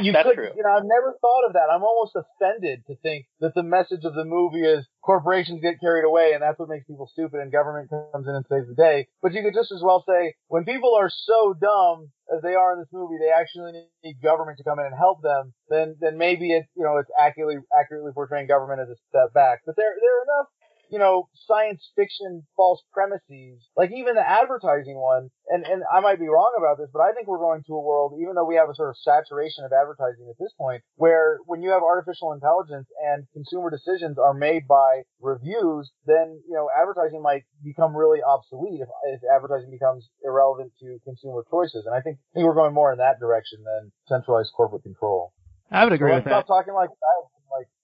You 0.00 0.12
That's 0.12 0.28
could, 0.28 0.36
true. 0.36 0.50
you 0.56 0.62
know, 0.62 0.72
I've 0.72 0.88
never 0.88 1.14
thought 1.20 1.46
of 1.46 1.52
that. 1.54 1.68
I'm 1.72 1.82
almost 1.82 2.16
offended 2.16 2.84
to 2.86 2.96
think 3.02 3.26
that 3.40 3.54
the 3.54 3.62
message 3.62 4.04
of 4.04 4.14
the 4.14 4.24
movie 4.24 4.64
is 4.64 4.86
corporations 5.02 5.60
get 5.60 5.80
carried 5.80 6.04
away 6.04 6.32
and 6.32 6.42
that's 6.42 6.58
what 6.58 6.68
makes 6.68 6.86
people 6.86 7.08
stupid 7.12 7.40
and 7.40 7.52
government 7.52 7.90
comes 7.90 8.26
in 8.26 8.34
and 8.34 8.44
saves 8.48 8.68
the 8.68 8.74
day. 8.74 9.08
But 9.20 9.32
you 9.32 9.42
could 9.42 9.54
just 9.54 9.72
as 9.72 9.82
well 9.82 10.04
say 10.06 10.34
when 10.48 10.64
people 10.64 10.94
are 10.94 11.10
so 11.10 11.54
dumb 11.54 12.10
as 12.34 12.40
they 12.42 12.54
are 12.54 12.72
in 12.74 12.78
this 12.78 12.92
movie, 12.92 13.18
they 13.20 13.30
actually 13.30 13.72
need 14.04 14.16
government 14.22 14.58
to 14.58 14.64
come 14.64 14.78
in 14.78 14.86
and 14.86 14.94
help 14.96 15.22
them. 15.22 15.52
Then, 15.68 15.96
then 16.00 16.16
maybe 16.16 16.52
it, 16.52 16.64
you 16.74 16.84
know, 16.84 16.96
it's 16.96 17.10
accurately 17.18 17.56
accurately 17.76 18.12
portraying 18.14 18.46
government 18.46 18.80
as 18.80 18.88
a 18.88 18.96
step 19.08 19.34
back. 19.34 19.60
But 19.66 19.76
there, 19.76 19.92
there 20.00 20.14
are 20.16 20.24
enough 20.24 20.48
you 20.92 20.98
know, 20.98 21.26
science 21.48 21.80
fiction 21.96 22.44
false 22.54 22.84
premises, 22.92 23.64
like 23.76 23.90
even 23.96 24.14
the 24.14 24.22
advertising 24.28 25.00
one, 25.00 25.30
and, 25.48 25.64
and 25.64 25.82
I 25.88 26.00
might 26.00 26.20
be 26.20 26.28
wrong 26.28 26.52
about 26.60 26.76
this, 26.76 26.92
but 26.92 27.00
I 27.00 27.16
think 27.16 27.26
we're 27.26 27.40
going 27.40 27.64
to 27.66 27.72
a 27.72 27.80
world, 27.80 28.12
even 28.20 28.36
though 28.36 28.44
we 28.44 28.56
have 28.60 28.68
a 28.68 28.76
sort 28.76 28.90
of 28.92 29.00
saturation 29.00 29.64
of 29.64 29.72
advertising 29.72 30.28
at 30.28 30.36
this 30.38 30.52
point, 30.60 30.84
where 31.00 31.40
when 31.48 31.62
you 31.62 31.70
have 31.72 31.80
artificial 31.82 32.36
intelligence 32.36 32.86
and 33.00 33.24
consumer 33.32 33.72
decisions 33.72 34.18
are 34.20 34.34
made 34.36 34.68
by 34.68 35.08
reviews, 35.18 35.90
then, 36.04 36.44
you 36.44 36.52
know, 36.52 36.68
advertising 36.76 37.22
might 37.24 37.48
become 37.64 37.96
really 37.96 38.20
obsolete 38.20 38.84
if, 38.84 38.88
if 39.16 39.20
advertising 39.32 39.72
becomes 39.72 40.12
irrelevant 40.22 40.72
to 40.84 41.00
consumer 41.08 41.42
choices. 41.50 41.88
And 41.88 41.96
I 41.96 42.04
think, 42.04 42.20
I 42.36 42.44
think 42.44 42.44
we're 42.44 42.54
going 42.60 42.74
more 42.76 42.92
in 42.92 42.98
that 42.98 43.16
direction 43.18 43.64
than 43.64 43.92
centralized 44.12 44.52
corporate 44.54 44.84
control. 44.84 45.32
I 45.72 45.84
would 45.84 45.96
So 45.96 46.04
agree 46.04 46.12
let's 46.12 46.28
with 46.28 46.36
that. 46.36 46.44
stop 46.44 46.52
talking 46.52 46.74
like 46.76 46.90
that 46.92 47.16
like 47.24 47.41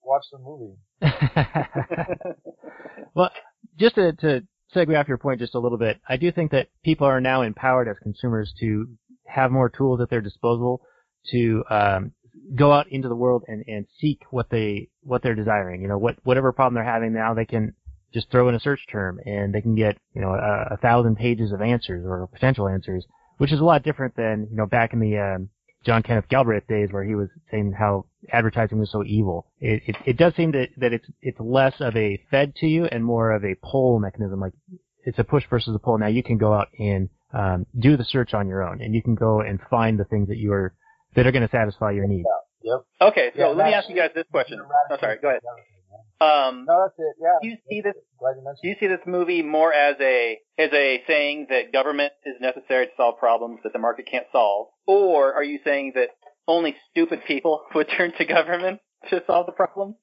watch 0.09 0.25
the 0.33 0.39
movie. 0.39 0.77
well, 3.15 3.31
just 3.79 3.95
to, 3.97 4.13
to 4.15 4.43
segue 4.75 4.99
off 4.99 5.09
your 5.09 5.19
point 5.19 5.41
just 5.41 5.55
a 5.55 5.59
little 5.59 5.79
bit, 5.79 6.01
I 6.09 6.17
do 6.17 6.33
think 6.33 6.51
that 6.53 6.69
people 6.83 7.07
are 7.07 7.21
now 7.21 7.43
empowered 7.43 7.89
as 7.89 7.97
consumers 8.03 8.53
to 8.61 8.87
have 9.27 9.51
more 9.51 9.69
tools 9.69 10.01
at 10.01 10.11
their 10.11 10.21
disposal 10.21 10.83
to 11.31 11.65
um, 11.71 12.13
go 12.55 12.73
out 12.73 12.91
into 12.91 13.09
the 13.09 13.15
world 13.15 13.45
and, 13.47 13.65
and 13.67 13.87
seek 14.01 14.23
what 14.31 14.51
they 14.51 14.89
what 15.03 15.23
they're 15.23 15.35
desiring. 15.35 15.83
You 15.83 15.89
know, 15.89 15.99
what 15.99 16.17
whatever 16.25 16.53
problem 16.53 16.75
they're 16.75 16.93
having 16.93 17.13
now, 17.13 17.35
they 17.35 17.45
can 17.45 17.75
just 18.13 18.31
throw 18.31 18.49
in 18.49 18.55
a 18.55 18.61
search 18.61 18.81
term 18.91 19.21
and 19.27 19.55
they 19.55 19.61
can 19.61 19.75
get 19.75 19.99
you 20.15 20.21
know 20.21 20.31
a, 20.31 20.75
a 20.75 20.77
thousand 20.79 21.17
pages 21.17 21.53
of 21.53 21.61
answers 21.61 22.05
or 22.07 22.27
potential 22.33 22.69
answers, 22.69 23.05
which 23.39 23.53
is 23.53 23.61
a 23.61 23.65
lot 23.65 23.83
different 23.83 24.17
than 24.17 24.49
you 24.51 24.57
know 24.57 24.67
back 24.67 24.93
in 24.93 25.01
the 25.01 25.19
um, 25.19 25.51
John 25.85 26.03
Kenneth 26.03 26.29
Galbraith 26.29 26.67
days 26.67 26.89
where 26.91 27.05
he 27.05 27.15
was 27.15 27.29
saying 27.51 27.75
how 27.79 28.07
advertising 28.33 28.79
was 28.79 28.91
so 28.91 29.05
evil. 29.05 29.47
It, 29.61 29.83
it, 29.87 29.97
it 30.07 30.17
does 30.17 30.35
seem 30.35 30.53
that, 30.53 30.69
that 30.79 30.93
it's, 30.93 31.07
it's 31.23 31.39
less 31.41 31.75
of 31.81 31.97
a 31.97 32.23
fed 32.31 32.55
to 32.57 32.67
you 32.67 32.87
and 32.87 33.05
more 33.05 33.33
of 33.33 33.45
a 33.45 33.55
pull 33.63 33.99
mechanism. 33.99 34.41
Like 34.41 34.53
it's 35.05 35.19
a 35.19 35.25
push 35.25 35.45
versus 35.49 35.75
a 35.75 35.79
pull. 35.79 35.99
Now 35.99 36.09
you 36.09 36.23
can 36.23 36.39
go 36.39 36.53
out 36.53 36.69
and, 36.79 37.09
um, 37.33 37.67
do 37.79 37.97
the 37.97 38.05
search 38.05 38.33
on 38.35 38.49
your 38.49 38.63
own 38.63 38.81
and 38.81 38.95
you 38.95 39.03
can 39.03 39.15
go 39.15 39.41
and 39.41 39.61
find 39.71 39.99
the 39.99 40.05
things 40.05 40.29
that 40.29 40.39
you 40.39 40.53
are, 40.53 40.75
that 41.15 41.27
are 41.27 41.33
going 41.33 41.47
to 41.47 41.51
satisfy 41.51 41.91
your 41.93 42.07
needs. 42.07 42.27
Yep. 42.63 42.85
Okay, 43.01 43.31
so 43.35 43.41
Yeah, 43.41 43.47
let 43.49 43.67
me 43.67 43.75
ask 43.75 43.89
you 43.89 43.97
guys 43.97 44.11
this 44.15 44.27
question. 44.31 44.61
Oh, 44.61 44.97
sorry, 45.01 45.19
go 45.23 45.29
ahead. 45.29 45.41
Um, 46.21 46.65
No, 46.67 46.83
that's 46.83 46.99
it. 46.99 47.15
Yeah. 47.21 47.39
do 47.41 47.49
you 47.49 47.57
see 47.71 47.81
this? 47.81 47.95
Glad 48.19 48.33
you 48.37 48.45
mentioned 48.45 48.63
Do 48.63 48.69
you 48.69 48.77
see 48.81 48.89
this 48.89 49.07
movie 49.07 49.43
more 49.43 49.73
as 49.73 49.95
a 50.01 50.41
as 50.59 50.71
a 50.73 51.03
saying 51.07 51.47
that 51.51 51.73
government 51.73 52.13
is 52.27 52.35
necessary 52.41 52.87
to 52.87 52.93
solve 52.97 53.19
problems 53.19 53.61
that 53.63 53.73
the 53.73 53.79
market 53.79 54.07
can't 54.11 54.27
solve, 54.33 54.69
or 54.87 55.33
are 55.33 55.45
you 55.45 55.61
saying 55.65 55.93
that 55.95 56.09
only 56.49 56.75
stupid 56.91 57.21
people 57.27 57.63
would 57.75 57.89
turn 57.97 58.13
to 58.19 58.25
government 58.25 58.81
to 59.11 59.23
solve 59.27 59.47
the 59.47 59.53
problem? 59.53 59.95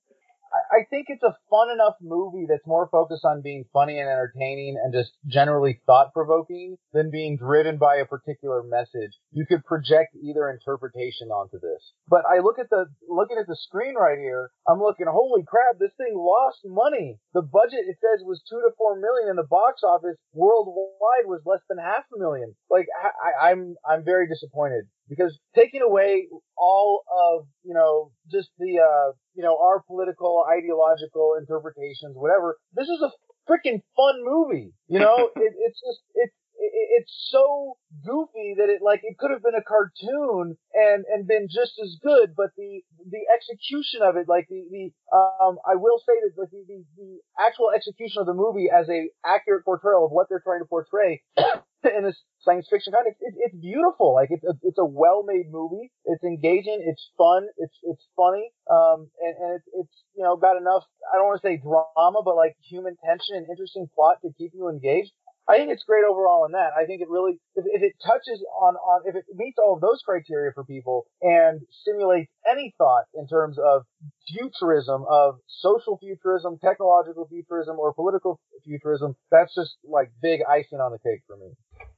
I, 0.71 0.87
think 0.89 1.07
it's 1.09 1.23
a 1.23 1.35
fun 1.49 1.69
enough 1.71 1.95
movie 2.01 2.45
that's 2.47 2.65
more 2.65 2.87
focused 2.87 3.25
on 3.25 3.41
being 3.41 3.65
funny 3.73 3.99
and 3.99 4.09
entertaining 4.09 4.79
and 4.81 4.93
just 4.93 5.11
generally 5.27 5.81
thought 5.85 6.13
provoking 6.13 6.77
than 6.93 7.11
being 7.11 7.37
driven 7.37 7.77
by 7.77 7.97
a 7.97 8.05
particular 8.05 8.63
message. 8.63 9.11
You 9.31 9.45
could 9.45 9.65
project 9.65 10.15
either 10.15 10.49
interpretation 10.49 11.29
onto 11.29 11.59
this. 11.59 11.91
But 12.07 12.23
I 12.31 12.39
look 12.39 12.59
at 12.59 12.69
the 12.69 12.85
looking 13.09 13.37
at 13.37 13.47
the 13.47 13.57
screen 13.67 13.95
right 13.95 14.17
here, 14.17 14.51
I'm 14.67 14.79
looking, 14.79 15.07
holy 15.09 15.43
crap, 15.43 15.79
this 15.79 15.95
thing 15.97 16.15
lost 16.15 16.59
money. 16.63 17.19
The 17.33 17.41
budget 17.41 17.87
it 17.87 17.97
says 17.99 18.23
was 18.23 18.41
two 18.49 18.61
to 18.61 18.71
four 18.77 18.95
million 18.95 19.29
and 19.29 19.37
the 19.37 19.49
box 19.49 19.81
office 19.83 20.17
worldwide 20.33 21.25
was 21.25 21.41
less 21.45 21.61
than 21.67 21.77
half 21.77 22.05
a 22.15 22.19
million. 22.19 22.55
Like 22.69 22.87
I, 22.95 23.51
I'm 23.51 23.75
I'm 23.87 24.05
very 24.05 24.27
disappointed 24.27 24.87
because 25.09 25.37
taking 25.55 25.81
away 25.81 26.27
all 26.57 27.03
of 27.11 27.45
you 27.63 27.73
know 27.73 28.11
just 28.31 28.49
the 28.57 28.79
uh 28.79 29.11
you 29.35 29.43
know 29.43 29.57
our 29.57 29.81
political 29.87 30.45
ideological 30.49 31.35
interpretations 31.39 32.15
whatever 32.15 32.57
this 32.73 32.87
is 32.87 33.01
a 33.03 33.11
freaking 33.49 33.81
fun 33.95 34.15
movie 34.23 34.71
you 34.87 34.99
know? 34.99 35.29
It, 35.35 35.53
it's 35.57 35.79
just 35.79 36.01
it's 36.15 36.33
it, 36.73 36.87
it's 37.01 37.13
so 37.31 37.77
goofy 38.03 38.55
that 38.57 38.69
it 38.69 38.81
like 38.81 39.01
it 39.03 39.17
could 39.17 39.31
have 39.31 39.43
been 39.43 39.55
a 39.55 39.63
cartoon 39.63 40.57
and 40.73 41.05
and 41.11 41.27
been 41.27 41.47
just 41.47 41.79
as 41.81 41.97
good 42.01 42.35
but 42.35 42.51
the 42.57 42.81
the 43.09 43.23
execution 43.33 44.01
of 44.01 44.17
it 44.17 44.27
like 44.27 44.47
the 44.49 44.65
the 44.71 44.91
um 45.13 45.57
I 45.65 45.75
will 45.75 45.99
say 45.99 46.13
that 46.21 46.33
like 46.39 46.51
the, 46.51 46.63
the 46.67 46.83
the 46.97 47.19
actual 47.39 47.71
execution 47.75 48.21
of 48.21 48.27
the 48.27 48.33
movie 48.33 48.67
as 48.69 48.89
a 48.89 49.09
accurate 49.25 49.65
portrayal 49.65 50.05
of 50.05 50.11
what 50.11 50.27
they're 50.29 50.43
trying 50.43 50.61
to 50.61 50.69
portray 50.69 51.21
in 51.85 52.03
this 52.03 52.17
science 52.41 52.67
fiction 52.69 52.93
kind 52.93 53.07
it, 53.07 53.17
it's 53.19 53.55
beautiful. 53.57 54.13
Like 54.13 54.29
it's 54.31 54.43
a, 54.43 54.53
it's 54.61 54.77
a 54.77 54.85
well 54.85 55.23
made 55.25 55.51
movie. 55.51 55.91
It's 56.05 56.23
engaging. 56.23 56.81
It's 56.85 57.09
fun. 57.17 57.47
It's 57.57 57.77
it's 57.83 58.05
funny. 58.15 58.51
Um 58.69 59.09
and, 59.21 59.35
and 59.37 59.49
it's 59.57 59.67
it's 59.73 59.95
you 60.15 60.23
know 60.23 60.37
got 60.37 60.57
enough 60.57 60.83
I 61.13 61.17
don't 61.17 61.27
want 61.27 61.41
to 61.41 61.47
say 61.47 61.57
drama 61.57 62.21
but 62.23 62.35
like 62.35 62.55
human 62.61 62.95
tension 63.05 63.35
and 63.37 63.47
interesting 63.49 63.89
plot 63.93 64.17
to 64.23 64.29
keep 64.37 64.51
you 64.53 64.69
engaged 64.69 65.11
I 65.47 65.57
think 65.57 65.69
it's 65.69 65.83
great 65.83 66.03
overall 66.03 66.45
in 66.45 66.53
that. 66.53 66.71
I 66.75 66.85
think 66.85 67.01
it 67.01 67.09
really, 67.09 67.39
if, 67.55 67.65
if 67.67 67.83
it 67.83 67.93
touches 68.03 68.43
on, 68.61 68.75
on, 68.75 69.01
if 69.05 69.15
it 69.15 69.25
meets 69.35 69.57
all 69.59 69.75
of 69.75 69.81
those 69.81 70.01
criteria 70.03 70.51
for 70.53 70.63
people 70.63 71.05
and 71.21 71.61
stimulates 71.81 72.31
any 72.49 72.73
thought 72.77 73.05
in 73.13 73.27
terms 73.27 73.57
of 73.59 73.83
futurism, 74.27 75.05
of 75.07 75.35
social 75.47 75.99
futurism, 75.99 76.57
technological 76.63 77.27
futurism, 77.27 77.77
or 77.77 77.93
political 77.93 78.39
futurism, 78.63 79.15
that's 79.29 79.53
just 79.53 79.77
like 79.87 80.11
big 80.21 80.41
icing 80.49 80.79
on 80.79 80.91
the 80.91 80.99
cake 80.99 81.21
for 81.27 81.37
me. 81.37 81.51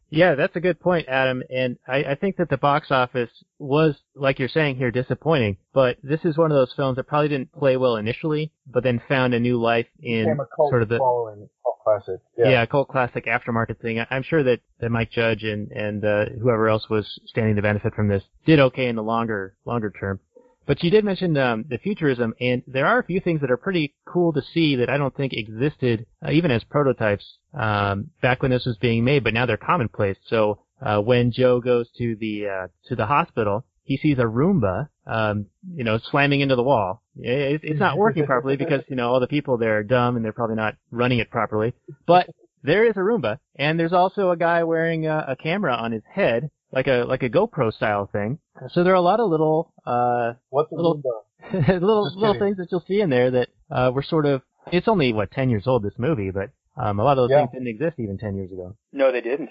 Yeah, 0.10 0.36
that's 0.36 0.56
a 0.56 0.60
good 0.62 0.80
point, 0.80 1.08
Adam. 1.10 1.44
And 1.54 1.78
I, 1.88 1.98
I 2.04 2.16
think 2.16 2.38
that 2.38 2.50
the 2.50 2.58
box 2.58 2.92
office 2.92 3.30
was, 3.60 3.96
like 4.16 4.40
you're 4.40 4.48
saying 4.48 4.78
here, 4.78 4.90
disappointing. 4.92 5.58
But 5.74 5.98
this 6.02 6.22
is 6.24 6.38
one 6.38 6.52
of 6.52 6.56
those 6.56 6.74
films 6.76 6.96
that 6.96 7.06
probably 7.08 7.28
didn't 7.30 7.52
play 7.52 7.76
well 7.78 7.98
initially, 7.98 8.52
but 8.66 8.84
then 8.84 9.02
found 9.10 9.34
a 9.34 9.40
new 9.40 9.60
life 9.62 9.88
in 10.02 10.28
a 10.30 10.36
cult 10.56 10.72
sort 10.72 10.82
of 10.84 10.90
the 10.90 10.98
following 10.98 11.50
cult 11.64 11.80
classic. 11.84 12.22
yeah. 12.38 12.50
Yeah. 12.50 12.66
cult 12.66 12.88
classic 12.88 13.26
aftermarket 13.26 13.80
thing. 13.82 14.00
I- 14.00 14.08
I'm 14.10 14.24
sure 14.24 14.44
that, 14.44 14.62
that 14.80 14.90
Mike 14.92 15.12
Judge 15.12 15.44
and 15.44 15.72
and 15.72 16.04
uh, 16.06 16.26
whoever 16.42 16.70
else 16.70 16.90
was 16.90 17.20
standing 17.26 17.56
to 17.58 17.62
benefit 17.62 17.94
from 17.94 18.08
this 18.08 18.24
did 18.46 18.60
okay 18.60 18.88
in 18.88 18.96
the 18.96 19.04
longer 19.04 19.56
longer 19.66 19.92
term. 20.00 20.20
But 20.68 20.84
you 20.84 20.92
did 20.92 21.06
mention 21.06 21.38
um, 21.38 21.66
the 21.70 21.78
futurism, 21.78 22.34
and 22.42 22.62
there 22.68 22.86
are 22.86 23.00
a 23.00 23.04
few 23.04 23.22
things 23.22 23.40
that 23.40 23.50
are 23.50 23.58
pretty 23.58 23.96
cool 24.06 24.34
to 24.34 24.42
see 24.54 24.76
that 24.76 24.90
I 24.90 24.98
don't 24.98 25.16
think 25.16 25.32
existed 25.34 26.06
uh, 26.24 26.32
even 26.32 26.52
as 26.52 26.64
prototypes 26.66 27.26
um, 27.54 28.12
back 28.22 28.42
when 28.42 28.52
this 28.52 28.66
was 28.66 28.78
being 28.78 29.06
made, 29.06 29.24
but 29.24 29.34
now 29.34 29.46
they're 29.46 29.56
commonplace. 29.56 30.18
So 30.28 30.60
uh, 30.82 31.00
when 31.00 31.32
Joe 31.32 31.62
goes 31.62 31.90
to 31.98 32.18
the 32.20 32.48
uh, 32.48 32.68
to 32.90 32.96
the 32.96 33.06
hospital, 33.06 33.66
he 33.84 33.96
sees 33.96 34.18
a 34.20 34.24
Roomba, 34.24 34.90
um, 35.06 35.46
you 35.74 35.86
know, 35.86 36.00
slamming 36.12 36.42
into 36.42 36.58
the 36.58 36.64
wall. 36.64 37.02
It, 37.18 37.62
it's 37.64 37.80
not 37.80 37.98
working 37.98 38.26
properly 38.26 38.58
because 38.58 38.82
you 38.90 38.98
know 38.98 39.10
all 39.10 39.22
the 39.22 39.28
people 39.28 39.58
there 39.58 39.78
are 39.78 39.84
dumb 39.84 40.18
and 40.18 40.26
they're 40.26 40.34
probably 40.34 40.58
not 40.58 40.76
running 40.92 41.20
it 41.20 41.32
properly. 41.32 41.74
But 42.06 42.30
there 42.62 42.84
is 42.84 42.98
a 42.98 43.00
Roomba, 43.00 43.40
and 43.56 43.80
there's 43.80 43.94
also 43.94 44.32
a 44.32 44.38
guy 44.38 44.66
wearing 44.66 45.08
a, 45.08 45.26
a 45.30 45.36
camera 45.38 45.74
on 45.74 45.94
his 45.94 46.04
head, 46.12 46.52
like 46.72 46.88
a 46.88 47.06
like 47.08 47.24
a 47.24 47.30
GoPro 47.30 47.74
style 47.74 48.10
thing. 48.12 48.40
So 48.70 48.84
there 48.84 48.94
are 48.94 48.96
a 48.96 49.02
lot 49.02 49.20
of 49.20 49.30
little 49.30 49.74
uh, 49.86 50.34
What's 50.50 50.72
a 50.72 50.76
Little- 50.76 51.02
little 51.54 52.12
little 52.16 52.40
things 52.40 52.58
that 52.58 52.68
you'll 52.72 52.84
see 52.88 53.00
in 53.02 53.10
there 53.10 53.32
that 53.32 53.50
uh, 53.72 53.92
were 53.94 54.04
sort 54.04 54.26
of. 54.26 54.42
It's 54.72 54.88
only 54.88 55.14
what 55.14 55.32
ten 55.32 55.50
years 55.50 55.64
old 55.66 55.84
this 55.84 55.94
movie, 55.98 56.30
but 56.32 56.50
um, 56.76 57.00
a 57.00 57.04
lot 57.04 57.18
of 57.18 57.24
those 57.24 57.32
Yeah. 57.32 57.42
things 57.46 57.52
didn't 57.54 57.68
exist 57.70 58.00
even 58.00 58.18
ten 58.18 58.36
years 58.36 58.52
ago. 58.52 58.76
No, 58.92 59.12
they 59.12 59.22
didn't. 59.22 59.50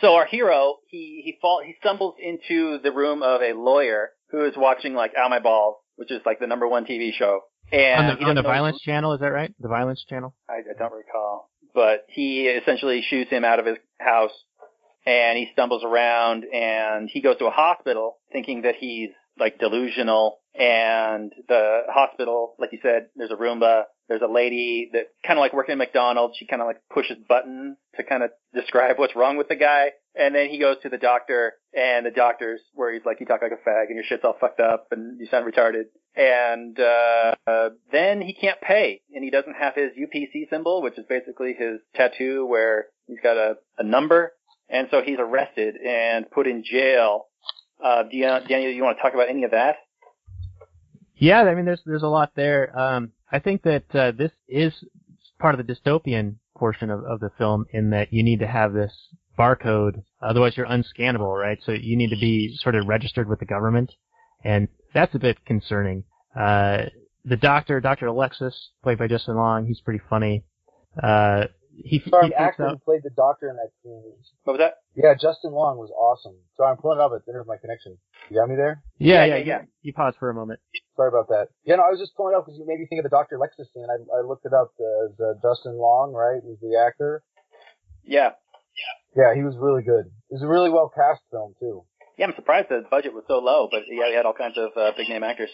So 0.00 0.14
our 0.16 0.26
hero, 0.26 0.76
he 0.88 1.22
he 1.24 1.38
fall 1.40 1.62
he 1.64 1.74
stumbles 1.80 2.16
into 2.22 2.78
the 2.82 2.92
room 2.92 3.22
of 3.22 3.40
a 3.40 3.52
lawyer 3.54 4.10
who 4.30 4.44
is 4.44 4.54
watching 4.56 4.94
like 4.94 5.12
Ow 5.16 5.28
My 5.28 5.38
Balls, 5.38 5.76
which 5.96 6.10
is 6.10 6.20
like 6.26 6.40
the 6.40 6.46
number 6.46 6.68
one 6.68 6.84
TV 6.84 7.12
show. 7.12 7.40
And 7.72 8.06
on 8.10 8.16
the, 8.18 8.24
on 8.26 8.34
the 8.34 8.42
know- 8.42 8.48
Violence 8.48 8.80
Channel, 8.80 9.14
is 9.14 9.20
that 9.20 9.28
right? 9.32 9.54
The 9.60 9.68
Violence 9.68 10.04
Channel. 10.08 10.34
I, 10.50 10.54
I 10.54 10.78
don't 10.78 10.92
recall, 10.92 11.48
but 11.74 12.04
he 12.08 12.48
essentially 12.48 13.02
shoots 13.08 13.30
him 13.30 13.44
out 13.44 13.58
of 13.60 13.64
his 13.66 13.78
house, 13.98 14.32
and 15.06 15.38
he 15.38 15.48
stumbles 15.52 15.84
around, 15.84 16.44
and 16.44 17.08
he 17.10 17.20
goes 17.20 17.38
to 17.38 17.46
a 17.46 17.50
hospital 17.50 18.16
thinking 18.32 18.62
that 18.62 18.76
he's 18.76 19.10
like 19.38 19.58
delusional, 19.58 20.38
and 20.54 21.32
the 21.48 21.82
hospital, 21.88 22.54
like 22.58 22.72
you 22.72 22.78
said, 22.82 23.08
there's 23.16 23.32
a 23.32 23.36
Roomba, 23.36 23.84
there's 24.08 24.22
a 24.22 24.32
lady 24.32 24.90
that 24.92 25.08
kind 25.26 25.38
of 25.38 25.42
like 25.42 25.52
working 25.52 25.72
at 25.72 25.78
McDonald's, 25.78 26.36
she 26.38 26.46
kind 26.46 26.62
of 26.62 26.66
like 26.66 26.80
pushes 26.92 27.16
buttons 27.28 27.76
to 27.96 28.04
kind 28.04 28.22
of 28.22 28.30
describe 28.54 28.98
what's 28.98 29.16
wrong 29.16 29.36
with 29.36 29.48
the 29.48 29.56
guy, 29.56 29.90
and 30.14 30.34
then 30.34 30.48
he 30.48 30.60
goes 30.60 30.76
to 30.82 30.88
the 30.88 30.98
doctor, 30.98 31.54
and 31.76 32.06
the 32.06 32.10
doctor's 32.10 32.60
where 32.74 32.92
he's 32.92 33.04
like, 33.04 33.18
you 33.18 33.26
talk 33.26 33.42
like 33.42 33.50
a 33.50 33.68
fag, 33.68 33.86
and 33.86 33.96
your 33.96 34.04
shit's 34.04 34.24
all 34.24 34.36
fucked 34.40 34.60
up, 34.60 34.86
and 34.92 35.18
you 35.18 35.26
sound 35.26 35.52
retarded, 35.52 35.84
and 36.14 36.78
uh, 36.78 37.34
uh, 37.46 37.70
then 37.90 38.20
he 38.20 38.32
can't 38.34 38.60
pay, 38.60 39.00
and 39.12 39.24
he 39.24 39.30
doesn't 39.30 39.54
have 39.54 39.74
his 39.74 39.90
UPC 39.98 40.48
symbol, 40.50 40.82
which 40.82 40.98
is 40.98 41.04
basically 41.08 41.54
his 41.58 41.80
tattoo 41.96 42.46
where 42.46 42.86
he's 43.08 43.18
got 43.22 43.36
a, 43.36 43.56
a 43.78 43.82
number, 43.82 44.32
and 44.68 44.88
so 44.90 45.02
he's 45.04 45.18
arrested 45.18 45.76
and 45.76 46.30
put 46.30 46.46
in 46.46 46.64
jail. 46.64 47.26
Uh, 47.82 48.04
do 48.04 48.16
you, 48.16 48.24
Daniel, 48.48 48.72
you 48.72 48.82
want 48.82 48.98
to 48.98 49.02
talk 49.02 49.14
about 49.14 49.28
any 49.28 49.44
of 49.44 49.50
that? 49.50 49.76
Yeah, 51.16 51.42
I 51.42 51.54
mean, 51.54 51.64
there's 51.64 51.82
there's 51.86 52.02
a 52.02 52.08
lot 52.08 52.32
there. 52.34 52.76
Um, 52.78 53.12
I 53.30 53.38
think 53.38 53.62
that 53.62 53.84
uh, 53.94 54.12
this 54.12 54.32
is 54.48 54.72
part 55.38 55.58
of 55.58 55.64
the 55.64 55.72
dystopian 55.74 56.36
portion 56.56 56.90
of, 56.90 57.04
of 57.04 57.20
the 57.20 57.30
film 57.36 57.66
in 57.72 57.90
that 57.90 58.12
you 58.12 58.22
need 58.22 58.40
to 58.40 58.46
have 58.46 58.72
this 58.72 58.92
barcode, 59.38 60.02
otherwise 60.22 60.56
you're 60.56 60.66
unscannable, 60.66 61.38
right? 61.38 61.58
So 61.64 61.72
you 61.72 61.96
need 61.96 62.10
to 62.10 62.16
be 62.16 62.56
sort 62.60 62.74
of 62.74 62.86
registered 62.86 63.28
with 63.28 63.40
the 63.40 63.46
government, 63.46 63.92
and 64.44 64.68
that's 64.92 65.14
a 65.14 65.18
bit 65.18 65.44
concerning. 65.44 66.04
Uh, 66.38 66.84
the 67.24 67.36
doctor, 67.36 67.80
Dr. 67.80 68.06
Alexis, 68.06 68.70
played 68.82 68.98
by 68.98 69.08
Justin 69.08 69.36
Long, 69.36 69.66
he's 69.66 69.80
pretty 69.80 70.00
funny. 70.08 70.44
Uh, 71.02 71.44
he, 71.76 72.02
Sorry, 72.08 72.28
he 72.28 72.34
actor 72.34 72.68
who 72.68 72.78
played 72.78 73.02
the 73.02 73.10
doctor 73.10 73.48
in 73.50 73.56
that 73.56 73.70
scene. 73.82 74.02
What 74.44 74.54
was 74.54 74.60
that? 74.60 74.84
Yeah, 74.94 75.14
Justin 75.14 75.52
Long 75.52 75.76
was 75.76 75.90
awesome. 75.90 76.36
Sorry, 76.56 76.70
I'm 76.70 76.76
pulling 76.76 76.98
it 76.98 77.02
up. 77.02 77.12
It's 77.14 77.24
there's 77.26 77.46
my 77.46 77.56
connection. 77.56 77.98
You 78.30 78.40
got 78.40 78.48
me 78.48 78.56
there? 78.56 78.82
Yeah, 78.98 79.24
Yeah, 79.24 79.24
yeah, 79.24 79.36
yeah, 79.36 79.44
yeah. 79.44 79.60
You, 79.62 79.90
you 79.90 79.92
pause 79.92 80.14
for 80.18 80.30
a 80.30 80.34
moment. 80.34 80.60
Sorry 80.96 81.08
about 81.08 81.28
that. 81.28 81.48
Yeah, 81.64 81.76
no, 81.76 81.82
I 81.82 81.90
was 81.90 81.98
just 81.98 82.14
pulling 82.16 82.34
it 82.34 82.38
up 82.38 82.46
because 82.46 82.58
you 82.58 82.66
made 82.66 82.78
me 82.78 82.86
think 82.86 83.00
of 83.00 83.10
the 83.10 83.14
Dr. 83.14 83.38
Lexus 83.38 83.66
scene. 83.74 83.86
I, 83.90 83.98
I 84.16 84.22
looked 84.22 84.46
it 84.46 84.54
up. 84.54 84.72
Uh, 84.78 85.10
the 85.18 85.34
Justin 85.42 85.76
Long, 85.76 86.12
right, 86.12 86.42
was 86.44 86.58
the 86.62 86.78
actor. 86.78 87.22
Yeah. 88.04 88.38
Yeah, 89.16 89.34
he 89.34 89.42
was 89.42 89.54
really 89.56 89.82
good. 89.82 90.06
It 90.30 90.34
was 90.34 90.42
a 90.42 90.48
really 90.50 90.70
well 90.70 90.90
cast 90.94 91.22
film 91.30 91.54
too. 91.58 91.84
Yeah, 92.18 92.26
I'm 92.26 92.34
surprised 92.34 92.68
the 92.68 92.82
budget 92.90 93.14
was 93.14 93.24
so 93.26 93.38
low, 93.38 93.68
but 93.70 93.82
yeah, 93.90 94.08
he 94.08 94.14
had 94.14 94.26
all 94.26 94.34
kinds 94.34 94.58
of 94.58 94.70
uh, 94.76 94.92
big 94.96 95.08
name 95.08 95.22
actors. 95.22 95.50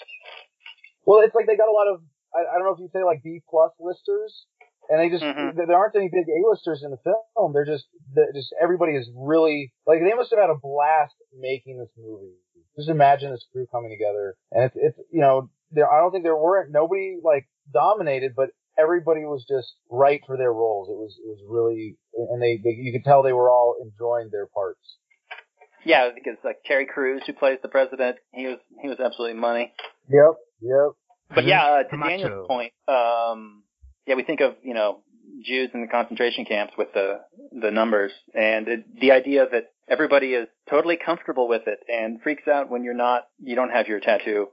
Well, 1.05 1.21
it's 1.21 1.35
like 1.35 1.47
they 1.47 1.57
got 1.57 1.68
a 1.68 1.73
lot 1.73 1.89
of 1.89 2.01
I, 2.35 2.41
I 2.47 2.59
don't 2.59 2.64
know 2.64 2.75
if 2.75 2.81
you 2.81 2.91
say 2.93 3.03
like 3.05 3.23
B 3.23 3.41
plus 3.49 3.73
listers, 3.81 4.47
and 4.91 5.01
they 5.01 5.09
just 5.09 5.24
Mhm. 5.24 5.55
there 5.57 5.66
there 5.66 5.76
aren't 5.78 5.97
any 5.97 6.09
big 6.09 6.28
A 6.28 6.49
listers 6.49 6.82
in 6.82 6.91
the 6.91 6.99
film. 6.99 7.53
They're 7.53 7.64
just 7.64 7.86
they're 8.14 8.32
just 8.34 8.53
everybody 8.61 8.97
is 8.97 9.09
really 9.16 9.72
like 9.86 10.01
they 10.01 10.12
must 10.14 10.30
have 10.30 10.41
had 10.41 10.51
a 10.51 10.59
blast 10.61 11.14
making 11.38 11.78
this 11.78 11.91
movie. 11.97 12.34
Just 12.76 12.91
imagine 12.91 13.30
this 13.30 13.47
crew 13.53 13.66
coming 13.70 13.91
together, 13.91 14.36
and 14.53 14.64
it's 14.64 14.76
it's 14.76 14.99
you 15.11 15.20
know 15.20 15.49
there 15.70 15.91
I 15.91 16.01
don't 16.01 16.11
think 16.12 16.24
there 16.24 16.36
weren't 16.36 16.70
nobody 16.72 17.18
like 17.22 17.49
dominated, 17.72 18.34
but 18.34 18.51
everybody 18.78 19.24
was 19.24 19.45
just 19.49 19.74
right 19.91 20.20
for 20.26 20.36
their 20.36 20.53
roles. 20.53 20.88
It 20.88 20.97
was 20.97 21.18
it 21.22 21.28
was 21.28 21.41
really 21.49 21.97
and 22.14 22.43
they, 22.43 22.57
they 22.62 22.70
you 22.70 22.93
could 22.93 23.05
tell 23.05 23.22
they 23.22 23.32
were 23.32 23.51
all 23.51 23.76
enjoying 23.82 24.30
their 24.30 24.47
parts. 24.47 24.99
Yeah, 25.84 26.11
because 26.14 26.36
like 26.45 26.59
Terry 26.66 26.86
Crews, 26.86 27.22
who 27.26 27.32
plays 27.32 27.59
the 27.62 27.68
president, 27.68 28.16
he 28.32 28.47
was 28.47 28.59
he 28.82 28.88
was 28.88 29.01
absolutely 29.01 29.38
money. 29.41 29.72
Yep, 30.09 30.34
yep. 30.61 30.91
But 31.34 31.45
yeah, 31.47 31.64
uh, 31.64 31.82
to 31.84 31.97
Daniel's 31.97 32.47
point, 32.49 32.72
um, 32.88 33.62
yeah, 34.11 34.17
we 34.17 34.25
think 34.25 34.41
of 34.41 34.57
you 34.63 34.75
know 34.75 35.01
Jews 35.45 35.71
in 35.73 35.81
the 35.81 35.87
concentration 35.87 36.45
camps 36.45 36.75
with 36.77 36.89
the 36.93 37.21
the 37.53 37.71
numbers, 37.71 38.13
and 38.35 38.67
it, 38.69 39.01
the 39.01 39.13
idea 39.13 39.47
that 39.51 39.71
everybody 39.89 40.35
is 40.35 40.49
totally 40.69 40.97
comfortable 41.05 41.49
with 41.49 41.63
it 41.67 41.79
and 41.89 42.21
freaks 42.23 42.47
out 42.49 42.69
when 42.71 42.85
you're 42.85 42.95
not, 42.95 43.23
you 43.43 43.55
don't 43.57 43.71
have 43.71 43.87
your 43.89 44.01
tattoo. 44.01 44.49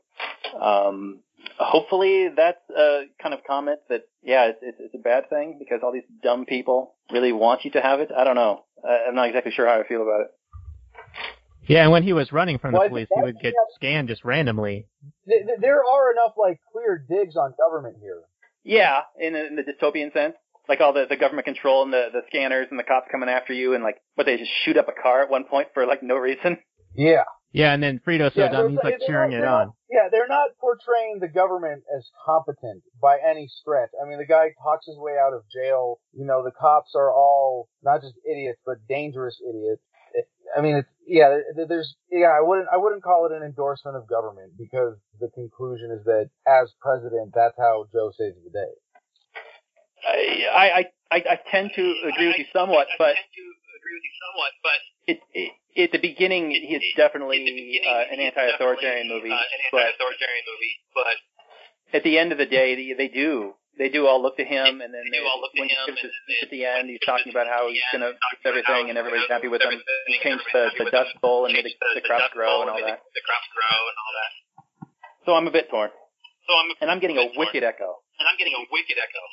Um, 0.59 1.19
hopefully, 1.59 2.29
that's 2.35 2.61
a 2.75 3.03
kind 3.21 3.33
of 3.33 3.41
comment 3.45 3.79
that 3.89 4.03
yeah, 4.23 4.45
it's, 4.45 4.59
it's 4.61 4.77
it's 4.79 4.95
a 4.95 4.99
bad 4.99 5.29
thing 5.29 5.57
because 5.59 5.79
all 5.83 5.91
these 5.91 6.07
dumb 6.23 6.45
people 6.45 6.93
really 7.11 7.31
want 7.33 7.65
you 7.65 7.71
to 7.71 7.81
have 7.81 7.99
it. 7.99 8.09
I 8.15 8.23
don't 8.23 8.35
know. 8.35 8.63
I- 8.87 9.05
I'm 9.09 9.15
not 9.15 9.27
exactly 9.27 9.51
sure 9.51 9.67
how 9.67 9.79
I 9.81 9.87
feel 9.87 10.03
about 10.03 10.21
it. 10.21 10.27
Yeah, 11.67 11.83
and 11.83 11.91
when 11.91 12.03
he 12.03 12.13
was 12.13 12.31
running 12.31 12.59
from 12.59 12.71
the 12.71 12.79
Well, 12.79 12.87
police, 12.89 13.09
he 13.13 13.21
would 13.21 13.39
get 13.41 13.53
scanned 13.75 14.07
just 14.07 14.23
randomly. 14.23 14.87
Th- 15.27 15.45
th- 15.45 15.59
There 15.59 15.83
are 15.83 16.11
enough 16.13 16.33
like 16.37 16.61
clear 16.71 17.03
digs 17.09 17.35
on 17.35 17.53
government 17.57 17.97
here. 18.01 18.21
Yeah, 18.67 18.99
in, 19.17 19.35
in 19.35 19.55
the 19.55 19.63
dystopian 19.63 20.11
sense. 20.13 20.35
Like 20.67 20.81
all 20.81 20.91
the, 20.91 21.05
the 21.09 21.15
government 21.15 21.45
control 21.45 21.83
and 21.83 21.93
the, 21.93 22.07
the 22.11 22.21
scanners 22.27 22.67
and 22.69 22.77
the 22.77 22.83
cops 22.83 23.07
coming 23.09 23.29
after 23.29 23.53
you 23.53 23.73
and 23.73 23.81
like, 23.83 23.95
what, 24.15 24.25
they 24.25 24.35
just 24.35 24.51
shoot 24.65 24.75
up 24.75 24.89
a 24.89 25.01
car 25.01 25.23
at 25.23 25.29
one 25.29 25.45
point 25.45 25.69
for 25.73 25.85
like 25.87 26.03
no 26.03 26.15
reason? 26.15 26.57
Yeah. 26.95 27.23
Yeah, 27.51 27.73
and 27.73 27.83
then 27.83 28.01
Frito's 28.05 28.33
so 28.33 28.41
Yeah, 28.41 28.51
dumb, 28.51 28.71
he's 28.71 28.79
like 28.83 28.97
cheering 29.05 29.31
not- 29.31 29.37
it 29.37 29.43
on. 29.45 29.71
Yeah, 29.89 30.09
they're 30.11 30.27
not 30.27 30.49
portraying 30.59 31.19
the 31.21 31.27
government 31.27 31.83
as 31.95 32.09
competent 32.25 32.81
by 32.99 33.17
any 33.23 33.47
stretch. 33.61 33.89
I 34.03 34.09
mean, 34.09 34.17
the 34.17 34.25
guy 34.25 34.47
talks 34.63 34.87
his 34.87 34.97
way 34.97 35.13
out 35.21 35.33
of 35.33 35.43
jail. 35.53 35.99
You 36.13 36.25
know, 36.25 36.43
the 36.43 36.51
cops 36.51 36.91
are 36.95 37.13
all 37.13 37.69
not 37.83 38.01
just 38.01 38.15
idiots, 38.29 38.59
but 38.65 38.77
dangerous 38.89 39.39
idiots. 39.47 39.81
It, 40.13 40.25
I 40.57 40.61
mean, 40.61 40.77
it's 40.77 40.89
yeah. 41.05 41.39
There's 41.55 41.95
yeah. 42.11 42.27
I 42.27 42.41
wouldn't 42.41 42.67
I 42.71 42.77
wouldn't 42.77 43.03
call 43.03 43.25
it 43.25 43.35
an 43.35 43.43
endorsement 43.43 43.97
of 43.97 44.07
government 44.07 44.53
because 44.57 44.97
the 45.19 45.29
conclusion 45.33 45.91
is 45.91 46.03
that 46.05 46.29
as 46.47 46.71
president, 46.81 47.33
that's 47.33 47.55
how 47.57 47.85
Joe 47.91 48.11
saves 48.17 48.37
the 48.43 48.51
day. 48.51 48.73
I, 50.07 50.45
I, 50.53 50.85
I, 51.11 51.17
I 51.17 51.39
tend 51.51 51.71
to 51.75 51.93
agree 52.07 52.27
with 52.27 52.37
you 52.37 52.45
somewhat, 52.53 52.87
but 52.97 53.15
somewhat, 53.17 54.51
but 54.63 54.79
it, 55.07 55.19
it, 55.33 55.51
at 55.83 55.91
the 55.91 55.99
beginning, 55.99 56.51
it's 56.53 56.85
definitely 56.95 57.79
uh, 57.87 58.03
an 58.11 58.19
anti-authoritarian 58.19 59.07
movie, 59.09 59.29
but 59.71 61.15
at 61.93 62.03
the 62.03 62.17
end 62.17 62.31
of 62.31 62.37
the 62.37 62.45
day, 62.45 62.75
they, 62.75 63.07
they 63.07 63.13
do. 63.13 63.53
They 63.77 63.89
do 63.89 64.07
all 64.09 64.21
look 64.21 64.37
to 64.37 64.45
him, 64.45 64.81
and 64.81 64.89
then 64.89 65.05
they, 65.13 65.21
when 65.21 65.69
he 65.69 65.77
gives 65.85 66.01
his 66.01 66.11
speech 66.25 66.41
at 66.41 66.49
the 66.49 66.65
end, 66.65 66.89
he's 66.89 67.03
talking 67.05 67.29
about 67.29 67.45
how 67.45 67.69
he's 67.69 67.85
going 67.93 68.01
to 68.01 68.17
fix 68.33 68.41
everything, 68.41 68.89
and 68.89 68.97
everybody's 68.97 69.29
happy 69.29 69.47
with 69.47 69.61
him. 69.61 69.77
He 70.09 70.17
changed 70.25 70.43
the, 70.49 70.73
the 70.81 70.89
dust 70.89 71.13
bowl 71.21 71.45
and 71.45 71.53
made 71.53 71.65
the, 71.65 71.73
the 71.93 72.01
crops 72.01 72.33
grow 72.33 72.65
and 72.65 72.69
all 72.73 72.81
that. 72.81 73.05
The 73.13 73.21
crops 73.21 73.47
grow 73.53 73.77
and 73.77 73.97
all 74.01 74.13
that. 74.17 74.31
So 75.25 75.35
I'm 75.37 75.45
a 75.45 75.51
bit 75.51 75.69
torn. 75.69 75.93
So 76.47 76.51
I'm 76.55 76.71
and 76.81 76.89
I'm 76.89 76.99
getting 76.99 77.17
a 77.17 77.27
wicked 77.35 77.63
echo. 77.63 78.01
And 78.17 78.25
I'm 78.25 78.37
getting 78.39 78.55
a 78.55 78.63
wicked 78.71 78.97
echo. 78.97 79.23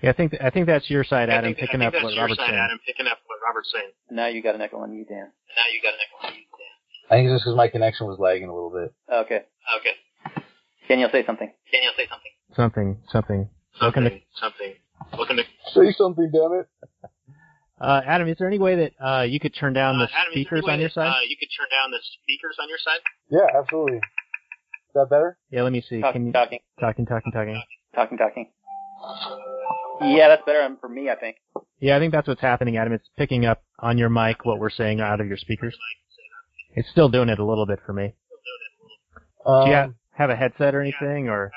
Yeah, 0.00 0.10
I 0.10 0.12
think 0.12 0.32
I 0.40 0.50
think 0.50 0.66
that's 0.66 0.88
your 0.88 1.04
side, 1.04 1.28
Adam, 1.28 1.54
picking 1.54 1.82
up 1.82 1.92
what 1.92 2.16
Robert's 2.16 2.38
saying. 2.38 2.54
Adam, 2.54 2.78
picking 2.86 3.06
up 3.06 3.18
what 3.26 3.38
Robert's 3.44 3.72
saying. 3.72 3.90
Now 4.10 4.28
you 4.28 4.42
got 4.42 4.54
an 4.54 4.60
echo 4.60 4.78
on 4.78 4.92
you, 4.92 5.04
Dan. 5.04 5.28
Now 5.28 5.66
you 5.72 5.82
got 5.82 5.94
an 5.94 6.00
echo 6.00 6.28
on 6.28 6.34
you, 6.34 6.46
Dan. 6.46 6.74
I 7.10 7.14
think 7.16 7.26
it's 7.26 7.34
just 7.36 7.44
because 7.44 7.56
my 7.56 7.68
connection 7.68 8.06
was 8.06 8.18
lagging 8.18 8.48
a 8.48 8.54
little 8.54 8.70
bit. 8.70 8.94
Okay. 9.10 9.42
Okay. 9.80 9.94
Daniel, 10.88 11.10
say 11.10 11.26
something. 11.26 11.50
Daniel, 11.72 11.92
say 11.96 12.06
something, 12.06 12.30
something. 12.56 12.98
Something, 13.10 13.48
something, 13.80 14.74
looking 15.16 15.36
to- 15.36 15.44
Say 15.74 15.92
something, 15.96 16.30
damn 16.32 16.60
it. 16.60 16.66
Uh, 17.78 18.00
Adam, 18.06 18.26
is 18.28 18.36
there 18.38 18.48
any 18.48 18.58
way 18.58 18.76
that 18.76 18.92
uh, 19.04 19.22
you 19.22 19.38
could 19.38 19.54
turn 19.54 19.74
down 19.74 19.98
the 19.98 20.04
Uh, 20.04 20.08
Adam, 20.16 20.32
is 20.32 20.34
there 20.34 20.42
speakers 20.42 20.58
any 20.60 20.66
way 20.66 20.72
on 20.72 20.80
your 20.80 20.88
that, 20.88 20.94
side? 20.94 21.08
Uh, 21.08 21.20
you 21.28 21.36
could 21.38 21.48
turn 21.56 21.66
down 21.70 21.90
the 21.90 21.98
speakers 22.22 22.56
on 22.60 22.68
your 22.70 22.78
side. 22.78 23.00
Yeah, 23.30 23.60
absolutely. 23.60 23.96
Is 23.98 24.94
that 24.94 25.10
better? 25.10 25.36
yeah, 25.50 25.62
let 25.62 25.72
me 25.72 25.82
see. 25.86 26.00
Talking, 26.00 26.12
Can 26.22 26.26
you 26.28 26.32
talking, 26.32 26.58
talking, 26.80 27.04
talking, 27.06 27.32
talking? 27.32 27.62
talking, 27.94 28.16
talking. 28.18 28.50
Yeah, 30.00 30.28
that's 30.28 30.42
better 30.46 30.62
um, 30.62 30.78
for 30.80 30.88
me, 30.88 31.10
I 31.10 31.16
think. 31.16 31.36
Yeah, 31.80 31.96
I 31.96 31.98
think 32.00 32.12
that's 32.12 32.26
what's 32.26 32.40
happening, 32.40 32.78
Adam. 32.78 32.94
It's 32.94 33.08
picking 33.18 33.44
up 33.44 33.62
on 33.78 33.98
your 33.98 34.08
mic 34.08 34.44
what 34.46 34.58
we're 34.58 34.70
saying 34.70 35.00
out 35.00 35.20
of 35.20 35.26
your 35.26 35.36
speakers. 35.36 35.76
It's 36.74 36.88
still 36.90 37.08
doing 37.10 37.28
it 37.28 37.38
a 37.38 37.44
little 37.44 37.66
bit 37.66 37.80
for 37.84 37.92
me. 37.92 38.14
Um, 39.44 39.64
Do 39.64 39.70
you 39.70 39.76
have, 39.76 39.92
have 40.12 40.30
a 40.30 40.36
headset 40.36 40.74
or 40.74 40.80
anything, 40.80 41.28
or 41.28 41.50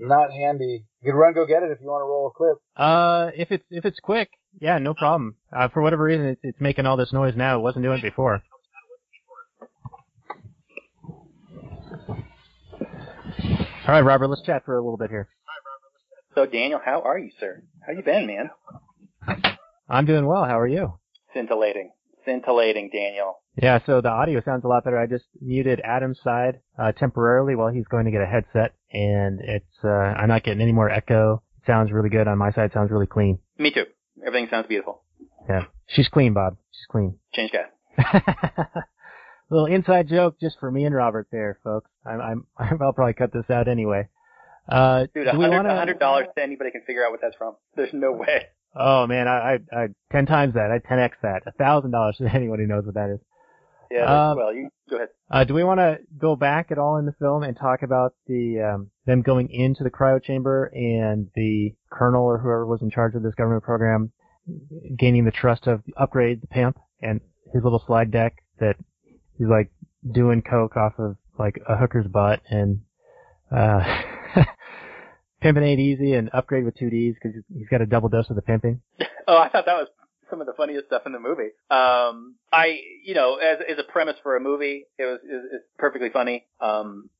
Not 0.00 0.32
handy. 0.32 0.86
You 1.02 1.12
can 1.12 1.18
run, 1.18 1.34
go 1.34 1.46
get 1.46 1.62
it 1.62 1.70
if 1.70 1.78
you 1.80 1.86
want 1.86 2.00
to 2.00 2.06
roll 2.06 2.28
a 2.28 2.36
clip. 2.36 2.56
uh, 2.76 3.30
if 3.36 3.50
it's 3.52 3.64
if 3.70 3.84
it's 3.84 3.98
quick, 4.00 4.30
yeah, 4.60 4.78
no 4.78 4.94
problem. 4.94 5.36
Uh, 5.54 5.68
for 5.68 5.82
whatever 5.82 6.04
reason, 6.04 6.26
it's, 6.26 6.40
it's 6.42 6.60
making 6.60 6.86
all 6.86 6.96
this 6.96 7.12
noise 7.12 7.34
now. 7.36 7.58
It 7.58 7.62
wasn't 7.62 7.84
doing 7.84 7.98
it 7.98 8.02
before. 8.02 8.42
All 13.86 13.94
right, 13.96 14.00
Robert, 14.00 14.28
let's 14.28 14.42
chat 14.42 14.64
for 14.64 14.76
a 14.76 14.82
little 14.82 14.96
bit 14.96 15.10
here. 15.10 15.28
So, 16.34 16.46
Daniel, 16.46 16.80
how 16.82 17.02
are 17.02 17.18
you, 17.18 17.30
sir? 17.40 17.62
How 17.86 17.92
you 17.92 18.02
been, 18.02 18.26
man? 18.26 18.50
I'm 19.88 20.06
doing 20.06 20.26
well. 20.26 20.44
How 20.44 20.58
are 20.58 20.68
you? 20.68 20.94
Scintillating. 21.34 21.90
Scintillating, 22.24 22.90
Daniel. 22.92 23.40
Yeah, 23.62 23.78
so 23.84 24.00
the 24.00 24.08
audio 24.08 24.40
sounds 24.42 24.64
a 24.64 24.68
lot 24.68 24.84
better. 24.84 24.98
I 24.98 25.06
just 25.06 25.26
muted 25.40 25.80
Adam's 25.84 26.18
side 26.24 26.60
uh, 26.78 26.92
temporarily 26.92 27.54
while 27.56 27.68
he's 27.68 27.86
going 27.86 28.06
to 28.06 28.10
get 28.10 28.22
a 28.22 28.26
headset, 28.26 28.74
and 28.90 29.40
it's 29.42 29.84
uh, 29.84 29.88
I'm 29.88 30.28
not 30.28 30.44
getting 30.44 30.62
any 30.62 30.72
more 30.72 30.88
echo. 30.88 31.42
It 31.58 31.66
sounds 31.66 31.92
really 31.92 32.08
good 32.08 32.26
on 32.26 32.38
my 32.38 32.52
side. 32.52 32.72
Sounds 32.72 32.90
really 32.90 33.06
clean. 33.06 33.38
Me 33.58 33.70
too. 33.70 33.84
Everything 34.26 34.48
sounds 34.50 34.66
beautiful. 34.66 35.02
Yeah, 35.48 35.64
she's 35.88 36.08
clean, 36.08 36.32
Bob. 36.32 36.56
She's 36.72 36.86
clean. 36.90 37.18
Change 37.34 37.52
guy. 37.52 38.70
Little 39.50 39.66
inside 39.66 40.08
joke 40.08 40.36
just 40.40 40.58
for 40.58 40.70
me 40.70 40.84
and 40.84 40.94
Robert 40.94 41.28
there, 41.30 41.58
folks. 41.62 41.90
I'm, 42.06 42.20
I'm 42.20 42.46
I'll 42.82 42.92
probably 42.94 43.12
cut 43.12 43.32
this 43.32 43.50
out 43.50 43.68
anyway. 43.68 44.08
Uh, 44.68 45.06
Dude, 45.12 45.26
a 45.26 45.36
a 45.36 45.76
hundred 45.76 45.98
dollars 45.98 46.28
to 46.34 46.42
anybody 46.42 46.70
can 46.70 46.82
figure 46.86 47.04
out 47.04 47.10
what 47.10 47.20
that's 47.20 47.36
from. 47.36 47.56
There's 47.76 47.92
no 47.92 48.12
way. 48.12 48.46
Oh 48.74 49.06
man, 49.06 49.26
I, 49.26 49.58
I, 49.72 49.82
I 49.82 49.86
ten 50.12 50.26
times 50.26 50.54
that. 50.54 50.70
I 50.70 50.78
ten 50.78 50.98
x 50.98 51.16
that. 51.22 51.42
A 51.46 51.52
thousand 51.52 51.90
dollars 51.90 52.16
to 52.18 52.28
anyone 52.34 52.58
who 52.58 52.66
knows 52.66 52.86
what 52.86 52.94
that 52.94 53.10
is. 53.10 53.20
Yeah. 53.90 54.30
Um, 54.30 54.36
well, 54.36 54.54
you 54.54 54.68
go 54.88 54.96
ahead. 54.96 55.08
Uh, 55.30 55.44
do 55.44 55.54
we 55.54 55.64
want 55.64 55.78
to 55.80 55.98
go 56.16 56.36
back 56.36 56.70
at 56.70 56.78
all 56.78 56.96
in 56.96 57.06
the 57.06 57.14
film 57.18 57.42
and 57.42 57.56
talk 57.56 57.82
about 57.82 58.14
the 58.26 58.60
um, 58.60 58.90
them 59.06 59.22
going 59.22 59.50
into 59.50 59.82
the 59.82 59.90
cryo 59.90 60.22
chamber 60.22 60.66
and 60.66 61.28
the 61.34 61.74
colonel 61.90 62.24
or 62.24 62.38
whoever 62.38 62.66
was 62.66 62.82
in 62.82 62.90
charge 62.90 63.14
of 63.14 63.22
this 63.22 63.34
government 63.34 63.64
program 63.64 64.12
gaining 64.96 65.24
the 65.24 65.30
trust 65.30 65.66
of 65.66 65.82
Upgrayedd 65.98 66.40
the 66.40 66.46
pimp 66.46 66.78
and 67.02 67.20
his 67.52 67.62
little 67.64 67.82
slide 67.84 68.10
deck 68.10 68.42
that 68.58 68.76
he's 69.36 69.48
like 69.48 69.70
doing 70.08 70.42
coke 70.42 70.76
off 70.76 70.94
of 70.98 71.16
like 71.38 71.60
a 71.68 71.76
hooker's 71.76 72.06
butt 72.06 72.40
and 72.48 72.80
uh, 73.54 73.80
pimping 75.40 75.64
ain't 75.64 75.80
easy 75.80 76.14
and 76.14 76.30
Upgrayedd 76.32 76.64
with 76.64 76.76
two 76.76 76.90
Ds 76.90 77.16
because 77.20 77.40
he's 77.52 77.68
got 77.68 77.80
a 77.80 77.86
double 77.86 78.08
dose 78.08 78.30
of 78.30 78.36
the 78.36 78.42
pimping. 78.42 78.80
Oh, 79.28 79.36
I 79.36 79.48
thought 79.48 79.64
that 79.66 79.74
was 79.74 79.86
some 80.30 80.40
of 80.40 80.46
the 80.46 80.54
funniest 80.56 80.86
stuff 80.86 81.02
in 81.06 81.12
the 81.12 81.20
movie. 81.20 81.50
Um, 81.70 82.36
I, 82.52 82.80
you 83.04 83.14
know, 83.14 83.36
as 83.36 83.58
as 83.68 83.78
a 83.78 83.90
premise 83.90 84.16
for 84.22 84.36
a 84.36 84.40
movie, 84.40 84.86
it 84.98 85.04
was 85.04 85.18
is 85.24 85.44
it's 85.52 85.64
perfectly 85.78 86.10
funny. 86.10 86.46
Um, 86.60 87.10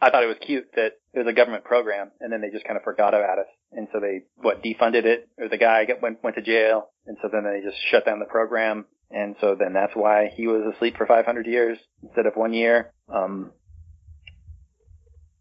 I 0.00 0.10
thought 0.10 0.22
it 0.22 0.28
was 0.28 0.36
cute 0.40 0.68
that 0.76 0.92
it 1.12 1.18
was 1.18 1.26
a 1.26 1.32
government 1.32 1.64
program, 1.64 2.10
and 2.20 2.32
then 2.32 2.40
they 2.40 2.50
just 2.50 2.64
kind 2.64 2.76
of 2.76 2.84
forgot 2.84 3.14
about 3.14 3.38
it, 3.38 3.46
and 3.72 3.88
so 3.92 4.00
they 4.00 4.22
what 4.36 4.62
defunded 4.62 5.04
it, 5.04 5.28
or 5.38 5.48
the 5.48 5.58
guy 5.58 5.86
went 6.00 6.22
went 6.22 6.36
to 6.36 6.42
jail, 6.42 6.90
and 7.06 7.16
so 7.20 7.28
then 7.32 7.44
they 7.44 7.60
just 7.68 7.76
shut 7.90 8.06
down 8.06 8.20
the 8.20 8.24
program, 8.24 8.84
and 9.10 9.34
so 9.40 9.56
then 9.58 9.72
that's 9.72 9.94
why 9.94 10.30
he 10.34 10.46
was 10.46 10.72
asleep 10.74 10.96
for 10.96 11.06
500 11.06 11.46
years 11.46 11.78
instead 12.02 12.26
of 12.26 12.34
one 12.34 12.52
year. 12.52 12.92
Um, 13.12 13.52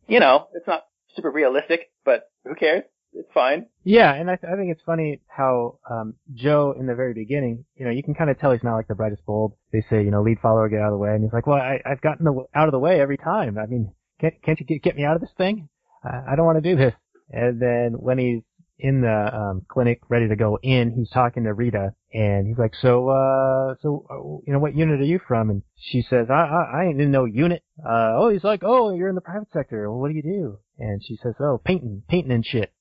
you 0.08 0.20
know, 0.20 0.48
it's 0.54 0.68
not 0.68 0.86
super 1.16 1.30
realistic, 1.30 1.92
but 2.06 2.30
who 2.46 2.56
cares? 2.56 2.84
It's 3.20 3.34
fine. 3.34 3.66
Yeah, 3.84 4.14
and 4.14 4.30
I, 4.30 4.36
th- 4.36 4.52
I 4.52 4.56
think 4.56 4.72
it's 4.72 4.82
funny 4.86 5.22
how 5.28 5.80
um, 5.90 6.14
Joe 6.36 6.76
in 6.80 6.86
the 6.86 6.94
very 6.94 7.14
beginning, 7.14 7.66
you 7.76 7.86
know, 7.86 7.92
you 7.92 8.04
can 8.04 8.14
kind 8.14 8.30
of 8.30 8.40
tell 8.40 8.52
he's 8.52 8.64
not 8.64 8.76
like 8.76 8.88
the 8.88 8.96
brightest 8.96 9.26
bulb. 9.26 9.54
They 9.74 9.84
say, 9.90 10.04
you 10.04 10.12
know, 10.12 10.22
lead 10.22 10.40
follower, 10.40 10.70
get 10.70 10.82
out 10.82 10.88
of 10.88 10.92
the 10.94 10.98
way, 10.98 11.10
and 11.16 11.24
he's 11.24 11.34
like, 11.34 11.48
well, 11.48 11.58
I, 11.58 11.82
I've 11.84 12.02
gotten 12.02 12.26
the, 12.26 12.32
w- 12.32 12.48
out 12.54 12.68
of 12.68 12.74
the 12.74 12.80
way 12.80 13.02
every 13.02 13.18
time. 13.18 13.58
I 13.58 13.66
mean, 13.66 13.92
can't 14.22 14.36
can't 14.44 14.60
you 14.60 14.66
get, 14.68 14.84
get 14.84 14.96
me 14.96 15.04
out 15.04 15.16
of 15.16 15.22
this 15.22 15.32
thing? 15.36 15.68
I, 16.04 16.34
I 16.34 16.36
don't 16.36 16.46
want 16.46 16.62
to 16.64 16.70
do 16.70 16.76
this. 16.78 16.94
And 17.32 17.60
then 17.60 17.94
when 17.94 18.20
he's 18.20 18.44
in 18.80 19.02
the 19.02 19.36
um, 19.36 19.66
clinic, 19.68 20.02
ready 20.10 20.28
to 20.28 20.36
go 20.36 20.60
in, 20.62 20.92
he's 20.92 21.10
talking 21.10 21.44
to 21.46 21.54
Rita, 21.54 21.94
and 22.14 22.46
he's 22.48 22.60
like, 22.60 22.76
so, 22.80 23.10
uh, 23.10 23.74
so, 23.82 24.06
uh, 24.12 24.16
you 24.46 24.54
know, 24.54 24.60
what 24.60 24.76
unit 24.76 25.02
are 25.02 25.04
you 25.04 25.20
from? 25.28 25.50
And 25.50 25.64
she 25.76 26.04
says, 26.04 26.28
I, 26.30 26.34
I, 26.34 26.82
I 26.82 26.86
ain't 26.86 27.02
in 27.02 27.10
no 27.10 27.26
unit. 27.26 27.64
Uh, 27.84 28.14
oh, 28.16 28.30
he's 28.30 28.44
like, 28.44 28.62
oh, 28.64 28.94
you're 28.94 29.10
in 29.10 29.16
the 29.16 29.22
private 29.22 29.52
sector. 29.52 29.90
Well, 29.90 30.00
what 30.00 30.10
do 30.10 30.16
you 30.16 30.22
do? 30.22 30.60
And 30.78 31.04
she 31.04 31.18
says, 31.24 31.34
oh, 31.40 31.60
painting, 31.66 32.04
painting 32.08 32.32
and 32.32 32.46
shit. 32.46 32.72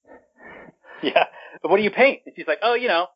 Yeah. 1.07 1.25
But 1.63 1.71
what 1.71 1.77
do 1.79 1.85
you 1.85 1.91
paint? 1.91 2.21
And 2.27 2.35
she's 2.37 2.47
like, 2.47 2.59
oh, 2.63 2.75
you 2.75 2.89
know, 2.89 3.07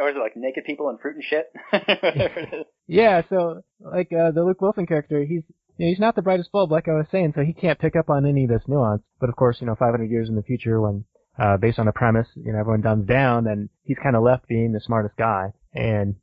or 0.00 0.08
is 0.10 0.16
it 0.16 0.20
like 0.20 0.36
naked 0.36 0.64
people 0.64 0.88
and 0.88 1.00
fruit 1.00 1.16
and 1.16 1.24
shit? 1.24 1.46
Yeah, 2.86 3.22
so 3.28 3.62
like 3.78 4.12
uh, 4.12 4.32
the 4.32 4.42
Luke 4.42 4.60
Wilson 4.60 4.86
character, 4.86 5.24
he's 5.24 5.42
you 5.76 5.86
know, 5.86 5.90
he's 5.90 6.00
not 6.00 6.14
the 6.14 6.22
brightest 6.22 6.52
bulb, 6.52 6.72
like 6.72 6.88
I 6.88 6.92
was 6.92 7.06
saying, 7.10 7.32
so 7.34 7.42
he 7.42 7.52
can't 7.52 7.78
pick 7.78 7.96
up 7.96 8.10
on 8.10 8.26
any 8.26 8.44
of 8.44 8.50
this 8.50 8.62
nuance. 8.66 9.02
But 9.20 9.28
of 9.30 9.36
course, 9.36 9.58
you 9.60 9.66
know, 9.66 9.76
500 9.76 10.10
years 10.10 10.28
in 10.28 10.34
the 10.34 10.42
future, 10.42 10.80
when 10.80 11.04
uh, 11.38 11.56
based 11.56 11.78
on 11.78 11.86
the 11.86 11.92
premise, 11.92 12.26
you 12.34 12.52
know, 12.52 12.58
everyone 12.58 12.82
dumbs 12.82 13.06
down, 13.06 13.44
then 13.44 13.68
he's 13.84 13.96
kind 14.02 14.16
of 14.16 14.22
left 14.22 14.46
being 14.48 14.72
the 14.72 14.80
smartest 14.80 15.16
guy. 15.16 15.52
And 15.72 16.16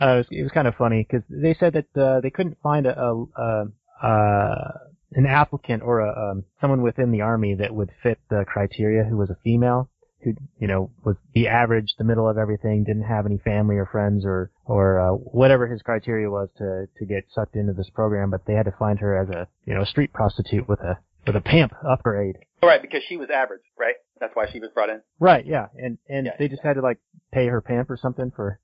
uh, 0.00 0.06
it 0.06 0.16
was, 0.16 0.26
it 0.30 0.42
was 0.42 0.52
kind 0.52 0.68
of 0.68 0.74
funny 0.76 1.06
because 1.06 1.26
they 1.28 1.54
said 1.54 1.74
that 1.74 2.00
uh, 2.00 2.20
they 2.20 2.30
couldn't 2.30 2.58
find 2.62 2.86
a, 2.86 2.98
a, 2.98 3.24
a 3.36 4.06
uh, 4.06 4.72
an 5.12 5.26
applicant 5.26 5.82
or 5.82 6.00
a, 6.00 6.30
um, 6.30 6.44
someone 6.60 6.82
within 6.82 7.12
the 7.12 7.20
army 7.20 7.54
that 7.54 7.74
would 7.74 7.90
fit 8.02 8.18
the 8.30 8.44
criteria 8.46 9.04
who 9.04 9.16
was 9.16 9.30
a 9.30 9.36
female 9.44 9.88
who 10.24 10.34
you 10.58 10.66
know 10.66 10.90
was 11.04 11.16
the 11.34 11.48
average, 11.48 11.94
the 11.98 12.04
middle 12.04 12.28
of 12.28 12.38
everything, 12.38 12.84
didn't 12.84 13.02
have 13.04 13.26
any 13.26 13.38
family 13.38 13.76
or 13.76 13.86
friends 13.86 14.24
or 14.24 14.50
or 14.64 14.98
uh, 15.00 15.10
whatever 15.12 15.66
his 15.66 15.82
criteria 15.82 16.28
was 16.30 16.48
to 16.58 16.86
to 16.98 17.04
get 17.04 17.24
sucked 17.34 17.56
into 17.56 17.72
this 17.72 17.90
program. 17.90 18.30
But 18.30 18.46
they 18.46 18.54
had 18.54 18.64
to 18.66 18.74
find 18.78 18.98
her 19.00 19.16
as 19.16 19.28
a 19.28 19.46
you 19.64 19.74
know 19.74 19.84
street 19.84 20.12
prostitute 20.12 20.68
with 20.68 20.80
a 20.80 20.98
with 21.26 21.36
a 21.36 21.40
pimp 21.40 21.72
Upgrayedd. 21.84 22.34
All 22.62 22.68
right, 22.68 22.80
because 22.82 23.02
she 23.08 23.16
was 23.16 23.28
average, 23.30 23.62
right? 23.78 23.94
That's 24.20 24.34
why 24.34 24.46
she 24.50 24.58
was 24.60 24.70
brought 24.74 24.88
in. 24.88 25.02
Right, 25.20 25.44
yeah, 25.46 25.66
and 25.76 25.98
and 26.08 26.26
Yeah. 26.26 26.32
they 26.38 26.48
just 26.48 26.62
had 26.62 26.74
to 26.74 26.80
like 26.80 26.98
pay 27.32 27.46
her 27.46 27.60
pimp 27.60 27.90
or 27.90 27.96
something 27.96 28.32
for 28.34 28.58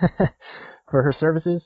for 0.90 1.02
her 1.02 1.14
services. 1.18 1.62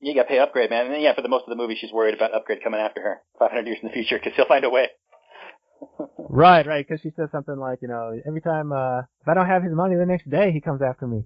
You 0.00 0.14
got 0.16 0.22
to 0.24 0.28
pay 0.28 0.38
Upgrayedd, 0.38 0.70
man. 0.70 0.86
And 0.86 0.94
then, 0.94 1.00
yeah, 1.00 1.14
for 1.14 1.22
the 1.22 1.28
most 1.28 1.42
of 1.44 1.50
the 1.50 1.54
movie, 1.56 1.76
she's 1.80 1.92
worried 1.92 2.14
about 2.14 2.32
Upgrayedd 2.32 2.62
coming 2.64 2.80
after 2.80 3.00
her 3.00 3.20
500 3.38 3.66
years 3.66 3.78
in 3.82 3.88
the 3.88 3.94
future 3.94 4.18
because 4.18 4.32
he'll 4.34 4.48
find 4.48 4.64
a 4.64 4.70
way. 4.70 4.88
Right, 6.18 6.66
right, 6.66 6.86
because 6.86 7.00
she 7.02 7.10
says 7.16 7.28
something 7.32 7.56
like, 7.56 7.80
you 7.82 7.88
know, 7.88 8.18
every 8.26 8.40
time 8.40 8.72
uh 8.72 9.00
if 9.00 9.28
I 9.28 9.34
don't 9.34 9.46
have 9.46 9.62
his 9.62 9.72
money 9.74 9.96
the 9.96 10.06
next 10.06 10.28
day, 10.30 10.50
he 10.52 10.60
comes 10.60 10.80
after 10.82 11.06
me. 11.06 11.24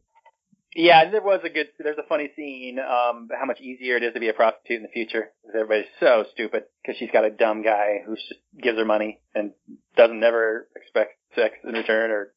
Yeah, 0.74 1.10
there 1.10 1.22
was 1.22 1.40
a 1.42 1.48
good. 1.48 1.68
There's 1.78 1.96
a 1.96 2.06
funny 2.06 2.30
scene. 2.36 2.78
Um, 2.78 3.28
how 3.38 3.46
much 3.46 3.60
easier 3.62 3.96
it 3.96 4.02
is 4.02 4.12
to 4.12 4.20
be 4.20 4.28
a 4.28 4.34
prostitute 4.34 4.76
in 4.76 4.82
the 4.82 4.90
future. 4.90 5.30
'Cause 5.42 5.54
Everybody's 5.54 5.90
so 6.00 6.24
stupid 6.32 6.64
because 6.82 6.98
she's 6.98 7.10
got 7.10 7.24
a 7.24 7.30
dumb 7.30 7.62
guy 7.62 8.02
who 8.04 8.14
gives 8.60 8.76
her 8.78 8.84
money 8.84 9.22
and 9.34 9.52
doesn't 9.96 10.20
never 10.20 10.68
expect 10.76 11.12
sex 11.34 11.54
in 11.64 11.72
return 11.72 12.10
or 12.10 12.32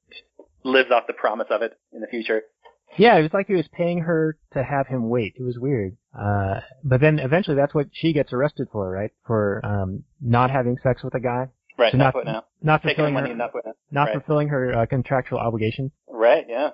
lives 0.63 0.89
off 0.89 1.05
the 1.07 1.13
promise 1.13 1.47
of 1.49 1.61
it 1.63 1.73
in 1.91 1.99
the 1.99 2.07
future. 2.07 2.43
Yeah, 2.97 3.17
it 3.17 3.23
was 3.23 3.33
like 3.33 3.47
he 3.47 3.55
was 3.55 3.67
paying 3.67 3.99
her 3.99 4.37
to 4.53 4.63
have 4.63 4.87
him 4.87 5.09
wait. 5.09 5.35
It 5.37 5.43
was 5.43 5.59
weird. 5.59 5.97
Uh, 6.17 6.61
but 6.83 7.01
then 7.01 7.19
eventually 7.19 7.55
that's 7.57 7.73
what 7.75 7.87
she 7.91 8.13
gets 8.13 8.31
arrested 8.31 8.67
for, 8.71 8.89
right? 8.89 9.11
For, 9.27 9.61
um, 9.65 10.05
not 10.21 10.49
having 10.49 10.77
sex 10.81 11.03
with 11.03 11.13
a 11.13 11.19
guy. 11.19 11.49
Right, 11.79 11.91
So 11.93 11.97
not 11.97 12.13
not-. 12.25 12.47
Not 12.61 12.81
fulfilling 12.81 13.13
money 13.13 13.29
her, 13.29 13.35
not 13.35 13.51
not 13.89 14.03
right. 14.05 14.13
fulfilling 14.13 14.49
her 14.49 14.79
uh, 14.79 14.85
contractual 14.85 15.39
obligations. 15.39 15.91
Right, 16.07 16.45
yeah. 16.47 16.71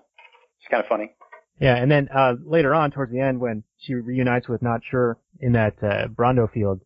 It's 0.59 0.67
kind 0.71 0.81
of 0.83 0.89
funny. 0.89 1.13
Yeah, 1.59 1.75
and 1.75 1.89
then, 1.89 2.09
uh, 2.13 2.33
later 2.43 2.73
on 2.73 2.91
towards 2.91 3.11
the 3.11 3.19
end 3.19 3.39
when 3.39 3.63
she 3.77 3.93
reunites 3.93 4.49
with 4.49 4.61
Not 4.61 4.81
Sure 4.89 5.17
in 5.39 5.53
that, 5.53 5.75
uh, 5.81 6.07
Brawndo 6.07 6.51
field, 6.51 6.81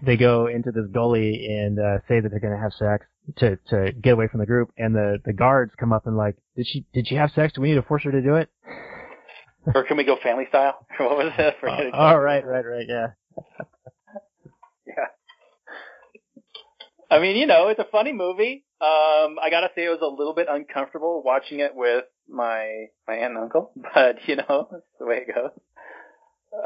they 0.00 0.16
go 0.16 0.46
into 0.46 0.70
this 0.70 0.86
gully 0.92 1.46
and, 1.46 1.78
uh, 1.78 1.98
say 2.08 2.20
that 2.20 2.30
they're 2.30 2.40
gonna 2.40 2.60
have 2.60 2.72
sex 2.72 3.04
to, 3.38 3.58
to 3.68 3.92
get 3.92 4.14
away 4.14 4.28
from 4.28 4.40
the 4.40 4.46
group 4.46 4.70
and 4.78 4.94
the, 4.94 5.18
the 5.24 5.32
guards 5.32 5.72
come 5.78 5.92
up 5.92 6.06
and 6.06 6.16
like, 6.16 6.36
did 6.56 6.66
she, 6.66 6.86
did 6.94 7.08
she 7.08 7.16
have 7.16 7.30
sex? 7.32 7.52
Do 7.54 7.60
we 7.60 7.70
need 7.70 7.74
to 7.74 7.82
force 7.82 8.04
her 8.04 8.12
to 8.12 8.22
do 8.22 8.36
it? 8.36 8.48
or 9.74 9.82
can 9.82 9.96
we 9.96 10.04
go 10.04 10.16
family 10.22 10.44
style? 10.48 10.86
what 10.98 11.18
was? 11.18 11.32
Forget 11.60 11.86
it. 11.86 11.94
oh, 11.94 12.14
right, 12.14 12.46
right, 12.46 12.64
right, 12.64 12.86
yeah. 12.88 13.08
Yeah. 13.36 13.64
I 17.10 17.20
mean, 17.20 17.36
you 17.36 17.46
know, 17.46 17.68
it's 17.68 17.80
a 17.80 17.86
funny 17.90 18.12
movie. 18.12 18.64
Um, 18.80 19.36
I 19.42 19.48
gotta 19.50 19.68
say 19.74 19.84
it 19.84 19.90
was 19.90 20.00
a 20.02 20.06
little 20.06 20.34
bit 20.34 20.48
uncomfortable 20.50 21.22
watching 21.24 21.60
it 21.60 21.74
with 21.74 22.04
my, 22.28 22.86
my 23.06 23.14
aunt 23.14 23.34
and 23.34 23.38
uncle, 23.38 23.72
but 23.94 24.16
you 24.26 24.36
know, 24.36 24.68
that's 24.70 24.84
the 24.98 25.06
way 25.06 25.24
it 25.26 25.34
goes. 25.34 25.50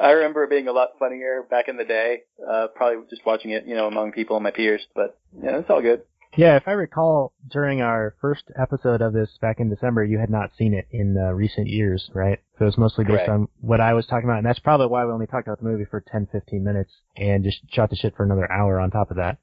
I 0.01 0.11
remember 0.11 0.45
it 0.45 0.51
being 0.51 0.69
a 0.69 0.73
lot 0.73 0.91
funnier 0.99 1.45
back 1.49 1.69
in 1.69 1.77
the 1.77 1.85
day, 1.85 2.23
uh, 2.49 2.69
probably 2.75 3.05
just 3.11 3.27
watching 3.27 3.51
it, 3.51 3.67
you 3.67 3.75
know, 3.75 3.87
among 3.87 4.13
people, 4.13 4.39
my 4.39 4.51
peers, 4.51 4.87
but 4.95 5.19
yeah, 5.43 5.59
it's 5.59 5.71
all 5.71 5.83
good. 5.83 6.03
Yeah, 6.37 6.57
if 6.57 6.69
I 6.69 6.73
recall, 6.73 7.33
during 7.51 7.81
our 7.81 8.15
first 8.21 8.45
episode 8.57 9.03
of 9.03 9.13
this 9.13 9.31
back 9.41 9.59
in 9.59 9.69
December, 9.69 10.05
you 10.05 10.19
had 10.19 10.31
not 10.31 10.51
seen 10.57 10.75
it 10.75 10.87
in 10.93 11.17
uh, 11.19 11.33
recent 11.33 11.67
years, 11.67 12.09
right? 12.15 12.39
So 12.57 12.65
it 12.65 12.67
was 12.67 12.79
mostly 12.79 13.05
based 13.05 13.27
Correct. 13.27 13.31
on 13.31 13.49
what 13.61 13.81
I 13.81 13.95
was 13.95 14.07
talking 14.07 14.29
about, 14.29 14.39
and 14.39 14.47
that's 14.47 14.61
probably 14.61 14.87
why 14.87 15.05
we 15.05 15.13
only 15.13 15.27
talked 15.27 15.49
about 15.49 15.59
the 15.59 15.69
movie 15.69 15.87
for 15.91 16.01
10, 16.01 16.29
15 16.31 16.63
minutes 16.63 16.93
and 17.17 17.43
just 17.43 17.59
shot 17.73 17.91
the 17.91 17.97
shit 17.97 18.17
for 18.17 18.23
another 18.23 18.51
hour 18.51 18.79
on 18.79 18.93
top 18.93 19.11
of 19.11 19.17
that. 19.17 19.39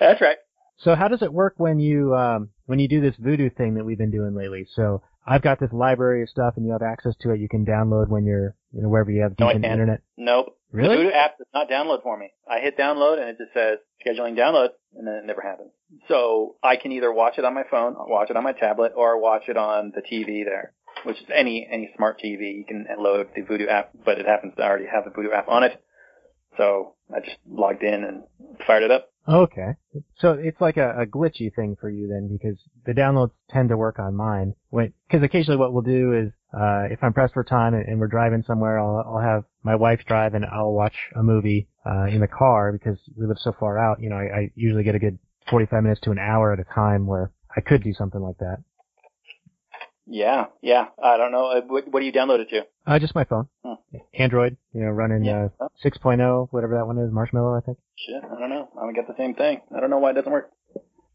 That's 0.00 0.20
right. 0.20 0.36
So 0.78 0.94
how 0.94 1.08
does 1.08 1.22
it 1.22 1.32
work 1.32 1.54
when 1.56 1.80
you 1.80 2.14
um, 2.14 2.50
when 2.66 2.78
you 2.78 2.88
do 2.88 3.00
this 3.00 3.16
Vudu 3.16 3.54
thing 3.56 3.74
that 3.74 3.84
we've 3.84 3.98
been 3.98 4.12
doing 4.12 4.34
lately? 4.34 4.66
So 4.74 5.02
I've 5.26 5.42
got 5.42 5.58
this 5.58 5.72
library 5.72 6.22
of 6.22 6.28
stuff, 6.28 6.54
and 6.56 6.64
you 6.64 6.72
have 6.72 6.82
access 6.82 7.14
to 7.20 7.32
it. 7.32 7.40
You 7.40 7.48
can 7.48 7.66
download 7.66 8.08
when 8.08 8.24
you're 8.24 8.54
you 8.72 8.82
know 8.82 8.88
wherever 8.88 9.10
you 9.10 9.22
have 9.22 9.38
No, 9.38 9.48
decent 9.48 9.64
internet. 9.64 10.02
Nope. 10.16 10.54
Really? 10.70 10.96
The 10.96 11.02
Vudu 11.04 11.14
app 11.14 11.38
does 11.38 11.46
not 11.54 11.68
download 11.68 12.02
for 12.02 12.18
me. 12.18 12.30
I 12.48 12.60
hit 12.60 12.76
download 12.76 13.18
and 13.18 13.30
it 13.30 13.38
just 13.38 13.54
says 13.54 13.78
scheduling 14.04 14.38
download 14.38 14.68
and 14.94 15.06
then 15.06 15.14
it 15.14 15.24
never 15.24 15.40
happens. 15.40 15.70
So 16.08 16.56
I 16.62 16.76
can 16.76 16.92
either 16.92 17.12
watch 17.12 17.38
it 17.38 17.44
on 17.44 17.54
my 17.54 17.64
phone, 17.70 17.94
watch 17.96 18.28
it 18.30 18.36
on 18.36 18.44
my 18.44 18.52
tablet, 18.52 18.92
or 18.94 19.20
watch 19.20 19.44
it 19.48 19.56
on 19.56 19.92
the 19.94 20.02
TV 20.02 20.44
there, 20.44 20.74
which 21.04 21.16
is 21.16 21.26
any, 21.34 21.66
any 21.70 21.90
smart 21.96 22.20
TV. 22.22 22.58
You 22.58 22.64
can 22.68 22.86
load 22.98 23.28
the 23.34 23.42
Vudu 23.42 23.68
app, 23.68 23.92
but 24.04 24.18
it 24.18 24.26
happens 24.26 24.54
to 24.56 24.62
already 24.62 24.84
have 24.92 25.04
the 25.04 25.10
Vudu 25.10 25.34
app 25.34 25.48
on 25.48 25.62
it. 25.64 25.82
So 26.58 26.94
I 27.14 27.20
just 27.20 27.38
logged 27.48 27.82
in 27.82 28.04
and 28.04 28.24
fired 28.66 28.82
it 28.82 28.90
up. 28.90 29.10
Okay. 29.28 29.74
So 30.18 30.32
it's 30.32 30.60
like 30.60 30.78
a, 30.78 31.02
a 31.02 31.06
glitchy 31.06 31.54
thing 31.54 31.76
for 31.78 31.90
you 31.90 32.08
then, 32.08 32.28
because 32.28 32.58
the 32.86 32.92
downloads 32.92 33.32
tend 33.50 33.68
to 33.68 33.76
work 33.76 33.98
on 33.98 34.16
mine. 34.16 34.54
Because 34.72 35.22
occasionally 35.22 35.58
what 35.58 35.72
we'll 35.72 35.82
do 35.82 36.14
is, 36.14 36.32
uh, 36.54 36.84
if 36.90 37.02
I'm 37.02 37.12
pressed 37.12 37.34
for 37.34 37.44
time 37.44 37.74
and, 37.74 37.86
and 37.86 38.00
we're 38.00 38.06
driving 38.06 38.42
somewhere, 38.46 38.78
I'll, 38.78 39.04
I'll 39.06 39.20
have 39.20 39.44
my 39.62 39.74
wife 39.74 40.00
drive 40.06 40.32
and 40.32 40.46
I'll 40.46 40.72
watch 40.72 40.96
a 41.14 41.22
movie 41.22 41.68
uh, 41.84 42.04
in 42.04 42.20
the 42.20 42.28
car 42.28 42.72
because 42.72 42.98
we 43.16 43.26
live 43.26 43.36
so 43.38 43.52
far 43.60 43.78
out. 43.78 44.00
You 44.00 44.08
know, 44.08 44.16
I, 44.16 44.22
I 44.22 44.50
usually 44.54 44.82
get 44.82 44.94
a 44.94 44.98
good 44.98 45.18
45 45.50 45.82
minutes 45.82 46.00
to 46.02 46.10
an 46.10 46.18
hour 46.18 46.52
at 46.52 46.60
a 46.60 46.74
time 46.74 47.06
where 47.06 47.30
I 47.54 47.60
could 47.60 47.82
do 47.82 47.92
something 47.92 48.20
like 48.20 48.38
that. 48.38 48.62
Yeah, 50.10 50.46
yeah. 50.62 50.86
I 51.02 51.16
don't 51.18 51.32
know. 51.32 51.46
Uh, 51.50 51.60
What, 51.66 51.88
what 51.92 52.00
do 52.00 52.06
you 52.06 52.12
download 52.12 52.40
it 52.40 52.48
to? 52.50 52.62
Uh, 52.86 52.98
just 52.98 53.14
my 53.14 53.24
phone. 53.24 53.48
Hmm. 53.64 53.74
Android, 54.14 54.56
you 54.72 54.80
know, 54.82 54.88
running 54.90 55.24
Yeah. 55.24 55.48
uh, 55.60 55.68
6.0, 55.84 56.48
whatever 56.50 56.74
that 56.76 56.86
one 56.86 56.98
is, 56.98 57.12
Marshmallow, 57.12 57.54
I 57.56 57.60
think. 57.60 57.78
Shit, 57.96 58.22
I 58.24 58.38
don't 58.40 58.48
know. 58.50 58.68
I 58.80 58.90
got 58.92 59.06
the 59.06 59.14
same 59.18 59.34
thing. 59.34 59.60
I 59.76 59.80
don't 59.80 59.90
know 59.90 59.98
why 59.98 60.10
it 60.10 60.14
doesn't 60.14 60.32
work. 60.32 60.50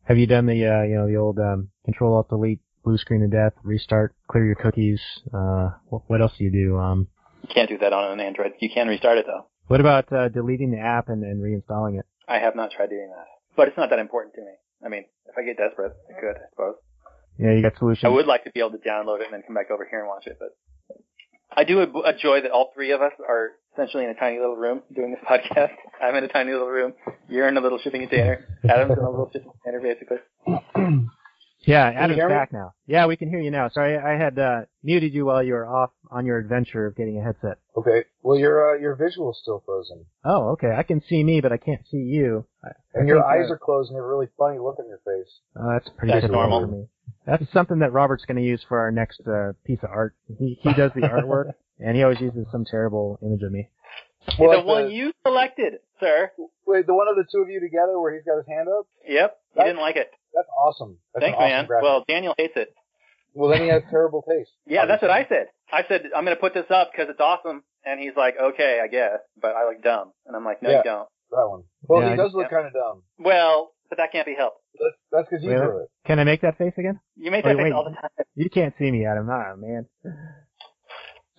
Have 0.03 0.17
you 0.17 0.27
done 0.27 0.45
the, 0.45 0.65
uh, 0.67 0.83
you 0.83 0.95
know, 0.95 1.07
the 1.07 1.15
old 1.17 1.39
um, 1.39 1.69
Control 1.85 2.15
Alt 2.15 2.29
Delete, 2.29 2.59
blue 2.83 2.97
screen 2.97 3.23
of 3.23 3.31
death, 3.31 3.53
restart, 3.63 4.13
clear 4.29 4.45
your 4.45 4.55
cookies? 4.55 5.01
Uh, 5.33 5.71
what, 5.87 6.03
what 6.07 6.21
else 6.21 6.33
do 6.37 6.43
you 6.43 6.51
do? 6.51 6.77
Um, 6.77 7.07
You 7.41 7.49
can't 7.53 7.69
do 7.69 7.77
that 7.79 7.93
on 7.93 8.11
an 8.11 8.19
Android. 8.19 8.51
You 8.59 8.69
can 8.73 8.87
restart 8.87 9.17
it 9.17 9.25
though. 9.25 9.47
what 9.67 9.79
about 9.79 10.11
uh, 10.13 10.29
deleting 10.29 10.71
the 10.71 10.79
app 10.79 11.09
and, 11.09 11.23
and 11.23 11.41
reinstalling 11.41 11.97
it? 11.99 12.05
I 12.27 12.37
have 12.39 12.55
not 12.55 12.71
tried 12.71 12.89
doing 12.89 13.09
that, 13.15 13.25
but 13.57 13.67
it's 13.69 13.77
not 13.77 13.89
that 13.89 13.99
important 13.99 14.35
to 14.35 14.41
me. 14.41 14.51
I 14.85 14.89
mean, 14.89 15.05
if 15.25 15.35
I 15.37 15.43
get 15.43 15.57
desperate, 15.57 15.93
I 16.09 16.19
could, 16.19 16.35
I 16.35 16.49
suppose. 16.51 16.75
Yeah, 17.37 17.51
you 17.53 17.61
got 17.61 17.77
solutions. 17.77 18.05
I 18.05 18.09
would 18.09 18.27
like 18.27 18.43
to 18.45 18.51
be 18.51 18.59
able 18.59 18.71
to 18.71 18.77
download 18.77 19.19
it 19.21 19.25
and 19.25 19.33
then 19.33 19.43
come 19.45 19.55
back 19.55 19.71
over 19.71 19.87
here 19.89 19.99
and 19.99 20.07
watch 20.07 20.27
it, 20.27 20.37
but 20.39 20.49
I 21.55 21.63
do 21.63 21.81
enjoy 21.81 22.41
that 22.41 22.51
all 22.51 22.71
three 22.73 22.91
of 22.91 23.01
us 23.01 23.11
are 23.27 23.51
essentially 23.73 24.03
in 24.05 24.09
a 24.11 24.15
tiny 24.15 24.39
little 24.39 24.55
room 24.55 24.81
doing 24.95 25.11
this 25.11 25.19
podcast. 25.29 25.71
I'm 26.01 26.15
in 26.15 26.23
a 26.23 26.27
tiny 26.27 26.51
little 26.51 26.67
room. 26.69 26.93
You're 27.29 27.47
in 27.47 27.57
a 27.57 27.61
little 27.61 27.79
shipping 27.79 28.01
container. 28.01 28.47
Adam's 28.67 28.93
in 28.97 29.03
a 29.03 29.09
little 29.09 29.29
shipping 29.31 29.51
container, 29.63 29.81
basically. 29.81 30.17
Yeah, 31.65 31.91
you 31.91 31.97
Adam's 31.97 32.15
hear 32.17 32.27
me? 32.27 32.35
back 32.35 32.51
now. 32.51 32.73
Yeah, 32.87 33.05
we 33.07 33.15
can 33.15 33.29
hear 33.29 33.39
you 33.39 33.49
now. 33.49 33.69
Sorry, 33.69 33.97
I 33.97 34.21
had 34.21 34.37
uh, 34.37 34.61
muted 34.83 35.13
you 35.13 35.25
while 35.25 35.41
you 35.41 35.53
were 35.53 35.65
off 35.65 35.91
on 36.11 36.25
your 36.25 36.37
adventure 36.37 36.85
of 36.87 36.97
getting 36.97 37.17
a 37.19 37.23
headset. 37.23 37.57
Okay. 37.77 38.03
Well, 38.21 38.37
your 38.37 38.75
uh, 38.75 38.79
your 38.81 38.95
visual's 38.95 39.39
still 39.41 39.63
frozen, 39.65 40.03
Oh, 40.25 40.49
okay. 40.49 40.71
I 40.77 40.83
can 40.83 41.01
see 41.07 41.23
me, 41.23 41.39
but 41.39 41.53
I 41.53 41.57
can't 41.57 41.79
see 41.89 41.97
you. 41.99 42.45
I, 42.65 42.67
I 42.67 42.71
and 42.95 43.07
your 43.07 43.23
eyes 43.25 43.49
uh, 43.49 43.53
are 43.53 43.57
closed, 43.57 43.91
and 43.91 43.95
you 43.95 44.01
have 44.01 44.05
a 44.05 44.09
really 44.13 44.27
funny 44.37 44.59
look 44.59 44.77
on 44.77 44.89
your 44.89 44.99
face. 45.05 45.31
Oh, 45.57 45.69
that's 45.71 45.87
pretty 45.97 46.13
That's 46.13 46.29
normal. 46.29 46.59
for 46.59 46.67
me. 46.67 46.87
That's 47.25 47.43
something 47.53 47.79
that 47.79 47.93
Robert's 47.93 48.25
going 48.25 48.37
to 48.37 48.43
use 48.43 48.63
for 48.67 48.79
our 48.79 48.91
next 48.91 49.21
uh, 49.27 49.53
piece 49.65 49.79
of 49.83 49.89
art. 49.89 50.15
He 50.39 50.59
he 50.61 50.73
does 50.73 50.91
the 50.93 51.01
artwork, 51.01 51.53
and 51.79 51.95
he 51.95 52.03
always 52.03 52.19
uses 52.19 52.45
some 52.51 52.65
terrible 52.65 53.17
image 53.21 53.41
of 53.43 53.51
me. 53.51 53.69
Well, 54.39 54.51
the 54.51 54.57
like 54.57 54.65
one 54.65 54.85
the- 54.87 54.93
you 54.93 55.13
selected, 55.25 55.73
sir. 55.99 56.31
Wait, 56.65 56.85
the 56.87 56.93
one 56.93 57.07
of 57.07 57.15
the 57.15 57.25
two 57.31 57.41
of 57.41 57.49
you 57.49 57.59
together 57.59 57.99
where 57.99 58.13
he's 58.13 58.23
got 58.23 58.37
his 58.37 58.47
hand 58.47 58.67
up? 58.69 58.87
Yep. 59.07 59.37
You 59.55 59.57
That- 59.59 59.63
didn't 59.65 59.81
like 59.81 59.95
it. 59.95 60.11
That's 60.35 60.47
awesome. 60.59 60.97
That's 61.13 61.25
Thanks, 61.25 61.35
awesome 61.37 61.49
man. 61.49 61.65
graphic. 61.67 61.83
Well, 61.83 62.03
Daniel 62.07 62.33
hates 62.37 62.53
it. 62.55 62.73
well, 63.35 63.49
then 63.51 63.61
he 63.61 63.67
has 63.67 63.83
terrible 63.89 64.23
taste. 64.27 64.49
Yeah, 64.65 64.85
that's 64.85 65.01
what 65.01 65.11
I 65.11 65.25
said. 65.29 65.47
I 65.71 65.83
said 65.87 66.03
I'm 66.15 66.25
going 66.25 66.35
to 66.35 66.41
put 66.41 66.53
this 66.53 66.69
up 66.71 66.91
because 66.91 67.09
it's 67.09 67.19
awesome, 67.19 67.63
and 67.85 67.99
he's 67.99 68.15
like, 68.17 68.35
okay, 68.41 68.79
I 68.83 68.87
guess, 68.87 69.19
but 69.41 69.55
I 69.55 69.65
look 69.67 69.81
dumb, 69.83 70.11
and 70.25 70.35
I'm 70.35 70.43
like, 70.45 70.61
no, 70.63 70.69
Yeah. 70.71 70.77
you 70.79 70.83
don't. 70.83 71.07
That 71.31 71.47
one. 71.49 71.63
Well, 71.87 72.01
Yeah, 72.01 72.07
he 72.09 72.13
I 72.13 72.15
does 72.17 72.33
look 72.33 72.47
yeah. 72.51 72.57
kind 72.57 72.67
of 72.67 72.73
dumb. 72.73 73.03
Well, 73.19 73.73
but 73.95 74.01
that 74.01 74.11
can't 74.11 74.25
be 74.25 74.33
helped. 74.35 74.57
That's 74.79 74.95
that's 75.11 75.29
because 75.29 75.43
you 75.43 75.51
Really? 75.51 75.65
drew 75.67 75.77
it. 75.83 75.89
Can 76.05 76.19
I 76.19 76.23
make 76.23 76.41
that 76.41 76.57
face 76.57 76.73
again? 76.77 76.99
You 77.15 77.29
make 77.31 77.45
Wait, 77.45 77.51
that 77.53 77.57
face 77.57 77.63
wait. 77.65 77.73
all 77.73 77.83
the 77.83 77.91
time. 77.91 78.09
You 78.35 78.49
can't 78.49 78.73
see 78.79 78.89
me, 78.91 79.05
Adam. 79.05 79.29
Ah, 79.29 79.53
man. 79.55 79.85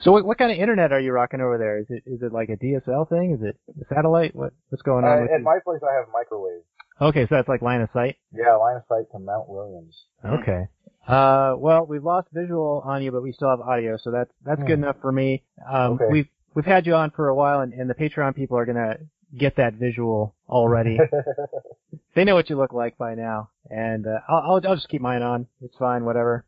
So 0.00 0.12
what, 0.12 0.24
what 0.24 0.38
kind 0.38 0.52
of 0.52 0.58
internet 0.58 0.92
are 0.92 1.00
you 1.00 1.12
rocking 1.12 1.40
over 1.40 1.56
there? 1.58 1.78
Is 1.78 1.86
it 1.88 2.02
is 2.06 2.22
it 2.22 2.32
like 2.32 2.48
a 2.50 2.56
DSL 2.56 3.08
thing? 3.08 3.32
Is 3.32 3.42
it 3.42 3.58
a 3.80 3.94
satellite? 3.94 4.34
What 4.34 4.52
what's 4.68 4.82
going 4.82 5.04
on 5.04 5.18
Uh, 5.18 5.22
with 5.22 5.30
at 5.32 5.38
you? 5.38 5.44
my 5.44 5.58
place, 5.64 5.80
I 5.82 5.94
have 5.94 6.06
microwave. 6.12 6.62
Okay, 7.00 7.22
so 7.26 7.34
that's 7.34 7.48
like 7.48 7.62
line 7.62 7.80
of 7.80 7.88
sight. 7.92 8.16
Yeah, 8.32 8.54
line 8.54 8.76
of 8.76 8.82
sight 8.88 9.10
to 9.12 9.18
Mount 9.18 9.48
Williams. 9.48 9.96
Okay. 10.24 10.68
Uh, 11.08 11.54
well, 11.58 11.84
we've 11.86 12.04
lost 12.04 12.28
visual 12.32 12.82
on 12.84 13.02
you, 13.02 13.10
but 13.12 13.22
we 13.22 13.32
still 13.32 13.50
have 13.50 13.60
audio, 13.60 13.96
so 13.96 14.10
that's 14.10 14.30
that's 14.44 14.60
good 14.62 14.78
Hmm. 14.78 14.84
enough 14.84 14.96
for 15.00 15.10
me. 15.12 15.42
Um, 15.68 15.92
Okay. 15.94 16.06
we've 16.10 16.28
we've 16.54 16.64
had 16.64 16.86
you 16.86 16.94
on 16.94 17.10
for 17.10 17.28
a 17.28 17.34
while, 17.34 17.60
and, 17.60 17.72
and 17.72 17.88
the 17.90 17.94
Patreon 17.94 18.34
people 18.36 18.56
are 18.58 18.64
gonna 18.66 18.98
get 19.38 19.56
that 19.56 19.74
visual 19.74 20.34
already. 20.48 20.98
they 22.14 22.24
know 22.24 22.34
what 22.34 22.48
you 22.50 22.56
look 22.56 22.72
like 22.72 22.96
by 22.98 23.14
now, 23.14 23.50
and 23.70 24.06
uh, 24.06 24.18
I'll, 24.28 24.38
I'll 24.56 24.68
I'll 24.68 24.74
just 24.76 24.88
keep 24.88 25.00
mine 25.00 25.22
on. 25.22 25.46
It's 25.62 25.76
fine, 25.78 26.04
whatever. 26.04 26.44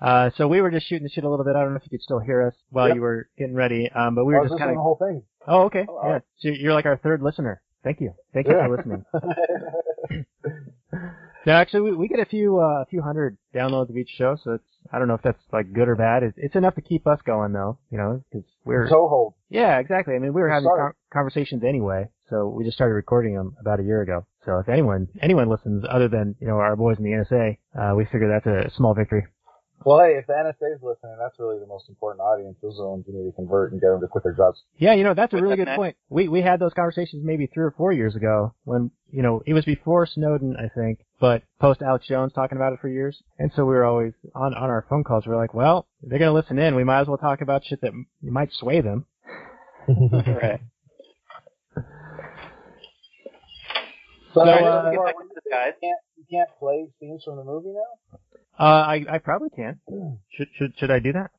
Uh, 0.00 0.30
so 0.36 0.46
we 0.46 0.60
were 0.60 0.70
just 0.70 0.86
shooting 0.88 1.02
the 1.02 1.10
shit 1.10 1.24
a 1.24 1.28
little 1.28 1.44
bit. 1.44 1.56
I 1.56 1.60
don't 1.62 1.70
know 1.70 1.76
if 1.76 1.82
you 1.84 1.90
could 1.90 2.02
still 2.02 2.20
hear 2.20 2.46
us 2.46 2.54
while 2.70 2.86
Yep. 2.88 2.94
you 2.94 3.00
were 3.02 3.28
getting 3.36 3.54
ready, 3.56 3.90
um, 3.90 4.14
but 4.14 4.24
we 4.24 4.34
were 4.34 4.46
just 4.46 4.58
kind 4.58 4.70
of. 4.70 4.76
the 4.76 4.80
whole 4.82 4.96
thing. 4.96 5.22
Oh, 5.46 5.62
okay. 5.64 5.86
Oh, 5.88 6.00
Yeah. 6.04 6.18
So 6.40 6.48
you're 6.48 6.72
like 6.74 6.86
our 6.86 6.96
third 6.98 7.20
listener. 7.22 7.60
Thank 7.82 8.00
you. 8.00 8.12
Thank 8.32 8.46
you 8.46 8.54
Yeah. 8.54 8.66
for 8.66 8.76
listening. 8.76 9.04
No, 11.46 11.52
actually, 11.54 11.80
we, 11.92 11.96
we 11.96 12.08
get 12.08 12.18
a 12.18 12.26
few 12.26 12.58
uh, 12.58 12.82
a 12.82 12.86
few 12.90 13.00
hundred 13.00 13.38
downloads 13.54 13.88
of 13.88 13.96
each 13.96 14.10
show, 14.10 14.36
so 14.42 14.52
it's 14.54 14.68
I 14.92 14.98
don't 14.98 15.08
know 15.08 15.14
if 15.14 15.22
that's 15.22 15.42
like 15.52 15.72
good 15.72 15.88
or 15.88 15.96
bad. 15.96 16.22
It's, 16.22 16.38
it's 16.38 16.56
enough 16.56 16.74
to 16.76 16.80
keep 16.80 17.06
us 17.06 17.20
going 17.24 17.52
though, 17.52 17.78
you 17.90 17.98
know, 17.98 18.22
because 18.30 18.46
we're 18.64 18.88
Toehold. 18.88 19.34
yeah, 19.50 19.78
exactly. 19.78 20.14
I 20.14 20.18
mean, 20.18 20.32
we 20.32 20.40
were 20.40 20.48
having 20.48 20.68
con- 20.68 20.92
conversations 21.12 21.62
anyway, 21.64 22.08
so 22.30 22.48
we 22.48 22.64
just 22.64 22.76
started 22.76 22.94
recording 22.94 23.34
them 23.34 23.56
about 23.60 23.80
a 23.80 23.82
year 23.82 24.02
ago. 24.02 24.26
So 24.44 24.58
if 24.58 24.68
anyone 24.68 25.08
anyone 25.20 25.48
listens 25.48 25.84
other 25.88 26.08
than 26.08 26.34
you 26.40 26.46
know 26.46 26.54
our 26.54 26.76
boys 26.76 26.98
in 26.98 27.04
the 27.04 27.10
NSA, 27.10 27.58
uh, 27.78 27.94
we 27.94 28.04
figure 28.06 28.28
that's 28.28 28.46
a 28.46 28.74
small 28.74 28.94
victory. 28.94 29.26
Well, 29.84 30.00
hey, 30.00 30.16
if 30.18 30.26
the 30.26 30.32
NSA's 30.32 30.82
listening, 30.82 31.16
that's 31.20 31.38
really 31.38 31.58
the 31.60 31.66
most 31.66 31.88
important 31.88 32.20
audience. 32.20 32.56
Those 32.60 32.74
are 32.80 32.82
the 32.82 32.88
ones 32.88 33.04
you 33.06 33.14
need 33.14 33.30
to 33.30 33.32
convert 33.36 33.70
and 33.72 33.80
get 33.80 33.88
them 33.88 34.00
to 34.00 34.08
quit 34.08 34.24
their 34.24 34.32
jobs. 34.34 34.60
Yeah, 34.76 34.94
you 34.94 35.04
know 35.04 35.14
that's 35.14 35.32
a 35.32 35.36
really 35.36 35.56
good 35.56 35.68
point. 35.76 35.96
We 36.08 36.28
we 36.28 36.42
had 36.42 36.58
those 36.58 36.72
conversations 36.74 37.22
maybe 37.24 37.46
three 37.46 37.64
or 37.64 37.70
four 37.70 37.92
years 37.92 38.16
ago 38.16 38.54
when 38.64 38.90
you 39.10 39.22
know 39.22 39.42
it 39.46 39.54
was 39.54 39.64
before 39.64 40.04
Snowden, 40.06 40.56
I 40.56 40.68
think, 40.68 40.98
but 41.20 41.42
post 41.60 41.80
Alex 41.80 42.06
Jones 42.08 42.32
talking 42.32 42.56
about 42.58 42.72
it 42.72 42.80
for 42.80 42.88
years, 42.88 43.22
and 43.38 43.52
so 43.54 43.64
we 43.64 43.74
were 43.74 43.84
always 43.84 44.14
on 44.34 44.52
on 44.52 44.68
our 44.68 44.84
phone 44.90 45.04
calls. 45.04 45.26
We 45.26 45.32
are 45.32 45.36
like, 45.36 45.54
well, 45.54 45.86
they're 46.02 46.18
gonna 46.18 46.32
listen 46.32 46.58
in. 46.58 46.74
We 46.74 46.84
might 46.84 47.02
as 47.02 47.06
well 47.06 47.16
talk 47.18 47.40
about 47.40 47.64
shit 47.64 47.80
that 47.82 47.88
m- 47.88 48.06
might 48.20 48.52
sway 48.52 48.80
them. 48.80 49.06
right. 49.88 50.60
So, 54.34 54.34
So, 54.34 54.40
uh, 54.42 54.44
uh, 54.44 54.90
get 54.90 55.04
back 55.04 55.14
to 55.16 55.24
this, 55.34 55.44
guys. 55.50 55.72
you 55.80 55.88
can't 55.88 56.00
you 56.16 56.24
can't 56.30 56.50
play 56.58 56.86
scenes 57.00 57.22
from 57.24 57.36
the 57.36 57.44
movie 57.44 57.70
now? 57.70 58.18
Uh, 58.58 58.62
I 58.62 59.04
I 59.10 59.18
probably 59.18 59.50
can. 59.50 59.80
Should 60.36 60.48
should 60.56 60.72
should 60.78 60.90
I 60.90 60.98
do 60.98 61.12
that? 61.12 61.30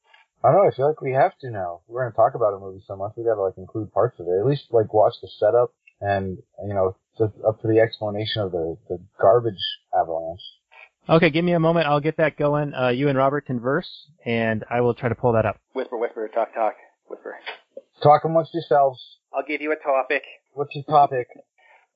I 0.43 0.51
don't 0.51 0.63
know. 0.63 0.69
I 0.71 0.75
feel 0.75 0.87
like 0.87 1.01
we 1.01 1.11
have 1.11 1.37
to 1.41 1.51
now. 1.51 1.81
We're 1.87 2.03
going 2.03 2.13
to 2.13 2.15
talk 2.15 2.33
about 2.33 2.53
a 2.53 2.59
movie 2.59 2.81
so 2.87 2.95
much. 2.95 3.11
We 3.17 3.25
got 3.25 3.35
to 3.35 3.41
like 3.41 3.57
include 3.57 3.91
parts 3.91 4.19
of 4.19 4.27
it. 4.27 4.39
At 4.39 4.45
least 4.45 4.63
like 4.71 4.93
watch 4.93 5.15
the 5.21 5.27
setup 5.37 5.73
and 6.01 6.37
you 6.65 6.73
know 6.73 6.95
just 7.17 7.33
up 7.45 7.61
to 7.61 7.67
the 7.67 7.79
explanation 7.79 8.41
of 8.41 8.51
the 8.51 8.77
the 8.87 8.99
garbage 9.19 9.59
avalanche. 9.93 10.41
Okay, 11.09 11.29
give 11.29 11.43
me 11.43 11.53
a 11.53 11.59
moment. 11.59 11.87
I'll 11.87 11.99
get 11.99 12.17
that 12.17 12.37
going. 12.37 12.73
Uh, 12.73 12.89
you 12.89 13.09
and 13.09 13.17
Robert 13.17 13.45
converse, 13.45 13.89
and 14.25 14.63
I 14.69 14.81
will 14.81 14.93
try 14.93 15.09
to 15.09 15.15
pull 15.15 15.33
that 15.33 15.45
up. 15.45 15.59
Whisper, 15.73 15.97
whisper, 15.97 16.29
talk, 16.33 16.53
talk, 16.53 16.75
whisper. 17.07 17.35
Talk 18.03 18.23
amongst 18.25 18.53
yourselves. 18.53 19.01
I'll 19.33 19.43
give 19.45 19.59
you 19.59 19.71
a 19.71 19.75
topic. 19.75 20.23
What's 20.53 20.75
your 20.75 20.83
topic? 20.85 21.27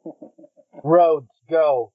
Roads, 0.84 1.28
go. 1.50 1.94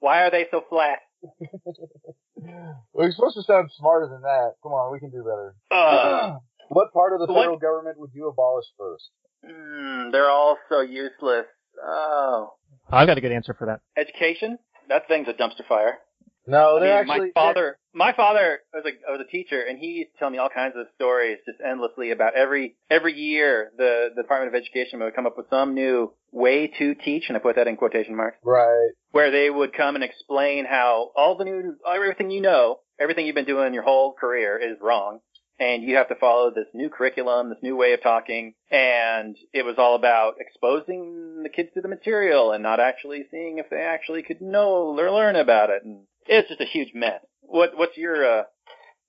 Why 0.00 0.22
are 0.22 0.30
they 0.30 0.46
so 0.50 0.62
flat? 0.68 0.98
We're 2.92 3.12
supposed 3.12 3.36
to 3.36 3.42
sound 3.42 3.70
smarter 3.78 4.08
than 4.08 4.22
that. 4.22 4.52
Come 4.62 4.72
on, 4.72 4.92
we 4.92 5.00
can 5.00 5.10
do 5.10 5.22
better. 5.22 5.54
Ugh. 5.70 6.38
what 6.68 6.92
part 6.92 7.12
of 7.12 7.20
the 7.26 7.32
What- 7.32 7.42
federal 7.42 7.58
government 7.58 7.98
would 7.98 8.10
you 8.14 8.28
abolish 8.28 8.66
first? 8.78 9.10
Mm, 9.44 10.10
they're 10.12 10.28
all 10.30 10.56
so 10.68 10.80
useless. 10.80 11.46
Oh. 11.84 12.50
I've 12.90 13.06
got 13.06 13.18
a 13.18 13.20
good 13.20 13.30
answer 13.32 13.54
for 13.56 13.66
that. 13.66 13.80
Education? 13.96 14.58
That 14.88 15.06
thing's 15.06 15.28
a 15.28 15.32
dumpster 15.32 15.66
fire. 15.68 15.98
No, 16.48 16.76
I 16.76 16.80
they're 16.80 17.04
mean, 17.04 17.10
actually 17.10 17.26
my 17.26 17.32
father, 17.34 17.78
my 17.92 18.12
father 18.14 18.60
was 18.72 18.84
a 18.86 19.12
was 19.12 19.20
a 19.20 19.30
teacher, 19.30 19.60
and 19.62 19.78
he 19.78 19.86
used 19.88 20.12
to 20.14 20.18
tell 20.18 20.30
me 20.30 20.38
all 20.38 20.48
kinds 20.48 20.74
of 20.76 20.86
stories, 20.94 21.38
just 21.46 21.58
endlessly 21.60 22.10
about 22.10 22.34
every 22.34 22.76
every 22.90 23.12
year 23.12 23.70
the 23.76 24.08
the 24.16 24.22
Department 24.22 24.54
of 24.54 24.60
Education 24.60 25.00
would 25.00 25.14
come 25.14 25.26
up 25.26 25.36
with 25.36 25.46
some 25.50 25.74
new 25.74 26.12
way 26.32 26.68
to 26.78 26.94
teach, 26.94 27.24
and 27.28 27.36
I 27.36 27.40
put 27.40 27.56
that 27.56 27.68
in 27.68 27.76
quotation 27.76 28.16
marks, 28.16 28.38
Right. 28.42 28.90
where 29.10 29.30
they 29.30 29.50
would 29.50 29.74
come 29.74 29.94
and 29.94 30.02
explain 30.02 30.64
how 30.64 31.10
all 31.14 31.36
the 31.36 31.44
new 31.44 31.76
everything 31.86 32.30
you 32.30 32.40
know, 32.40 32.80
everything 32.98 33.26
you've 33.26 33.34
been 33.34 33.44
doing 33.44 33.74
your 33.74 33.82
whole 33.84 34.14
career 34.14 34.56
is 34.58 34.78
wrong. 34.80 35.20
And 35.60 35.82
you 35.82 35.96
have 35.96 36.06
to 36.06 36.14
follow 36.14 36.52
this 36.52 36.68
new 36.72 36.88
curriculum, 36.88 37.48
this 37.48 37.58
new 37.62 37.74
way 37.74 37.92
of 37.92 38.00
talking, 38.00 38.54
and 38.70 39.36
it 39.52 39.64
was 39.64 39.74
all 39.76 39.96
about 39.96 40.34
exposing 40.38 41.42
the 41.42 41.48
kids 41.48 41.70
to 41.74 41.80
the 41.80 41.88
material 41.88 42.52
and 42.52 42.62
not 42.62 42.78
actually 42.78 43.26
seeing 43.32 43.58
if 43.58 43.68
they 43.68 43.80
actually 43.80 44.22
could 44.22 44.40
know 44.40 44.94
or 44.96 45.10
learn 45.10 45.34
about 45.34 45.70
it. 45.70 45.82
And 45.84 46.04
it's 46.28 46.48
just 46.48 46.60
a 46.60 46.64
huge 46.64 46.90
mess. 46.94 47.20
What 47.40 47.76
what's 47.76 47.96
your 47.96 48.40
uh 48.40 48.42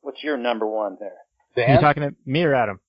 what's 0.02 0.24
your 0.24 0.38
number 0.38 0.66
one 0.68 0.98
there? 1.00 1.66
Are 1.68 1.74
you 1.74 1.80
talking 1.82 2.04
to 2.04 2.16
me 2.26 2.44
or 2.44 2.56
Adam? 2.56 2.80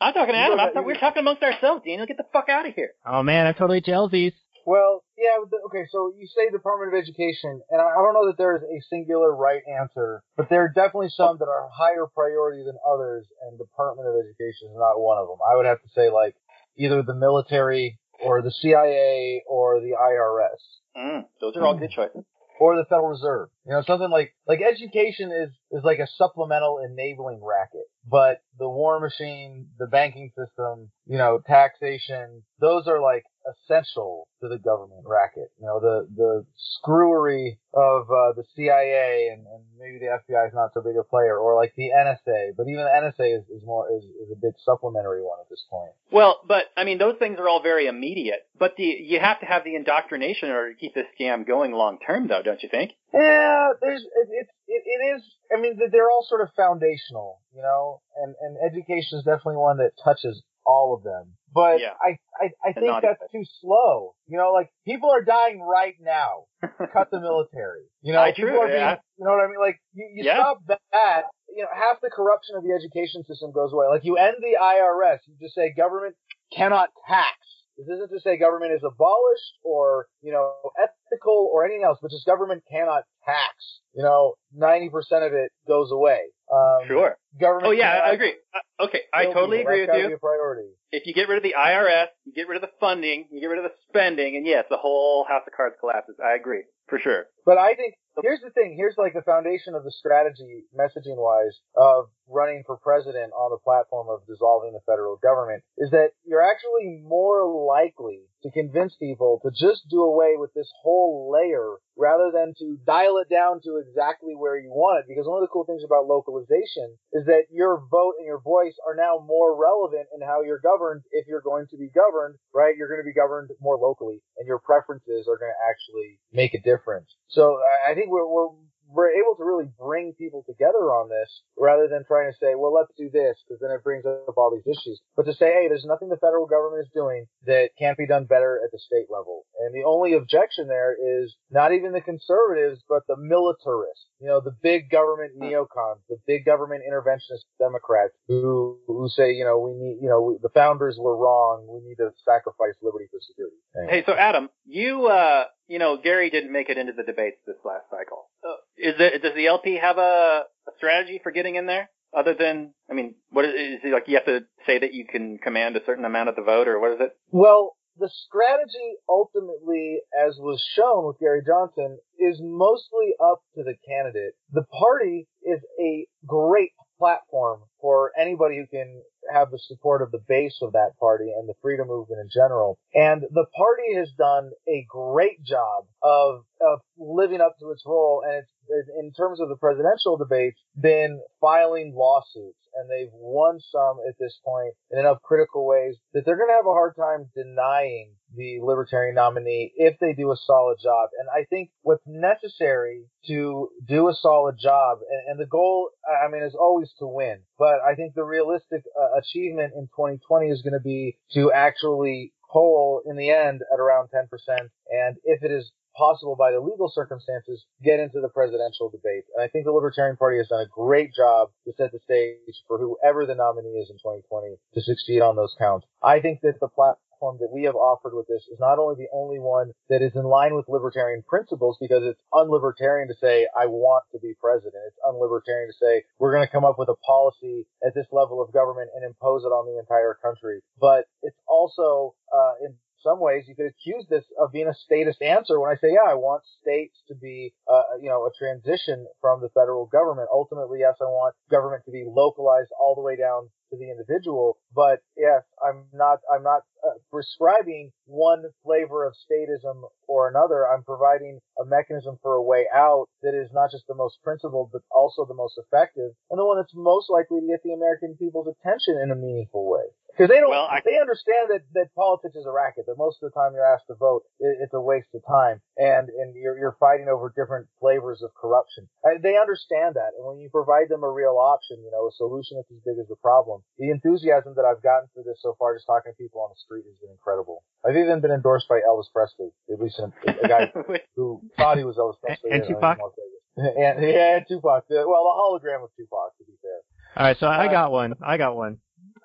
I'm 0.00 0.12
talking 0.12 0.34
to 0.34 0.38
Adam. 0.38 0.60
I 0.60 0.72
thought 0.72 0.84
we 0.86 0.92
were 0.92 0.98
talking 1.00 1.20
amongst 1.20 1.42
ourselves, 1.42 1.82
Daniel. 1.84 2.06
Get 2.06 2.18
the 2.18 2.28
fuck 2.32 2.48
out 2.48 2.68
of 2.68 2.74
here. 2.74 2.90
Oh 3.06 3.22
man, 3.22 3.46
I'm 3.46 3.54
totally 3.54 3.80
jelsies. 3.80 4.32
Well, 4.66 5.04
yeah, 5.16 5.38
okay, 5.66 5.86
so 5.92 6.12
you 6.18 6.26
say 6.26 6.50
Department 6.50 6.92
of 6.92 6.98
Education, 7.00 7.62
and 7.70 7.80
I 7.80 7.86
I 7.86 7.94
don't 8.02 8.14
know 8.14 8.26
that 8.26 8.36
there's 8.36 8.62
a 8.62 8.78
singular 8.90 9.34
right 9.34 9.62
answer, 9.80 10.22
but 10.36 10.50
there 10.50 10.64
are 10.64 10.68
definitely 10.68 11.10
some 11.10 11.38
that 11.38 11.46
are 11.46 11.68
higher 11.72 12.06
priority 12.12 12.64
than 12.64 12.76
others, 12.86 13.26
and 13.42 13.58
Department 13.58 14.08
of 14.08 14.14
Education 14.16 14.68
is 14.70 14.76
not 14.76 15.00
one 15.00 15.18
of 15.18 15.28
them. 15.28 15.38
I 15.40 15.56
would 15.56 15.66
have 15.66 15.80
to 15.82 15.88
say, 15.94 16.10
like, 16.10 16.34
either 16.76 17.02
the 17.02 17.14
military, 17.14 17.98
or 18.20 18.42
the 18.42 18.50
CIA, 18.50 19.42
or 19.48 19.80
the 19.80 19.94
IRS, 19.94 20.60
Mm, 20.96 21.24
those 21.40 21.54
are 21.56 21.64
all 21.64 21.76
good 21.76 21.90
choices. 21.90 22.24
Or 22.58 22.76
the 22.76 22.84
Federal 22.84 23.08
Reserve. 23.08 23.48
You 23.66 23.72
know, 23.72 23.82
something 23.82 24.10
like, 24.10 24.34
like 24.46 24.60
education 24.60 25.30
is, 25.32 25.50
is 25.70 25.84
like 25.84 25.98
a 25.98 26.06
supplemental 26.16 26.78
enabling 26.78 27.40
racket, 27.42 27.86
but 28.08 28.40
the 28.58 28.68
war 28.68 29.00
machine, 29.00 29.68
the 29.78 29.86
banking 29.86 30.30
system, 30.36 30.90
you 31.06 31.18
know, 31.18 31.40
taxation, 31.46 32.42
those 32.60 32.86
are 32.86 33.00
like 33.00 33.24
essential 33.46 34.28
to 34.40 34.48
the 34.48 34.58
government 34.58 35.04
racket. 35.06 35.50
You 35.60 35.66
know, 35.66 35.80
the, 35.80 36.08
the 36.14 36.46
screwery 36.56 37.58
of, 37.72 38.10
uh, 38.10 38.32
the 38.36 38.44
CIA 38.54 39.30
and, 39.32 39.46
and 39.46 39.64
maybe 39.78 39.98
the 39.98 40.18
FBI 40.18 40.48
is 40.48 40.54
not 40.54 40.70
so 40.74 40.80
big 40.80 40.96
a 40.96 41.04
player, 41.04 41.38
or 41.38 41.54
like 41.54 41.74
the 41.76 41.90
NSA, 41.96 42.56
but 42.56 42.68
even 42.68 42.84
the 42.84 42.90
NSA 42.90 43.38
is, 43.38 43.44
is 43.48 43.62
more, 43.64 43.88
is, 43.90 44.04
is 44.04 44.30
a 44.32 44.36
big 44.40 44.54
supplementary 44.64 45.22
one 45.22 45.38
at 45.40 45.48
this 45.50 45.64
point. 45.70 45.92
Well, 46.10 46.40
but 46.46 46.64
I 46.76 46.84
mean, 46.84 46.98
those 46.98 47.16
things 47.18 47.38
are 47.38 47.48
all 47.48 47.62
very 47.62 47.86
immediate. 47.86 48.46
But 48.58 48.76
the 48.76 48.84
you 48.84 49.20
have 49.20 49.40
to 49.40 49.46
have 49.46 49.64
the 49.64 49.74
indoctrination 49.74 50.48
in 50.48 50.54
order 50.54 50.72
to 50.72 50.78
keep 50.78 50.94
this 50.94 51.06
scam 51.18 51.46
going 51.46 51.72
long 51.72 51.98
term, 52.04 52.28
though, 52.28 52.42
don't 52.42 52.62
you 52.62 52.68
think? 52.70 52.92
Yeah, 53.12 53.72
there's 53.80 54.02
it, 54.02 54.28
it, 54.30 54.46
it, 54.68 54.82
it 54.86 55.16
is. 55.16 55.22
I 55.54 55.60
mean, 55.60 55.78
they're 55.90 56.10
all 56.10 56.24
sort 56.28 56.40
of 56.40 56.48
foundational, 56.56 57.40
you 57.54 57.62
know, 57.62 58.00
and 58.22 58.34
and 58.40 58.56
education 58.64 59.18
is 59.18 59.24
definitely 59.24 59.56
one 59.56 59.78
that 59.78 59.92
touches 60.02 60.42
all 60.66 60.94
of 60.96 61.02
them. 61.04 61.34
But 61.54 61.80
Yeah. 61.80 61.94
I 62.02 62.18
I, 62.38 62.50
I 62.68 62.72
think 62.72 62.92
that's 63.02 63.22
too 63.32 63.44
slow. 63.60 64.14
You 64.26 64.36
know, 64.38 64.50
like 64.52 64.68
people 64.84 65.10
are 65.10 65.22
dying 65.22 65.60
right 65.62 65.94
now. 66.00 66.44
Cut 66.92 67.10
the 67.10 67.20
military. 67.20 67.84
You 68.02 68.12
know, 68.12 68.20
I 68.20 68.32
people 68.32 68.50
true, 68.50 68.60
are 68.60 68.66
being. 68.66 68.78
yeah. 68.80 68.96
You 69.18 69.24
know 69.24 69.30
what 69.32 69.44
I 69.44 69.46
mean? 69.48 69.60
Like 69.60 69.80
you, 69.94 70.08
you 70.14 70.24
Yeah. 70.24 70.36
stop 70.40 70.58
that. 70.92 71.22
You 71.48 71.62
know, 71.62 71.68
half 71.72 72.00
the 72.02 72.10
corruption 72.10 72.56
of 72.56 72.64
the 72.64 72.72
education 72.72 73.22
system 73.24 73.52
goes 73.52 73.72
away. 73.72 73.86
Like 73.88 74.04
you 74.04 74.16
end 74.18 74.36
the 74.40 74.58
IRS, 74.60 75.18
you 75.26 75.34
just 75.40 75.54
say 75.54 75.72
government 75.74 76.14
cannot 76.52 76.90
tax. 77.08 77.38
This 77.76 77.86
isn't 77.88 78.10
to 78.10 78.20
say 78.20 78.38
government 78.38 78.72
is 78.72 78.82
abolished 78.84 79.54
or, 79.62 80.06
you 80.22 80.32
know, 80.32 80.52
ethical 80.80 81.50
or 81.52 81.64
anything 81.64 81.84
else, 81.84 81.98
but 82.00 82.10
just 82.10 82.24
government 82.26 82.62
cannot 82.70 83.04
tax. 83.24 83.80
You 83.94 84.02
know, 84.02 84.34
90% 84.56 84.88
of 85.26 85.32
it 85.32 85.50
goes 85.66 85.90
away. 85.92 86.20
Um, 86.52 86.86
Sure. 86.86 87.16
Government 87.40 87.66
Oh 87.66 87.70
yeah, 87.72 88.00
I 88.04 88.12
agree. 88.12 88.34
Uh, 88.54 88.84
okay, 88.84 89.00
I 89.12 89.24
totally 89.26 89.58
people. 89.58 89.72
agree 89.72 89.86
That's 89.86 89.98
with 90.02 90.10
you. 90.10 90.18
Priority. 90.18 90.68
If 90.92 91.06
you 91.06 91.12
get 91.12 91.28
rid 91.28 91.36
of 91.36 91.42
the 91.42 91.54
IRS, 91.58 92.06
you 92.24 92.32
get 92.32 92.48
rid 92.48 92.56
of 92.56 92.62
the 92.62 92.72
funding, 92.80 93.26
you 93.30 93.40
get 93.40 93.48
rid 93.48 93.58
of 93.58 93.64
the 93.64 93.74
spending, 93.88 94.36
and 94.36 94.46
yes, 94.46 94.64
the 94.70 94.78
whole 94.78 95.24
house 95.28 95.42
of 95.46 95.52
cards 95.54 95.74
collapses. 95.80 96.16
I 96.24 96.34
agree 96.36 96.62
for 96.88 96.98
sure. 96.98 97.26
But 97.44 97.58
I 97.58 97.74
think 97.74 97.94
here's 98.22 98.40
the 98.40 98.50
thing. 98.50 98.74
Here's 98.78 98.94
like 98.96 99.12
the 99.12 99.22
foundation 99.22 99.74
of 99.74 99.84
the 99.84 99.90
strategy, 99.90 100.64
messaging 100.72 101.16
wise, 101.18 101.58
of 101.76 102.06
running 102.28 102.62
for 102.66 102.76
president 102.76 103.32
on 103.32 103.50
the 103.50 103.62
platform 103.62 104.08
of 104.10 104.26
dissolving 104.26 104.72
the 104.72 104.84
federal 104.86 105.16
government 105.16 105.62
is 105.78 105.90
that 105.90 106.10
you're 106.24 106.44
actually 106.44 107.02
more 107.06 107.46
likely 107.46 108.26
to 108.42 108.50
convince 108.50 108.94
people 108.96 109.40
to 109.42 109.50
just 109.50 109.88
do 109.88 110.02
away 110.02 110.34
with 110.36 110.52
this 110.54 110.70
whole 110.82 111.30
layer 111.32 111.78
rather 111.96 112.30
than 112.30 112.52
to 112.58 112.78
dial 112.86 113.16
it 113.18 113.28
down 113.28 113.60
to 113.64 113.80
exactly 113.80 114.34
where 114.36 114.58
you 114.58 114.68
want 114.68 115.00
it. 115.00 115.08
Because 115.08 115.26
one 115.26 115.42
of 115.42 115.46
the 115.46 115.52
cool 115.52 115.64
things 115.64 115.82
about 115.82 116.06
localization 116.06 116.94
is 117.12 117.24
that 117.26 117.48
your 117.50 117.82
vote 117.90 118.14
and 118.18 118.26
your 118.26 118.40
voice 118.40 118.76
are 118.86 118.94
now 118.94 119.18
more 119.24 119.56
relevant 119.56 120.06
in 120.14 120.20
how 120.20 120.42
you're 120.42 120.60
governed 120.60 121.02
if 121.10 121.26
you're 121.26 121.42
going 121.42 121.66
to 121.70 121.76
be 121.76 121.88
governed, 121.90 122.36
right? 122.54 122.76
You're 122.76 122.88
going 122.88 123.00
to 123.00 123.08
be 123.08 123.16
governed 123.16 123.50
more 123.60 123.78
locally 123.78 124.20
and 124.36 124.46
your 124.46 124.60
preferences 124.60 125.26
are 125.26 125.38
going 125.38 125.52
to 125.52 125.62
actually 125.66 126.20
make 126.32 126.54
a 126.54 126.60
difference. 126.60 127.08
So 127.28 127.58
I 127.88 127.94
think 127.94 128.10
we're, 128.10 128.28
we're, 128.28 128.52
we're 128.88 129.10
able 129.10 129.34
to 129.36 129.44
really 129.44 129.68
bring 129.78 130.12
people 130.14 130.44
together 130.46 130.90
on 130.94 131.08
this 131.08 131.42
rather 131.58 131.88
than 131.88 132.04
trying 132.04 132.30
to 132.30 132.38
say, 132.38 132.54
well, 132.54 132.72
let's 132.72 132.92
do 132.96 133.10
this 133.10 133.36
because 133.42 133.60
then 133.60 133.70
it 133.70 133.82
brings 133.82 134.04
up 134.06 134.34
all 134.36 134.52
these 134.54 134.66
issues. 134.66 135.00
But 135.16 135.26
to 135.26 135.34
say, 135.34 135.52
hey, 135.52 135.66
there's 135.68 135.84
nothing 135.84 136.08
the 136.08 136.16
federal 136.16 136.46
government 136.46 136.86
is 136.86 136.92
doing 136.94 137.26
that 137.46 137.70
can't 137.78 137.98
be 137.98 138.06
done 138.06 138.24
better 138.24 138.60
at 138.64 138.70
the 138.72 138.78
state 138.78 139.06
level. 139.10 139.44
And 139.60 139.74
the 139.74 139.86
only 139.86 140.14
objection 140.14 140.68
there 140.68 140.94
is 140.94 141.34
not 141.50 141.72
even 141.72 141.92
the 141.92 142.00
conservatives, 142.00 142.82
but 142.88 143.02
the 143.08 143.16
militarists, 143.16 144.06
you 144.20 144.28
know, 144.28 144.40
the 144.40 144.54
big 144.62 144.90
government 144.90 145.38
neocons, 145.38 146.00
the 146.08 146.18
big 146.26 146.44
government 146.44 146.82
interventionist 146.88 147.44
Democrats 147.58 148.14
who, 148.28 148.78
who 148.86 149.08
say, 149.08 149.32
you 149.32 149.44
know, 149.44 149.58
we 149.58 149.72
need, 149.72 149.98
you 150.00 150.08
know, 150.08 150.22
we, 150.22 150.38
the 150.42 150.50
founders 150.50 150.96
were 150.98 151.16
wrong. 151.16 151.66
We 151.68 151.88
need 151.88 151.96
to 151.96 152.10
sacrifice 152.24 152.74
liberty 152.82 153.06
for 153.10 153.20
security. 153.20 153.56
Hey, 153.88 154.02
so 154.06 154.14
Adam, 154.14 154.48
you, 154.64 155.06
uh, 155.06 155.44
you 155.68 155.78
know, 155.78 155.98
Gary 156.02 156.30
didn't 156.30 156.52
make 156.52 156.68
it 156.68 156.78
into 156.78 156.92
the 156.92 157.02
debates 157.02 157.38
this 157.46 157.56
last 157.64 157.84
cycle. 157.90 158.30
Uh, 158.46 158.54
is 158.76 158.94
it, 158.98 159.22
does 159.22 159.34
the 159.34 159.46
LP 159.46 159.78
have 159.80 159.98
a, 159.98 160.44
a 160.68 160.72
strategy 160.76 161.20
for 161.22 161.32
getting 161.32 161.56
in 161.56 161.66
there? 161.66 161.90
Other 162.16 162.34
than, 162.34 162.72
I 162.90 162.94
mean, 162.94 163.14
what 163.30 163.44
is, 163.44 163.52
is 163.52 163.80
it 163.84 163.92
like 163.92 164.04
you 164.06 164.16
have 164.16 164.26
to 164.26 164.46
say 164.66 164.78
that 164.78 164.94
you 164.94 165.04
can 165.06 165.38
command 165.38 165.76
a 165.76 165.84
certain 165.84 166.04
amount 166.04 166.28
of 166.28 166.36
the 166.36 166.42
vote, 166.42 166.68
or 166.68 166.80
what 166.80 166.92
is 166.92 167.00
it? 167.00 167.10
Well, 167.30 167.76
the 167.98 168.10
strategy 168.26 168.96
ultimately, 169.08 170.00
as 170.26 170.36
was 170.38 170.64
shown 170.74 171.06
with 171.06 171.18
Gary 171.18 171.42
Johnson, 171.46 171.98
is 172.18 172.40
mostly 172.42 173.14
up 173.22 173.40
to 173.54 173.62
the 173.62 173.74
candidate. 173.86 174.34
The 174.52 174.64
party 174.64 175.28
is 175.42 175.60
a 175.80 176.06
great 176.26 176.72
platform 176.98 177.60
for 177.80 178.12
anybody 178.18 178.56
who 178.56 178.66
can 178.66 179.02
have 179.32 179.50
the 179.50 179.58
support 179.58 180.02
of 180.02 180.10
the 180.10 180.22
base 180.28 180.58
of 180.62 180.72
that 180.72 180.92
party 181.00 181.32
and 181.36 181.48
the 181.48 181.54
freedom 181.62 181.88
movement 181.88 182.20
in 182.20 182.28
general. 182.32 182.78
And 182.94 183.22
the 183.22 183.46
party 183.56 183.94
has 183.96 184.10
done 184.16 184.50
a 184.68 184.86
great 184.88 185.42
job 185.44 185.86
of, 186.06 186.44
of 186.60 186.78
living 186.96 187.40
up 187.40 187.56
to 187.58 187.70
its 187.72 187.82
role 187.84 188.22
and 188.24 188.38
it's, 188.38 188.88
in 189.00 189.12
terms 189.12 189.40
of 189.40 189.48
the 189.48 189.56
presidential 189.56 190.16
debates, 190.16 190.60
been 190.80 191.20
filing 191.40 191.92
lawsuits 191.94 192.58
and 192.74 192.88
they've 192.90 193.12
won 193.12 193.58
some 193.72 193.98
at 194.08 194.14
this 194.20 194.38
point 194.44 194.74
in 194.90 195.00
enough 195.00 195.18
critical 195.22 195.66
ways 195.66 195.96
that 196.12 196.24
they're 196.24 196.36
going 196.36 196.50
to 196.50 196.54
have 196.54 196.66
a 196.66 196.70
hard 196.70 196.94
time 196.96 197.28
denying 197.34 198.12
the 198.36 198.58
libertarian 198.62 199.14
nominee 199.14 199.72
if 199.76 199.98
they 199.98 200.12
do 200.12 200.30
a 200.30 200.36
solid 200.36 200.76
job. 200.82 201.08
And 201.18 201.28
I 201.30 201.44
think 201.48 201.70
what's 201.82 202.02
necessary 202.06 203.04
to 203.26 203.68
do 203.86 204.08
a 204.08 204.14
solid 204.14 204.56
job, 204.60 204.98
and, 205.08 205.30
and 205.30 205.40
the 205.40 205.48
goal, 205.48 205.90
I 206.06 206.30
mean, 206.30 206.42
is 206.42 206.54
always 206.54 206.92
to 206.98 207.06
win. 207.06 207.40
But 207.58 207.80
I 207.86 207.94
think 207.94 208.14
the 208.14 208.24
realistic 208.24 208.84
uh, 209.00 209.18
achievement 209.18 209.72
in 209.74 209.86
2020 209.96 210.48
is 210.48 210.62
going 210.62 210.74
to 210.74 210.80
be 210.80 211.16
to 211.32 211.50
actually 211.52 212.32
poll 212.50 213.02
in 213.06 213.16
the 213.16 213.30
end 213.30 213.62
at 213.72 213.80
around 213.80 214.08
10%. 214.14 214.28
And 214.58 215.16
if 215.24 215.42
it 215.42 215.50
is 215.50 215.72
possible 215.96 216.36
by 216.36 216.52
the 216.52 216.60
legal 216.60 216.90
circumstances, 216.92 217.64
get 217.82 218.00
into 218.00 218.20
the 218.20 218.28
presidential 218.28 218.90
debate. 218.90 219.24
And 219.34 219.42
I 219.42 219.48
think 219.48 219.64
the 219.64 219.72
Libertarian 219.72 220.16
Party 220.16 220.38
has 220.38 220.48
done 220.48 220.60
a 220.60 220.68
great 220.68 221.14
job 221.14 221.50
to 221.66 221.72
set 221.76 221.92
the 221.92 222.00
stage 222.04 222.62
for 222.68 222.78
whoever 222.78 223.26
the 223.26 223.34
nominee 223.34 223.80
is 223.80 223.90
in 223.90 223.96
2020 223.96 224.56
to 224.74 224.80
succeed 224.80 225.20
on 225.20 225.36
those 225.36 225.54
counts. 225.58 225.86
I 226.02 226.20
think 226.20 226.40
that 226.42 226.60
the 226.60 226.68
platform 226.68 227.38
that 227.40 227.50
we 227.52 227.64
have 227.64 227.74
offered 227.74 228.14
with 228.14 228.26
this 228.28 228.44
is 228.52 228.60
not 228.60 228.78
only 228.78 228.94
the 228.96 229.08
only 229.12 229.38
one 229.38 229.72
that 229.88 230.02
is 230.02 230.12
in 230.14 230.24
line 230.24 230.54
with 230.54 230.68
libertarian 230.68 231.24
principles 231.26 231.78
because 231.80 232.02
it's 232.04 232.20
unlibertarian 232.32 233.08
to 233.08 233.16
say, 233.20 233.48
I 233.56 233.66
want 233.66 234.04
to 234.12 234.18
be 234.18 234.34
president. 234.40 234.74
It's 234.86 235.00
unlibertarian 235.04 235.68
to 235.68 235.78
say, 235.80 236.04
we're 236.18 236.32
going 236.32 236.46
to 236.46 236.52
come 236.52 236.64
up 236.64 236.78
with 236.78 236.88
a 236.88 236.96
policy 237.06 237.66
at 237.86 237.94
this 237.94 238.06
level 238.12 238.42
of 238.42 238.52
government 238.52 238.90
and 238.94 239.04
impose 239.04 239.44
it 239.44 239.48
on 239.48 239.66
the 239.66 239.78
entire 239.78 240.18
country. 240.20 240.60
But 240.78 241.06
it's 241.22 241.38
also, 241.48 242.14
uh, 242.32 242.52
in 242.64 242.76
some 243.06 243.20
ways 243.20 243.44
you 243.46 243.54
could 243.54 243.70
accuse 243.70 244.04
this 244.10 244.24
of 244.42 244.50
being 244.50 244.66
a 244.66 244.74
statist 244.74 245.22
answer 245.22 245.60
when 245.60 245.70
I 245.70 245.78
say, 245.78 245.94
yeah, 245.94 246.10
I 246.10 246.14
want 246.14 246.42
states 246.60 246.98
to 247.06 247.14
be, 247.14 247.54
uh, 247.70 248.02
you 248.02 248.10
know, 248.10 248.26
a 248.26 248.34
transition 248.34 249.06
from 249.20 249.40
the 249.40 249.48
federal 249.54 249.86
government. 249.86 250.28
Ultimately, 250.32 250.80
yes, 250.80 250.98
I 251.00 251.04
want 251.04 251.36
government 251.48 251.84
to 251.86 251.92
be 251.92 252.04
localized 252.04 252.70
all 252.80 252.96
the 252.96 253.06
way 253.06 253.14
down 253.14 253.50
to 253.70 253.78
the 253.78 253.90
individual. 253.90 254.58
But 254.74 255.06
yes, 255.16 255.42
I'm 255.62 255.86
not, 255.94 256.18
I'm 256.26 256.42
not 256.42 256.62
uh, 256.82 256.98
prescribing 257.12 257.92
one 258.06 258.42
flavor 258.64 259.06
of 259.06 259.14
statism 259.14 259.86
or 260.08 260.28
another. 260.28 260.66
I'm 260.66 260.82
providing 260.82 261.38
a 261.62 261.64
mechanism 261.64 262.18
for 262.22 262.34
a 262.34 262.42
way 262.42 262.66
out 262.74 263.06
that 263.22 263.34
is 263.34 263.50
not 263.52 263.70
just 263.70 263.86
the 263.86 263.94
most 263.94 264.18
principled, 264.22 264.70
but 264.72 264.82
also 264.90 265.24
the 265.24 265.34
most 265.34 265.58
effective 265.58 266.10
and 266.30 266.38
the 266.38 266.44
one 266.44 266.58
that's 266.58 266.74
most 266.74 267.10
likely 267.10 267.40
to 267.40 267.46
get 267.46 267.62
the 267.62 267.72
American 267.72 268.16
people's 268.18 268.50
attention 268.50 268.98
in 269.02 269.10
a 269.10 269.16
meaningful 269.16 269.66
way. 269.70 269.86
Because 270.16 270.32
they 270.32 270.40
don't, 270.40 270.48
Well, 270.48 270.64
I- 270.64 270.80
they 270.80 270.96
understand 270.96 271.52
that, 271.52 271.60
that 271.76 271.92
politics 271.94 272.36
is 272.40 272.46
a 272.48 272.50
racket, 272.50 272.88
that 272.88 272.96
most 272.96 273.20
of 273.20 273.28
the 273.28 273.34
time 273.36 273.52
you're 273.52 273.68
asked 273.68 273.84
to 273.92 273.94
vote, 274.00 274.24
it, 274.40 274.56
it's 274.64 274.72
a 274.72 274.80
waste 274.80 275.12
of 275.12 275.20
time, 275.28 275.60
and, 275.76 276.08
and 276.08 276.32
you're, 276.34 276.56
you're 276.56 276.76
fighting 276.80 277.08
over 277.12 277.28
different 277.36 277.68
flavors 277.78 278.22
of 278.24 278.32
corruption. 278.32 278.88
Uh, 279.04 279.20
they 279.20 279.36
understand 279.36 279.92
that, 280.00 280.16
and 280.16 280.24
when 280.24 280.40
you 280.40 280.48
provide 280.48 280.88
them 280.88 281.04
a 281.04 281.10
real 281.12 281.36
option, 281.36 281.76
you 281.84 281.90
know, 281.92 282.08
a 282.08 282.12
solution 282.16 282.56
that's 282.56 282.72
as 282.72 282.80
big 282.80 282.96
as 282.96 283.04
the 283.12 283.20
problem, 283.20 283.60
the 283.76 283.90
enthusiasm 283.92 284.54
that 284.56 284.64
I've 284.64 284.80
gotten 284.82 285.12
for 285.12 285.20
this 285.22 285.36
so 285.44 285.52
far, 285.60 285.76
just 285.76 285.84
talking 285.84 286.12
to 286.12 286.16
people 286.16 286.40
on 286.40 286.48
the 286.48 286.56
street, 286.64 286.88
has 286.88 286.96
been 286.96 287.12
incredible. 287.12 287.60
I've 287.84 287.96
even 288.00 288.24
been 288.24 288.32
endorsed 288.32 288.72
by 288.72 288.80
Elvis 288.88 289.12
Presley, 289.12 289.52
at 289.68 289.76
least 289.78 290.00
a, 290.00 290.08
a 290.24 290.48
guy 290.48 290.72
who 291.16 291.44
thought 291.60 291.76
he 291.76 291.84
was 291.84 292.00
Elvis 292.00 292.16
Presley. 292.24 292.56
And 292.56 292.64
you 292.64 292.72
know, 292.72 292.80
Tupac? 292.80 292.96
he's 292.96 293.04
more 293.04 293.12
famous. 293.12 293.76
and 293.76 293.94
yeah, 294.00 294.36
and 294.40 294.46
Tupac. 294.48 294.84
Well, 294.88 295.04
the 295.28 295.36
hologram 295.36 295.84
of 295.84 295.90
Tupac, 295.92 296.32
to 296.40 296.44
be 296.48 296.56
fair. 296.64 296.80
All 297.16 297.24
right, 297.28 297.36
so 297.38 297.46
I 297.46 297.68
Uh, 297.68 297.70
got 297.70 297.92
one. 297.92 298.14
I 298.24 298.36
got 298.40 298.56
one. 298.56 298.78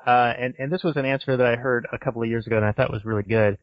Uh, 0.05 0.33
and, 0.37 0.55
and 0.57 0.71
this 0.71 0.83
was 0.83 0.95
an 0.95 1.05
answer 1.05 1.37
that 1.37 1.45
I 1.45 1.55
heard 1.55 1.87
a 1.91 1.97
couple 1.97 2.23
of 2.23 2.29
years 2.29 2.47
ago 2.47 2.57
and 2.57 2.65
I 2.65 2.71
thought 2.71 2.91
was 2.91 3.05
really 3.05 3.23
good. 3.23 3.57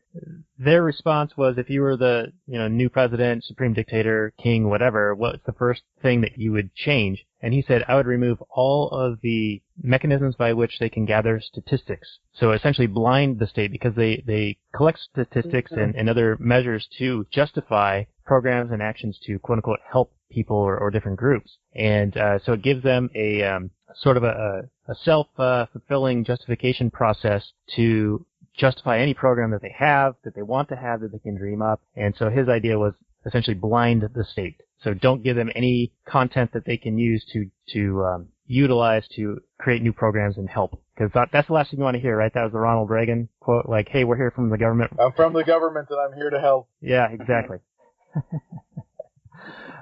Their 0.58 0.82
response 0.82 1.32
was 1.36 1.58
if 1.58 1.68
you 1.68 1.82
were 1.82 1.96
the, 1.96 2.32
you 2.46 2.58
know, 2.58 2.68
new 2.68 2.88
president, 2.88 3.44
supreme 3.44 3.74
dictator, 3.74 4.32
king, 4.40 4.68
whatever, 4.68 5.14
what's 5.14 5.44
the 5.46 5.52
first 5.52 5.82
thing 6.00 6.20
that 6.20 6.38
you 6.38 6.52
would 6.52 6.74
change? 6.74 7.24
And 7.40 7.54
he 7.54 7.62
said, 7.66 7.84
I 7.88 7.96
would 7.96 8.06
remove 8.06 8.42
all 8.50 8.88
of 8.90 9.20
the 9.22 9.62
mechanisms 9.82 10.34
by 10.36 10.52
which 10.52 10.78
they 10.78 10.88
can 10.88 11.06
gather 11.06 11.40
statistics. 11.40 12.18
So 12.34 12.52
essentially 12.52 12.86
blind 12.88 13.38
the 13.38 13.46
state 13.46 13.72
because 13.72 13.94
they, 13.94 14.22
they 14.26 14.58
collect 14.74 14.98
statistics 15.00 15.72
and, 15.72 15.94
and 15.94 16.08
other 16.08 16.36
measures 16.40 16.88
to 16.98 17.26
justify 17.32 18.04
programs 18.24 18.70
and 18.70 18.82
actions 18.82 19.18
to 19.26 19.38
quote 19.38 19.58
unquote 19.58 19.80
help 19.90 20.12
people 20.30 20.56
or, 20.56 20.76
or 20.76 20.90
different 20.90 21.18
groups. 21.18 21.58
And, 21.74 22.16
uh, 22.16 22.38
so 22.44 22.52
it 22.52 22.62
gives 22.62 22.82
them 22.82 23.08
a, 23.14 23.42
um, 23.42 23.70
sort 23.96 24.16
of 24.16 24.24
a, 24.24 24.68
a 24.88 24.94
self, 25.04 25.28
uh, 25.38 25.66
fulfilling 25.72 26.24
justification 26.24 26.90
process 26.90 27.52
to 27.76 28.24
justify 28.56 28.98
any 28.98 29.14
program 29.14 29.50
that 29.52 29.62
they 29.62 29.74
have, 29.76 30.14
that 30.24 30.34
they 30.34 30.42
want 30.42 30.68
to 30.70 30.76
have, 30.76 31.00
that 31.00 31.12
they 31.12 31.18
can 31.18 31.36
dream 31.36 31.62
up. 31.62 31.80
And 31.94 32.14
so 32.18 32.30
his 32.30 32.48
idea 32.48 32.78
was 32.78 32.94
essentially 33.24 33.54
blind 33.54 34.02
the 34.14 34.24
state. 34.24 34.56
So 34.82 34.94
don't 34.94 35.22
give 35.22 35.36
them 35.36 35.50
any 35.54 35.92
content 36.06 36.52
that 36.54 36.64
they 36.64 36.76
can 36.76 36.98
use 36.98 37.24
to, 37.32 37.50
to, 37.72 38.04
um, 38.04 38.28
utilize 38.46 39.06
to 39.16 39.40
create 39.58 39.82
new 39.82 39.92
programs 39.92 40.38
and 40.38 40.48
help. 40.48 40.80
Because 40.94 41.12
that, 41.14 41.28
that's 41.32 41.46
the 41.48 41.54
last 41.54 41.70
thing 41.70 41.78
you 41.78 41.84
want 41.84 41.96
to 41.96 42.00
hear, 42.00 42.16
right? 42.16 42.32
That 42.32 42.44
was 42.44 42.52
the 42.52 42.58
Ronald 42.58 42.90
Reagan 42.90 43.28
quote, 43.40 43.66
like, 43.68 43.88
hey, 43.88 44.04
we're 44.04 44.16
here 44.16 44.30
from 44.30 44.50
the 44.50 44.58
government. 44.58 44.92
I'm 44.98 45.12
from 45.12 45.32
the 45.34 45.44
government 45.44 45.88
and 45.90 46.00
I'm 46.00 46.16
here 46.16 46.30
to 46.30 46.40
help. 46.40 46.68
Yeah, 46.80 47.08
exactly. 47.10 47.58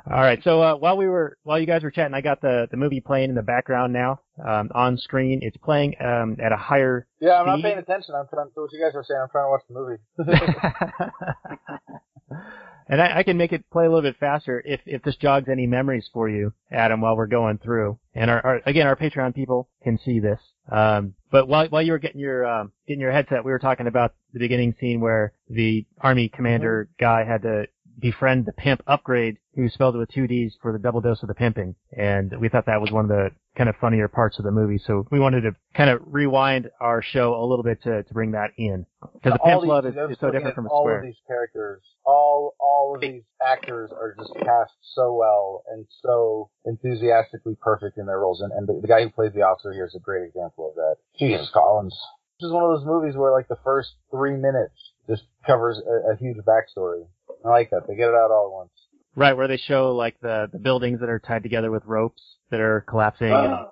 All 0.08 0.20
right. 0.20 0.42
So 0.44 0.62
uh, 0.62 0.76
while 0.76 0.96
we 0.96 1.08
were 1.08 1.36
while 1.42 1.58
you 1.58 1.66
guys 1.66 1.82
were 1.82 1.90
chatting, 1.90 2.14
I 2.14 2.20
got 2.20 2.40
the 2.40 2.68
the 2.70 2.76
movie 2.76 3.00
playing 3.00 3.30
in 3.30 3.34
the 3.34 3.42
background 3.42 3.92
now 3.92 4.20
um, 4.44 4.70
on 4.74 4.98
screen. 4.98 5.40
It's 5.42 5.56
playing 5.56 5.96
um, 6.00 6.36
at 6.42 6.52
a 6.52 6.56
higher. 6.56 7.08
Yeah, 7.20 7.40
I'm 7.40 7.46
not 7.46 7.62
paying 7.62 7.78
attention. 7.78 8.14
I'm 8.14 8.28
trying 8.28 8.46
to 8.46 8.52
what 8.54 8.72
you 8.72 8.80
guys 8.80 8.94
are 8.94 9.04
saying. 9.04 9.20
I'm 9.20 9.28
trying 9.30 9.46
to 9.46 9.50
watch 9.50 9.62
the 9.68 9.74
movie. 9.74 9.98
and 12.88 13.02
I, 13.02 13.18
I 13.18 13.22
can 13.24 13.36
make 13.36 13.52
it 13.52 13.68
play 13.70 13.84
a 13.84 13.88
little 13.88 14.02
bit 14.02 14.16
faster 14.18 14.62
if 14.64 14.80
if 14.86 15.02
this 15.02 15.16
jogs 15.16 15.48
any 15.48 15.66
memories 15.66 16.08
for 16.12 16.28
you, 16.28 16.52
Adam, 16.70 17.00
while 17.00 17.16
we're 17.16 17.26
going 17.26 17.58
through. 17.58 17.98
And 18.14 18.30
our, 18.30 18.46
our 18.46 18.60
again, 18.64 18.86
our 18.86 18.96
Patreon 18.96 19.34
people 19.34 19.68
can 19.82 19.98
see 20.04 20.20
this. 20.20 20.38
Um, 20.70 21.14
but 21.32 21.48
while 21.48 21.66
while 21.68 21.82
you 21.82 21.92
were 21.92 21.98
getting 21.98 22.20
your 22.20 22.46
um, 22.46 22.72
getting 22.86 23.00
your 23.00 23.12
headset, 23.12 23.44
we 23.44 23.50
were 23.50 23.58
talking 23.58 23.88
about 23.88 24.14
the 24.32 24.38
beginning 24.38 24.74
scene 24.78 25.00
where 25.00 25.32
the 25.50 25.84
army 26.00 26.28
commander 26.28 26.88
guy 26.98 27.24
had 27.24 27.42
to 27.42 27.66
befriend 27.98 28.46
the 28.46 28.52
pimp 28.52 28.82
Upgrayedd 28.86 29.38
who 29.56 29.68
spelled 29.70 29.94
it 29.94 29.98
with 29.98 30.10
two 30.12 30.26
D's 30.26 30.54
for 30.62 30.70
the 30.72 30.78
double 30.78 31.00
dose 31.00 31.22
of 31.22 31.28
the 31.28 31.34
pimping. 31.34 31.74
And 31.96 32.32
we 32.40 32.48
thought 32.48 32.66
that 32.66 32.80
was 32.80 32.92
one 32.92 33.06
of 33.06 33.08
the 33.08 33.30
kind 33.56 33.68
of 33.70 33.76
funnier 33.80 34.06
parts 34.06 34.38
of 34.38 34.44
the 34.44 34.50
movie. 34.50 34.78
So 34.86 35.06
we 35.10 35.18
wanted 35.18 35.40
to 35.42 35.52
kind 35.74 35.88
of 35.88 36.00
rewind 36.04 36.68
our 36.78 37.00
show 37.02 37.34
a 37.34 37.44
little 37.44 37.62
bit 37.64 37.82
to, 37.84 38.02
to 38.02 38.14
bring 38.14 38.32
that 38.32 38.50
in. 38.58 38.84
Because 39.14 39.32
the 39.32 39.38
All 39.40 39.62
these- 39.62 39.68
love 39.68 39.86
is, 39.86 39.94
is 40.10 40.18
so 40.20 40.30
different 40.30 40.54
from 40.54 40.66
a 40.66 40.68
all 40.68 40.82
square. 40.84 40.98
of 40.98 41.04
these 41.04 41.16
characters. 41.26 41.80
All 42.04 42.54
all 42.60 42.94
of 42.94 43.00
these 43.00 43.22
actors 43.44 43.90
are 43.92 44.14
just 44.18 44.32
cast 44.34 44.72
so 44.94 45.14
well 45.14 45.64
and 45.72 45.86
so 46.02 46.50
enthusiastically 46.66 47.56
perfect 47.60 47.98
in 47.98 48.06
their 48.06 48.20
roles. 48.20 48.40
And, 48.42 48.52
and 48.52 48.68
the, 48.68 48.78
the 48.80 48.88
guy 48.88 49.02
who 49.02 49.10
plays 49.10 49.32
the 49.34 49.42
officer 49.42 49.72
here 49.72 49.86
is 49.86 49.94
a 49.96 50.00
great 50.00 50.24
example 50.26 50.68
of 50.68 50.74
that. 50.76 50.96
Jesus 51.18 51.50
Collins. 51.52 51.96
This 52.40 52.48
is 52.48 52.52
one 52.52 52.64
of 52.64 52.70
those 52.78 52.84
movies 52.86 53.16
where 53.16 53.32
like 53.32 53.48
the 53.48 53.58
first 53.64 53.94
three 54.10 54.36
minutes 54.36 54.74
just 55.08 55.22
covers 55.46 55.78
a, 55.78 56.12
a 56.12 56.16
huge 56.16 56.36
backstory. 56.44 57.06
I 57.44 57.48
like 57.48 57.70
that. 57.70 57.86
They 57.88 57.94
get 57.96 58.08
it 58.08 58.14
out 58.14 58.30
all 58.30 58.46
at 58.48 58.52
once. 58.52 58.70
Right, 59.16 59.32
where 59.34 59.48
they 59.48 59.56
show 59.56 59.96
like 59.96 60.20
the, 60.20 60.48
the 60.52 60.58
buildings 60.58 61.00
that 61.00 61.08
are 61.08 61.18
tied 61.18 61.42
together 61.42 61.70
with 61.70 61.84
ropes 61.86 62.22
that 62.50 62.60
are 62.60 62.82
collapsing. 62.82 63.28
and 63.28 63.54
ah. 63.54 63.70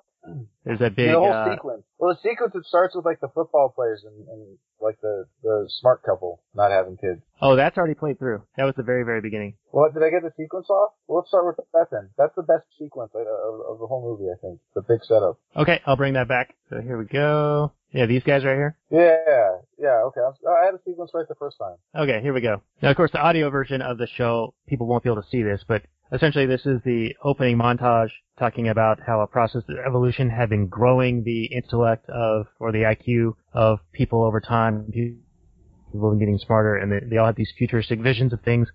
There's 0.63 0.79
that 0.79 0.95
big, 0.95 1.09
the 1.09 1.19
whole 1.19 1.31
uh, 1.31 1.53
sequence. 1.53 1.83
Well, 1.97 2.13
the 2.13 2.29
sequence 2.29 2.53
it 2.55 2.65
starts 2.65 2.95
with 2.95 3.05
like 3.05 3.19
the 3.21 3.29
football 3.33 3.69
players 3.75 4.03
and, 4.05 4.27
and 4.27 4.57
like 4.81 4.99
the 5.01 5.25
the 5.43 5.69
smart 5.79 6.03
couple 6.03 6.41
not 6.53 6.71
having 6.71 6.97
kids. 6.97 7.21
oh, 7.41 7.55
that's 7.55 7.77
already 7.77 7.93
played 7.95 8.19
through. 8.19 8.43
That 8.57 8.65
was 8.65 8.75
the 8.75 8.83
very, 8.83 9.03
very 9.03 9.21
beginning. 9.21 9.55
Well, 9.71 9.89
did 9.91 10.03
I 10.03 10.09
get 10.09 10.23
the 10.23 10.31
sequence 10.37 10.67
off? 10.69 10.91
Well, 11.07 11.19
let's 11.19 11.29
start 11.29 11.45
with 11.45 11.57
that 11.73 11.87
then. 11.91 12.09
That's 12.17 12.35
the 12.35 12.43
best 12.43 12.63
sequence 12.79 13.11
of, 13.13 13.21
of, 13.21 13.73
of 13.73 13.79
the 13.79 13.87
whole 13.87 14.03
movie, 14.03 14.29
I 14.31 14.37
think. 14.41 14.59
The 14.73 14.81
big 14.81 15.03
setup. 15.03 15.39
Okay, 15.55 15.81
I'll 15.85 15.97
bring 15.97 16.13
that 16.13 16.27
back. 16.27 16.55
So 16.69 16.81
here 16.81 16.97
we 16.97 17.05
go. 17.05 17.71
Yeah, 17.91 18.07
these 18.07 18.23
guys 18.23 18.43
right 18.43 18.55
here. 18.55 18.77
Yeah, 18.91 19.59
yeah, 19.79 20.03
okay. 20.07 20.19
I, 20.19 20.49
I 20.51 20.65
had 20.65 20.73
a 20.75 20.79
sequence 20.85 21.11
right 21.13 21.25
the 21.29 21.35
first 21.35 21.57
time. 21.57 21.75
Okay, 21.95 22.19
here 22.21 22.33
we 22.33 22.41
go. 22.41 22.61
Now, 22.81 22.89
of 22.89 22.97
course, 22.97 23.11
the 23.11 23.19
audio 23.21 23.49
version 23.49 23.81
of 23.81 23.97
the 23.97 24.07
show, 24.17 24.53
people 24.67 24.85
won't 24.87 25.03
be 25.03 25.09
able 25.09 25.21
to 25.21 25.29
see 25.29 25.43
this, 25.43 25.63
but 25.65 25.83
essentially 26.11 26.45
this 26.45 26.65
is 26.65 26.81
the 26.83 27.15
opening 27.23 27.57
montage 27.57 28.09
talking 28.37 28.67
about 28.67 28.99
how 29.05 29.21
a 29.21 29.27
process 29.27 29.63
of 29.69 29.77
evolution 29.85 30.29
had 30.29 30.49
been 30.49 30.67
growing 30.67 31.23
the 31.23 31.45
intellect 31.45 32.09
of, 32.09 32.47
or 32.59 32.71
the 32.71 32.79
IQ 32.79 33.33
of 33.53 33.79
people 33.93 34.23
over 34.23 34.39
time. 34.39 34.91
People 34.91 36.09
been 36.09 36.19
getting 36.19 36.37
smarter, 36.37 36.75
and 36.75 36.91
they, 36.91 36.99
they 37.09 37.17
all 37.17 37.27
have 37.27 37.35
these 37.35 37.53
futuristic 37.57 38.01
visions 38.01 38.33
of 38.33 38.41
things, 38.41 38.67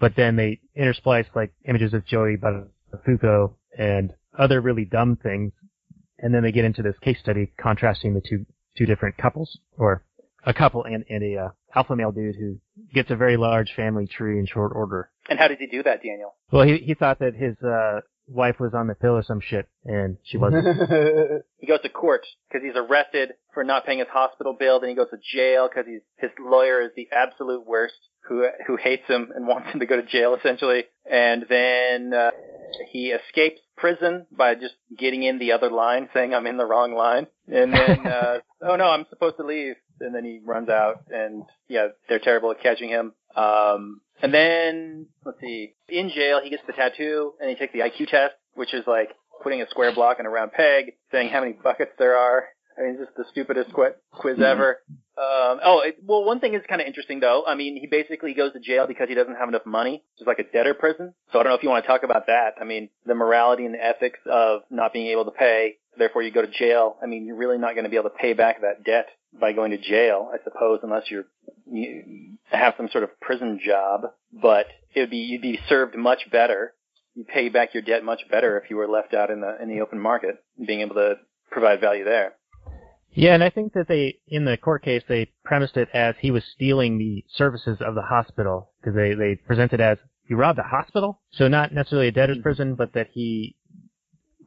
but 0.00 0.16
then 0.16 0.36
they 0.36 0.60
intersplice 0.76 1.26
like 1.34 1.52
images 1.68 1.94
of 1.94 2.04
Joey 2.04 2.36
Buttafuoco 2.36 3.54
and 3.78 4.12
other 4.38 4.60
really 4.60 4.84
dumb 4.84 5.16
things, 5.16 5.52
and 6.18 6.34
then 6.34 6.42
they 6.42 6.52
get 6.52 6.64
into 6.64 6.82
this 6.82 6.98
case 7.00 7.18
study 7.20 7.52
contrasting 7.60 8.14
the 8.14 8.20
two 8.20 8.46
two 8.76 8.86
different 8.86 9.16
couples, 9.16 9.58
or 9.78 10.04
a 10.44 10.54
couple 10.54 10.84
and, 10.84 11.04
and 11.08 11.22
a 11.22 11.36
uh, 11.36 11.48
alpha 11.74 11.96
male 11.96 12.12
dude 12.12 12.36
who 12.36 12.58
gets 12.92 13.10
a 13.10 13.16
very 13.16 13.36
large 13.36 13.72
family 13.74 14.06
tree 14.06 14.38
in 14.38 14.46
short 14.46 14.72
order. 14.74 15.10
And 15.28 15.38
how 15.38 15.48
did 15.48 15.58
he 15.58 15.66
do 15.66 15.82
that, 15.82 16.02
Daniel? 16.02 16.34
Well, 16.50 16.66
he 16.66 16.78
he 16.78 16.94
thought 16.94 17.18
that 17.20 17.34
his 17.34 17.56
uh, 17.62 18.00
wife 18.30 18.60
was 18.60 18.72
on 18.74 18.86
the 18.86 18.94
pill 18.94 19.16
or 19.16 19.22
some 19.22 19.40
shit, 19.40 19.68
and 19.84 20.16
she 20.24 20.38
wasn't. 20.38 20.66
He 21.58 21.66
goes 21.66 21.82
to 21.82 21.90
court 21.90 22.26
because 22.48 22.64
he's 22.64 22.74
arrested 22.74 23.32
for 23.52 23.64
not 23.64 23.84
paying 23.84 23.98
his 23.98 24.08
hospital 24.08 24.56
bill. 24.58 24.80
Then 24.80 24.88
he 24.88 24.96
goes 24.96 25.10
to 25.10 25.18
jail 25.18 25.68
because 25.68 25.86
he's 25.86 26.00
his 26.16 26.30
lawyer 26.40 26.80
is 26.80 26.90
the 26.96 27.08
absolute 27.12 27.66
worst, 27.66 27.98
who 28.26 28.46
who 28.66 28.76
hates 28.76 29.06
him 29.06 29.30
and 29.34 29.46
wants 29.46 29.70
him 29.70 29.80
to 29.80 29.86
go 29.86 29.96
to 29.96 30.06
jail 30.06 30.34
essentially. 30.34 30.84
And 31.10 31.44
then 31.48 32.14
uh, 32.14 32.30
he 32.90 33.08
escapes 33.08 33.60
prison 33.76 34.26
by 34.30 34.54
just 34.54 34.74
getting 34.96 35.22
in 35.22 35.38
the 35.38 35.52
other 35.52 35.70
line, 35.70 36.08
saying 36.14 36.32
I'm 36.32 36.46
in 36.46 36.56
the 36.56 36.66
wrong 36.66 36.94
line. 36.94 37.26
And 37.46 37.72
then 37.74 38.06
uh, 38.06 38.38
oh 38.62 38.76
no, 38.76 38.86
I'm 38.86 39.06
supposed 39.10 39.36
to 39.36 39.44
leave. 39.44 39.74
And 40.00 40.14
then 40.14 40.24
he 40.24 40.40
runs 40.44 40.68
out, 40.68 41.04
and 41.10 41.44
yeah, 41.68 41.88
they're 42.08 42.18
terrible 42.18 42.50
at 42.50 42.62
catching 42.62 42.88
him. 42.88 43.12
Um, 43.36 44.00
and 44.22 44.34
then 44.34 45.06
let's 45.24 45.40
see, 45.40 45.74
in 45.88 46.10
jail 46.10 46.40
he 46.42 46.50
gets 46.50 46.62
the 46.66 46.72
tattoo, 46.72 47.32
and 47.40 47.50
he 47.50 47.56
takes 47.56 47.72
the 47.72 47.80
IQ 47.80 48.08
test, 48.08 48.34
which 48.54 48.74
is 48.74 48.84
like 48.86 49.10
putting 49.42 49.62
a 49.62 49.68
square 49.70 49.94
block 49.94 50.18
in 50.20 50.26
a 50.26 50.30
round 50.30 50.52
peg, 50.52 50.92
saying 51.12 51.30
how 51.30 51.40
many 51.40 51.52
buckets 51.52 51.92
there 51.98 52.16
are. 52.16 52.44
I 52.78 52.82
mean, 52.82 52.90
it's 52.92 53.00
just 53.04 53.16
the 53.16 53.24
stupidest 53.30 53.72
qu- 53.72 53.94
quiz 54.12 54.40
ever. 54.40 54.80
Um, 55.18 55.60
oh, 55.62 55.82
it, 55.84 55.96
well, 56.02 56.24
one 56.24 56.40
thing 56.40 56.54
is 56.54 56.62
kind 56.66 56.80
of 56.80 56.86
interesting 56.86 57.20
though. 57.20 57.44
I 57.46 57.54
mean, 57.54 57.76
he 57.78 57.86
basically 57.86 58.32
goes 58.32 58.52
to 58.54 58.60
jail 58.60 58.86
because 58.86 59.08
he 59.08 59.14
doesn't 59.14 59.34
have 59.34 59.48
enough 59.48 59.66
money. 59.66 60.02
It's 60.16 60.26
like 60.26 60.38
a 60.38 60.44
debtor 60.44 60.74
prison. 60.74 61.12
So 61.32 61.38
I 61.38 61.42
don't 61.42 61.50
know 61.50 61.56
if 61.56 61.62
you 61.62 61.68
want 61.68 61.84
to 61.84 61.88
talk 61.88 62.04
about 62.04 62.26
that. 62.28 62.54
I 62.58 62.64
mean, 62.64 62.88
the 63.04 63.14
morality 63.14 63.66
and 63.66 63.74
the 63.74 63.84
ethics 63.84 64.18
of 64.30 64.62
not 64.70 64.94
being 64.94 65.08
able 65.08 65.26
to 65.26 65.30
pay. 65.30 65.76
Therefore, 65.96 66.22
you 66.22 66.30
go 66.30 66.42
to 66.42 66.50
jail. 66.50 66.96
I 67.02 67.06
mean, 67.06 67.26
you're 67.26 67.36
really 67.36 67.58
not 67.58 67.74
going 67.74 67.84
to 67.84 67.90
be 67.90 67.96
able 67.96 68.10
to 68.10 68.16
pay 68.16 68.32
back 68.32 68.62
that 68.62 68.84
debt 68.84 69.06
by 69.38 69.52
going 69.52 69.70
to 69.72 69.78
jail, 69.78 70.30
I 70.32 70.42
suppose, 70.42 70.80
unless 70.82 71.10
you're 71.10 71.24
you 71.70 72.36
have 72.50 72.74
some 72.76 72.88
sort 72.90 73.04
of 73.04 73.20
prison 73.20 73.60
job. 73.64 74.02
But 74.32 74.66
it 74.94 75.00
would 75.00 75.10
be 75.10 75.18
you'd 75.18 75.42
be 75.42 75.58
served 75.68 75.96
much 75.96 76.30
better. 76.30 76.74
You 77.14 77.24
pay 77.24 77.48
back 77.48 77.74
your 77.74 77.82
debt 77.82 78.04
much 78.04 78.20
better 78.30 78.58
if 78.58 78.70
you 78.70 78.76
were 78.76 78.88
left 78.88 79.14
out 79.14 79.30
in 79.30 79.40
the 79.40 79.60
in 79.60 79.68
the 79.68 79.80
open 79.80 79.98
market, 79.98 80.36
being 80.64 80.80
able 80.80 80.94
to 80.94 81.14
provide 81.50 81.80
value 81.80 82.04
there. 82.04 82.34
Yeah, 83.12 83.34
and 83.34 83.42
I 83.42 83.50
think 83.50 83.72
that 83.72 83.88
they, 83.88 84.18
in 84.28 84.44
the 84.44 84.56
court 84.56 84.84
case, 84.84 85.02
they 85.08 85.32
premised 85.44 85.76
it 85.76 85.88
as 85.92 86.14
he 86.20 86.30
was 86.30 86.44
stealing 86.54 86.96
the 86.96 87.24
services 87.34 87.78
of 87.80 87.96
the 87.96 88.02
hospital 88.02 88.70
because 88.80 88.94
they 88.94 89.14
they 89.14 89.34
presented 89.34 89.80
as 89.80 89.98
he 90.26 90.34
robbed 90.34 90.60
a 90.60 90.62
hospital, 90.62 91.20
so 91.32 91.48
not 91.48 91.72
necessarily 91.72 92.06
a 92.06 92.12
debtor's 92.12 92.36
mm-hmm. 92.36 92.42
prison, 92.42 92.74
but 92.76 92.92
that 92.92 93.08
he 93.12 93.56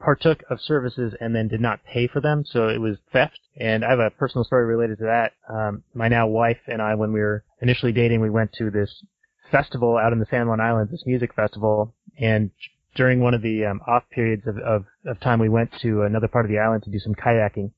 partook 0.03 0.43
of 0.49 0.59
services 0.59 1.13
and 1.19 1.35
then 1.35 1.47
did 1.47 1.61
not 1.61 1.83
pay 1.85 2.07
for 2.07 2.19
them, 2.19 2.43
so 2.45 2.67
it 2.67 2.79
was 2.79 2.97
theft. 3.11 3.39
And 3.57 3.85
I 3.85 3.89
have 3.89 3.99
a 3.99 4.09
personal 4.09 4.43
story 4.43 4.65
related 4.65 4.97
to 4.99 5.05
that. 5.05 5.33
Um, 5.47 5.83
my 5.93 6.07
now 6.07 6.27
wife 6.27 6.59
and 6.67 6.81
I, 6.81 6.95
when 6.95 7.13
we 7.13 7.21
were 7.21 7.43
initially 7.61 7.93
dating, 7.93 8.21
we 8.21 8.29
went 8.29 8.51
to 8.53 8.69
this 8.69 9.03
festival 9.51 9.97
out 9.97 10.13
in 10.13 10.19
the 10.19 10.25
San 10.29 10.47
Juan 10.47 10.59
Islands, 10.59 10.91
this 10.91 11.03
music 11.05 11.33
festival, 11.33 11.93
and 12.19 12.51
during 12.95 13.21
one 13.21 13.33
of 13.33 13.41
the 13.41 13.65
um, 13.65 13.81
off 13.87 14.03
periods 14.11 14.45
of, 14.45 14.57
of, 14.57 14.85
of 15.05 15.19
time, 15.19 15.39
we 15.39 15.49
went 15.49 15.71
to 15.81 16.03
another 16.03 16.27
part 16.27 16.45
of 16.45 16.51
the 16.51 16.59
island 16.59 16.83
to 16.83 16.91
do 16.91 16.99
some 16.99 17.15
kayaking. 17.15 17.71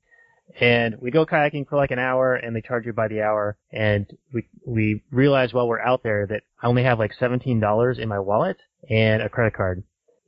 And 0.60 0.96
we 1.02 1.12
go 1.12 1.26
kayaking 1.26 1.68
for 1.68 1.76
like 1.76 1.92
an 1.92 2.00
hour, 2.00 2.36
and 2.36 2.56
they 2.56 2.62
charge 2.62 2.86
you 2.86 2.94
by 2.94 3.08
the 3.08 3.22
hour. 3.22 3.58
And 3.72 4.06
we 4.34 4.48
we 4.66 5.04
realize 5.12 5.54
while 5.54 5.68
we're 5.68 5.80
out 5.80 6.04
there 6.04 6.28
that 6.28 6.44
I 6.62 6.68
only 6.68 6.84
have 6.84 7.00
like 7.00 7.14
seventeen 7.14 7.60
dollars 7.60 7.98
in 7.98 8.10
my 8.10 8.20
wallet 8.20 8.58
and 8.90 9.22
a 9.22 9.30
credit 9.30 9.54
card. 9.56 9.84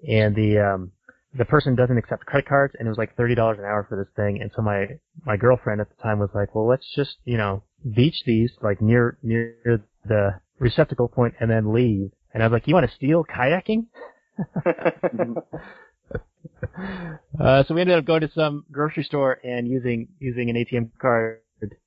And 0.07 0.35
the 0.35 0.59
um, 0.59 0.91
the 1.38 1.45
person 1.45 1.76
doesn't 1.76 1.97
accept 1.97 2.26
credit 2.26 2.47
cards, 2.47 2.73
and 2.77 2.88
it 2.88 2.89
was 2.89 2.97
like 2.97 3.15
thirty 3.15 3.35
dollars 3.35 3.59
an 3.59 3.65
hour 3.65 3.85
for 3.88 3.95
this 3.97 4.14
thing. 4.15 4.41
And 4.41 4.51
so 4.55 4.61
my 4.61 4.99
my 5.26 5.38
girlfriend 5.38 5.81
at 5.81 5.89
the 5.89 6.01
time 6.01 6.19
was 6.19 6.30
like, 6.34 6.55
"Well, 6.55 6.68
let's 6.68 6.88
just 6.95 7.18
you 7.26 7.38
know 7.38 7.64
beach 7.95 8.23
these 8.26 8.51
like 8.61 8.81
near 8.81 9.18
near 9.22 9.84
the 10.05 10.39
receptacle 10.59 11.07
point 11.07 11.35
and 11.39 11.49
then 11.49 11.73
leave." 11.73 12.11
And 12.34 12.43
I 12.43 12.47
was 12.47 12.53
like, 12.53 12.68
"You 12.68 12.73
want 12.73 12.89
to 12.89 12.95
steal 12.95 13.23
kayaking?" 13.23 13.88
uh, 17.39 17.64
so 17.64 17.73
we 17.73 17.81
ended 17.81 17.97
up 17.97 18.05
going 18.05 18.22
to 18.22 18.31
some 18.34 18.65
grocery 18.72 19.03
store 19.03 19.39
and 19.43 19.68
using 19.68 20.07
using 20.19 20.49
an 20.49 20.55
ATM 20.55 20.91
card 20.99 21.39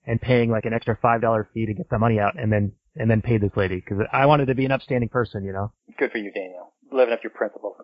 and 0.06 0.20
paying 0.20 0.50
like 0.50 0.64
an 0.64 0.72
extra 0.72 0.98
five 1.00 1.20
dollar 1.20 1.48
fee 1.54 1.66
to 1.66 1.74
get 1.74 1.88
the 1.90 1.98
money 1.98 2.18
out, 2.18 2.38
and 2.38 2.52
then 2.52 2.72
and 2.96 3.10
then 3.10 3.22
paid 3.22 3.40
this 3.40 3.52
lady 3.56 3.76
because 3.76 3.98
I 4.12 4.26
wanted 4.26 4.46
to 4.46 4.54
be 4.54 4.64
an 4.64 4.72
upstanding 4.72 5.08
person, 5.08 5.44
you 5.44 5.52
know. 5.52 5.72
Good 5.98 6.12
for 6.12 6.18
you, 6.18 6.32
Daniel. 6.32 6.72
Living 6.92 7.12
up 7.12 7.20
to 7.20 7.24
your 7.24 7.30
principles. 7.30 7.76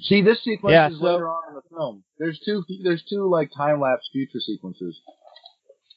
See, 0.00 0.22
this 0.22 0.42
sequence 0.42 0.72
Yeah, 0.72 0.88
is 0.90 0.98
so- 0.98 1.04
later 1.04 1.28
on 1.28 1.42
in 1.48 1.54
the 1.54 1.62
film. 1.70 2.04
There's 2.18 2.38
two. 2.40 2.64
There's 2.82 3.02
two 3.08 3.28
like 3.28 3.50
time 3.56 3.80
lapse 3.80 4.08
future 4.12 4.40
sequences. 4.40 5.00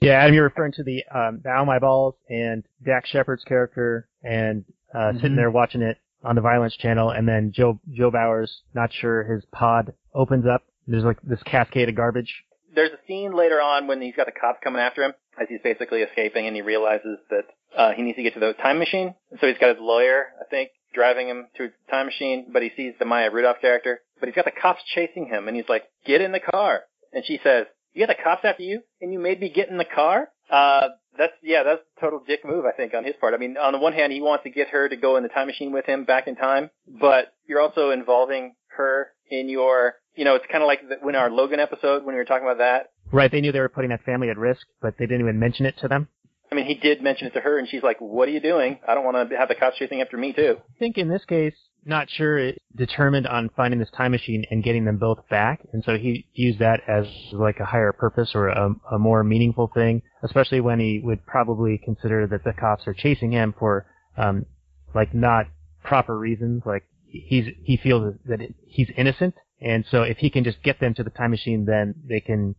Yeah, 0.02 0.14
Adam, 0.14 0.34
you're 0.36 0.44
referring 0.44 0.74
to 0.74 0.84
the 0.84 1.04
um, 1.14 1.42
the 1.44 1.50
Ow 1.50 1.64
My 1.66 1.80
Balls 1.80 2.16
and 2.30 2.64
Dax 2.86 3.10
Shepard's 3.10 3.44
character, 3.46 4.10
and 4.22 4.66
uh, 4.94 5.14
sitting 5.14 5.36
there 5.38 5.50
watching 5.50 5.82
it 5.82 5.98
on 6.24 6.36
the 6.36 6.42
Violence 6.42 6.76
Channel, 6.76 7.10
and 7.12 7.28
then 7.28 7.52
Joe 7.56 7.80
Joe 7.94 8.12
Bauers, 8.12 8.50
not 8.74 8.92
sure 8.92 9.24
his 9.24 9.46
pod 9.54 9.94
opens 10.14 10.46
up. 10.46 10.64
There's 10.88 11.06
like 11.06 11.22
this 11.24 11.42
cascade 11.44 11.88
of 11.88 11.96
garbage. 11.96 12.44
There's 12.76 12.92
a 12.92 13.00
scene 13.08 13.34
later 13.34 13.62
on 13.62 13.88
when 13.88 14.02
he's 14.02 14.16
got 14.16 14.26
the 14.26 14.32
cops 14.34 14.60
coming 14.64 14.82
after 14.82 15.04
him 15.04 15.14
as 15.40 15.48
he's 15.48 15.62
basically 15.64 16.02
escaping 16.02 16.48
and 16.48 16.56
he 16.56 16.62
realizes 16.62 17.20
that 17.30 17.44
uh, 17.78 17.92
he 17.94 18.02
needs 18.02 18.18
to 18.18 18.24
get 18.24 18.34
to 18.34 18.40
the 18.40 18.54
time 18.54 18.80
machine. 18.80 19.14
So 19.40 19.48
he's 19.48 19.58
got 19.60 19.70
his 19.76 19.78
lawyer, 19.80 20.26
I 20.42 20.46
think, 20.50 20.72
driving 20.94 21.28
him 21.28 21.48
to 21.58 21.68
the 21.68 21.92
time 21.92 22.08
machine, 22.08 22.48
but 22.52 22.62
he 22.62 22.72
sees 22.76 22.94
the 23.00 23.06
Maya 23.06 23.32
Rudolph 23.32 23.58
character. 23.62 24.02
But 24.20 24.30
he's 24.30 24.36
got 24.36 24.46
the 24.46 24.52
cops 24.52 24.82
chasing 24.94 25.28
him 25.28 25.48
and 25.48 25.58
he's 25.58 25.70
like, 25.70 25.84
get 26.06 26.22
in 26.22 26.32
the 26.32 26.40
car. 26.40 26.82
And 27.12 27.26
she 27.26 27.40
says, 27.44 27.66
you 27.94 28.06
got 28.06 28.16
the 28.16 28.24
cops 28.24 28.44
after 28.44 28.64
you 28.64 28.82
and 29.02 29.12
you 29.12 29.20
made 29.20 29.40
me 29.40 29.50
get 29.50 29.70
in 29.70 29.78
the 29.78 29.86
car? 29.86 30.30
Uh, 30.50 30.90
that's, 31.18 31.34
yeah, 31.44 31.64
that's 31.64 31.82
a 31.98 32.02
total 32.02 32.22
dick 32.26 32.42
move, 32.44 32.66
I 32.66 32.72
think, 32.72 32.94
on 32.94 33.04
his 33.04 33.16
part. 33.20 33.34
I 33.34 33.38
mean, 33.38 33.58
on 33.58 33.74
the 33.74 33.80
one 33.80 33.94
hand, 33.94 34.12
he 34.12 34.22
wants 34.22 34.44
to 34.44 34.50
get 34.50 34.70
her 34.70 34.90
to 34.90 34.96
go 34.96 35.18
in 35.18 35.24
the 35.24 35.30
time 35.30 35.48
machine 35.48 35.72
with 35.72 35.86
him 35.86 36.06
back 36.06 36.28
in 36.28 36.36
time, 36.36 36.70
but 36.88 37.34
you're 37.48 37.62
also 37.62 37.92
involving 37.92 38.56
her 38.78 39.10
in 39.30 39.50
your, 39.50 39.96
you 40.16 40.26
know, 40.26 40.36
it's 40.36 40.46
kind 40.52 40.64
of 40.64 40.68
like 40.68 40.82
the, 40.88 40.96
when 41.02 41.16
our 41.16 41.30
Logan 41.30 41.60
episode, 41.60 42.04
when 42.04 42.16
we 42.16 42.20
were 42.20 42.26
talking 42.26 42.48
about 42.48 42.58
that, 42.60 42.90
Right, 43.14 43.32
they 43.32 43.42
knew 43.42 43.52
they 43.52 43.60
were 43.60 43.70
putting 43.70 43.92
that 43.92 44.04
family 44.04 44.30
at 44.30 44.40
risk, 44.40 44.66
but 44.82 44.96
they 44.98 45.06
didn't 45.06 45.22
even 45.22 45.40
mention 45.40 45.68
it 45.68 45.76
to 45.82 45.88
them. 45.88 46.08
I 46.54 46.56
mean, 46.56 46.66
he 46.66 46.76
did 46.76 47.02
mention 47.02 47.26
it 47.26 47.34
to 47.34 47.40
her, 47.40 47.58
and 47.58 47.68
she's 47.68 47.82
like, 47.82 48.00
"What 48.00 48.30
are 48.30 48.32
you 48.32 48.40
doing? 48.40 48.78
I 48.88 48.94
don't 48.94 49.04
want 49.04 49.32
to 49.32 49.36
have 49.36 49.48
the 49.50 49.56
cops 49.56 49.76
chasing 49.78 50.02
after 50.02 50.18
me 50.18 50.34
too." 50.34 50.58
I 50.60 50.78
think 50.78 51.00
in 51.00 51.08
this 51.08 51.26
case, 51.26 51.56
not 51.84 52.12
sure, 52.12 52.38
it 52.38 52.62
determined 52.76 53.26
on 53.26 53.50
finding 53.58 53.80
this 53.80 53.90
time 53.90 54.12
machine 54.12 54.46
and 54.52 54.64
getting 54.64 54.86
them 54.86 54.98
both 54.98 55.28
back, 55.30 55.62
and 55.74 55.84
so 55.84 55.98
he 55.98 56.28
used 56.34 56.60
that 56.60 56.82
as 56.88 57.08
like 57.32 57.60
a 57.60 57.66
higher 57.66 57.92
purpose 57.92 58.34
or 58.36 58.50
a, 58.50 58.70
a 58.92 59.00
more 59.00 59.24
meaningful 59.24 59.72
thing, 59.74 60.04
especially 60.22 60.62
when 60.62 60.80
he 60.80 61.02
would 61.04 61.26
probably 61.26 61.80
consider 61.84 62.28
that 62.28 62.44
the 62.44 62.54
cops 62.54 62.86
are 62.86 62.94
chasing 62.94 63.32
him 63.32 63.56
for, 63.58 63.88
um, 64.16 64.46
like 64.94 65.12
not 65.12 65.48
proper 65.84 66.20
reasons, 66.20 66.62
like 66.68 66.84
he's 67.08 67.46
he 67.64 67.78
feels 67.78 68.14
that 68.26 68.42
it, 68.42 68.54
he's 68.68 68.92
innocent, 68.96 69.34
and 69.60 69.86
so 69.90 70.04
if 70.04 70.18
he 70.18 70.30
can 70.30 70.44
just 70.44 70.62
get 70.62 70.80
them 70.80 70.94
to 70.94 71.04
the 71.04 71.10
time 71.10 71.32
machine, 71.32 71.66
then 71.66 71.96
they 72.08 72.20
can 72.20 72.54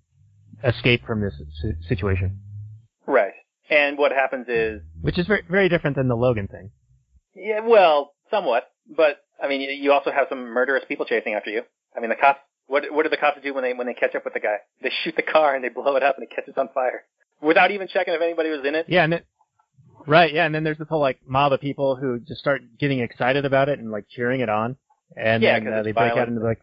escape 0.65 1.07
from 1.07 1.21
this 1.21 1.35
situation, 1.87 2.41
Right. 3.07 3.35
And 3.75 3.99
what 3.99 4.13
happens 4.13 4.47
is, 4.49 4.83
which 5.01 5.19
is 5.19 5.27
very 5.27 5.43
very 5.51 5.69
different 5.69 5.97
than 5.97 6.09
the 6.09 6.15
Logan 6.17 6.49
thing. 6.49 6.71
yeah, 7.35 7.61
well, 7.61 8.13
somewhat, 8.31 8.65
but 8.89 9.19
I 9.43 9.49
mean, 9.49 9.61
you- 9.63 9.71
you 9.85 9.93
also 9.93 10.11
have 10.13 10.27
some 10.29 10.43
murderous 10.59 10.85
people 10.91 11.07
chasing 11.07 11.35
after 11.35 11.51
you. 11.51 11.63
I 11.97 12.01
mean, 12.01 12.11
the 12.11 12.17
cops. 12.17 12.41
What 12.67 12.85
what 12.95 13.03
do 13.05 13.09
the 13.11 13.17
cops 13.17 13.41
do 13.43 13.53
when 13.55 13.63
they 13.65 13.73
when 13.75 13.87
they 13.87 13.95
catch 13.95 14.15
up 14.15 14.25
with 14.25 14.35
the 14.35 14.41
guy? 14.41 14.57
They 14.83 14.91
shoot 15.03 15.15
the 15.17 15.23
car 15.37 15.55
and 15.55 15.63
they 15.65 15.69
blow 15.69 15.97
it 15.97 16.03
up 16.03 16.15
and 16.17 16.25
it 16.25 16.31
catches 16.35 16.55
on 16.57 16.69
fire 16.73 17.01
without 17.43 17.71
even 17.73 17.89
checking 17.89 18.15
if 18.15 18.21
anybody 18.23 18.51
was 18.51 18.65
in 18.65 18.75
it. 18.75 18.87
Yeah, 18.89 19.05
and 19.05 19.13
then, 19.15 19.23
right, 20.07 20.33
yeah, 20.33 20.47
and 20.47 20.55
then 20.55 20.65
there's 20.65 20.79
this 20.79 20.89
whole 20.89 21.01
like 21.01 21.19
mob 21.27 21.53
of 21.53 21.61
people 21.61 21.97
who 21.97 22.21
just 22.21 22.41
start 22.41 22.63
getting 22.79 23.01
excited 23.01 23.45
about 23.45 23.69
it 23.69 23.79
and 23.81 23.91
like 23.91 24.07
cheering 24.09 24.41
it 24.41 24.49
on, 24.49 24.77
and 25.17 25.43
Yeah, 25.43 25.59
then 25.61 25.73
uh, 25.73 25.83
they 25.83 25.93
break 25.93 26.13
out 26.17 26.29
into 26.29 26.41
like 26.41 26.61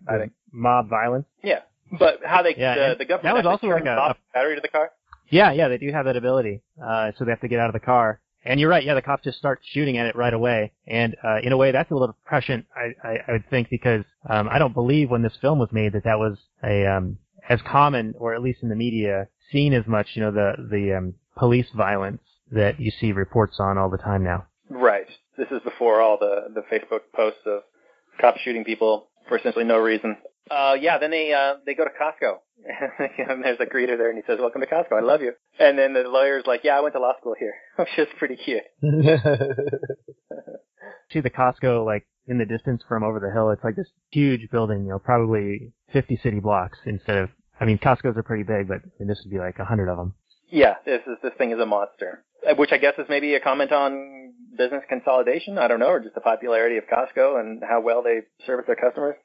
mob 0.52 0.90
violence. 0.90 1.26
Yeah, 1.44 1.60
but 2.00 2.22
how 2.26 2.42
they 2.42 2.56
Yeah, 2.58 2.90
the, 2.92 2.96
the 3.00 3.06
government 3.06 3.36
that 3.36 3.44
was 3.44 3.46
also 3.46 3.68
like 3.68 3.84
turns 3.84 4.00
a- 4.00 4.16
battery 4.34 4.56
to 4.56 4.62
the 4.62 4.70
car. 4.70 4.92
Yeah, 5.32 5.52
yeah, 5.52 5.68
they 5.70 5.78
do 5.78 5.91
have 5.91 6.06
that 6.06 6.18
ability, 6.18 6.62
uh, 6.84 7.12
so 7.18 7.26
they 7.26 7.32
have 7.32 7.41
to 7.41 7.48
get 7.48 7.60
out 7.60 7.68
of 7.68 7.74
the 7.74 7.80
car. 7.80 8.20
And 8.44 8.60
you're 8.60 8.70
right, 8.70 8.84
yeah, 8.84 8.95
the 8.95 9.02
cops 9.02 9.24
just 9.24 9.38
start 9.38 9.62
shooting 9.64 9.98
at 9.98 10.08
it 10.08 10.16
right 10.16 10.34
away, 10.34 10.72
and 10.88 11.16
uh, 11.24 11.38
in 11.44 11.52
a 11.52 11.58
way, 11.58 11.72
that's 11.72 11.91
a 11.91 11.95
little 11.95 12.16
prescient, 12.26 12.66
I, 12.76 13.08
I, 13.08 13.18
I 13.28 13.32
would 13.34 13.49
think, 13.49 13.70
because 13.70 14.03
um, 14.30 14.49
I 14.49 14.60
don't 14.60 14.74
believe 14.74 15.10
when 15.10 15.22
this 15.22 15.38
film 15.41 15.60
was 15.60 15.70
made 15.72 15.94
that 15.94 16.03
that 16.06 16.20
was 16.20 16.38
a 16.64 16.86
um, 16.86 17.18
as 17.48 17.60
common, 17.62 18.16
or 18.18 18.34
at 18.34 18.41
least 18.41 18.64
in 18.64 18.70
the 18.70 18.76
media, 18.76 19.28
seen 19.52 19.74
as 19.74 19.86
much, 19.88 20.08
you 20.14 20.22
know, 20.22 20.32
the 20.32 20.53
the 20.70 20.94
um, 20.98 21.14
police 21.38 21.68
violence 21.76 22.22
that 22.52 22.80
you 22.80 22.91
see 22.91 23.12
reports 23.12 23.58
on 23.60 23.78
all 23.78 23.90
the 23.90 23.98
time 23.98 24.24
now. 24.24 24.45
Right. 24.70 25.08
This 25.38 25.48
is 25.52 25.62
before 25.64 26.02
all 26.02 26.18
the 26.20 26.48
the 26.53 26.62
Facebook 26.62 27.02
posts 27.14 27.41
of 27.45 27.62
cops 28.20 28.41
shooting 28.41 28.64
people 28.64 29.08
for 29.28 29.38
essentially 29.38 29.66
no 29.66 29.78
reason. 29.78 30.18
Uh, 30.49 30.76
yeah. 30.80 30.97
Then 30.97 31.11
they 31.11 31.34
uh 31.34 31.55
they 31.65 31.76
go 31.76 31.84
to 31.84 31.91
Costco, 31.91 32.38
and 33.30 33.43
there's 33.43 33.59
a 33.59 33.65
greeter 33.65 33.97
there, 33.97 34.09
and 34.09 34.18
he 34.18 34.23
says, 34.26 34.39
"Welcome 34.39 34.61
to 34.61 34.68
Costco. 34.68 34.93
I 34.97 35.01
love 35.01 35.22
you." 35.22 35.34
And 35.59 35.77
then 35.77 35.93
the 35.93 36.01
lawyer's 36.01 36.45
like, 36.47 36.61
"Yeah, 36.63 36.77
I 36.77 36.81
went 36.81 36.95
to 36.95 36.99
law 36.99 37.13
school 37.19 37.35
here," 37.38 37.53
which 37.77 37.89
is 37.97 38.07
pretty 38.18 38.38
cute. 38.38 38.63
see 41.11 41.19
the 41.19 41.30
Costco 41.30 41.85
like 41.85 42.07
in 42.27 42.38
the 42.38 42.45
distance 42.45 42.81
from 42.88 43.03
over 43.03 43.19
the 43.19 43.31
hill. 43.31 43.49
It's 43.51 43.63
like 43.63 43.76
this 43.76 43.89
huge 44.11 44.49
building, 44.51 44.84
you 44.84 44.89
know, 44.89 44.99
probably 44.99 45.73
50 45.91 46.19
city 46.23 46.39
blocks 46.39 46.77
instead 46.85 47.18
of. 47.18 47.30
I 47.59 47.65
mean, 47.65 47.77
Costco's 47.77 48.18
are 48.18 48.23
pretty 48.23 48.43
big, 48.43 48.68
but 48.68 48.77
I 48.77 48.89
mean, 48.99 49.07
this 49.07 49.22
would 49.23 49.31
be 49.31 49.38
like 49.38 49.59
a 49.59 49.65
hundred 49.65 49.89
of 49.89 49.97
them. 49.97 50.15
Yeah, 50.49 50.76
this 50.85 51.01
is 51.07 51.18
this 51.22 51.34
thing 51.38 51.51
is 51.51 51.59
a 51.59 51.65
monster. 51.65 52.23
Uh, 52.47 52.55
Which 52.55 52.72
I 52.72 52.77
guess 52.77 52.93
is 52.97 53.05
maybe 53.07 53.35
a 53.35 53.39
comment 53.39 53.72
on 53.72 54.34
business 54.57 54.84
consolidation. 54.89 55.57
I 55.57 55.68
don't 55.68 55.80
know, 55.80 55.88
or 55.89 55.99
just 55.99 56.15
the 56.15 56.22
popularity 56.22 56.77
of 56.77 56.85
Costco 56.85 57.39
and 57.39 57.61
how 57.68 57.81
well 57.81 58.01
they 58.01 58.22
service 58.45 58.65
their 58.68 58.76
customers. 58.76 59.15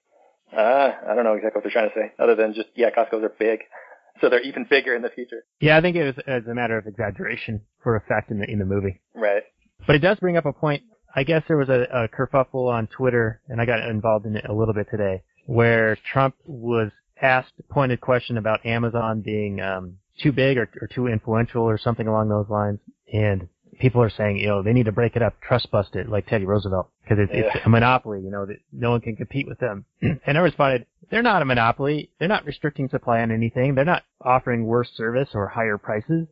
Uh, 0.54 0.92
I 1.08 1.14
don't 1.14 1.24
know 1.24 1.34
exactly 1.34 1.58
what 1.58 1.64
they're 1.64 1.72
trying 1.72 1.90
to 1.90 1.94
say, 1.94 2.12
other 2.22 2.34
than 2.34 2.54
just 2.54 2.68
yeah, 2.74 2.90
Costco's 2.90 3.24
are 3.24 3.32
big, 3.38 3.60
so 4.20 4.28
they're 4.28 4.42
even 4.42 4.66
bigger 4.68 4.94
in 4.94 5.02
the 5.02 5.10
future. 5.10 5.44
Yeah, 5.60 5.76
I 5.76 5.80
think 5.80 5.96
it 5.96 6.04
was 6.04 6.14
as 6.26 6.46
a 6.46 6.54
matter 6.54 6.78
of 6.78 6.86
exaggeration 6.86 7.62
for 7.82 7.96
effect 7.96 8.30
in 8.30 8.38
the 8.38 8.50
in 8.50 8.58
the 8.58 8.64
movie. 8.64 9.00
Right. 9.14 9.42
But 9.86 9.96
it 9.96 10.00
does 10.00 10.18
bring 10.18 10.36
up 10.36 10.46
a 10.46 10.52
point. 10.52 10.82
I 11.14 11.24
guess 11.24 11.42
there 11.48 11.56
was 11.56 11.68
a, 11.68 11.86
a 11.92 12.08
kerfuffle 12.08 12.70
on 12.70 12.88
Twitter, 12.88 13.40
and 13.48 13.60
I 13.60 13.66
got 13.66 13.80
involved 13.88 14.26
in 14.26 14.36
it 14.36 14.44
a 14.48 14.52
little 14.52 14.74
bit 14.74 14.88
today, 14.90 15.22
where 15.46 15.96
Trump 16.12 16.34
was 16.44 16.90
asked 17.20 17.52
a 17.58 17.72
pointed 17.72 18.00
question 18.00 18.36
about 18.36 18.64
Amazon 18.66 19.22
being 19.22 19.60
um, 19.60 19.96
too 20.22 20.32
big 20.32 20.58
or, 20.58 20.68
or 20.80 20.88
too 20.88 21.06
influential 21.06 21.62
or 21.62 21.78
something 21.78 22.06
along 22.06 22.28
those 22.28 22.48
lines, 22.48 22.80
and 23.12 23.48
people 23.78 24.02
are 24.02 24.10
saying, 24.10 24.38
you 24.38 24.48
know, 24.48 24.62
they 24.62 24.72
need 24.72 24.86
to 24.86 24.92
break 24.92 25.16
it 25.16 25.22
up, 25.22 25.34
trust 25.40 25.70
bust 25.70 25.94
it, 25.96 26.08
like 26.08 26.26
Teddy 26.26 26.44
Roosevelt, 26.44 26.88
because 27.02 27.18
it's, 27.20 27.32
it's 27.32 27.66
a 27.66 27.68
monopoly, 27.68 28.20
you 28.22 28.30
know, 28.30 28.46
that 28.46 28.56
no 28.72 28.90
one 28.90 29.00
can 29.00 29.16
compete 29.16 29.46
with 29.46 29.58
them. 29.58 29.84
and 30.02 30.20
I 30.26 30.40
responded, 30.40 30.86
they're 31.10 31.22
not 31.22 31.42
a 31.42 31.44
monopoly. 31.44 32.10
They're 32.18 32.28
not 32.28 32.44
restricting 32.44 32.88
supply 32.88 33.20
on 33.20 33.30
anything. 33.30 33.74
They're 33.74 33.84
not 33.84 34.02
offering 34.20 34.64
worse 34.66 34.90
service 34.96 35.28
or 35.34 35.48
higher 35.48 35.78
prices. 35.78 36.26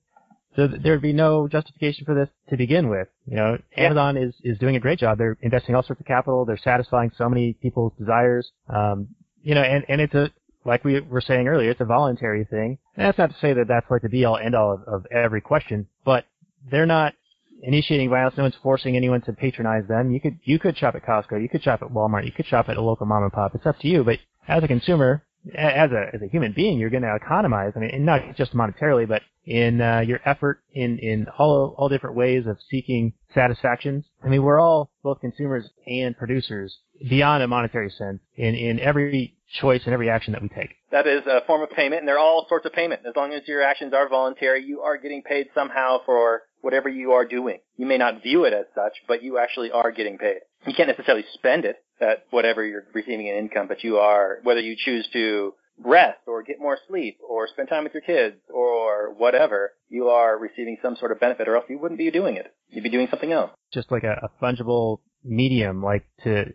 So 0.56 0.68
th- 0.68 0.82
there'd 0.82 1.02
be 1.02 1.12
no 1.12 1.48
justification 1.48 2.04
for 2.04 2.14
this 2.14 2.28
to 2.50 2.56
begin 2.56 2.88
with. 2.88 3.08
You 3.26 3.36
know, 3.36 3.58
Yeah. 3.76 3.84
Amazon 3.84 4.16
is, 4.16 4.34
is 4.42 4.58
doing 4.58 4.76
a 4.76 4.80
great 4.80 4.98
job. 4.98 5.18
They're 5.18 5.36
investing 5.42 5.74
all 5.74 5.82
sorts 5.82 6.00
of 6.00 6.06
capital. 6.06 6.44
They're 6.44 6.56
satisfying 6.56 7.12
so 7.16 7.28
many 7.28 7.54
people's 7.54 7.92
desires. 7.98 8.50
Um, 8.68 9.08
you 9.42 9.54
know, 9.54 9.62
and, 9.62 9.84
and 9.88 10.00
it's 10.00 10.14
a, 10.14 10.30
like 10.64 10.84
we 10.84 10.98
were 11.00 11.20
saying 11.20 11.46
earlier, 11.46 11.70
it's 11.70 11.80
a 11.80 11.84
voluntary 11.84 12.44
thing. 12.44 12.78
And 12.96 13.06
that's 13.06 13.18
not 13.18 13.30
to 13.30 13.36
say 13.40 13.52
that 13.52 13.68
that's 13.68 13.90
like 13.90 14.02
the 14.02 14.08
be 14.08 14.24
all 14.24 14.38
end 14.38 14.54
all 14.54 14.72
of, 14.72 14.82
of 14.86 15.06
every 15.12 15.40
question, 15.40 15.86
but 16.04 16.24
they're 16.70 16.86
not 16.86 17.14
initiating 17.62 18.10
violence. 18.10 18.36
No 18.36 18.44
one's 18.44 18.56
forcing 18.62 18.96
anyone 18.96 19.22
to 19.22 19.32
patronize 19.32 19.86
them. 19.88 20.10
You 20.10 20.20
could, 20.20 20.38
you 20.44 20.58
could 20.58 20.76
shop 20.76 20.94
at 20.94 21.04
Costco. 21.04 21.40
You 21.40 21.48
could 21.48 21.62
shop 21.62 21.82
at 21.82 21.88
Walmart. 21.88 22.26
You 22.26 22.32
could 22.32 22.46
shop 22.46 22.68
at 22.68 22.76
a 22.76 22.82
local 22.82 23.06
mom 23.06 23.22
and 23.22 23.32
pop. 23.32 23.54
It's 23.54 23.66
up 23.66 23.78
to 23.80 23.88
you. 23.88 24.04
But 24.04 24.18
as 24.48 24.62
a 24.62 24.68
consumer, 24.68 25.24
as 25.54 25.90
a 25.90 26.14
as 26.14 26.22
a 26.22 26.26
human 26.26 26.52
being, 26.52 26.78
you're 26.78 26.90
going 26.90 27.02
to 27.02 27.14
economize. 27.14 27.72
I 27.76 27.80
mean, 27.80 28.04
not 28.04 28.36
just 28.36 28.54
monetarily, 28.54 29.06
but 29.06 29.22
in 29.44 29.80
uh, 29.80 30.00
your 30.00 30.20
effort 30.24 30.60
in 30.72 30.98
in 30.98 31.26
all 31.38 31.74
all 31.76 31.88
different 31.88 32.16
ways 32.16 32.46
of 32.46 32.56
seeking 32.70 33.12
satisfactions. 33.34 34.04
I 34.24 34.28
mean, 34.28 34.42
we're 34.42 34.60
all 34.60 34.90
both 35.02 35.20
consumers 35.20 35.68
and 35.86 36.16
producers 36.16 36.78
beyond 37.08 37.42
a 37.42 37.48
monetary 37.48 37.90
sense 37.90 38.20
in 38.36 38.54
in 38.54 38.80
every 38.80 39.34
choice 39.60 39.82
and 39.84 39.92
every 39.92 40.08
action 40.08 40.32
that 40.32 40.42
we 40.42 40.48
take. 40.48 40.74
That 40.90 41.06
is 41.06 41.22
a 41.26 41.44
form 41.46 41.62
of 41.62 41.70
payment, 41.70 42.00
and 42.00 42.08
there 42.08 42.16
are 42.16 42.24
all 42.24 42.46
sorts 42.48 42.66
of 42.66 42.72
payment. 42.72 43.02
As 43.06 43.14
long 43.14 43.32
as 43.32 43.42
your 43.46 43.62
actions 43.62 43.92
are 43.92 44.08
voluntary, 44.08 44.64
you 44.64 44.80
are 44.80 44.96
getting 44.96 45.22
paid 45.22 45.48
somehow 45.54 45.98
for 46.06 46.42
whatever 46.64 46.88
you 46.88 47.12
are 47.12 47.26
doing. 47.26 47.58
You 47.76 47.86
may 47.86 47.98
not 47.98 48.22
view 48.22 48.44
it 48.44 48.54
as 48.54 48.64
such, 48.74 48.94
but 49.06 49.22
you 49.22 49.38
actually 49.38 49.70
are 49.70 49.92
getting 49.92 50.16
paid. 50.18 50.38
You 50.66 50.72
can't 50.74 50.88
necessarily 50.88 51.24
spend 51.34 51.64
it 51.66 51.76
at 52.00 52.24
whatever 52.30 52.64
you're 52.64 52.86
receiving 52.94 53.26
in 53.26 53.36
income, 53.36 53.68
but 53.68 53.84
you 53.84 53.98
are, 53.98 54.38
whether 54.42 54.60
you 54.60 54.74
choose 54.76 55.06
to 55.12 55.52
rest 55.78 56.20
or 56.26 56.42
get 56.42 56.58
more 56.58 56.78
sleep 56.88 57.18
or 57.28 57.48
spend 57.48 57.68
time 57.68 57.84
with 57.84 57.92
your 57.92 58.02
kids 58.02 58.36
or 58.52 59.12
whatever, 59.12 59.72
you 59.88 60.08
are 60.08 60.38
receiving 60.38 60.78
some 60.80 60.96
sort 60.96 61.12
of 61.12 61.20
benefit 61.20 61.48
or 61.48 61.56
else 61.56 61.66
you 61.68 61.78
wouldn't 61.78 61.98
be 61.98 62.10
doing 62.10 62.36
it. 62.36 62.54
You'd 62.70 62.84
be 62.84 62.90
doing 62.90 63.08
something 63.10 63.32
else. 63.32 63.50
Just 63.72 63.92
like 63.92 64.04
a, 64.04 64.14
a 64.22 64.44
fungible 64.44 65.00
medium, 65.22 65.82
like 65.82 66.06
to 66.24 66.54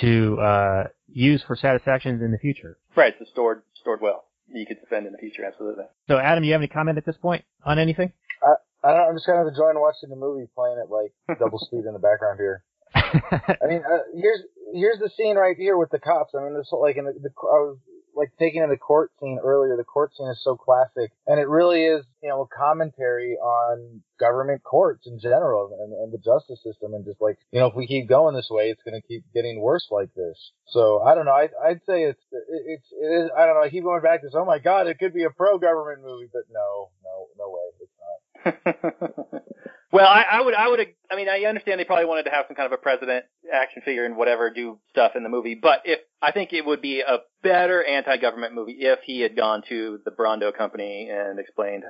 to 0.00 0.38
uh, 0.40 0.84
use 1.08 1.42
for 1.46 1.56
satisfactions 1.56 2.22
in 2.22 2.32
the 2.32 2.38
future. 2.38 2.78
Right, 2.96 3.14
it's 3.20 3.30
stored, 3.30 3.62
stored 3.80 4.00
well. 4.00 4.24
You 4.52 4.66
could 4.66 4.78
spend 4.86 5.06
in 5.06 5.12
the 5.12 5.18
future, 5.18 5.44
absolutely. 5.44 5.84
So, 6.08 6.18
Adam, 6.18 6.44
you 6.44 6.52
have 6.52 6.60
any 6.60 6.68
comment 6.68 6.98
at 6.98 7.06
this 7.06 7.16
point 7.16 7.44
on 7.64 7.78
anything? 7.78 8.12
I 8.84 8.92
don't. 8.92 9.08
I'm 9.08 9.16
just 9.16 9.26
kind 9.26 9.40
of 9.40 9.48
enjoying 9.48 9.80
watching 9.80 10.10
the 10.10 10.16
movie, 10.16 10.46
playing 10.54 10.78
it 10.78 10.92
like 10.92 11.12
double 11.38 11.58
speed 11.58 11.84
in 11.86 11.92
the 11.92 11.98
background 11.98 12.38
here. 12.38 12.62
I 12.94 13.66
mean, 13.66 13.82
uh, 13.82 14.04
here's 14.14 14.42
here's 14.74 14.98
the 14.98 15.10
scene 15.16 15.36
right 15.36 15.56
here 15.56 15.76
with 15.76 15.90
the 15.90 15.98
cops. 15.98 16.34
I 16.36 16.42
mean, 16.42 16.54
this 16.54 16.68
like 16.72 16.96
in 16.96 17.06
the, 17.06 17.12
the 17.12 17.30
I 17.30 17.58
was 17.64 17.78
like 18.14 18.30
taking 18.38 18.62
in 18.62 18.70
the 18.70 18.76
court 18.76 19.10
scene 19.20 19.38
earlier. 19.42 19.76
The 19.76 19.84
court 19.84 20.12
scene 20.14 20.28
is 20.28 20.40
so 20.44 20.56
classic, 20.56 21.12
and 21.26 21.40
it 21.40 21.48
really 21.48 21.84
is 21.84 22.04
you 22.22 22.28
know 22.28 22.42
a 22.42 22.46
commentary 22.46 23.34
on 23.34 24.02
government 24.20 24.62
courts 24.62 25.06
in 25.06 25.18
general 25.18 25.76
and, 25.80 25.92
and 25.92 26.12
the 26.12 26.18
justice 26.18 26.62
system, 26.62 26.94
and 26.94 27.04
just 27.04 27.20
like 27.20 27.38
you 27.52 27.60
know 27.60 27.66
if 27.66 27.74
we 27.74 27.86
keep 27.86 28.08
going 28.08 28.34
this 28.34 28.48
way, 28.50 28.70
it's 28.70 28.82
going 28.84 29.00
to 29.00 29.06
keep 29.06 29.24
getting 29.32 29.60
worse 29.60 29.88
like 29.90 30.12
this. 30.14 30.52
So 30.68 31.02
I 31.02 31.14
don't 31.14 31.24
know. 31.24 31.32
I 31.32 31.48
I'd 31.64 31.80
say 31.86 32.04
it's 32.04 32.22
it, 32.30 32.62
it's 32.66 32.88
it 32.92 33.24
is. 33.24 33.30
I 33.36 33.46
don't 33.46 33.54
know. 33.54 33.62
I 33.62 33.70
keep 33.70 33.84
going 33.84 34.02
back 34.02 34.20
to 34.20 34.26
this. 34.28 34.36
Oh 34.36 34.44
my 34.44 34.58
God, 34.58 34.86
it 34.86 34.98
could 34.98 35.14
be 35.14 35.24
a 35.24 35.30
pro 35.30 35.58
government 35.58 36.02
movie, 36.04 36.28
but 36.32 36.42
no, 36.52 36.90
no, 37.02 37.26
no 37.38 37.50
way. 37.50 37.64
It's. 37.80 37.93
well, 39.92 40.06
I, 40.06 40.24
I 40.30 40.40
would, 40.42 40.54
I 40.54 40.68
would, 40.68 40.80
I 41.10 41.16
mean, 41.16 41.28
I 41.28 41.44
understand 41.48 41.80
they 41.80 41.84
probably 41.84 42.04
wanted 42.04 42.24
to 42.24 42.30
have 42.30 42.46
some 42.48 42.56
kind 42.56 42.66
of 42.66 42.72
a 42.72 42.82
president 42.82 43.24
action 43.52 43.82
figure 43.84 44.04
and 44.04 44.16
whatever 44.16 44.50
do 44.50 44.78
stuff 44.90 45.12
in 45.14 45.22
the 45.22 45.28
movie, 45.28 45.54
but 45.60 45.82
if 45.84 46.00
I 46.20 46.32
think 46.32 46.52
it 46.52 46.64
would 46.64 46.82
be 46.82 47.00
a 47.00 47.18
better 47.42 47.84
anti-government 47.84 48.54
movie 48.54 48.76
if 48.80 49.00
he 49.04 49.20
had 49.20 49.36
gone 49.36 49.62
to 49.68 50.00
the 50.04 50.10
Brawndo 50.10 50.56
company 50.56 51.08
and 51.10 51.38
explained, 51.38 51.84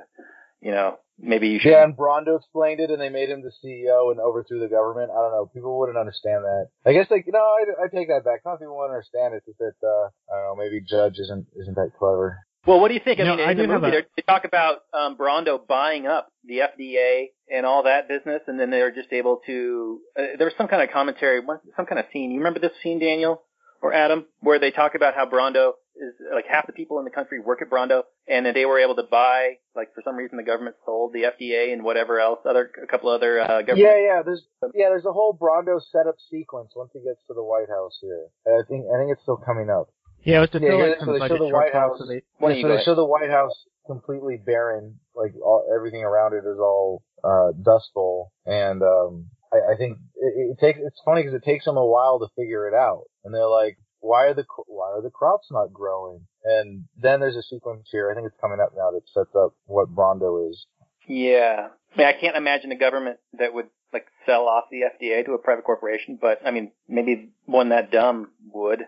you 0.61 0.71
know, 0.71 0.97
maybe 1.19 1.49
you 1.49 1.59
should. 1.59 1.71
Yeah, 1.71 1.83
and 1.83 1.95
Brawndo 1.95 2.37
explained 2.37 2.79
it, 2.79 2.89
and 2.89 2.99
they 2.99 3.09
made 3.09 3.29
him 3.29 3.41
the 3.41 3.51
CEO 3.63 4.11
and 4.11 4.19
overthrew 4.19 4.59
the 4.59 4.67
government. 4.67 5.11
I 5.11 5.15
don't 5.15 5.31
know. 5.31 5.49
People 5.53 5.77
wouldn't 5.79 5.97
understand 5.97 6.43
that. 6.43 6.69
I 6.85 6.93
guess 6.93 7.07
like 7.11 7.25
you 7.25 7.33
know, 7.33 7.39
I, 7.39 7.85
I 7.85 7.87
take 7.87 8.07
that 8.07 8.25
back. 8.25 8.41
Some 8.43 8.57
people 8.57 8.77
wouldn't 8.77 8.93
understand 8.93 9.33
it. 9.33 9.43
It's 9.45 9.57
just 9.57 9.59
that 9.59 9.87
uh, 9.87 10.09
I 10.31 10.41
don't 10.41 10.57
know. 10.57 10.63
Maybe 10.63 10.81
Judge 10.81 11.19
isn't 11.19 11.47
isn't 11.55 11.75
that 11.75 11.91
clever. 11.97 12.39
Well, 12.65 12.79
what 12.79 12.87
do 12.87 12.93
you 12.95 12.99
think? 13.03 13.19
I 13.19 13.23
No, 13.23 13.35
mean, 13.35 13.47
I 13.47 13.51
in 13.51 13.57
the 13.57 13.63
do 13.65 13.71
have 13.71 13.81
movie, 13.81 13.97
a- 13.97 14.05
they 14.15 14.21
talk 14.23 14.43
about 14.45 14.79
um, 14.93 15.17
Brawndo 15.17 15.65
buying 15.67 16.07
up 16.07 16.29
the 16.43 16.59
FDA 16.59 17.27
and 17.51 17.65
all 17.65 17.83
that 17.83 18.07
business, 18.07 18.41
and 18.47 18.59
then 18.59 18.71
they're 18.71 18.91
just 18.91 19.11
able 19.13 19.41
to. 19.45 19.99
Uh, 20.17 20.21
there 20.37 20.47
was 20.47 20.53
some 20.57 20.67
kind 20.67 20.81
of 20.81 20.89
commentary, 20.91 21.39
one- 21.41 21.59
some 21.75 21.85
kind 21.85 21.99
of 21.99 22.05
scene. 22.11 22.31
You 22.31 22.39
remember 22.39 22.59
this 22.59 22.71
scene, 22.81 22.99
Daniel 22.99 23.41
or 23.81 23.93
Adam, 23.93 24.25
where 24.39 24.57
they 24.59 24.71
talk 24.71 24.95
about 24.95 25.13
how 25.13 25.25
Brawndo 25.27 25.73
is 25.95 26.13
like 26.33 26.45
half 26.49 26.65
the 26.67 26.73
people 26.73 26.97
in 26.99 27.05
the 27.05 27.11
country 27.11 27.39
work 27.39 27.61
at 27.61 27.69
Brawndo, 27.69 28.01
and 28.27 28.45
then 28.45 28.53
they 28.53 28.65
were 28.65 28.79
able 28.79 28.95
to 28.95 29.03
buy, 29.03 29.57
like 29.75 29.93
for 29.93 30.01
some 30.03 30.15
reason, 30.15 30.37
the 30.37 30.43
government 30.43 30.75
sold 30.85 31.13
the 31.13 31.21
FDA 31.23 31.71
and 31.71 31.83
whatever 31.83 32.19
else, 32.19 32.39
other 32.49 32.71
a 32.83 32.87
couple 32.87 33.09
other 33.09 33.39
uh, 33.39 33.61
government. 33.61 33.79
Yeah, 33.79 33.97
yeah. 33.97 34.21
There's 34.25 34.41
yeah, 34.73 34.89
there's 34.89 35.05
a 35.05 35.13
whole 35.13 35.37
Brawndo 35.39 35.79
setup 35.91 36.15
sequence 36.31 36.71
once 36.75 36.89
he 36.93 36.99
gets 36.99 37.21
to 37.27 37.33
the 37.35 37.43
White 37.43 37.69
House 37.69 37.97
here. 38.01 38.25
I 38.47 38.63
think 38.67 38.85
I 38.91 38.97
think 38.97 39.11
it's 39.11 39.21
still 39.21 39.37
coming 39.37 39.69
up. 39.69 39.87
Yeah, 40.25 40.37
it 40.37 40.41
was 40.41 40.49
to 40.51 40.59
Yeah, 40.59 40.69
fill 40.69 40.77
yeah, 40.79 40.85
like 40.85 40.99
so 40.99 41.05
some 41.05 41.13
they 41.13 41.19
show 41.19 41.19
budget 41.29 41.39
the 41.39 41.53
White 41.53 41.73
House. 41.73 41.99
so 41.99 42.05
they- 42.07 42.21
Why 42.39 42.51
Yeah, 42.53 42.61
so 42.61 42.67
they 42.67 42.83
show 42.83 42.95
the 42.95 43.05
White 43.05 43.29
House 43.29 43.53
completely 43.85 44.37
barren, 44.37 44.99
like 45.15 45.33
all, 45.41 45.63
everything 45.73 46.03
around 46.03 46.33
it 46.33 46.43
is 46.45 46.57
all 46.59 47.03
uh, 47.23 47.51
dust 47.61 47.91
bowl, 47.93 48.31
and 48.45 48.81
um, 48.83 49.29
I, 49.53 49.73
I 49.73 49.77
think 49.77 49.97
it, 50.15 50.51
it 50.51 50.59
takes. 50.59 50.79
It's 50.81 50.99
funny 51.05 51.21
because 51.21 51.35
it 51.35 51.43
takes 51.43 51.65
them 51.65 51.77
a 51.77 51.85
while 51.85 52.19
to 52.19 52.27
figure 52.35 52.67
it 52.67 52.73
out, 52.73 53.03
and 53.23 53.33
they're 53.33 53.47
like, 53.47 53.77
"Why 53.99 54.25
are 54.25 54.33
the 54.33 54.45
why 54.67 54.89
are 54.91 55.01
the 55.01 55.09
crops 55.11 55.47
not 55.51 55.71
growing?" 55.73 56.27
And 56.43 56.85
then 56.99 57.19
there's 57.19 57.35
a 57.35 57.43
sequence 57.43 57.87
here. 57.91 58.11
I 58.11 58.15
think 58.15 58.27
it's 58.27 58.39
coming 58.41 58.59
up 58.59 58.73
now 58.75 58.91
that 58.91 59.01
sets 59.13 59.35
up 59.35 59.53
what 59.65 59.95
Brawndo 59.95 60.49
is. 60.49 60.65
Yeah. 61.07 61.69
I 61.93 61.97
mean, 61.97 62.07
I 62.07 62.13
can't 62.13 62.35
imagine 62.35 62.71
a 62.71 62.77
government 62.77 63.17
that 63.39 63.53
would 63.53 63.67
like 63.93 64.07
sell 64.25 64.47
off 64.47 64.65
the 64.69 64.81
FDA 64.81 65.23
to 65.25 65.33
a 65.33 65.37
private 65.37 65.63
corporation, 65.63 66.17
but 66.19 66.39
I 66.45 66.51
mean, 66.51 66.71
maybe 66.87 67.29
one 67.45 67.69
that 67.69 67.91
dumb 67.91 68.31
would. 68.51 68.81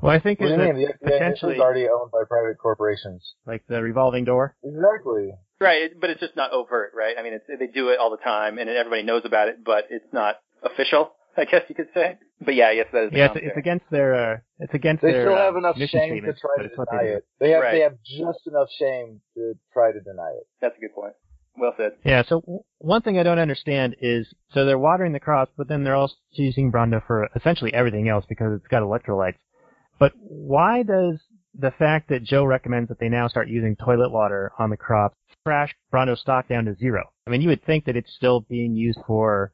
Well, 0.00 0.12
I 0.14 0.20
think 0.20 0.40
What 0.40 0.48
do 0.48 0.54
it's 0.54 0.76
mean? 0.76 0.86
The 1.02 1.10
potentially 1.10 1.54
is 1.54 1.60
already 1.60 1.88
owned 1.88 2.10
by 2.12 2.22
private 2.28 2.58
corporations. 2.58 3.34
like 3.46 3.64
the 3.68 3.82
revolving 3.82 4.24
door. 4.24 4.54
Exactly. 4.62 5.32
Right, 5.60 5.90
but 6.00 6.10
it's 6.10 6.20
just 6.20 6.36
not 6.36 6.52
overt, 6.52 6.92
right? 6.94 7.16
I 7.18 7.22
mean, 7.22 7.32
it's, 7.34 7.44
they 7.48 7.66
do 7.66 7.88
it 7.88 7.98
all 7.98 8.10
the 8.10 8.22
time, 8.22 8.58
and 8.58 8.70
everybody 8.70 9.02
knows 9.02 9.22
about 9.24 9.48
it, 9.48 9.64
but 9.64 9.84
it's 9.90 10.06
not 10.12 10.36
official, 10.62 11.10
I 11.36 11.44
guess 11.46 11.62
you 11.68 11.74
could 11.74 11.88
say. 11.94 12.16
But 12.40 12.54
yeah, 12.54 12.70
yes, 12.70 12.86
that 12.92 13.04
is. 13.06 13.10
Yeah, 13.12 13.26
it's, 13.26 13.40
it's 13.42 13.56
against 13.56 13.86
their 13.90 14.14
uh, 14.14 14.36
it's 14.60 14.72
against 14.72 15.02
their 15.02 15.10
They 15.10 15.18
their 15.18 15.26
still 15.26 15.34
uh, 15.34 15.44
have 15.46 15.56
enough 15.56 15.76
shame 15.76 16.22
to 16.24 16.32
try 16.32 16.62
to 16.62 16.68
deny 16.68 17.02
they 17.02 17.08
it. 17.14 17.24
They 17.40 17.50
have 17.50 17.62
Right. 17.62 17.72
they 17.72 17.80
have 17.80 17.94
just 18.04 18.46
enough 18.46 18.68
shame 18.78 19.20
to 19.34 19.54
try 19.72 19.90
to 19.90 20.00
deny 20.00 20.30
it. 20.38 20.46
That's 20.60 20.76
a 20.76 20.80
good 20.80 20.94
point. 20.94 21.14
Well 21.56 21.74
said. 21.76 21.92
Yeah, 22.04 22.22
so 22.22 22.40
w- 22.42 22.60
one 22.78 23.02
thing 23.02 23.18
I 23.18 23.24
don't 23.24 23.40
understand 23.40 23.96
is, 24.00 24.28
so 24.54 24.64
they're 24.64 24.78
watering 24.78 25.12
the 25.12 25.18
crops, 25.18 25.50
but 25.56 25.66
then 25.66 25.82
they're 25.82 25.96
also 25.96 26.14
using 26.30 26.70
Brawndo 26.70 27.04
for 27.04 27.28
essentially 27.34 27.74
everything 27.74 28.08
else 28.08 28.24
because 28.28 28.52
it's 28.54 28.68
got 28.68 28.82
electrolytes. 28.82 29.38
But 29.98 30.12
why 30.16 30.82
does 30.82 31.20
the 31.58 31.72
fact 31.72 32.08
that 32.08 32.22
Joe 32.22 32.44
recommends 32.44 32.88
that 32.88 32.98
they 33.00 33.08
now 33.08 33.28
start 33.28 33.48
using 33.48 33.76
toilet 33.76 34.10
water 34.10 34.52
on 34.58 34.70
the 34.70 34.76
crops 34.76 35.16
crash 35.44 35.74
Brawndo 35.92 36.16
stock 36.16 36.48
down 36.48 36.66
to 36.66 36.74
zero? 36.74 37.04
I 37.26 37.30
mean, 37.30 37.40
you 37.40 37.48
would 37.48 37.64
think 37.64 37.84
that 37.86 37.96
it's 37.96 38.12
still 38.14 38.40
being 38.40 38.74
used 38.74 38.98
for, 39.06 39.52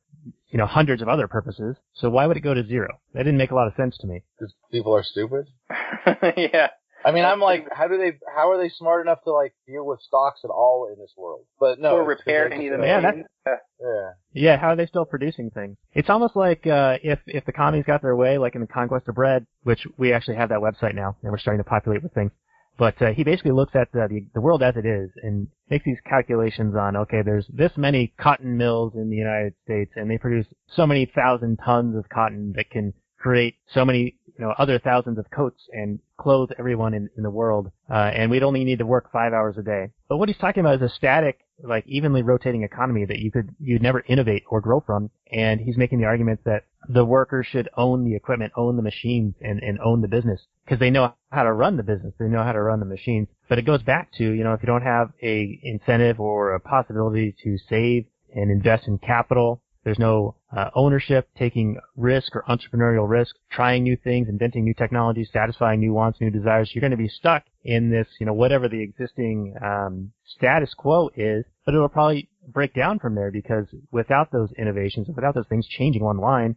you 0.49 0.59
know, 0.59 0.67
hundreds 0.67 1.03
of 1.03 1.09
other 1.09 1.29
purposes. 1.29 1.77
So 1.95 2.11
why 2.11 2.27
would 2.27 2.37
it 2.37 2.41
go 2.41 2.55
to 2.55 2.67
zero? 2.67 3.01
That 3.13 3.25
didn't 3.25 3.39
make 3.39 3.51
a 3.51 3.55
lot 3.55 3.69
of 3.69 3.75
sense 3.75 3.97
to 3.99 4.07
me. 4.07 4.23
Because 4.39 4.55
people 4.71 4.95
are 4.95 5.03
stupid. 5.03 5.47
yeah. 6.37 6.69
I 7.05 7.13
mean, 7.13 7.25
I'm 7.25 7.41
like, 7.41 7.67
how 7.73 7.87
do 7.89 7.99
they? 7.99 8.13
How 8.35 8.51
are 8.51 8.59
they 8.59 8.71
smart 8.71 9.05
enough 9.07 9.23
to 9.25 9.33
like 9.33 9.55
deal 9.67 9.85
with 9.85 10.01
stocks 10.01 10.41
at 10.45 10.51
all 10.51 10.89
in 10.93 10.99
this 10.99 11.13
world? 11.17 11.45
But 11.61 11.79
no, 11.79 11.97
or 11.97 12.05
repair 12.05 12.47
it's- 12.47 12.59
any 12.59 12.69
of 12.69 12.81
the 12.81 12.87
Yeah, 12.87 13.01
machines. 13.01 13.27
Yeah. 13.47 14.11
Yeah, 14.33 14.57
how 14.57 14.69
are 14.69 14.77
they 14.77 14.87
still 14.87 15.05
producing 15.05 15.51
things? 15.51 15.77
It's 15.93 16.09
almost 16.09 16.35
like 16.35 16.67
uh, 16.67 16.97
if 17.03 17.19
if 17.27 17.45
the 17.45 17.53
commies 17.53 17.85
got 17.87 18.01
their 18.03 18.17
way, 18.17 18.39
like 18.39 18.55
in 18.55 18.63
the 18.63 18.67
Conquest 18.67 19.07
of 19.09 19.17
Bread, 19.17 19.47
which 19.65 19.87
we 19.99 20.13
actually 20.15 20.37
have 20.37 20.49
that 20.49 20.61
website 20.61 20.95
now, 20.95 21.17
and 21.23 21.31
we're 21.31 21.39
starting 21.39 21.63
to 21.63 21.69
populate 21.69 22.03
with 22.03 22.15
things. 22.15 22.33
But 22.77 23.01
uh, 23.03 23.13
he 23.13 23.23
basically 23.23 23.53
looks 23.53 23.77
at 23.77 23.93
the, 23.93 24.09
the 24.09 24.27
the 24.35 24.41
world 24.41 24.63
as 24.63 24.77
it 24.77 24.87
is 24.87 25.11
and 25.23 25.49
makes 25.71 25.85
these 25.85 25.99
calculations 26.09 26.75
on 26.75 26.97
okay, 26.97 27.21
there's 27.23 27.47
this 27.53 27.73
many 27.77 28.13
cotton 28.19 28.57
mills 28.57 28.95
in 28.95 29.11
the 29.11 29.17
United 29.17 29.53
States, 29.65 29.93
and 29.95 30.11
they 30.11 30.19
produce 30.19 30.47
so 30.75 30.87
many 30.87 31.05
thousand 31.05 31.59
tons 31.65 31.95
of 31.97 32.09
cotton 32.09 32.55
that 32.57 32.71
can 32.71 32.95
create 33.25 33.57
so 33.73 33.87
many 33.87 34.15
you 34.39 34.45
know 34.45 34.53
other 34.59 34.79
thousands 34.79 35.19
of 35.19 35.25
coats 35.31 35.63
and 35.73 35.99
clothe 36.19 36.51
everyone 36.59 36.93
in, 36.93 37.09
in 37.17 37.23
the 37.23 37.31
world, 37.31 37.71
uh, 37.91 38.11
and 38.15 38.31
we'd 38.31 38.43
only 38.43 38.65
need 38.65 38.79
to 38.79 38.87
work 38.87 39.11
five 39.11 39.33
hours 39.33 39.57
a 39.59 39.63
day. 39.63 39.91
But 40.09 40.19
what 40.19 40.29
he's 40.29 40.37
talking 40.37 40.61
about 40.61 40.77
is 40.77 40.83
a 40.83 40.95
static, 40.95 41.39
like 41.63 41.87
evenly 41.87 42.23
rotating 42.23 42.65
economy 42.65 43.07
that 43.07 43.21
you 43.21 43.31
could 43.31 43.55
you'd 43.59 43.81
never 43.81 44.05
innovate 44.07 44.45
or 44.51 44.61
grow 44.61 44.81
from. 44.81 45.11
And 45.33 45.59
he's 45.59 45.79
making 45.79 46.01
the 46.01 46.05
argument 46.05 46.41
that 46.45 46.65
the 46.87 47.05
workers 47.05 47.47
should 47.51 47.71
own 47.79 48.05
the 48.05 48.15
equipment, 48.15 48.53
own 48.57 48.77
the 48.77 48.83
machines, 48.83 49.35
and, 49.41 49.59
and 49.63 49.79
own 49.81 50.03
the 50.03 50.09
business 50.09 50.41
because 50.67 50.79
they 50.79 50.91
know 50.91 51.15
how 51.31 51.45
to 51.45 51.53
run 51.53 51.79
the 51.79 51.83
business, 51.83 52.13
they 52.19 52.27
know 52.27 52.43
how 52.43 52.53
to 52.53 52.63
run 52.63 52.81
the 52.81 52.87
machines. 52.87 53.29
But 53.49 53.59
it 53.59 53.65
goes 53.65 53.83
back 53.83 54.13
to 54.19 54.25
you 54.25 54.45
know 54.45 54.53
if 54.53 54.63
you 54.63 54.67
don't 54.67 54.83
have 54.83 55.13
a 55.23 55.59
incentive 55.63 56.21
or 56.21 56.53
a 56.53 56.61
possibility 56.61 57.35
to 57.43 57.57
save 57.71 58.05
and 58.35 58.51
invest 58.51 58.87
in 58.87 58.99
capital, 58.99 59.63
there's 59.85 59.99
no 59.99 60.37
uh, 60.55 60.71
ownership, 60.75 61.29
taking 61.39 61.79
risk 61.97 62.35
or 62.35 62.45
entrepreneurial 62.49 63.09
risk, 63.09 63.37
trying 63.51 63.83
new 63.83 63.97
things, 64.03 64.29
inventing 64.29 64.65
new 64.65 64.75
technologies, 64.75 65.29
satisfying 65.33 65.81
new 65.81 65.93
wants, 65.93 66.21
new 66.21 66.31
desires. 66.31 66.71
You're 66.73 66.81
going 66.81 66.91
to 66.91 66.97
be 66.97 67.09
stuck 67.09 67.45
in 67.63 67.91
this, 67.91 68.07
you 68.19 68.27
know, 68.27 68.33
whatever 68.33 68.69
the 68.69 68.83
existing 68.83 69.55
um, 69.63 70.13
status 70.25 70.73
quo 70.75 71.11
is, 71.15 71.45
but 71.67 71.75
it'll 71.75 71.89
probably 71.89 72.31
break 72.49 72.75
down 72.75 72.99
from 72.99 73.15
there 73.15 73.31
because 73.31 73.67
without 73.91 74.33
those 74.33 74.51
innovations, 74.59 75.07
without 75.15 75.35
those 75.35 75.49
things 75.49 75.67
changing 75.67 76.03
online, 76.03 76.57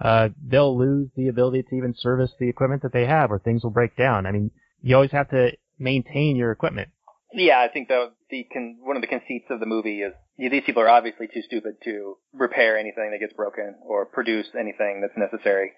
uh, 0.00 0.28
they'll 0.44 0.76
lose 0.76 1.08
the 1.16 1.28
ability 1.28 1.62
to 1.62 1.76
even 1.76 1.94
service 1.96 2.32
the 2.40 2.48
equipment 2.48 2.82
that 2.82 2.92
they 2.92 3.06
have, 3.06 3.30
or 3.30 3.38
things 3.38 3.62
will 3.62 3.70
break 3.70 3.96
down. 3.96 4.26
I 4.26 4.32
mean, 4.32 4.50
you 4.82 4.96
always 4.96 5.12
have 5.12 5.30
to 5.30 5.52
maintain 5.78 6.36
your 6.36 6.50
equipment. 6.50 6.88
Yeah, 7.32 7.60
I 7.60 7.68
think 7.68 7.88
the 7.88 8.12
the 8.34 8.44
con- 8.52 8.78
one 8.82 8.96
of 8.96 9.02
the 9.02 9.06
conceits 9.14 9.46
of 9.50 9.60
the 9.60 9.66
movie 9.66 9.98
is 10.02 10.12
yeah, 10.36 10.48
these 10.50 10.64
people 10.66 10.82
are 10.82 10.88
obviously 10.88 11.26
too 11.32 11.42
stupid 11.46 11.74
to 11.84 12.16
repair 12.32 12.76
anything 12.78 13.10
that 13.12 13.20
gets 13.20 13.32
broken 13.32 13.76
or 13.86 14.04
produce 14.06 14.46
anything 14.58 15.00
that's 15.02 15.16
necessary. 15.16 15.70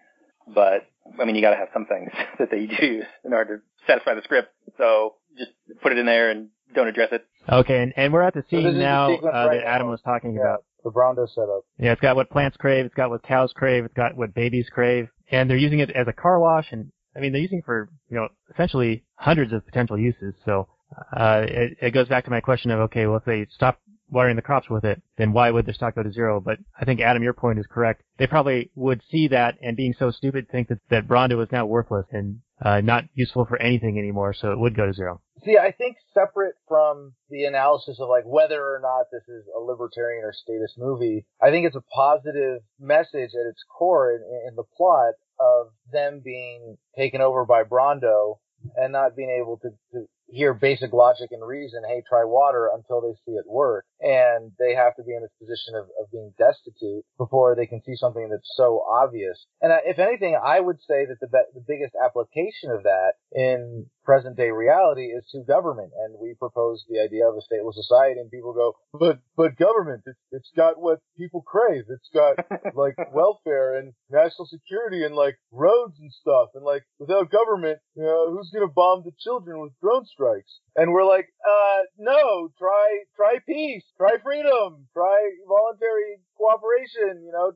but 0.55 0.81
I 1.20 1.24
mean, 1.27 1.35
you 1.37 1.43
got 1.43 1.51
to 1.51 1.57
have 1.57 1.69
some 1.74 1.87
things 1.87 2.11
that 2.39 2.51
they 2.51 2.66
do 2.66 2.87
use 2.87 3.05
in 3.24 3.33
order 3.35 3.59
to 3.59 3.62
satisfy 3.87 4.15
the 4.15 4.23
script. 4.23 4.49
So 4.78 5.15
just 5.37 5.51
put 5.83 5.93
it 5.93 5.99
in 5.99 6.07
there 6.07 6.31
and 6.31 6.49
don't 6.74 6.89
address 6.89 7.11
it. 7.12 7.23
Okay, 7.61 7.83
and, 7.83 7.93
and 7.97 8.12
we're 8.12 8.23
at 8.23 8.35
the 8.35 8.45
scene 8.51 8.66
is 8.66 8.74
the 8.74 8.81
now 8.81 9.11
sequence 9.11 9.35
uh, 9.37 9.47
right 9.49 9.61
that 9.61 9.66
Adam 9.66 9.87
now. 9.89 9.91
was 9.93 10.01
talking 10.03 10.35
Yeah. 10.35 10.41
about. 10.41 10.65
The 10.85 10.91
Brawndo 10.93 11.28
setup. 11.28 11.62
Yeah, 11.78 11.93
it's 11.93 12.01
got 12.01 12.15
what 12.16 12.31
plants 12.31 12.57
crave, 12.57 12.87
it's 12.87 12.95
got 12.95 13.11
what 13.11 13.23
cows 13.24 13.53
crave, 13.55 13.85
it's 13.85 13.95
got 13.95 14.16
what 14.16 14.35
babies 14.35 14.69
crave, 14.73 15.09
and 15.33 15.51
they're 15.51 15.57
using 15.57 15.81
it 15.81 15.91
as 15.91 16.07
a 16.09 16.12
car 16.12 16.39
wash, 16.39 16.66
and 16.70 16.93
I 17.16 17.20
mean 17.20 17.33
they're 17.33 17.41
using 17.43 17.59
it 17.59 17.65
for 17.65 17.89
you 18.09 18.16
know 18.16 18.28
essentially 18.55 19.05
hundreds 19.16 19.53
of 19.53 19.66
potential 19.66 19.99
uses. 19.99 20.33
So 20.45 20.69
uh, 21.13 21.45
it, 21.49 21.77
it 21.81 21.91
goes 21.93 22.09
back 22.09 22.25
to 22.25 22.31
my 22.31 22.41
question 22.41 22.71
of 22.71 22.81
okay, 22.81 23.07
well 23.07 23.19
if 23.19 23.25
they 23.25 23.47
stop 23.51 23.81
watering 24.11 24.37
the 24.37 24.43
crops 24.43 24.71
with 24.71 24.85
it, 24.85 25.03
then 25.19 25.33
why 25.33 25.51
would 25.51 25.67
their 25.67 25.75
stock 25.75 25.95
go 25.95 26.03
to 26.03 26.13
zero? 26.13 26.41
But 26.41 26.59
I 26.79 26.85
think 26.85 27.01
Adam, 27.01 27.23
your 27.23 27.33
point 27.33 27.59
is 27.59 27.67
correct. 27.69 28.03
They 28.19 28.27
probably 28.27 28.71
would 28.75 29.03
see 29.11 29.29
that 29.29 29.59
and 29.61 29.77
being 29.77 29.95
so 29.99 30.11
stupid 30.11 30.49
think 30.49 30.69
that 30.69 30.79
that 30.91 31.09
Brawndo 31.09 31.43
is 31.43 31.51
now 31.51 31.67
worthless 31.67 32.07
and 32.13 32.41
uh, 32.63 32.81
not 32.81 33.05
useful 33.15 33.45
for 33.45 33.61
anything 33.61 33.99
anymore, 33.99 34.33
so 34.33 34.53
it 34.53 34.59
would 34.59 34.77
go 34.77 34.87
to 34.87 34.93
zero. 34.93 35.21
See, 35.45 35.59
I 35.59 35.73
think 35.73 35.97
separate 36.15 36.55
from 36.67 37.13
the 37.29 37.45
analysis 37.45 37.99
of 38.01 38.09
like 38.09 38.25
whether 38.25 38.61
or 38.61 38.81
not 38.81 39.07
this 39.13 39.23
is 39.29 39.45
a 39.55 39.61
libertarian 39.61 40.25
or 40.25 40.33
statist 40.33 40.79
movie, 40.79 41.27
I 41.43 41.51
think 41.51 41.67
it's 41.67 41.77
a 41.77 41.85
positive 41.95 42.63
message 42.81 43.31
at 43.35 43.47
its 43.51 43.63
core 43.69 44.13
in, 44.13 44.23
in 44.49 44.57
the 44.57 44.65
plot 44.77 45.15
of 45.39 45.73
them 45.93 46.23
being 46.25 46.79
taken 46.97 47.21
over 47.21 47.45
by 47.45 47.63
Brawndo 47.65 48.39
and 48.77 48.93
not 48.93 49.15
being 49.15 49.31
able 49.31 49.59
to, 49.59 49.71
to 49.93 50.09
hear 50.28 50.55
basic 50.55 50.93
logic 50.93 51.31
and 51.31 51.47
reason, 51.47 51.82
hey, 51.86 52.03
try 52.09 52.24
water 52.24 52.70
until 52.74 53.01
they 53.01 53.15
see 53.24 53.36
it 53.36 53.47
work. 53.47 53.85
And 54.01 54.53
they 54.59 54.74
have 54.74 54.97
to 54.97 55.03
be 55.03 55.15
in 55.15 55.23
this 55.23 55.31
position 55.39 55.74
of, 55.74 55.85
of 56.01 56.11
being 56.11 56.32
destitute 56.39 57.05
before 57.19 57.55
they 57.55 57.66
can 57.66 57.82
see 57.85 57.97
something 57.97 58.28
that's 58.31 58.53
so 58.57 58.85
obvious. 58.89 59.47
And 59.61 59.73
if 59.85 59.98
anything, 59.98 60.39
I 60.43 60.61
would 60.61 60.78
say 60.81 61.07
that 61.07 61.19
the, 61.20 61.28
be- 61.28 61.53
the 61.55 61.65
biggest 61.66 61.94
application 62.03 62.70
of 62.70 62.82
that 62.85 63.15
in 63.32 63.86
present 64.07 64.37
day 64.37 64.51
reality 64.51 65.11
is 65.11 65.27
to 65.33 65.43
government. 65.43 65.91
And 66.07 66.15
we 66.23 66.35
propose 66.39 66.85
the 66.89 67.03
idea 67.03 67.27
of 67.27 67.35
a 67.35 67.43
stateless 67.43 67.74
society 67.74 68.20
and 68.20 68.31
people 68.31 68.55
go, 68.55 68.74
but, 68.95 69.19
but 69.37 69.59
government, 69.59 70.03
it's, 70.07 70.19
it's 70.31 70.51
got 70.57 70.81
what 70.81 71.01
people 71.19 71.43
crave. 71.43 71.85
It's 71.91 72.09
got 72.15 72.39
like 72.74 72.95
welfare 73.12 73.77
and 73.78 73.93
national 74.09 74.47
security 74.47 75.05
and 75.05 75.15
like 75.15 75.37
roads 75.51 75.99
and 75.99 76.12
stuff. 76.12 76.51
And 76.55 76.65
like 76.65 76.85
without 76.99 77.31
government, 77.31 77.81
you 77.97 78.05
know, 78.05 78.31
who's 78.31 78.51
going 78.55 78.66
to 78.66 78.73
bomb 78.73 79.03
the 79.05 79.12
children 79.19 79.61
with 79.61 79.73
drone 79.83 80.07
strikes? 80.07 80.61
And 80.77 80.93
we're 80.93 81.05
like, 81.05 81.28
uh, 81.45 81.83
no, 81.99 82.49
try, 82.59 83.03
try 83.16 83.39
peace, 83.47 83.85
try 83.99 84.16
freedom, 84.23 84.87
try 84.95 85.19
voluntary 85.49 86.23
cooperation, 86.37 87.25
you 87.25 87.33
know, 87.33 87.53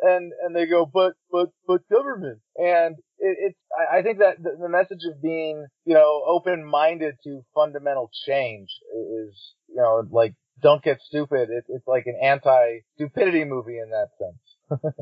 and, 0.00 0.32
and 0.42 0.54
they 0.54 0.66
go, 0.66 0.86
but, 0.86 1.14
but, 1.30 1.50
but 1.66 1.88
government. 1.88 2.40
And 2.56 2.96
it, 3.18 3.36
it's, 3.40 3.58
I, 3.92 4.02
think 4.02 4.18
that 4.18 4.42
the, 4.42 4.68
message 4.68 5.02
of 5.10 5.22
being, 5.22 5.66
you 5.84 5.94
know, 5.94 6.22
open-minded 6.26 7.16
to 7.24 7.42
fundamental 7.54 8.10
change 8.26 8.68
is, 8.92 9.54
you 9.68 9.76
know, 9.76 10.06
like, 10.10 10.34
don't 10.62 10.82
get 10.82 11.00
stupid. 11.06 11.50
It, 11.50 11.64
it's 11.68 11.86
like 11.86 12.04
an 12.06 12.18
anti-stupidity 12.22 13.44
movie 13.44 13.78
in 13.78 13.90
that 13.90 14.08
sense. 14.18 14.80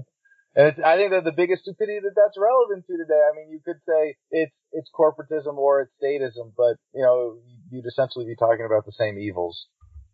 and 0.56 0.84
I 0.84 0.96
think 0.96 1.12
that 1.12 1.24
the 1.24 1.32
biggest 1.32 1.62
stupidity 1.62 2.00
that 2.00 2.14
that's 2.16 2.38
relevant 2.38 2.86
to 2.86 2.96
today, 2.96 3.20
I 3.20 3.36
mean, 3.36 3.50
you 3.50 3.60
could 3.64 3.80
say 3.86 4.16
it's, 4.30 4.52
it's 4.72 4.90
corporatism 4.94 5.56
or 5.56 5.82
it's 5.82 5.92
statism, 6.02 6.52
but, 6.56 6.76
you 6.94 7.02
know, 7.02 7.38
you'd 7.70 7.86
essentially 7.86 8.26
be 8.26 8.36
talking 8.36 8.64
about 8.66 8.86
the 8.86 8.92
same 8.92 9.18
evils. 9.18 9.66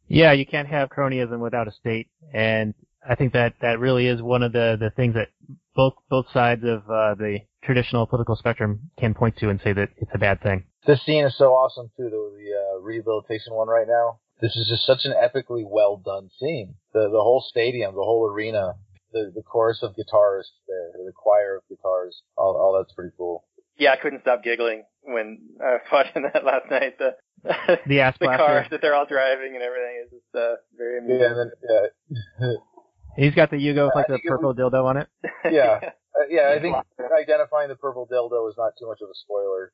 Yeah, 0.08 0.32
you 0.32 0.46
can't 0.46 0.68
have 0.68 0.88
cronyism 0.88 1.38
without 1.38 1.68
a 1.68 1.72
state, 1.72 2.08
and 2.32 2.74
I 3.06 3.14
think 3.14 3.32
that 3.32 3.54
that 3.60 3.78
really 3.78 4.06
is 4.06 4.22
one 4.22 4.42
of 4.42 4.52
the 4.52 4.76
the 4.78 4.90
things 4.90 5.14
that 5.14 5.28
both 5.74 5.94
both 6.10 6.26
sides 6.32 6.62
of 6.64 6.82
uh, 6.90 7.14
the 7.14 7.40
traditional 7.62 8.06
political 8.06 8.36
spectrum 8.36 8.90
can 8.98 9.14
point 9.14 9.36
to 9.38 9.48
and 9.50 9.60
say 9.62 9.72
that 9.72 9.90
it's 9.96 10.10
a 10.14 10.18
bad 10.18 10.40
thing. 10.42 10.64
This 10.86 11.04
scene 11.04 11.24
is 11.24 11.36
so 11.36 11.52
awesome 11.52 11.90
too, 11.96 12.04
the, 12.04 12.10
the 12.10 12.50
uh, 12.54 12.80
rehabilitation 12.80 13.54
one 13.54 13.68
right 13.68 13.86
now. 13.86 14.20
This 14.40 14.56
is 14.56 14.68
just 14.68 14.86
such 14.86 15.04
an 15.04 15.12
epically 15.12 15.64
well 15.68 15.96
done 15.96 16.30
scene. 16.38 16.74
The 16.92 17.08
the 17.10 17.20
whole 17.20 17.44
stadium, 17.48 17.94
the 17.94 18.02
whole 18.02 18.26
arena, 18.26 18.74
the 19.12 19.32
the 19.34 19.42
chorus 19.42 19.80
of 19.82 19.96
guitars 19.96 20.50
there, 20.66 20.92
the 21.04 21.12
choir 21.14 21.56
of 21.56 21.62
guitars, 21.68 22.22
all 22.36 22.56
all 22.56 22.76
that's 22.78 22.94
pretty 22.94 23.10
cool. 23.16 23.44
Yeah, 23.76 23.92
I 23.92 23.96
couldn't 23.96 24.22
stop 24.22 24.42
giggling 24.42 24.82
when 25.02 25.38
I 25.60 25.70
was 25.72 25.80
watching 25.92 26.22
that 26.32 26.44
last 26.44 26.70
night. 26.70 26.98
The 26.98 27.14
The 27.86 28.00
ass 28.00 28.14
the 28.20 28.26
blaster. 28.26 28.44
cars 28.44 28.66
that 28.70 28.80
they're 28.80 28.94
all 28.94 29.06
driving 29.06 29.54
and 29.54 29.62
everything 29.62 30.04
is 30.04 30.10
just 30.10 30.34
uh, 30.34 30.54
very 30.76 30.98
amusing. 30.98 31.20
Yeah, 31.20 31.30
and 31.30 31.38
then 31.38 31.50
yeah, 32.40 32.46
He's 33.18 33.34
got 33.34 33.50
the 33.50 33.56
Yugo 33.56 33.86
with 33.86 33.94
like 33.94 34.06
the 34.06 34.14
think 34.14 34.26
it 34.26 34.28
purple 34.28 34.54
dildo 34.54 34.84
on 34.84 34.96
it. 34.96 35.08
yeah, 35.50 35.80
uh, 35.82 36.26
yeah. 36.30 36.54
I 36.56 36.60
think 36.60 36.76
identifying 37.20 37.68
the 37.68 37.76
purple 37.76 38.06
dildo 38.10 38.48
is 38.48 38.54
not 38.56 38.72
too 38.78 38.86
much 38.86 38.98
of 39.02 39.08
a 39.08 39.14
spoiler. 39.14 39.72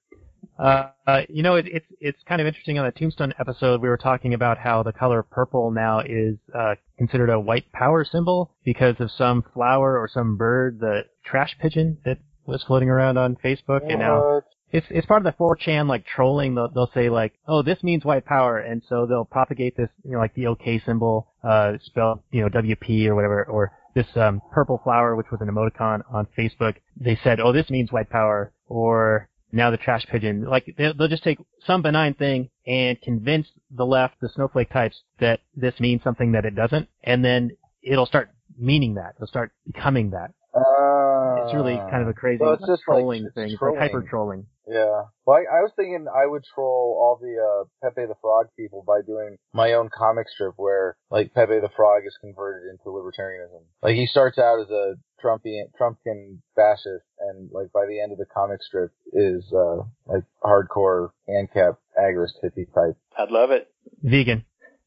Uh, 0.59 0.91
uh, 1.07 1.21
you 1.29 1.43
know, 1.43 1.57
it, 1.57 1.67
it's 1.67 1.87
it's 2.01 2.19
kind 2.27 2.41
of 2.41 2.47
interesting. 2.47 2.79
On 2.79 2.87
the 2.87 2.93
Tombstone 2.93 3.35
episode, 3.39 3.83
we 3.83 3.89
were 3.89 3.99
talking 3.99 4.35
about 4.35 4.57
how 4.57 4.83
the 4.83 4.93
color 4.93 5.23
purple 5.23 5.71
now 5.71 6.01
is 6.01 6.37
uh, 6.59 6.75
considered 6.97 7.29
a 7.29 7.39
white 7.39 7.71
power 7.73 8.05
symbol 8.05 8.55
because 8.65 8.95
of 8.99 9.11
some 9.11 9.45
flower 9.53 9.99
or 9.99 10.09
some 10.09 10.37
bird, 10.37 10.81
the 10.81 11.03
trash 11.25 11.57
pigeon 11.61 11.99
that 12.05 12.19
was 12.47 12.63
floating 12.63 12.89
around 12.89 13.19
on 13.19 13.37
Facebook, 13.37 13.83
and 13.89 13.99
now 13.99 14.37
What? 14.37 14.45
It's 14.75 14.87
it's 14.91 15.07
part 15.07 15.25
of 15.25 15.33
the 15.33 15.39
4chan 15.39 15.87
like 15.87 16.05
trolling. 16.05 16.57
They'll, 16.57 16.69
they'll 16.69 16.91
say 16.93 17.09
like, 17.09 17.33
oh, 17.47 17.63
this 17.63 17.83
means 17.85 18.05
white 18.05 18.25
power, 18.25 18.59
and 18.59 18.83
so 18.89 19.07
they'll 19.07 19.25
propagate 19.25 19.77
this, 19.77 19.89
you 20.05 20.13
know, 20.13 20.19
like 20.19 20.35
the 20.35 20.49
OK 20.49 20.83
symbol, 20.85 21.29
uh, 21.45 21.75
spelled, 21.85 22.21
you 22.33 22.41
know, 22.41 22.49
WP 22.49 23.07
or 23.07 23.15
whatever, 23.15 23.45
or 23.45 23.73
this 23.95 24.09
um, 24.17 24.43
purple 24.51 24.81
flower, 24.83 25.15
which 25.15 25.31
was 25.31 25.41
an 25.41 25.49
emoticon 25.49 26.03
on 26.13 26.27
Facebook. 26.37 26.75
They 26.97 27.17
said, 27.23 27.39
oh, 27.39 27.53
this 27.53 27.71
means 27.71 27.93
white 27.93 28.11
power, 28.11 28.53
or 28.67 29.29
now 29.53 29.71
the 29.71 29.77
trash 29.77 30.05
pigeon. 30.11 30.45
Like 30.45 30.75
they'll, 30.77 30.93
they'll 30.93 31.07
just 31.07 31.23
take 31.23 31.39
some 31.65 31.81
benign 31.81 32.15
thing 32.15 32.51
and 32.67 33.01
convince 33.01 33.47
the 33.71 33.87
left, 33.87 34.17
the 34.21 34.29
snowflake 34.29 34.73
types, 34.73 35.03
that 35.21 35.39
this 35.55 35.79
means 35.79 36.03
something 36.03 36.33
that 36.33 36.45
it 36.45 36.57
doesn't, 36.57 36.89
and 37.05 37.25
then 37.25 37.53
it'll 37.81 38.07
start 38.07 38.29
meaning 38.59 38.95
that. 38.95 39.15
It'll 39.19 39.29
start 39.29 39.53
becoming 39.73 40.11
that. 40.11 40.33
Uh, 40.53 41.45
It's 41.45 41.55
really 41.55 41.77
kind 41.77 42.03
of 42.03 42.09
a 42.09 42.13
crazy 42.13 42.39
well, 42.41 42.55
it's 42.55 42.67
just 42.67 42.83
trolling 42.83 43.27
it's 43.27 43.35
thing. 43.35 43.51
It's 43.51 43.59
trolling. 43.59 43.79
like 43.79 43.91
hyper 43.91 44.03
trolling. 44.03 44.47
Yeah. 44.67 45.03
Well, 45.27 45.37
I, 45.37 45.59
I 45.59 45.61
was 45.61 45.73
thinking 45.77 46.07
I 46.09 46.27
would 46.27 46.43
troll 46.55 46.97
all 47.01 47.19
the 47.21 47.37
uh, 47.37 47.65
Pepe 47.83 48.07
the 48.07 48.15
Frog 48.21 48.47
people 48.59 48.83
by 48.87 49.01
doing 49.07 49.37
my 49.53 49.73
own 49.75 49.91
comic 49.95 50.29
strip 50.29 50.55
where, 50.57 50.97
like, 51.11 51.35
Pepe 51.35 51.61
the 51.61 51.69
Frog 51.77 52.03
is 52.07 52.17
converted 52.21 52.71
into 52.71 52.85
libertarianism. 52.89 53.63
Like, 53.83 53.95
he 53.97 54.07
starts 54.07 54.39
out 54.39 54.61
as 54.61 54.71
a 54.71 54.95
Trumpian, 55.23 55.65
Trumpkin 55.79 56.39
fascist, 56.57 57.05
and, 57.21 57.51
like, 57.53 57.73
by 57.73 57.87
the 57.87 58.01
end 58.01 58.13
of 58.13 58.19
the 58.19 58.27
comic 58.27 58.63
strip 58.63 58.93
is, 59.13 59.45
uh, 59.53 59.83
like, 60.07 60.25
hardcore 60.43 61.11
ANCAP 61.29 61.77
agorist 62.01 62.35
hippie 62.43 62.67
type. 62.75 62.97
I'd 63.19 63.31
love 63.31 63.51
it. 63.51 63.69
Vegan. 64.03 64.45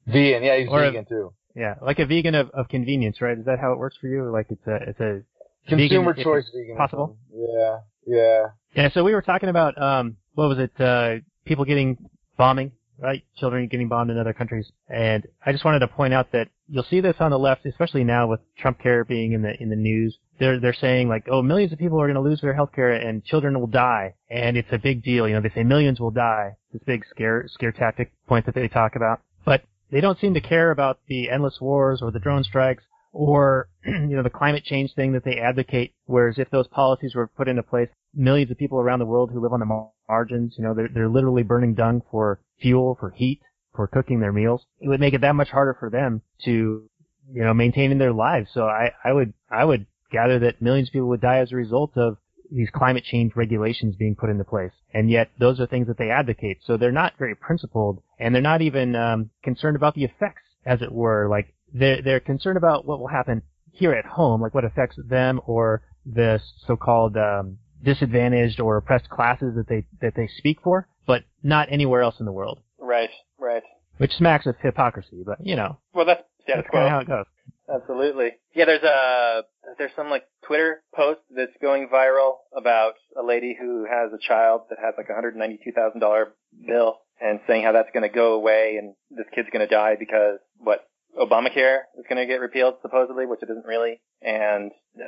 Vegan, 0.07 0.43
yeah, 0.43 0.57
he's 0.57 0.69
Or 0.69 0.83
a- 0.83 0.89
vegan 0.91 1.05
too. 1.05 1.33
Yeah, 1.55 1.73
like 1.81 1.97
a 1.97 2.05
vegan 2.05 2.35
of, 2.35 2.51
of 2.51 2.67
convenience, 2.69 3.19
right? 3.19 3.35
Is 3.37 3.45
that 3.45 3.57
how 3.59 3.73
it 3.73 3.79
works 3.79 3.97
for 3.99 4.05
you? 4.07 4.29
Like 4.31 4.45
it's 4.51 4.67
a 4.67 4.75
it's 4.89 4.99
a 4.99 5.21
Consumer 5.67 6.13
vegan, 6.13 6.23
choice 6.23 6.49
vegan. 6.53 6.77
possible? 6.77 7.17
Yeah, 7.33 7.79
yeah. 8.05 8.45
Yeah, 8.75 8.89
so 8.93 9.03
we 9.03 9.13
were 9.13 9.21
talking 9.21 9.49
about 9.49 9.79
um 9.81 10.17
what 10.33 10.49
was 10.49 10.59
it? 10.59 10.79
Uh 10.79 11.15
people 11.45 11.65
getting 11.65 11.97
bombing, 12.37 12.71
right? 12.99 13.23
Children 13.37 13.67
getting 13.67 13.87
bombed 13.87 14.11
in 14.11 14.17
other 14.17 14.33
countries. 14.33 14.71
And 14.89 15.25
I 15.45 15.51
just 15.51 15.65
wanted 15.65 15.79
to 15.79 15.87
point 15.87 16.13
out 16.13 16.31
that 16.31 16.49
you'll 16.67 16.85
see 16.89 17.01
this 17.01 17.15
on 17.19 17.31
the 17.31 17.39
left, 17.39 17.65
especially 17.65 18.03
now 18.03 18.27
with 18.27 18.39
Trump 18.57 18.79
care 18.79 19.03
being 19.03 19.33
in 19.33 19.41
the 19.41 19.61
in 19.61 19.69
the 19.69 19.75
news. 19.75 20.17
They're 20.39 20.59
they're 20.59 20.73
saying 20.73 21.09
like, 21.09 21.27
oh, 21.31 21.41
millions 21.41 21.73
of 21.73 21.79
people 21.79 21.99
are 22.01 22.07
going 22.07 22.21
to 22.21 22.29
lose 22.29 22.41
their 22.41 22.53
health 22.53 22.71
care 22.73 22.93
and 22.93 23.23
children 23.23 23.59
will 23.59 23.67
die, 23.67 24.15
and 24.29 24.55
it's 24.57 24.71
a 24.71 24.77
big 24.77 25.03
deal. 25.03 25.27
You 25.27 25.35
know, 25.35 25.41
they 25.41 25.49
say 25.49 25.63
millions 25.63 25.99
will 25.99 26.11
die. 26.11 26.55
This 26.71 26.83
big 26.85 27.03
scare 27.09 27.45
scare 27.47 27.71
tactic 27.71 28.11
point 28.27 28.45
that 28.45 28.55
they 28.55 28.67
talk 28.67 28.95
about, 28.95 29.21
but 29.45 29.63
they 29.91 30.01
don't 30.01 30.19
seem 30.19 30.33
to 30.33 30.41
care 30.41 30.71
about 30.71 30.99
the 31.07 31.29
endless 31.29 31.59
wars 31.59 32.01
or 32.01 32.11
the 32.11 32.19
drone 32.19 32.43
strikes 32.43 32.83
or 33.17 33.67
you 33.85 34.15
know 34.15 34.21
the 34.21 34.29
climate 34.29 34.63
change 34.63 34.93
thing 34.93 35.11
that 35.13 35.25
they 35.25 35.37
advocate. 35.37 35.93
Whereas 36.05 36.37
if 36.37 36.49
those 36.51 36.67
policies 36.67 37.15
were 37.15 37.27
put 37.27 37.47
into 37.47 37.63
place, 37.63 37.89
millions 38.13 38.51
of 38.51 38.57
people 38.57 38.79
around 38.79 38.99
the 38.99 39.05
world 39.05 39.31
who 39.31 39.41
live 39.41 39.53
on 39.53 39.59
the 39.59 39.89
margins, 40.07 40.53
you 40.57 40.63
know, 40.63 40.75
they're 40.75 40.89
they're 40.93 41.09
literally 41.09 41.43
burning 41.43 41.73
dung 41.73 42.03
for 42.11 42.39
fuel, 42.61 42.95
for 42.99 43.09
heat, 43.09 43.41
for 43.75 43.87
cooking 43.87 44.19
their 44.19 44.31
meals. 44.31 44.65
It 44.79 44.87
would 44.87 44.99
make 44.99 45.15
it 45.15 45.21
that 45.21 45.35
much 45.35 45.49
harder 45.49 45.75
for 45.79 45.89
them 45.89 46.21
to 46.45 46.87
you 47.33 47.43
know 47.43 47.55
maintain 47.55 47.97
their 47.97 48.13
lives. 48.13 48.49
So 48.53 48.65
I 48.65 48.91
I 49.03 49.11
would 49.13 49.33
I 49.49 49.65
would 49.65 49.87
gather 50.11 50.37
that 50.39 50.61
millions 50.61 50.89
of 50.89 50.93
people 50.93 51.09
would 51.09 51.21
die 51.21 51.39
as 51.39 51.51
a 51.51 51.55
result 51.55 51.97
of 51.97 52.17
these 52.51 52.69
climate 52.69 53.03
change 53.03 53.35
regulations 53.35 53.95
being 53.95 54.15
put 54.15 54.29
into 54.29 54.43
place. 54.43 54.71
And 54.93 55.09
yet 55.09 55.31
those 55.39 55.59
are 55.59 55.65
things 55.65 55.87
that 55.87 55.97
they 55.97 56.11
advocate. 56.11 56.59
So 56.65 56.77
they're 56.77 56.91
not 56.93 57.17
very 57.17 57.35
principled 57.35 58.01
and 58.19 58.33
they're 58.33 58.41
not 58.41 58.61
even 58.61 58.95
um, 58.95 59.31
concerned 59.43 59.75
about 59.75 59.95
the 59.95 60.05
effects, 60.05 60.43
as 60.65 60.81
it 60.81 60.91
were. 60.91 61.27
Like 61.27 61.53
they're, 61.73 62.01
they're 62.01 62.19
concerned 62.19 62.57
about 62.57 62.85
what 62.85 62.99
will 62.99 63.07
happen 63.07 63.41
here 63.71 63.93
at 63.93 64.05
home, 64.05 64.41
like 64.41 64.53
what 64.53 64.65
affects 64.65 64.97
them 65.07 65.39
or 65.45 65.83
the 66.05 66.39
so-called 66.65 67.15
um, 67.17 67.57
disadvantaged 67.83 68.59
or 68.59 68.77
oppressed 68.77 69.09
classes 69.09 69.55
that 69.55 69.67
they, 69.67 69.85
that 70.01 70.13
they 70.15 70.27
speak 70.37 70.59
for, 70.63 70.87
but 71.05 71.23
not 71.43 71.71
anywhere 71.71 72.01
else 72.01 72.15
in 72.19 72.25
the 72.25 72.31
world. 72.31 72.59
Right, 72.79 73.09
right. 73.39 73.63
Which 73.97 74.11
smacks 74.13 74.45
of 74.45 74.55
hypocrisy, 74.61 75.23
but 75.25 75.39
you 75.43 75.55
know, 75.55 75.79
Well, 75.93 76.05
that's 76.05 76.23
status 76.43 76.65
that's 76.65 76.73
kind 76.73 76.85
of 76.85 76.91
how 76.91 76.99
it 76.99 77.07
goes. 77.07 77.25
Absolutely. 77.69 78.31
Yeah, 78.53 78.65
there's 78.65 78.83
a 78.83 79.41
there's 79.77 79.91
some 79.95 80.09
like 80.09 80.23
Twitter 80.45 80.81
post 80.95 81.19
that's 81.35 81.51
going 81.61 81.89
viral 81.89 82.35
about 82.55 82.93
a 83.19 83.25
lady 83.25 83.55
who 83.59 83.85
has 83.85 84.11
a 84.13 84.27
child 84.27 84.61
that 84.69 84.79
has 84.81 84.93
like 84.97 85.07
a 85.09 85.13
$192,000 85.13 86.25
bill 86.65 86.99
and 87.19 87.39
saying 87.47 87.63
how 87.63 87.73
that's 87.73 87.89
going 87.93 88.07
to 88.07 88.13
go 88.13 88.33
away 88.33 88.77
and 88.79 88.95
this 89.11 89.27
kid's 89.35 89.49
going 89.51 89.67
to 89.67 89.73
die 89.73 89.95
because 89.99 90.39
what 90.59 90.87
Obamacare 91.19 91.79
is 91.97 92.05
going 92.09 92.17
to 92.17 92.25
get 92.25 92.39
repealed 92.39 92.75
supposedly, 92.81 93.25
which 93.25 93.41
it 93.41 93.49
isn't 93.49 93.65
really, 93.65 93.99
and 94.21 94.71
uh, 94.99 95.03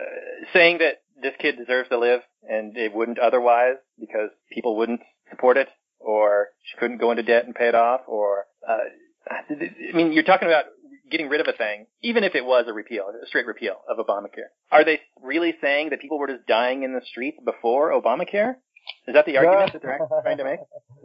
saying 0.54 0.80
that 0.80 1.02
this 1.22 1.34
kid 1.40 1.58
deserves 1.58 1.90
to 1.90 2.00
live 2.00 2.22
and 2.48 2.78
it 2.78 2.94
wouldn't 2.94 3.20
otherwise 3.20 3.76
because 4.00 4.30
people 4.52 4.78
wouldn't 4.78 5.02
support 5.30 5.58
it 5.58 5.68
or 6.00 6.48
she 6.64 6.78
couldn't 6.78 6.98
go 6.98 7.12
into 7.12 7.24
debt 7.24 7.46
and 7.46 7.54
pay 7.56 7.68
it 7.68 7.76
off 7.76 8.02
or 8.08 8.46
uh, 8.68 8.78
I 9.30 9.94
mean 9.94 10.14
you're 10.14 10.24
talking 10.24 10.48
about 10.48 10.66
getting 11.12 11.28
rid 11.28 11.42
of 11.42 11.48
a 11.48 11.58
thing, 11.58 11.88
even 12.02 12.24
if 12.24 12.36
it 12.36 12.46
was 12.46 12.66
a 12.68 12.74
repeal, 12.74 13.06
a 13.10 13.28
straight 13.28 13.48
repeal 13.48 13.76
of 13.90 13.98
Obamacare. 13.98 14.50
Are 14.72 14.86
they 14.86 15.00
really 15.22 15.56
saying 15.62 15.90
that 15.90 16.00
people 16.00 16.20
were 16.20 16.28
just 16.28 16.46
dying 16.48 16.84
in 16.84 16.94
the 16.94 17.02
streets 17.06 17.38
before 17.44 17.92
Obamacare? 17.92 18.56
Is 19.08 19.14
that 19.14 19.26
the 19.26 19.38
argument 19.38 19.74
that 19.74 19.82
they're 19.82 19.94
actually 19.94 20.22
trying 20.24 20.38
to 20.38 20.44
make? 20.44 20.60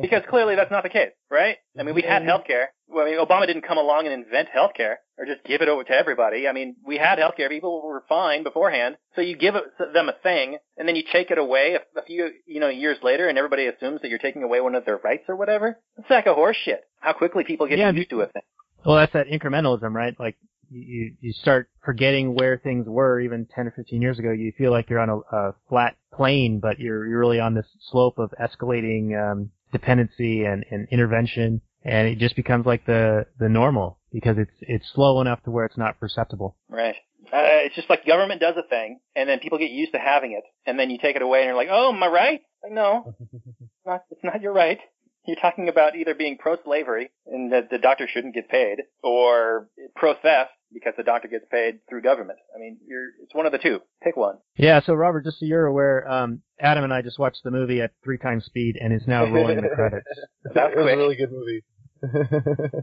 Because 0.00 0.22
clearly 0.28 0.56
that's 0.56 0.70
not 0.70 0.82
the 0.82 0.88
case, 0.90 1.10
right? 1.30 1.56
I 1.78 1.82
mean, 1.82 1.94
we 1.94 2.02
had 2.02 2.22
healthcare. 2.22 2.66
Well, 2.88 3.06
I 3.06 3.10
mean, 3.10 3.18
Obama 3.18 3.46
didn't 3.46 3.66
come 3.66 3.78
along 3.78 4.06
and 4.06 4.12
invent 4.12 4.48
healthcare 4.54 4.96
or 5.16 5.24
just 5.24 5.42
give 5.44 5.62
it 5.62 5.68
over 5.68 5.84
to 5.84 5.92
everybody. 5.92 6.46
I 6.46 6.52
mean, 6.52 6.76
we 6.86 6.98
had 6.98 7.18
healthcare. 7.18 7.48
People 7.48 7.82
were 7.82 8.04
fine 8.08 8.42
beforehand. 8.42 8.96
So 9.14 9.22
you 9.22 9.36
give 9.36 9.54
them 9.54 10.08
a 10.08 10.14
thing 10.22 10.58
and 10.76 10.86
then 10.86 10.96
you 10.96 11.02
take 11.10 11.30
it 11.30 11.38
away 11.38 11.76
a, 11.76 11.98
a 11.98 12.04
few, 12.04 12.30
you 12.46 12.60
know, 12.60 12.68
years 12.68 12.98
later 13.02 13.28
and 13.28 13.38
everybody 13.38 13.66
assumes 13.66 14.02
that 14.02 14.08
you're 14.10 14.18
taking 14.18 14.42
away 14.42 14.60
one 14.60 14.74
of 14.74 14.84
their 14.84 14.98
rights 14.98 15.24
or 15.28 15.36
whatever. 15.36 15.78
It's 15.96 16.10
like 16.10 16.26
a 16.26 16.34
horse 16.34 16.56
shit. 16.62 16.82
How 17.00 17.12
quickly 17.12 17.44
people 17.44 17.66
get 17.66 17.78
Yeah, 17.78 17.90
used 17.90 18.10
to 18.10 18.20
a 18.20 18.26
thing. 18.26 18.42
Well, 18.84 18.96
that's 18.96 19.14
that 19.14 19.28
incrementalism, 19.28 19.92
right? 19.94 20.14
Like 20.20 20.36
you 20.70 21.14
you 21.20 21.32
start 21.32 21.68
forgetting 21.84 22.34
where 22.34 22.58
things 22.58 22.86
were 22.86 23.20
even 23.20 23.46
10 23.54 23.68
or 23.68 23.70
15 23.72 24.00
years 24.00 24.18
ago. 24.18 24.30
You 24.32 24.52
feel 24.56 24.70
like 24.70 24.88
you're 24.90 25.00
on 25.00 25.10
a, 25.10 25.36
a 25.36 25.54
flat 25.68 25.96
plane, 26.12 26.60
but 26.60 26.78
you're 26.78 27.06
you're 27.06 27.20
really 27.20 27.40
on 27.40 27.54
this 27.54 27.66
slope 27.90 28.18
of 28.18 28.32
escalating 28.40 29.14
um, 29.14 29.50
dependency 29.72 30.44
and, 30.44 30.64
and 30.70 30.88
intervention, 30.90 31.60
and 31.84 32.08
it 32.08 32.18
just 32.18 32.36
becomes 32.36 32.66
like 32.66 32.86
the 32.86 33.26
the 33.38 33.48
normal 33.48 33.98
because 34.12 34.36
it's 34.38 34.52
it's 34.60 34.86
slow 34.94 35.20
enough 35.20 35.42
to 35.44 35.50
where 35.50 35.64
it's 35.64 35.78
not 35.78 35.98
perceptible. 35.98 36.56
Right. 36.68 36.96
Uh, 37.32 37.64
it's 37.64 37.74
just 37.74 37.88
like 37.88 38.06
government 38.06 38.40
does 38.40 38.54
a 38.56 38.68
thing, 38.68 39.00
and 39.16 39.28
then 39.28 39.40
people 39.40 39.58
get 39.58 39.70
used 39.70 39.92
to 39.92 39.98
having 39.98 40.32
it, 40.32 40.44
and 40.66 40.78
then 40.78 40.90
you 40.90 40.98
take 40.98 41.16
it 41.16 41.22
away, 41.22 41.40
and 41.40 41.46
you're 41.46 41.56
like, 41.56 41.68
"Oh, 41.70 41.92
my 41.92 42.06
right?" 42.06 42.42
Like, 42.62 42.72
no, 42.72 43.14
it's 43.32 43.70
not. 43.86 44.04
It's 44.10 44.22
not 44.22 44.42
your 44.42 44.52
right. 44.52 44.78
You're 45.26 45.36
talking 45.36 45.68
about 45.68 45.96
either 45.96 46.14
being 46.14 46.36
pro-slavery 46.38 47.10
and 47.26 47.52
that 47.52 47.70
the 47.70 47.78
doctor 47.78 48.06
shouldn't 48.12 48.34
get 48.34 48.48
paid, 48.48 48.78
or 49.02 49.68
pro-theft 49.96 50.50
because 50.72 50.92
the 50.96 51.02
doctor 51.02 51.28
gets 51.28 51.46
paid 51.50 51.78
through 51.88 52.02
government. 52.02 52.38
I 52.54 52.58
mean, 52.58 52.78
you're 52.86 53.06
it's 53.22 53.34
one 53.34 53.46
of 53.46 53.52
the 53.52 53.58
two. 53.58 53.80
Pick 54.02 54.16
one. 54.16 54.36
Yeah. 54.56 54.80
So 54.84 54.92
Robert, 54.94 55.24
just 55.24 55.40
so 55.40 55.46
you're 55.46 55.66
aware, 55.66 56.06
um, 56.10 56.42
Adam 56.60 56.84
and 56.84 56.92
I 56.92 57.00
just 57.00 57.18
watched 57.18 57.42
the 57.44 57.50
movie 57.50 57.80
at 57.80 57.92
three 58.02 58.18
times 58.18 58.44
speed 58.44 58.76
and 58.80 58.92
is 58.92 59.06
now 59.06 59.24
rolling 59.24 59.62
the 59.62 59.68
credits. 59.74 60.06
That 60.54 60.74
was 60.76 60.84
quick. 60.84 60.94
a 60.94 60.98
really 60.98 61.16
good 61.16 61.30
movie. 61.32 61.64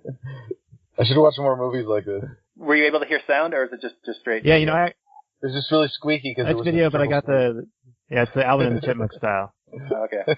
I 0.98 1.04
should 1.06 1.18
watch 1.18 1.36
more 1.38 1.56
movies 1.56 1.86
like 1.86 2.06
this. 2.06 2.24
Were 2.58 2.76
you 2.76 2.86
able 2.88 3.00
to 3.00 3.06
hear 3.06 3.22
sound, 3.28 3.54
or 3.54 3.66
is 3.66 3.72
it 3.72 3.82
just 3.82 3.96
just 4.06 4.20
straight? 4.20 4.46
Yeah, 4.46 4.56
you 4.58 4.66
know, 4.66 4.74
I, 4.74 4.94
It's 5.42 5.54
just 5.54 5.72
really 5.72 5.88
squeaky 5.90 6.34
because 6.36 6.48
it 6.48 6.52
it's 6.52 6.58
was 6.58 6.66
video, 6.66 6.90
but 6.90 7.02
I 7.02 7.08
got 7.08 7.26
the 7.26 7.68
yeah, 8.10 8.24
it's 8.24 8.32
the 8.34 8.46
Alvin 8.46 8.68
and 8.68 8.78
the 8.78 8.82
Chipmunk 8.82 9.14
style. 9.14 9.54
Okay. 9.74 10.24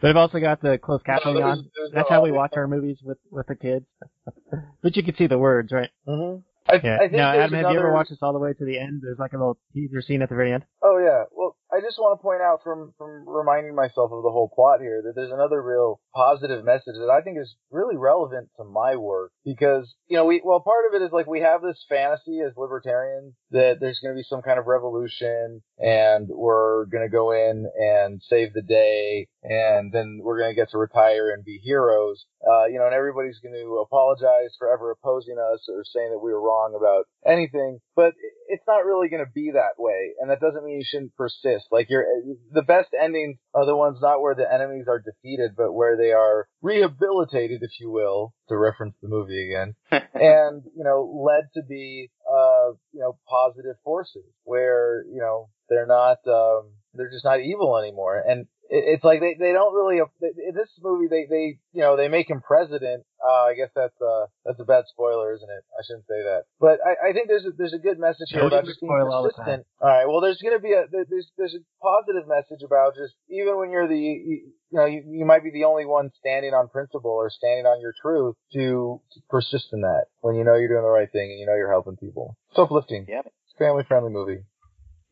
But 0.00 0.08
I've 0.10 0.16
also 0.16 0.40
got 0.40 0.60
the 0.62 0.78
closed 0.78 1.04
captioning 1.04 1.34
there's- 1.36 1.58
on. 1.58 1.70
That's 1.92 2.08
no 2.10 2.16
how 2.16 2.22
we 2.22 2.32
watch 2.32 2.52
our 2.56 2.66
movies 2.66 2.98
with 3.04 3.18
with 3.30 3.46
the 3.46 3.54
kids. 3.56 3.86
but 4.82 4.96
you 4.96 5.02
can 5.02 5.14
see 5.16 5.26
the 5.26 5.38
words, 5.38 5.72
right? 5.72 5.90
hmm 6.06 6.36
I, 6.72 6.80
Yeah. 6.82 6.96
I 6.96 6.98
think 7.00 7.12
now, 7.12 7.32
Adam, 7.32 7.54
have 7.54 7.72
you 7.72 7.78
ever 7.78 7.92
watched 7.92 8.10
this 8.10 8.18
all 8.22 8.32
the 8.32 8.38
way 8.38 8.52
to 8.52 8.64
the 8.64 8.78
end? 8.78 9.00
There's 9.02 9.18
like 9.18 9.32
a 9.32 9.36
little 9.36 9.58
teaser 9.72 10.02
scene 10.02 10.22
at 10.22 10.28
the 10.28 10.34
very 10.34 10.52
end. 10.52 10.64
Oh 10.82 10.98
yeah. 10.98 11.24
Well, 11.30 11.56
I 11.72 11.80
just 11.80 11.98
want 11.98 12.18
to 12.18 12.22
point 12.22 12.42
out 12.42 12.60
from 12.64 12.92
from 12.98 13.28
reminding 13.28 13.74
myself 13.74 14.10
of 14.12 14.22
the 14.22 14.30
whole 14.30 14.50
plot 14.52 14.80
here 14.80 15.02
that 15.04 15.12
there's 15.14 15.30
another 15.30 15.62
real 15.62 16.00
positive 16.14 16.64
message 16.64 16.96
that 16.98 17.10
I 17.10 17.22
think 17.22 17.38
is 17.38 17.54
really 17.70 17.96
relevant 17.96 18.50
to 18.56 18.64
my 18.64 18.96
work 18.96 19.32
because 19.44 19.94
you 20.08 20.16
know 20.16 20.24
we 20.24 20.42
well 20.44 20.60
part 20.60 20.86
of 20.88 21.00
it 21.00 21.04
is 21.04 21.12
like 21.12 21.26
we 21.26 21.40
have 21.40 21.62
this 21.62 21.84
fantasy 21.88 22.40
as 22.40 22.56
libertarians 22.56 23.34
that 23.50 23.78
there's 23.80 24.00
going 24.00 24.14
to 24.14 24.18
be 24.18 24.26
some 24.28 24.42
kind 24.42 24.58
of 24.58 24.66
revolution 24.66 25.62
and 25.78 26.28
we're 26.28 26.86
going 26.86 27.06
to 27.06 27.12
go 27.12 27.32
in 27.32 27.70
and 27.78 28.20
save 28.28 28.52
the 28.52 28.62
day 28.62 29.28
and 29.42 29.92
then 29.92 30.20
we're 30.22 30.38
going 30.38 30.50
to 30.50 30.60
get 30.60 30.70
to 30.70 30.78
retire 30.78 31.30
and 31.30 31.44
be 31.44 31.58
heroes. 31.62 32.26
Uh, 32.44 32.66
you 32.66 32.78
know, 32.78 32.86
and 32.86 32.94
everybody's 32.94 33.38
going 33.40 33.54
to 33.54 33.78
apologize 33.84 34.54
for 34.58 34.72
ever 34.72 34.90
opposing 34.90 35.36
us 35.38 35.66
or 35.68 35.84
saying 35.84 36.10
that 36.10 36.18
we 36.18 36.32
were 36.32 36.40
wrong 36.42 36.59
about 36.74 37.04
anything, 37.26 37.78
but 37.96 38.12
it's 38.48 38.64
not 38.66 38.84
really 38.84 39.08
going 39.08 39.24
to 39.24 39.30
be 39.32 39.52
that 39.52 39.78
way. 39.78 40.12
And 40.20 40.30
that 40.30 40.40
doesn't 40.40 40.64
mean 40.64 40.78
you 40.78 40.84
shouldn't 40.84 41.16
persist. 41.16 41.66
Like 41.70 41.88
you're, 41.88 42.04
the 42.52 42.62
best 42.62 42.88
endings 43.00 43.38
are 43.54 43.66
the 43.66 43.76
ones 43.76 43.98
not 44.00 44.20
where 44.20 44.34
the 44.34 44.52
enemies 44.52 44.86
are 44.88 44.98
defeated, 45.00 45.52
but 45.56 45.72
where 45.72 45.96
they 45.96 46.12
are 46.12 46.48
rehabilitated, 46.62 47.62
if 47.62 47.70
you 47.80 47.90
will, 47.90 48.34
to 48.48 48.56
reference 48.56 48.94
the 49.00 49.08
movie 49.08 49.46
again 49.46 49.74
and 50.14 50.62
you 50.76 50.84
know 50.84 51.24
led 51.24 51.44
to 51.54 51.62
be 51.66 52.10
uh 52.28 52.72
you 52.92 53.00
know 53.00 53.16
positive 53.28 53.76
forces 53.84 54.24
where 54.42 55.04
you 55.04 55.20
know 55.20 55.48
they're 55.68 55.86
not 55.86 56.18
um 56.26 56.72
they're 56.94 57.10
just 57.10 57.24
not 57.24 57.40
evil 57.40 57.78
anymore 57.78 58.22
and 58.26 58.46
it's 58.68 59.04
like 59.04 59.20
they 59.20 59.36
they 59.38 59.52
don't 59.52 59.74
really 59.74 59.98
in 59.98 60.54
this 60.54 60.70
movie 60.82 61.06
they 61.08 61.26
they 61.28 61.58
you 61.72 61.80
know 61.80 61.96
they 61.96 62.08
make 62.08 62.28
him 62.28 62.40
president 62.40 63.04
uh 63.26 63.44
i 63.50 63.54
guess 63.54 63.70
that's 63.74 63.96
uh 64.00 64.26
that's 64.44 64.60
a 64.60 64.64
bad 64.64 64.84
spoiler 64.88 65.32
isn't 65.34 65.48
it? 65.48 65.64
I 65.78 65.82
shouldn't 65.86 66.06
say 66.06 66.20
that. 66.24 66.44
But 66.60 66.80
i 66.84 67.10
i 67.10 67.12
think 67.12 67.28
there's 67.28 67.44
a 67.44 67.52
there's 67.56 67.74
a 67.74 67.78
good 67.78 67.98
message 67.98 68.28
here 68.30 68.46
about 68.46 68.64
just 68.64 68.80
being 68.80 68.90
spoil 68.90 69.12
all 69.12 69.22
the 69.22 69.30
time. 69.32 69.44
persistent. 69.44 69.66
All 69.80 69.88
right 69.88 70.06
well 70.06 70.20
there's 70.20 70.40
going 70.40 70.56
to 70.56 70.62
be 70.62 70.72
a 70.72 70.84
there's 70.90 71.28
there's 71.36 71.54
a 71.54 71.62
positive 71.82 72.28
message 72.28 72.62
about 72.64 72.94
just 72.94 73.14
even 73.28 73.58
when 73.58 73.70
you're 73.70 73.88
the 73.88 73.98
you, 73.98 74.52
you 74.70 74.76
know 74.78 74.86
you, 74.86 75.02
you 75.06 75.24
might 75.24 75.44
be 75.44 75.50
the 75.50 75.64
only 75.64 75.86
one 75.86 76.10
standing 76.18 76.54
on 76.54 76.68
principle 76.68 77.10
or 77.10 77.30
standing 77.30 77.66
on 77.66 77.80
your 77.80 77.94
truth 78.00 78.36
to, 78.52 79.00
to 79.12 79.20
persist 79.28 79.68
in 79.72 79.82
that 79.82 80.06
when 80.20 80.36
you 80.36 80.44
know 80.44 80.54
you're 80.54 80.68
doing 80.68 80.82
the 80.82 80.88
right 80.88 81.10
thing 81.10 81.30
and 81.30 81.38
you 81.40 81.46
know 81.46 81.56
you're 81.56 81.70
helping 81.70 81.96
people. 81.96 82.36
It's 82.50 82.58
uplifting. 82.58 83.06
Yeah. 83.08 83.20
it's 83.20 83.54
a 83.56 83.58
family 83.58 83.84
friendly 83.86 84.10
movie 84.10 84.42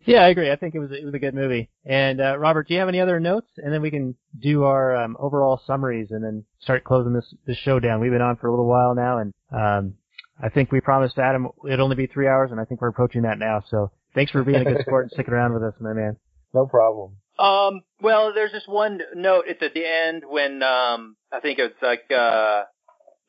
Yeah, 0.05 0.20
I 0.20 0.29
agree. 0.29 0.51
I 0.51 0.57
think 0.57 0.75
it 0.75 0.79
was 0.79 0.91
it 0.91 1.05
was 1.05 1.15
a 1.15 1.19
good 1.19 1.35
movie. 1.35 1.69
And 1.85 2.20
uh, 2.20 2.39
Robert, 2.39 2.69
do 2.69 2.75
you 2.75 2.81
have 2.81 2.89
any 2.89 3.01
other 3.01 3.20
notes? 3.20 3.51
And 3.59 3.73
then 3.73 3.83
we 3.83 3.91
can 3.91 4.15
do 4.39 4.65
our 4.65 4.97
um, 4.97 5.16
overall 5.19 5.61
summaries 5.66 6.09
and 6.11 6.25
then 6.25 6.45
start 6.61 6.85
closing 6.85 7.12
this 7.12 7.35
this 7.47 7.59
show 7.59 7.79
down. 7.81 8.01
We've 8.01 8.12
been 8.12 8.23
on 8.23 8.37
for 8.37 8.47
a 8.47 8.51
little 8.51 8.66
while 8.66 8.95
now, 8.95 9.19
and 9.19 9.35
um, 9.53 9.95
I 10.43 10.49
think 10.49 10.73
we 10.73 10.81
promised 10.81 11.19
Adam 11.19 11.49
it'd 11.66 11.81
only 11.81 11.97
be 11.97 12.07
three 12.07 12.29
hours, 12.29 12.51
and 12.51 12.61
I 12.61 12.65
think 12.65 12.81
we're 12.81 12.89
approaching 12.89 13.23
that 13.23 13.39
now. 13.39 13.62
So 13.69 13.91
thanks 14.15 14.33
for 14.33 14.43
being 14.45 14.61
a 14.61 14.65
good 14.65 14.81
sport 14.83 15.05
and 15.05 15.11
sticking 15.12 15.35
around 15.35 15.53
with 15.53 15.62
us, 15.62 15.75
my 15.81 15.93
man. 15.93 16.16
no 16.55 16.66
problem 16.66 17.16
Um, 17.39 17.83
well, 18.01 18.33
there's 18.35 18.53
just 18.53 18.69
one 18.69 19.01
note 19.15 19.45
at 19.49 19.61
the, 19.61 19.69
the 19.75 19.85
end 19.87 20.23
when 20.27 20.62
um, 20.62 21.16
I 21.33 21.41
think 21.41 21.59
it's 21.59 21.83
like 21.83 22.11
uh, 22.11 22.62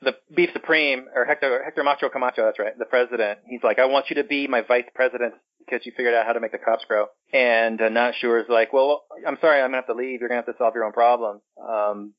the 0.01 0.15
Beef 0.33 0.49
Supreme 0.53 1.05
or 1.13 1.25
Hector 1.25 1.63
Hector 1.63 1.83
Macho 1.83 2.09
Camacho. 2.09 2.45
That's 2.45 2.59
right, 2.59 2.77
the 2.77 2.85
president. 2.85 3.39
He's 3.47 3.63
like, 3.63 3.79
I 3.79 3.85
want 3.85 4.09
you 4.09 4.15
to 4.17 4.23
be 4.23 4.47
my 4.47 4.61
vice 4.61 4.85
president 4.95 5.33
because 5.59 5.85
you 5.85 5.91
figured 5.95 6.13
out 6.13 6.25
how 6.25 6.33
to 6.33 6.39
make 6.39 6.51
the 6.51 6.57
cops 6.57 6.83
grow. 6.85 7.07
And 7.33 7.81
uh, 7.81 7.89
Not 7.89 8.15
Sure 8.19 8.39
is 8.39 8.47
like, 8.49 8.73
well, 8.73 9.03
I'm 9.27 9.37
sorry, 9.41 9.61
I'm 9.61 9.67
gonna 9.67 9.77
have 9.77 9.87
to 9.87 9.93
leave. 9.93 10.19
You're 10.19 10.29
gonna 10.29 10.41
have 10.41 10.53
to 10.53 10.57
solve 10.57 10.73
your 10.73 10.85
own 10.85 10.93
problems. 10.93 11.41
Um, 11.61 12.13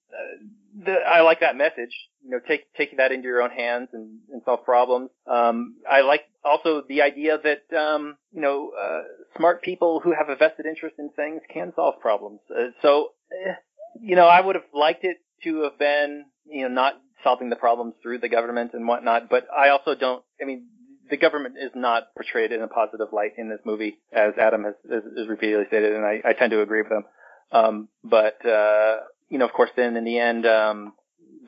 the, 0.85 0.93
I 0.93 1.23
like 1.23 1.40
that 1.40 1.57
message. 1.57 1.94
You 2.24 2.32
know, 2.32 2.40
take 2.47 2.73
take 2.74 2.97
that 2.98 3.12
into 3.12 3.27
your 3.27 3.43
own 3.43 3.51
hands 3.51 3.89
and, 3.93 4.19
and 4.32 4.43
solve 4.44 4.65
problems. 4.65 5.11
Um, 5.27 5.77
I 5.90 6.02
like 6.02 6.23
also 6.44 6.82
the 6.89 7.02
idea 7.02 7.39
that 7.43 7.77
um, 7.77 8.16
you 8.32 8.40
know 8.40 8.70
uh, 8.81 9.02
smart 9.36 9.62
people 9.62 10.01
who 10.01 10.12
have 10.12 10.28
a 10.28 10.36
vested 10.36 10.66
interest 10.66 10.97
in 10.98 11.11
things 11.11 11.40
can 11.52 11.73
solve 11.74 11.98
problems. 12.01 12.40
Uh, 12.55 12.69
so, 12.82 13.09
eh, 13.32 13.55
you 14.01 14.16
know, 14.16 14.27
I 14.27 14.40
would 14.40 14.55
have 14.55 14.65
liked 14.74 15.05
it 15.05 15.16
to 15.44 15.62
have 15.62 15.78
been 15.78 16.27
you 16.44 16.69
know 16.69 16.74
not 16.74 17.01
solving 17.24 17.51
the 17.51 17.56
problems 17.56 17.94
through 18.02 18.18
the 18.18 18.28
government 18.28 18.72
and 18.74 18.86
whatnot. 18.86 19.28
But 19.28 19.47
I 19.56 19.70
also 19.70 19.94
don't. 19.94 20.24
I 20.40 20.44
mean. 20.44 20.66
The 21.10 21.16
government 21.16 21.56
is 21.60 21.72
not 21.74 22.14
portrayed 22.14 22.52
in 22.52 22.62
a 22.62 22.68
positive 22.68 23.09
light 23.12 23.32
in 23.36 23.48
this 23.48 23.59
movie, 23.64 23.98
as 24.12 24.32
Adam 24.40 24.62
has, 24.62 24.74
has, 24.88 25.02
has 25.18 25.26
repeatedly 25.26 25.64
stated, 25.66 25.92
and 25.92 26.06
I, 26.06 26.22
I 26.24 26.34
tend 26.34 26.52
to 26.52 26.62
agree 26.62 26.82
with 26.82 26.92
him. 26.92 27.05
Um, 27.51 27.88
but 28.05 28.47
uh, 28.47 28.98
you 29.28 29.38
know, 29.38 29.47
of 29.47 29.52
course, 29.52 29.70
then 29.76 29.97
in 29.97 30.05
the 30.05 30.18
end, 30.18 30.47
um, 30.47 30.92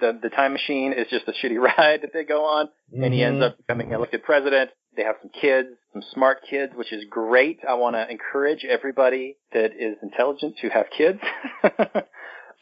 the 0.01 0.19
the 0.21 0.31
time 0.31 0.53
machine 0.53 0.93
is 0.93 1.07
just 1.11 1.29
a 1.29 1.33
shitty 1.47 1.59
ride 1.59 2.03
that 2.03 2.13
they 2.13 2.25
go 2.25 2.45
on, 2.45 2.69
and 2.93 3.13
he 3.13 3.23
ends 3.23 3.43
up 3.43 3.57
becoming 3.57 3.93
elected 3.93 4.23
president. 4.23 4.71
They 4.95 5.05
have 5.05 5.17
some 5.23 5.31
kids, 5.31 5.69
some 5.93 6.03
smart 6.13 6.39
kids, 6.49 6.73
which 6.77 6.93
is 6.93 7.05
great. 7.09 7.61
I 7.67 7.75
want 7.75 7.97
to 7.97 8.11
encourage 8.11 8.65
everybody 8.65 9.39
that 9.53 9.73
is 9.73 9.97
intelligent 10.03 10.57
to 10.61 10.69
have 10.69 10.87
kids. 10.97 11.19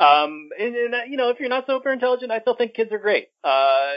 um, 0.00 0.48
and, 0.58 0.74
and 0.74 0.94
uh, 0.94 0.98
you 1.08 1.16
know, 1.16 1.30
if 1.30 1.40
you're 1.40 1.48
not 1.48 1.66
super 1.66 1.92
intelligent, 1.92 2.32
I 2.32 2.40
still 2.40 2.56
think 2.56 2.74
kids 2.74 2.90
are 2.92 2.98
great. 2.98 3.28
Uh, 3.44 3.92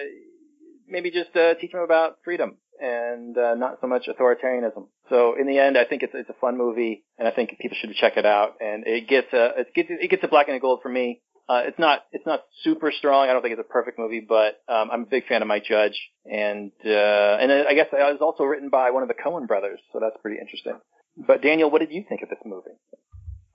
maybe 0.87 1.11
just 1.11 1.35
uh, 1.35 1.55
teach 1.55 1.71
them 1.71 1.81
about 1.81 2.17
freedom 2.23 2.57
and 2.79 3.37
uh, 3.37 3.55
not 3.55 3.77
so 3.81 3.87
much 3.87 4.07
authoritarianism. 4.07 4.87
So 5.09 5.35
in 5.39 5.47
the 5.47 5.59
end, 5.59 5.77
I 5.77 5.85
think 5.85 6.03
it's 6.03 6.13
it's 6.15 6.29
a 6.29 6.35
fun 6.41 6.57
movie, 6.57 7.03
and 7.17 7.27
I 7.27 7.31
think 7.31 7.57
people 7.59 7.77
should 7.79 7.93
check 7.95 8.17
it 8.17 8.25
out. 8.25 8.55
And 8.59 8.85
it 8.85 9.07
gets 9.07 9.31
a 9.33 9.61
it 9.61 9.73
gets 9.73 9.89
it 9.89 10.09
gets 10.09 10.23
a 10.23 10.27
black 10.27 10.47
and 10.47 10.57
a 10.57 10.59
gold 10.59 10.79
for 10.81 10.89
me. 10.89 11.21
Uh, 11.47 11.61
it's 11.65 11.79
not 11.79 12.05
it's 12.11 12.25
not 12.25 12.41
super 12.63 12.91
strong. 12.91 13.29
I 13.29 13.33
don't 13.33 13.41
think 13.41 13.53
it's 13.53 13.67
a 13.67 13.71
perfect 13.71 13.99
movie, 13.99 14.25
but 14.27 14.61
um, 14.67 14.89
I'm 14.91 15.01
a 15.03 15.05
big 15.05 15.27
fan 15.27 15.41
of 15.41 15.47
Mike 15.47 15.65
Judge, 15.65 15.99
and 16.25 16.71
uh, 16.85 17.37
and 17.41 17.51
I 17.51 17.73
guess 17.73 17.87
it 17.91 17.97
was 17.97 18.21
also 18.21 18.43
written 18.43 18.69
by 18.69 18.91
one 18.91 19.03
of 19.03 19.09
the 19.09 19.15
Coen 19.15 19.47
brothers, 19.47 19.79
so 19.91 19.99
that's 19.99 20.15
pretty 20.21 20.39
interesting. 20.39 20.79
But 21.15 21.41
Daniel, 21.41 21.69
what 21.69 21.79
did 21.79 21.91
you 21.91 22.03
think 22.07 22.21
of 22.23 22.29
this 22.29 22.39
movie? 22.45 22.71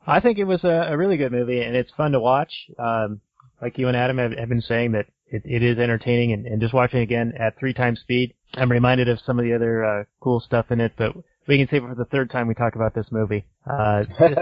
I 0.06 0.20
think 0.20 0.38
it 0.38 0.44
was 0.44 0.64
a, 0.64 0.88
a 0.90 0.96
really 0.96 1.16
good 1.16 1.32
movie, 1.32 1.62
and 1.62 1.76
it's 1.76 1.92
fun 1.96 2.12
to 2.12 2.20
watch. 2.20 2.52
Um, 2.78 3.20
like 3.60 3.78
you 3.78 3.88
and 3.88 3.96
Adam 3.96 4.18
have, 4.18 4.32
have 4.32 4.48
been 4.48 4.62
saying, 4.62 4.92
that 4.92 5.06
it, 5.26 5.42
it 5.44 5.62
is 5.62 5.78
entertaining, 5.78 6.32
and, 6.32 6.46
and 6.46 6.60
just 6.60 6.74
watching 6.74 7.00
it 7.00 7.04
again 7.04 7.32
at 7.38 7.58
three 7.58 7.74
times 7.74 8.00
speed, 8.00 8.34
I'm 8.54 8.70
reminded 8.70 9.08
of 9.08 9.20
some 9.24 9.38
of 9.38 9.44
the 9.44 9.54
other 9.54 9.84
uh, 9.84 10.04
cool 10.20 10.40
stuff 10.40 10.70
in 10.70 10.80
it. 10.80 10.92
But 10.96 11.14
we 11.46 11.58
can 11.58 11.68
save 11.68 11.84
it 11.84 11.88
for 11.88 11.94
the 11.94 12.04
third 12.04 12.30
time 12.30 12.46
we 12.46 12.54
talk 12.54 12.74
about 12.74 12.94
this 12.94 13.06
movie. 13.10 13.44
Uh, 13.68 14.04
this, 14.18 14.38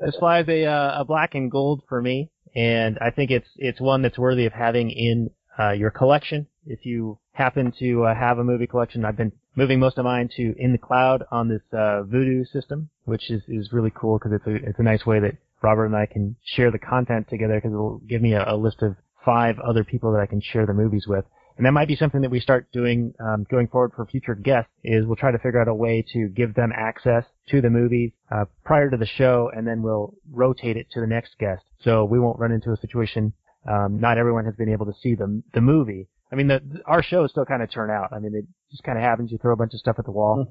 this 0.00 0.16
flies 0.16 0.46
a, 0.48 0.64
uh, 0.64 1.00
a 1.00 1.04
black 1.04 1.34
and 1.34 1.50
gold 1.50 1.82
for 1.88 2.00
me, 2.00 2.30
and 2.54 2.98
I 3.00 3.10
think 3.10 3.30
it's 3.30 3.48
it's 3.56 3.80
one 3.80 4.02
that's 4.02 4.18
worthy 4.18 4.46
of 4.46 4.52
having 4.52 4.90
in 4.90 5.30
uh, 5.58 5.72
your 5.72 5.90
collection. 5.90 6.46
If 6.66 6.84
you 6.84 7.18
happen 7.32 7.72
to 7.78 8.04
uh, 8.04 8.14
have 8.14 8.38
a 8.38 8.44
movie 8.44 8.66
collection, 8.66 9.04
I've 9.04 9.16
been 9.16 9.32
moving 9.58 9.80
most 9.80 9.98
of 9.98 10.04
mine 10.04 10.30
to 10.36 10.54
in 10.56 10.70
the 10.70 10.78
cloud 10.78 11.24
on 11.32 11.48
this 11.48 11.62
uh, 11.72 12.06
Vudu 12.06 12.46
system, 12.52 12.88
which 13.04 13.28
is 13.28 13.42
is 13.48 13.72
really 13.72 13.92
cool 13.92 14.16
because 14.16 14.32
it's 14.32 14.46
a 14.46 14.68
it's 14.68 14.78
a 14.78 14.84
nice 14.84 15.04
way 15.04 15.18
that 15.18 15.36
Robert 15.60 15.86
and 15.86 15.96
I 15.96 16.06
can 16.06 16.36
share 16.44 16.70
the 16.70 16.78
content 16.78 17.28
together 17.28 17.56
because 17.56 17.72
it'll 17.72 18.00
give 18.08 18.22
me 18.22 18.34
a, 18.34 18.44
a 18.54 18.56
list 18.56 18.82
of 18.82 18.94
five 19.24 19.58
other 19.58 19.82
people 19.82 20.12
that 20.12 20.20
I 20.20 20.26
can 20.26 20.40
share 20.40 20.64
the 20.64 20.72
movies 20.72 21.06
with. 21.08 21.24
And 21.56 21.66
that 21.66 21.72
might 21.72 21.88
be 21.88 21.96
something 21.96 22.20
that 22.20 22.30
we 22.30 22.38
start 22.38 22.70
doing 22.72 23.14
um, 23.18 23.44
going 23.50 23.66
forward 23.66 23.90
for 23.96 24.06
future 24.06 24.36
guests. 24.36 24.70
Is 24.84 25.04
we'll 25.04 25.16
try 25.16 25.32
to 25.32 25.38
figure 25.38 25.60
out 25.60 25.66
a 25.66 25.74
way 25.74 26.04
to 26.12 26.28
give 26.28 26.54
them 26.54 26.70
access 26.72 27.24
to 27.48 27.60
the 27.60 27.68
movies 27.68 28.12
uh, 28.30 28.44
prior 28.64 28.88
to 28.90 28.96
the 28.96 29.06
show, 29.06 29.50
and 29.52 29.66
then 29.66 29.82
we'll 29.82 30.14
rotate 30.30 30.76
it 30.76 30.86
to 30.92 31.00
the 31.00 31.06
next 31.08 31.36
guest. 31.40 31.64
So 31.82 32.04
we 32.04 32.20
won't 32.20 32.38
run 32.38 32.52
into 32.52 32.70
a 32.70 32.76
situation. 32.76 33.32
Um, 33.68 33.98
not 33.98 34.18
everyone 34.18 34.44
has 34.44 34.54
been 34.54 34.68
able 34.68 34.86
to 34.86 34.94
see 35.02 35.16
the 35.16 35.42
the 35.52 35.60
movie. 35.60 36.06
I 36.30 36.36
mean, 36.36 36.48
the, 36.48 36.60
our 36.84 37.02
shows 37.02 37.30
still 37.30 37.46
kind 37.46 37.62
of 37.62 37.70
turn 37.70 37.90
out. 37.90 38.12
I 38.12 38.18
mean, 38.18 38.34
it 38.34 38.46
just 38.70 38.82
kind 38.82 38.98
of 38.98 39.04
happens. 39.04 39.32
You 39.32 39.38
throw 39.38 39.52
a 39.52 39.56
bunch 39.56 39.74
of 39.74 39.80
stuff 39.80 39.96
at 39.98 40.04
the 40.04 40.10
wall, 40.10 40.46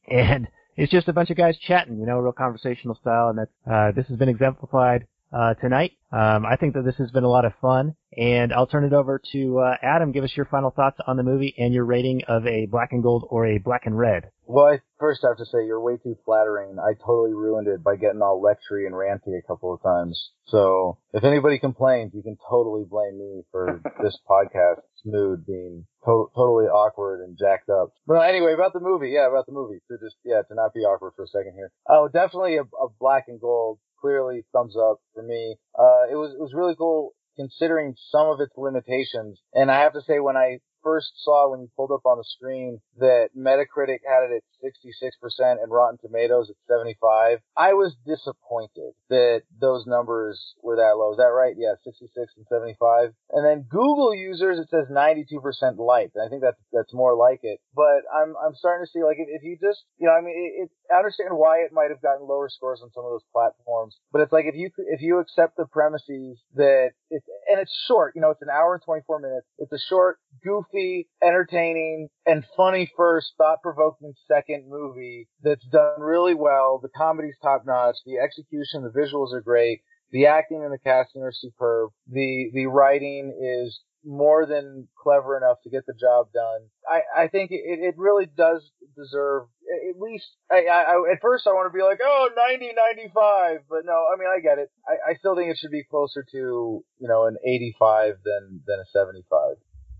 and 0.10 0.48
it's 0.76 0.90
just 0.90 1.08
a 1.08 1.12
bunch 1.12 1.30
of 1.30 1.36
guys 1.36 1.56
chatting. 1.58 1.98
You 1.98 2.06
know, 2.06 2.18
real 2.18 2.32
conversational 2.32 2.94
style, 2.94 3.28
and 3.28 3.38
that's 3.38 3.50
uh, 3.70 3.92
this 3.92 4.06
has 4.08 4.16
been 4.16 4.28
exemplified 4.28 5.06
uh, 5.32 5.54
tonight. 5.54 5.92
Um, 6.12 6.44
I 6.44 6.56
think 6.56 6.74
that 6.74 6.84
this 6.84 6.96
has 6.96 7.10
been 7.10 7.24
a 7.24 7.28
lot 7.28 7.46
of 7.46 7.52
fun, 7.60 7.94
and 8.16 8.52
I'll 8.52 8.66
turn 8.66 8.84
it 8.84 8.92
over 8.92 9.20
to 9.32 9.58
uh, 9.60 9.76
Adam. 9.82 10.12
Give 10.12 10.24
us 10.24 10.36
your 10.36 10.44
final 10.46 10.70
thoughts 10.70 10.98
on 11.06 11.16
the 11.16 11.22
movie 11.22 11.54
and 11.56 11.72
your 11.72 11.86
rating 11.86 12.22
of 12.28 12.46
a 12.46 12.66
black 12.66 12.92
and 12.92 13.02
gold 13.02 13.26
or 13.30 13.46
a 13.46 13.58
black 13.58 13.86
and 13.86 13.96
red. 13.96 14.30
Well, 14.44 14.66
I 14.66 14.80
first 15.00 15.22
have 15.22 15.38
to 15.38 15.46
say 15.46 15.64
you're 15.64 15.80
way 15.80 15.96
too 15.96 16.16
flattering. 16.26 16.76
I 16.78 16.92
totally 16.94 17.32
ruined 17.32 17.68
it 17.68 17.82
by 17.82 17.96
getting 17.96 18.20
all 18.20 18.42
lectury 18.42 18.84
and 18.86 18.94
ranty 18.94 19.38
a 19.38 19.46
couple 19.46 19.72
of 19.72 19.82
times. 19.82 20.30
So 20.48 20.98
if 21.14 21.24
anybody 21.24 21.58
complains, 21.58 22.12
you 22.12 22.22
can 22.22 22.36
totally 22.50 22.84
blame 22.84 23.18
me 23.18 23.42
for 23.50 23.80
this 24.02 24.18
podcast's 24.28 24.82
mood 25.06 25.46
being 25.46 25.86
to- 26.04 26.30
totally 26.34 26.66
awkward 26.66 27.22
and 27.22 27.38
jacked 27.38 27.70
up. 27.70 27.94
But 28.06 28.20
anyway, 28.28 28.52
about 28.52 28.74
the 28.74 28.80
movie, 28.80 29.10
yeah, 29.10 29.28
about 29.28 29.46
the 29.46 29.52
movie. 29.52 29.80
To 29.88 29.96
just 29.96 30.16
yeah, 30.24 30.42
to 30.42 30.54
not 30.54 30.74
be 30.74 30.80
awkward 30.80 31.12
for 31.16 31.24
a 31.24 31.28
second 31.28 31.54
here. 31.54 31.72
Oh, 31.88 32.08
definitely 32.12 32.56
a, 32.56 32.62
a 32.62 32.88
black 33.00 33.24
and 33.28 33.40
gold. 33.40 33.78
Clearly, 34.02 34.44
thumbs 34.52 34.76
up 34.76 34.98
for 35.14 35.22
me. 35.22 35.56
Uh, 35.78 36.10
it 36.10 36.16
was 36.16 36.32
it 36.34 36.40
was 36.40 36.52
really 36.54 36.74
cool 36.76 37.12
considering 37.36 37.94
some 38.10 38.26
of 38.26 38.40
its 38.40 38.52
limitations. 38.56 39.40
And 39.54 39.70
I 39.70 39.80
have 39.80 39.94
to 39.94 40.02
say, 40.02 40.20
when 40.20 40.36
I 40.36 40.58
first 40.82 41.12
saw 41.22 41.50
when 41.50 41.60
you 41.60 41.70
pulled 41.76 41.92
up 41.92 42.04
on 42.04 42.18
the 42.18 42.24
screen 42.24 42.80
that 42.98 43.30
Metacritic 43.36 44.00
had 44.06 44.24
it 44.28 44.42
at 44.42 44.42
66% 44.62 45.62
and 45.62 45.70
Rotten 45.70 45.98
Tomatoes 45.98 46.50
at 46.50 46.56
75, 46.68 47.38
I 47.56 47.72
was 47.74 47.94
disappointed 48.06 48.94
that 49.08 49.42
those 49.60 49.86
numbers 49.86 50.54
were 50.62 50.76
that 50.76 50.96
low. 50.96 51.12
Is 51.12 51.18
that 51.18 51.34
right? 51.34 51.54
Yeah, 51.56 51.74
66 51.84 52.14
and 52.36 52.46
75. 52.48 53.14
And 53.30 53.44
then 53.44 53.66
Google 53.68 54.14
users, 54.14 54.58
it 54.58 54.68
says 54.70 54.86
92% 54.90 55.78
liked. 55.78 56.16
I 56.16 56.28
think 56.28 56.42
that's, 56.42 56.60
that's 56.72 56.92
more 56.94 57.14
like 57.14 57.40
it. 57.42 57.60
But 57.74 58.06
I'm, 58.12 58.34
I'm 58.38 58.54
starting 58.54 58.86
to 58.86 58.90
see, 58.90 59.02
like, 59.02 59.18
if, 59.18 59.28
if 59.28 59.42
you 59.42 59.56
just, 59.60 59.84
you 59.98 60.06
know, 60.06 60.14
I 60.14 60.20
mean, 60.20 60.34
it, 60.36 60.64
it, 60.64 60.70
I 60.92 60.98
understand 60.98 61.30
why 61.32 61.58
it 61.64 61.72
might 61.72 61.90
have 61.90 62.02
gotten 62.02 62.26
lower 62.26 62.48
scores 62.48 62.80
on 62.82 62.90
some 62.94 63.04
of 63.04 63.10
those 63.10 63.26
platforms, 63.32 63.96
but 64.12 64.20
it's 64.20 64.32
like 64.32 64.46
if 64.46 64.54
you, 64.54 64.70
if 64.88 65.00
you 65.00 65.18
accept 65.18 65.56
the 65.56 65.66
premises 65.66 66.38
that 66.54 66.90
it's, 67.10 67.26
and 67.48 67.60
it's 67.60 67.72
short, 67.88 68.14
you 68.14 68.22
know, 68.22 68.30
it's 68.30 68.42
an 68.42 68.50
hour 68.52 68.74
and 68.74 68.82
24 68.82 69.20
minutes. 69.20 69.46
It's 69.58 69.72
a 69.72 69.78
short, 69.88 70.18
goofy, 70.44 71.08
entertaining, 71.22 72.08
and 72.26 72.44
funny 72.56 72.90
first, 72.96 73.32
thought-provoking 73.38 74.14
second 74.26 74.68
movie 74.68 75.28
that's 75.42 75.66
done 75.66 76.00
really 76.00 76.34
well. 76.34 76.80
The 76.82 76.88
comedy's 76.96 77.36
top 77.42 77.62
notch. 77.66 77.96
The 78.06 78.18
execution, 78.18 78.82
the 78.82 78.90
visuals 78.90 79.32
are 79.32 79.40
great. 79.40 79.80
The 80.10 80.26
acting 80.26 80.62
and 80.62 80.72
the 80.72 80.78
casting 80.78 81.22
are 81.22 81.32
superb. 81.32 81.90
The, 82.10 82.50
the 82.52 82.66
writing 82.66 83.32
is 83.40 83.80
more 84.04 84.46
than 84.46 84.88
clever 85.00 85.36
enough 85.36 85.58
to 85.62 85.70
get 85.70 85.86
the 85.86 85.94
job 85.94 86.26
done. 86.34 86.68
I, 86.88 87.24
I 87.24 87.28
think 87.28 87.50
it, 87.50 87.62
it 87.64 87.94
really 87.96 88.26
does 88.26 88.68
deserve 88.96 89.44
at 89.72 90.00
least, 90.00 90.26
I, 90.50 90.66
I, 90.66 91.12
at 91.12 91.22
first 91.22 91.46
I 91.46 91.50
want 91.50 91.72
to 91.72 91.76
be 91.76 91.82
like, 91.82 91.98
oh, 92.02 92.28
90, 92.36 92.72
95, 92.98 93.60
but 93.68 93.84
no, 93.84 94.04
I 94.12 94.18
mean, 94.18 94.28
I 94.28 94.40
get 94.40 94.58
it. 94.58 94.70
I, 94.86 95.12
I 95.12 95.14
still 95.14 95.36
think 95.36 95.50
it 95.50 95.58
should 95.58 95.70
be 95.70 95.84
closer 95.84 96.24
to, 96.32 96.84
you 96.98 97.08
know, 97.08 97.26
an 97.26 97.36
85 97.46 98.16
than, 98.24 98.60
than 98.66 98.80
a 98.80 98.86
75. 98.92 99.56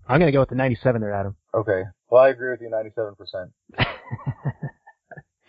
I'm 0.07 0.19
gonna 0.19 0.31
go 0.31 0.41
with 0.41 0.49
the 0.49 0.55
97 0.55 1.01
there, 1.01 1.13
Adam. 1.13 1.35
Okay. 1.53 1.83
Well, 2.09 2.21
I 2.23 2.29
agree 2.29 2.51
with 2.51 2.61
you 2.61 2.69
97%. 2.69 3.51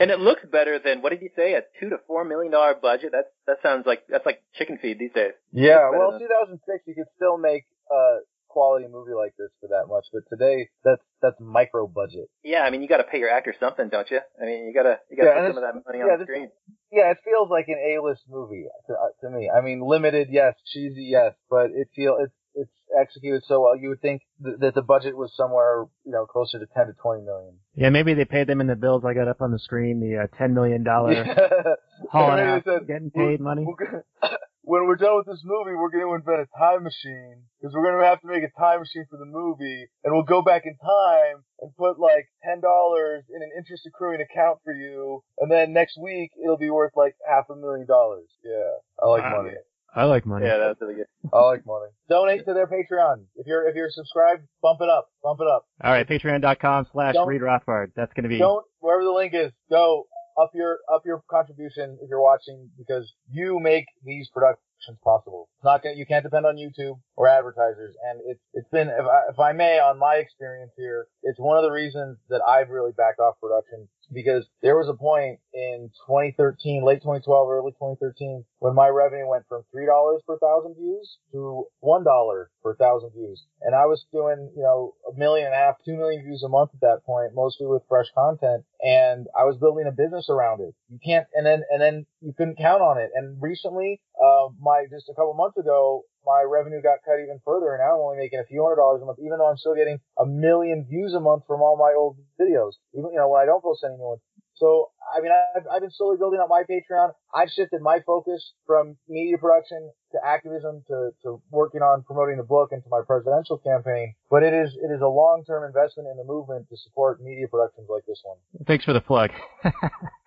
And 0.01 0.11
it 0.11 0.19
looks 0.19 0.43
better 0.51 0.81
than 0.85 1.03
what 1.03 1.11
did 1.11 1.23
you 1.23 1.31
say? 1.37 1.55
A 1.55 1.63
two 1.79 1.89
to 1.91 1.99
four 2.09 2.25
million 2.25 2.51
dollar 2.51 2.75
budget. 2.75 3.13
That 3.13 3.27
that 3.47 3.59
sounds 3.63 3.87
like 3.87 4.03
that's 4.09 4.27
like 4.27 4.43
chicken 4.53 4.77
feed 4.83 4.99
these 4.99 5.13
days. 5.15 5.35
Yeah, 5.53 5.89
well, 5.91 6.11
than- 6.11 6.21
2006, 6.21 6.83
you 6.89 6.95
could 6.97 7.07
still 7.15 7.39
make 7.39 7.63
a 7.93 8.19
quality 8.49 8.87
movie 8.91 9.15
like 9.15 9.35
this 9.39 9.51
for 9.61 9.69
that 9.69 9.87
much, 9.89 10.05
but 10.13 10.23
today, 10.29 10.69
that's, 10.85 11.01
that's 11.23 11.37
micro 11.41 11.87
budget. 11.87 12.29
Yeah, 12.43 12.63
I 12.63 12.71
mean 12.71 12.83
you 12.83 12.89
got 12.89 12.99
to 12.99 13.05
pay 13.05 13.19
your 13.21 13.31
actors 13.31 13.55
something, 13.61 13.89
don't 13.89 14.11
you? 14.11 14.19
I 14.43 14.45
mean 14.45 14.67
you 14.67 14.75
gotta 14.75 14.99
you 15.11 15.17
gotta 15.17 15.29
Yeah, 15.31 15.47
put 15.47 15.55
some 15.55 15.63
of 15.63 15.63
that 15.63 15.83
money 15.87 15.99
yeah, 15.99 16.05
on 16.13 16.19
the 16.19 16.25
this- 16.25 16.27
screen. 16.27 16.51
Yeah, 16.91 17.11
it 17.13 17.19
feels 17.25 17.49
like 17.49 17.69
an 17.69 17.79
A-list 17.79 18.23
movie 18.29 18.67
to, 18.89 18.93
uh, 18.95 19.09
to 19.23 19.31
me. 19.31 19.49
I 19.49 19.61
mean, 19.61 19.81
limited, 19.81 20.27
yes, 20.31 20.55
cheesy, 20.73 21.05
yes, 21.11 21.35
but 21.49 21.71
it 21.71 21.89
feels 21.95 22.19
it's 22.25 22.35
it's 22.55 22.71
executed 22.99 23.43
so 23.47 23.61
well. 23.63 23.77
You 23.77 23.89
would 23.91 24.01
think 24.01 24.23
th- 24.45 24.57
that 24.61 24.75
the 24.75 24.83
budget 24.83 25.17
was 25.17 25.33
somewhere, 25.37 25.85
you 26.05 26.13
know, 26.13 26.27
closer 26.27 26.59
to 26.59 26.67
10 26.75 26.87
to 26.87 26.93
20 27.03 27.23
million. 27.23 27.59
Yeah, 27.75 27.91
maybe 27.91 28.15
they 28.15 28.25
paid 28.25 28.47
them 28.47 28.61
in 28.61 28.67
the 28.67 28.77
bills 28.77 29.05
I 29.05 29.15
got 29.15 29.29
up 29.29 29.41
on 29.43 29.51
the 29.51 29.59
screen, 29.59 30.01
the 30.01 30.25
uh, 30.25 30.27
$10 30.41 30.53
million 30.53 30.85
hauling 32.11 32.37
Maybe 32.37 32.49
out, 32.49 32.65
said, 32.65 32.87
getting 32.87 33.11
paid 33.11 33.41
money. 33.41 33.65
we're 33.67 33.85
gonna- 33.87 34.03
when 34.63 34.87
we're 34.87 34.97
done 34.97 35.17
with 35.17 35.27
this 35.27 35.43
movie, 35.45 35.75
we're 35.77 35.91
going 35.91 36.07
to 36.07 36.15
invent 36.15 36.49
a 36.49 36.59
time 36.59 36.83
machine 36.85 37.43
because 37.61 37.75
we're 37.75 37.85
going 37.85 38.01
to 38.01 38.07
have 38.07 38.21
to 38.23 38.27
make 38.29 38.43
a 38.43 38.53
time 38.59 38.81
machine 38.81 39.05
for 39.11 39.19
the 39.19 39.27
movie, 39.27 39.87
and 40.05 40.15
we'll 40.15 40.23
go 40.25 40.41
back 40.43 40.63
in 40.65 40.77
time 40.79 41.45
and 41.61 41.75
put 41.77 41.99
like 41.99 42.27
ten 42.43 42.61
dollars 42.61 43.25
in 43.35 43.43
an 43.43 43.51
interest 43.59 43.83
accruing 43.87 44.21
account 44.23 44.59
for 44.65 44.73
you, 44.73 45.23
and 45.39 45.51
then 45.51 45.73
next 45.73 45.99
week 46.01 46.31
it'll 46.43 46.57
be 46.57 46.71
worth 46.71 46.93
like 46.97 47.15
half 47.29 47.45
a 47.51 47.57
million 47.57 47.87
dollars. 47.87 48.29
Yeah, 48.45 48.73
I 49.03 49.07
like 49.09 49.23
Wow. 49.25 49.43
money. 49.43 49.55
I 49.95 50.05
like 50.05 50.27
money. 50.27 50.47
Yeah, 50.47 50.59
that's 50.59 50.81
really 50.81 50.95
good. 50.95 51.07
I 51.33 51.41
like 51.43 51.65
money. 51.67 51.87
Donate 52.09 52.45
to 52.47 52.55
their 52.55 52.67
Patreon 52.67 53.25
if 53.37 53.47
you're 53.47 53.69
if 53.69 53.77
you're 53.77 53.91
subscribed. 53.91 54.43
Bump 54.61 54.81
it 54.81 54.89
up. 54.89 55.09
Bump 55.23 55.41
it 55.41 55.47
up. 55.47 55.67
All 55.83 55.93
right, 55.93 56.07
patreon.com 56.09 56.89
slash 56.93 57.15
Read 57.27 57.41
Rothbard. 57.41 57.93
That's 57.95 58.13
going 58.15 58.25
to 58.25 58.29
be. 58.29 58.39
Don't 58.39 58.65
wherever 58.81 59.05
the 59.05 59.13
link 59.13 59.35
is. 59.35 59.53
Go 59.71 60.07
up 60.41 60.51
your 60.55 60.79
up 60.93 61.03
your 61.07 61.23
contribution 61.31 61.99
if 62.03 62.09
you're 62.09 62.21
watching 62.23 62.71
because 62.77 63.13
you 63.31 63.61
make 63.61 63.87
these 64.05 64.29
productions 64.33 64.65
possible. 65.03 65.49
It's 65.59 65.65
not 65.65 65.83
gonna, 65.83 65.97
you 65.97 66.07
can't 66.07 66.25
depend 66.25 66.47
on 66.47 66.57
YouTube 66.57 67.01
or 67.17 67.29
advertisers, 67.29 67.95
and 68.11 68.21
it's 68.27 68.41
it's 68.53 68.69
been 68.71 68.89
if 68.89 69.07
I, 69.07 69.21
if 69.31 69.39
I 69.39 69.53
may 69.53 69.79
on 69.79 69.99
my 69.99 70.17
experience 70.17 70.73
here, 70.77 71.07
it's 71.23 71.39
one 71.39 71.57
of 71.57 71.65
the 71.65 71.71
reasons 71.71 72.19
that 72.29 72.43
I've 72.47 72.71
really 72.71 72.93
backed 72.97 73.21
off 73.21 73.41
production 73.41 73.89
because 74.13 74.47
there 74.63 74.77
was 74.77 74.89
a 74.89 74.95
point 74.95 75.39
in 75.53 75.91
2013, 76.07 76.85
late 76.85 77.01
2012, 77.01 77.49
early 77.49 77.73
2013, 77.73 78.45
when 78.59 78.75
my 78.75 78.89
revenue 78.89 79.27
went 79.29 79.45
from 79.49 79.63
three 79.73 79.87
dollars 79.87 80.21
per 80.27 80.39
thousand 80.39 80.75
views 80.77 81.19
to 81.33 81.65
one 81.81 82.05
dollar 82.05 82.51
per 82.63 82.75
thousand 82.77 83.11
views, 83.11 83.45
and 83.63 83.75
I 83.75 83.87
was 83.87 84.05
doing 84.13 84.51
you 84.57 84.63
know 84.63 84.95
a 85.11 85.19
million 85.19 85.47
and 85.47 85.55
a 85.55 85.59
half, 85.59 85.77
two 85.85 85.97
million 85.97 86.23
views 86.23 86.43
a 86.45 86.49
month 86.49 86.71
at 86.75 86.81
that 86.81 87.05
point, 87.05 87.35
mostly 87.35 87.67
with 87.67 87.83
fresh 87.89 88.07
content, 88.15 88.65
and 88.81 89.27
I 89.39 89.45
was 89.45 89.57
building 89.57 89.87
a 89.87 89.93
business 89.93 90.29
around 90.29 90.61
it. 90.61 90.75
You 90.89 90.99
can't, 91.05 91.27
and 91.35 91.47
then 91.47 91.63
and 91.71 91.81
then 91.81 92.07
you 92.21 92.33
couldn't 92.37 92.59
count 92.59 92.83
on 92.83 92.99
it. 92.99 93.11
And 93.15 93.41
recently, 93.41 94.01
uh, 94.23 94.49
my 94.65 94.89
just 94.89 95.13
a 95.13 95.15
couple 95.15 95.37
months 95.37 95.61
ago, 95.61 96.03
my 96.25 96.41
revenue 96.43 96.81
got 96.81 97.05
cut 97.05 97.21
even 97.21 97.39
further, 97.45 97.77
and 97.77 97.85
now 97.85 98.01
I'm 98.01 98.01
only 98.01 98.19
making 98.19 98.41
a 98.41 98.49
few 98.49 98.65
hundred 98.65 98.81
dollars 98.81 99.03
a 99.03 99.07
month, 99.07 99.21
even 99.21 99.37
though 99.37 99.49
I'm 99.49 99.61
still 99.61 99.77
getting 99.77 100.01
a 100.19 100.25
million 100.25 100.89
views 100.89 101.13
a 101.13 101.21
month 101.21 101.45
from 101.47 101.61
all 101.61 101.77
my 101.77 101.93
old 101.93 102.17
videos, 102.41 102.81
even 102.97 103.13
you 103.13 103.21
know 103.21 103.29
when 103.29 103.45
I 103.45 103.47
don't 103.47 103.63
post 103.63 103.85
any 103.85 104.01
new 104.01 104.17
ones. 104.17 104.25
So, 104.57 104.91
I 105.15 105.21
mean, 105.21 105.33
I've, 105.33 105.67
I've 105.71 105.81
been 105.81 105.91
slowly 105.91 106.17
building 106.17 106.41
up 106.41 106.49
my 106.49 106.63
Patreon. 106.63 107.11
I've 107.35 107.51
shifted 107.51 107.83
my 107.83 108.01
focus 108.07 108.53
from 108.67 108.97
media 109.09 109.37
production 109.37 109.91
to 110.13 110.19
activism 110.25 110.85
to, 110.89 111.11
to 111.25 111.43
working 111.51 111.83
on 111.83 112.05
promoting 112.05 112.37
the 112.37 112.45
book 112.45 112.71
and 112.71 112.83
to 112.83 112.89
my 112.89 113.01
presidential 113.07 113.59
campaign. 113.59 114.15
But 114.31 114.45
it 114.45 114.55
is, 114.55 114.71
it 114.81 114.95
is 114.95 115.01
a 115.01 115.09
long-term 115.09 115.65
investment 115.65 116.09
in 116.09 116.17
the 116.17 116.25
movement 116.25 116.69
to 116.71 116.77
support 116.77 117.21
media 117.21 117.49
productions 117.49 117.89
like 117.91 118.07
this 118.07 118.23
one. 118.23 118.39
Thanks 118.67 118.85
for 118.85 118.93
the 118.93 119.01
plug. 119.01 119.31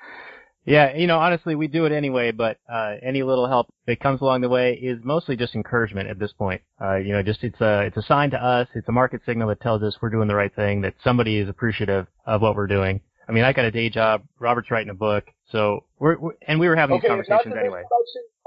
yeah, 0.67 0.93
you 0.95 1.07
know, 1.07 1.17
honestly, 1.17 1.55
we 1.55 1.67
do 1.67 1.85
it 1.85 1.93
anyway, 1.93 2.31
but 2.31 2.57
uh, 2.71 2.95
any 3.01 3.23
little 3.23 3.47
help 3.47 3.67
that 3.85 4.01
comes 4.01 4.19
along 4.19 4.41
the 4.41 4.49
way 4.49 4.73
is 4.73 4.99
mostly 5.01 5.37
just 5.37 5.55
encouragement 5.55 6.09
at 6.09 6.19
this 6.19 6.33
point. 6.33 6.61
Uh, 6.81 6.95
you 6.97 7.13
know, 7.13 7.23
just 7.23 7.43
it's 7.43 7.59
a 7.61 7.83
it's 7.83 7.95
a 7.95 8.01
sign 8.01 8.29
to 8.31 8.37
us, 8.37 8.67
it's 8.75 8.89
a 8.89 8.91
market 8.91 9.21
signal 9.25 9.47
that 9.47 9.61
tells 9.61 9.81
us 9.81 9.97
we're 10.01 10.09
doing 10.09 10.27
the 10.27 10.35
right 10.35 10.53
thing, 10.53 10.81
that 10.81 10.93
somebody 11.03 11.37
is 11.37 11.47
appreciative 11.47 12.05
of 12.25 12.41
what 12.41 12.55
we're 12.55 12.67
doing. 12.67 12.99
I 13.29 13.31
mean, 13.31 13.45
I 13.45 13.53
got 13.53 13.65
a 13.65 13.71
day 13.71 13.89
job. 13.89 14.23
Robert's 14.39 14.69
writing 14.69 14.89
a 14.89 14.93
book, 14.93 15.25
so 15.51 15.85
we're, 15.99 16.17
we're 16.17 16.33
and 16.47 16.59
we 16.59 16.67
were 16.67 16.75
having 16.75 16.97
Okay, 16.97 17.07
these 17.07 17.21
if 17.21 17.29
not 17.29 17.37
to 17.37 17.43
conversations 17.43 17.55
anyway. 17.59 17.83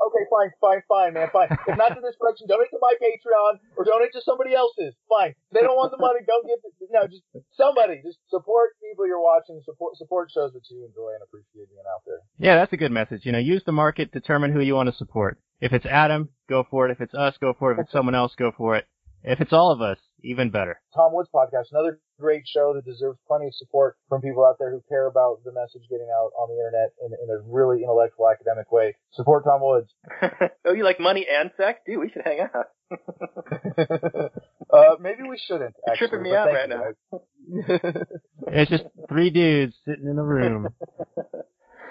Okay, 0.07 0.25
fine, 0.31 0.51
fine, 0.61 0.83
fine, 0.89 1.13
man, 1.15 1.29
fine. 1.33 1.49
If 1.69 1.77
not 1.77 1.95
to 1.95 2.01
this 2.01 2.17
production, 2.17 2.47
donate 2.49 2.71
to 2.71 2.81
my 2.81 2.95
Patreon 2.97 3.61
or 3.77 3.85
donate 3.85 4.13
to 4.15 4.23
somebody 4.23 4.55
else's. 4.55 4.95
Fine. 5.09 5.37
If 5.51 5.53
they 5.53 5.61
don't 5.61 5.77
want 5.77 5.93
the 5.93 6.01
money, 6.01 6.21
don't 6.27 6.47
give 6.47 6.59
it. 6.65 6.73
No, 6.91 7.07
just 7.07 7.23
somebody. 7.57 8.01
Just 8.05 8.19
support 8.29 8.75
people 8.83 9.07
you're 9.07 9.23
watching. 9.23 9.61
Support 9.65 9.97
support 9.97 10.31
shows 10.33 10.53
that 10.53 10.65
you 10.71 10.85
enjoy 10.85 11.15
and 11.15 11.23
appreciate 11.23 11.69
being 11.69 11.87
out 11.87 12.03
there. 12.07 12.21
Yeah, 12.39 12.57
that's 12.57 12.73
a 12.73 12.81
good 12.81 12.93
message. 12.93 13.23
You 13.25 13.33
know, 13.33 13.39
use 13.39 13.63
the 13.65 13.73
market, 13.73 14.13
determine 14.13 14.53
who 14.53 14.61
you 14.61 14.75
want 14.75 14.89
to 14.89 14.97
support. 14.97 15.39
If 15.61 15.73
it's 15.73 15.87
Adam, 15.87 16.31
go 16.49 16.67
for 16.69 16.89
it. 16.89 16.93
If 16.93 17.01
it's 17.01 17.15
us, 17.15 17.35
go 17.41 17.55
for 17.59 17.73
it. 17.73 17.75
If 17.75 17.85
it's 17.85 17.93
someone 17.97 18.15
else, 18.15 18.33
go 18.37 18.53
for 18.57 18.77
it. 18.77 18.87
If 19.23 19.41
it's 19.41 19.53
all 19.53 19.71
of 19.71 19.81
us, 19.81 19.99
even 20.23 20.51
better. 20.51 20.81
Tom 20.95 21.13
Woods 21.13 21.29
podcast, 21.35 21.71
another 21.73 22.01
great 22.19 22.43
show 22.47 22.75
that 22.75 22.85
deserves 22.85 23.19
plenty 23.27 23.47
of 23.47 23.55
support 23.55 23.97
from 24.09 24.21
people 24.21 24.45
out 24.45 24.57
there 24.59 24.71
who 24.71 24.83
care 24.89 25.07
about 25.07 25.43
the 25.45 25.53
message 25.53 25.83
getting 25.89 26.09
out 26.15 26.31
on 26.39 26.49
the 26.49 26.57
internet 26.57 26.93
in, 27.05 27.13
in 27.13 27.31
a 27.31 27.41
really 27.47 27.83
intellectual, 27.83 28.29
academic 28.31 28.71
way. 28.71 28.97
Support 29.13 29.45
Tom 29.45 29.61
Woods. 29.63 29.91
oh, 30.65 30.73
you 30.73 30.85
like 30.85 31.01
money 31.01 31.27
and 31.31 31.51
sex? 31.57 31.81
Dude, 31.87 32.01
we 32.01 32.11
should 32.11 32.23
hang 32.25 32.41
out. 32.41 32.67
uh, 34.73 34.97
maybe 35.01 35.23
we 35.29 35.41
shouldn't. 35.47 35.75
You're 35.87 35.97
tripping 35.97 36.23
me 36.23 36.35
out 36.35 36.49
thank 36.49 36.71
right 36.71 36.95
you, 37.11 37.63
now. 37.81 38.03
It's 38.53 38.71
just 38.71 38.85
three 39.09 39.31
dudes 39.31 39.75
sitting 39.87 40.09
in 40.09 40.19
a 40.19 40.25
room. 40.25 40.69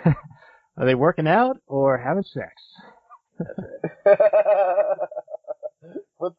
Are 0.05 0.85
they 0.85 0.95
working 0.95 1.27
out 1.27 1.57
or 1.67 1.97
having 1.97 2.23
sex? 2.23 2.53
what's 6.17 6.35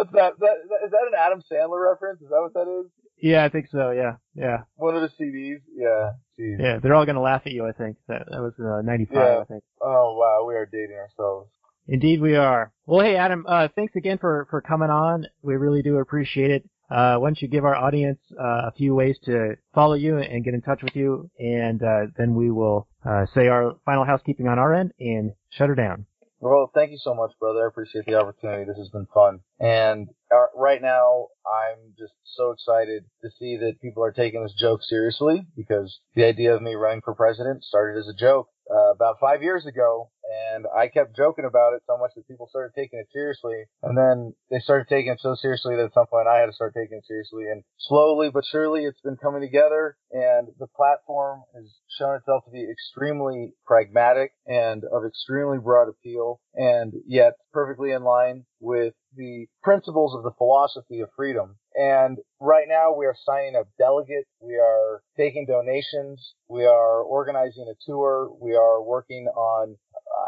what's 0.00 0.12
that? 0.12 0.38
that? 0.40 0.56
Is 0.84 0.90
that 0.90 1.06
an 1.06 1.18
Adam 1.18 1.42
Sandler 1.50 1.90
reference? 1.90 2.20
Is 2.20 2.28
that 2.28 2.40
what 2.40 2.54
that 2.54 2.80
is? 2.80 2.90
Yeah, 3.22 3.44
I 3.44 3.50
think 3.50 3.66
so. 3.70 3.90
Yeah, 3.90 4.16
yeah, 4.34 4.62
One 4.76 4.96
of 4.96 5.02
the 5.02 5.10
CDs? 5.22 5.60
Yeah. 5.74 6.12
Yeah. 6.38 6.78
They're 6.82 6.94
all 6.94 7.04
gonna 7.04 7.20
laugh 7.20 7.42
at 7.44 7.52
you. 7.52 7.66
I 7.66 7.72
think 7.72 7.98
that 8.08 8.26
that 8.30 8.40
was 8.40 8.54
uh, 8.58 8.80
'95. 8.82 9.14
Yeah. 9.14 9.38
I 9.40 9.44
think. 9.44 9.62
Oh 9.80 10.16
wow, 10.18 10.46
we 10.48 10.54
are 10.54 10.66
dating 10.66 10.96
ourselves. 10.96 11.50
Indeed, 11.86 12.20
we 12.22 12.36
are. 12.36 12.72
Well, 12.86 13.04
hey, 13.04 13.16
Adam. 13.16 13.44
Uh, 13.46 13.68
thanks 13.74 13.94
again 13.94 14.16
for 14.18 14.46
for 14.48 14.62
coming 14.62 14.90
on. 14.90 15.26
We 15.42 15.56
really 15.56 15.82
do 15.82 15.98
appreciate 15.98 16.50
it. 16.50 16.68
Uh, 16.90 17.18
why 17.18 17.28
don't 17.28 17.40
you 17.42 17.48
give 17.48 17.64
our 17.64 17.76
audience 17.76 18.18
uh, 18.38 18.68
a 18.68 18.72
few 18.76 18.94
ways 18.94 19.16
to 19.24 19.56
follow 19.74 19.94
you 19.94 20.18
and 20.18 20.42
get 20.44 20.54
in 20.54 20.62
touch 20.62 20.82
with 20.82 20.96
you, 20.96 21.30
and 21.38 21.82
uh, 21.82 22.06
then 22.16 22.34
we 22.34 22.50
will 22.50 22.88
uh, 23.04 23.26
say 23.34 23.46
our 23.48 23.74
final 23.84 24.04
housekeeping 24.04 24.48
on 24.48 24.58
our 24.58 24.74
end 24.74 24.92
and 24.98 25.32
shut 25.50 25.68
her 25.68 25.74
down. 25.76 26.06
Well, 26.40 26.70
thank 26.74 26.90
you 26.90 26.98
so 26.98 27.14
much, 27.14 27.32
brother. 27.38 27.64
I 27.64 27.68
appreciate 27.68 28.06
the 28.06 28.14
opportunity. 28.14 28.64
This 28.64 28.78
has 28.78 28.88
been 28.88 29.06
fun. 29.12 29.40
And 29.60 30.08
uh, 30.34 30.46
right 30.56 30.80
now, 30.80 31.26
I'm 31.46 31.92
just 31.98 32.14
so 32.24 32.52
excited 32.52 33.04
to 33.22 33.30
see 33.38 33.58
that 33.58 33.80
people 33.82 34.02
are 34.02 34.12
taking 34.12 34.42
this 34.42 34.54
joke 34.54 34.80
seriously 34.82 35.46
because 35.54 36.00
the 36.14 36.24
idea 36.24 36.54
of 36.54 36.62
me 36.62 36.74
running 36.74 37.02
for 37.04 37.14
president 37.14 37.62
started 37.62 37.98
as 37.98 38.08
a 38.08 38.14
joke 38.14 38.48
uh, 38.70 38.92
about 38.92 39.16
five 39.20 39.42
years 39.42 39.66
ago. 39.66 40.10
And 40.52 40.66
I 40.76 40.88
kept 40.88 41.16
joking 41.16 41.44
about 41.44 41.74
it 41.74 41.82
so 41.86 41.98
much 41.98 42.12
that 42.14 42.28
people 42.28 42.48
started 42.48 42.72
taking 42.74 42.98
it 42.98 43.08
seriously. 43.12 43.64
And 43.82 43.96
then 43.96 44.34
they 44.50 44.60
started 44.60 44.88
taking 44.88 45.12
it 45.12 45.20
so 45.20 45.34
seriously 45.34 45.76
that 45.76 45.86
at 45.86 45.94
some 45.94 46.06
point 46.06 46.28
I 46.28 46.38
had 46.38 46.46
to 46.46 46.52
start 46.52 46.74
taking 46.74 46.98
it 46.98 47.06
seriously. 47.06 47.44
And 47.50 47.62
slowly 47.78 48.30
but 48.32 48.44
surely 48.44 48.84
it's 48.84 49.00
been 49.00 49.16
coming 49.16 49.40
together 49.40 49.96
and 50.12 50.48
the 50.58 50.66
platform 50.68 51.42
has 51.54 51.64
shown 51.98 52.16
itself 52.16 52.44
to 52.44 52.50
be 52.50 52.66
extremely 52.70 53.54
pragmatic 53.66 54.32
and 54.46 54.84
of 54.84 55.04
extremely 55.04 55.58
broad 55.58 55.88
appeal 55.88 56.40
and 56.54 56.92
yet 57.06 57.34
perfectly 57.52 57.92
in 57.92 58.02
line 58.04 58.44
with 58.60 58.94
the 59.16 59.46
principles 59.62 60.14
of 60.14 60.22
the 60.22 60.30
philosophy 60.38 61.00
of 61.00 61.08
freedom. 61.16 61.56
And 61.80 62.18
right 62.40 62.66
now 62.68 62.94
we 62.94 63.06
are 63.06 63.16
signing 63.24 63.56
up 63.56 63.66
delegates. 63.78 64.28
We 64.38 64.56
are 64.56 65.02
taking 65.16 65.46
donations. 65.46 66.34
We 66.46 66.66
are 66.66 67.00
organizing 67.00 67.72
a 67.72 67.74
tour. 67.86 68.30
We 68.38 68.54
are 68.54 68.82
working 68.82 69.28
on, 69.34 69.76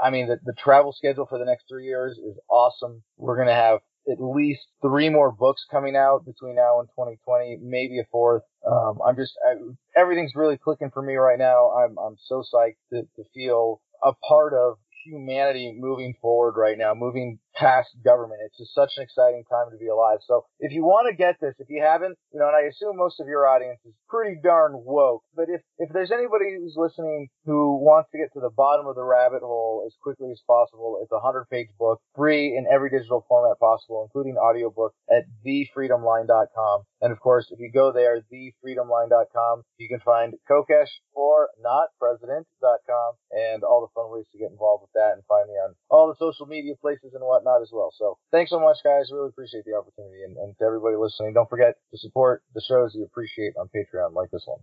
I 0.03 0.09
mean, 0.09 0.29
the, 0.29 0.39
the 0.47 0.55
travel 0.55 0.95
schedule 0.97 1.27
for 1.27 1.39
the 1.39 1.45
next 1.45 1.65
three 1.69 1.85
years 1.85 2.17
is 2.17 2.39
awesome. 2.49 3.03
We're 3.19 3.37
going 3.37 3.49
to 3.49 3.55
have 3.55 3.81
at 4.11 4.17
least 4.19 4.63
three 4.81 5.11
more 5.11 5.31
books 5.31 5.67
coming 5.71 5.95
out 5.95 6.25
between 6.25 6.55
now 6.57 6.81
and 6.81 6.89
2020, 6.89 7.59
maybe 7.61 7.99
a 7.99 8.05
fourth. 8.11 8.45
Um, 8.67 9.01
I'm 9.07 9.17
just, 9.17 9.33
I, 9.47 9.57
everything's 9.95 10.35
really 10.35 10.57
clicking 10.57 10.91
for 10.91 11.03
me 11.03 11.17
right 11.17 11.39
now. 11.39 11.71
I'm, 11.73 11.99
I'm 11.99 12.17
so 12.29 12.43
psyched 12.51 12.77
to, 12.95 13.03
to 13.03 13.25
feel 13.35 13.83
a 14.03 14.15
part 14.27 14.55
of 14.55 14.79
humanity 15.05 15.77
moving 15.79 16.15
forward 16.23 16.55
right 16.57 16.79
now, 16.79 16.95
moving 16.95 17.39
past 17.63 17.95
government. 18.05 18.41
It's 18.45 18.59
just 18.59 18.75
such 18.75 18.91
an 18.99 19.07
exciting 19.07 19.45
time 19.47 19.71
to 19.71 19.79
be 19.79 19.87
alive. 19.87 20.19
So 20.27 20.45
if 20.59 20.73
you 20.73 20.83
want 20.83 21.07
to 21.07 21.15
get 21.15 21.39
this, 21.41 21.55
if 21.63 21.71
you 21.71 21.81
haven't, 21.81 22.19
you 22.35 22.41
know, 22.41 22.51
and 22.51 22.59
I 22.59 22.67
assume 22.67 22.99
most 22.99 23.21
of 23.21 23.31
your 23.31 23.47
audience 23.47 23.79
is 23.87 23.95
pretty 24.11 24.43
darn 24.43 24.75
woke, 24.75 25.23
but 25.35 25.47
if, 25.47 25.63
if 25.79 25.89
there's 25.95 26.11
anybody 26.11 26.59
who's 26.59 26.75
listening 26.75 27.29
who 27.47 27.79
wants 27.79 28.11
to 28.11 28.19
get 28.19 28.35
to 28.35 28.41
the 28.41 28.51
bottom 28.51 28.87
of 28.87 28.97
the 28.97 29.05
rabbit 29.07 29.47
hole 29.47 29.85
as 29.87 29.95
quickly 30.03 30.31
as 30.33 30.43
possible, 30.47 30.99
it's 31.03 31.13
a 31.13 31.23
hundred 31.23 31.47
page 31.51 31.71
book, 31.79 32.03
free 32.17 32.57
in 32.59 32.67
every 32.67 32.91
digital 32.91 33.25
format 33.29 33.59
possible, 33.61 34.03
including 34.03 34.37
audiobook 34.37 34.93
at 35.09 35.25
thefreedomline.com. 35.47 36.83
And 37.01 37.13
of 37.13 37.21
course, 37.21 37.47
if 37.51 37.59
you 37.61 37.71
go 37.73 37.93
there, 37.93 38.23
thefreedomline.com, 38.33 39.63
you 39.79 39.89
can 39.89 40.01
find 40.01 40.35
Kokesh 40.51 40.91
for 41.15 41.49
notpresident.com 41.63 43.13
and 43.31 43.63
all 43.63 43.81
the 43.83 43.93
fun 43.95 44.11
ways 44.11 44.27
to 44.33 44.39
get 44.39 44.51
involved 44.51 44.83
with 44.83 44.93
that 44.95 45.15
and 45.15 45.23
find 45.29 45.49
me 45.49 45.55
on 45.55 45.75
all 45.91 46.09
the 46.09 46.19
social 46.19 46.47
media 46.47 46.75
places 46.81 47.13
and 47.15 47.23
whatnot 47.23 47.52
as 47.61 47.71
well. 47.73 47.93
So 47.99 48.17
thanks 48.31 48.51
so 48.51 48.61
much, 48.61 48.79
guys. 48.85 49.11
Really 49.13 49.29
appreciate 49.29 49.65
the 49.65 49.75
opportunity. 49.75 50.23
And, 50.25 50.37
and 50.37 50.57
to 50.59 50.65
everybody 50.65 50.97
listening, 50.97 51.35
don't 51.35 51.51
forget 51.51 51.75
to 51.91 51.99
support 51.99 52.43
the 52.55 52.63
shows 52.67 52.95
you 52.95 53.05
appreciate 53.05 53.55
on 53.59 53.69
Patreon 53.75 54.15
like 54.15 54.31
this 54.31 54.45
one. 54.47 54.61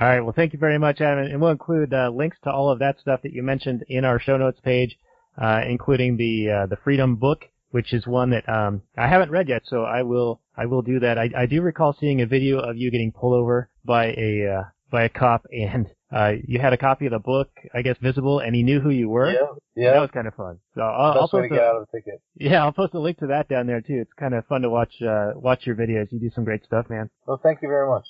All 0.00 0.08
right. 0.08 0.20
Well, 0.20 0.32
thank 0.34 0.52
you 0.52 0.58
very 0.58 0.78
much, 0.78 1.00
Adam. 1.00 1.26
And 1.26 1.40
we'll 1.40 1.50
include 1.50 1.92
uh, 1.92 2.10
links 2.10 2.38
to 2.44 2.50
all 2.50 2.70
of 2.70 2.78
that 2.78 2.98
stuff 3.00 3.20
that 3.22 3.32
you 3.32 3.42
mentioned 3.42 3.84
in 3.88 4.04
our 4.04 4.18
show 4.18 4.36
notes 4.36 4.58
page, 4.64 4.96
uh, 5.40 5.60
including 5.68 6.16
the 6.16 6.50
uh, 6.50 6.66
the 6.66 6.76
Freedom 6.82 7.16
book, 7.16 7.44
which 7.70 7.92
is 7.92 8.06
one 8.06 8.30
that 8.30 8.48
um, 8.48 8.82
I 8.96 9.08
haven't 9.08 9.30
read 9.30 9.48
yet, 9.48 9.62
so 9.66 9.84
I 9.84 10.02
will 10.02 10.40
I 10.56 10.66
will 10.66 10.82
do 10.82 11.00
that. 11.00 11.18
I, 11.18 11.30
I 11.36 11.46
do 11.46 11.62
recall 11.62 11.96
seeing 11.98 12.20
a 12.20 12.26
video 12.26 12.58
of 12.58 12.76
you 12.76 12.90
getting 12.90 13.12
pulled 13.12 13.34
over 13.34 13.68
by 13.84 14.06
a 14.16 14.58
uh, 14.58 14.64
by 14.90 15.04
a 15.04 15.08
cop, 15.08 15.46
and 15.52 15.88
uh, 16.14 16.32
you 16.46 16.58
had 16.58 16.72
a 16.72 16.76
copy 16.76 17.06
of 17.06 17.12
the 17.12 17.18
book, 17.18 17.48
I 17.74 17.82
guess, 17.82 17.96
visible, 18.00 18.40
and 18.40 18.54
he 18.54 18.62
knew 18.62 18.80
who 18.80 18.90
you 18.90 19.08
were. 19.08 19.30
Yeah, 19.30 19.38
yeah. 19.74 19.92
That 19.94 20.00
was 20.00 20.10
kind 20.12 20.26
of 20.26 20.34
fun. 20.34 20.58
So 20.74 20.82
I'll, 20.82 21.12
I'll 21.20 21.28
to 21.28 21.38
post 21.38 21.50
get 21.50 21.58
a, 21.58 21.62
out 21.62 21.76
of 21.76 21.88
the 21.90 21.98
ticket. 21.98 22.20
yeah, 22.36 22.62
I'll 22.62 22.72
post 22.72 22.94
a 22.94 22.98
link 22.98 23.18
to 23.18 23.28
that 23.28 23.48
down 23.48 23.66
there 23.66 23.80
too. 23.80 24.00
It's 24.00 24.12
kind 24.18 24.34
of 24.34 24.46
fun 24.46 24.62
to 24.62 24.70
watch 24.70 24.92
uh, 25.00 25.32
watch 25.34 25.66
your 25.66 25.76
videos. 25.76 26.08
You 26.10 26.20
do 26.20 26.30
some 26.34 26.44
great 26.44 26.64
stuff, 26.64 26.86
man. 26.90 27.08
Well, 27.26 27.40
thank 27.42 27.62
you 27.62 27.68
very 27.68 27.88
much. 27.88 28.04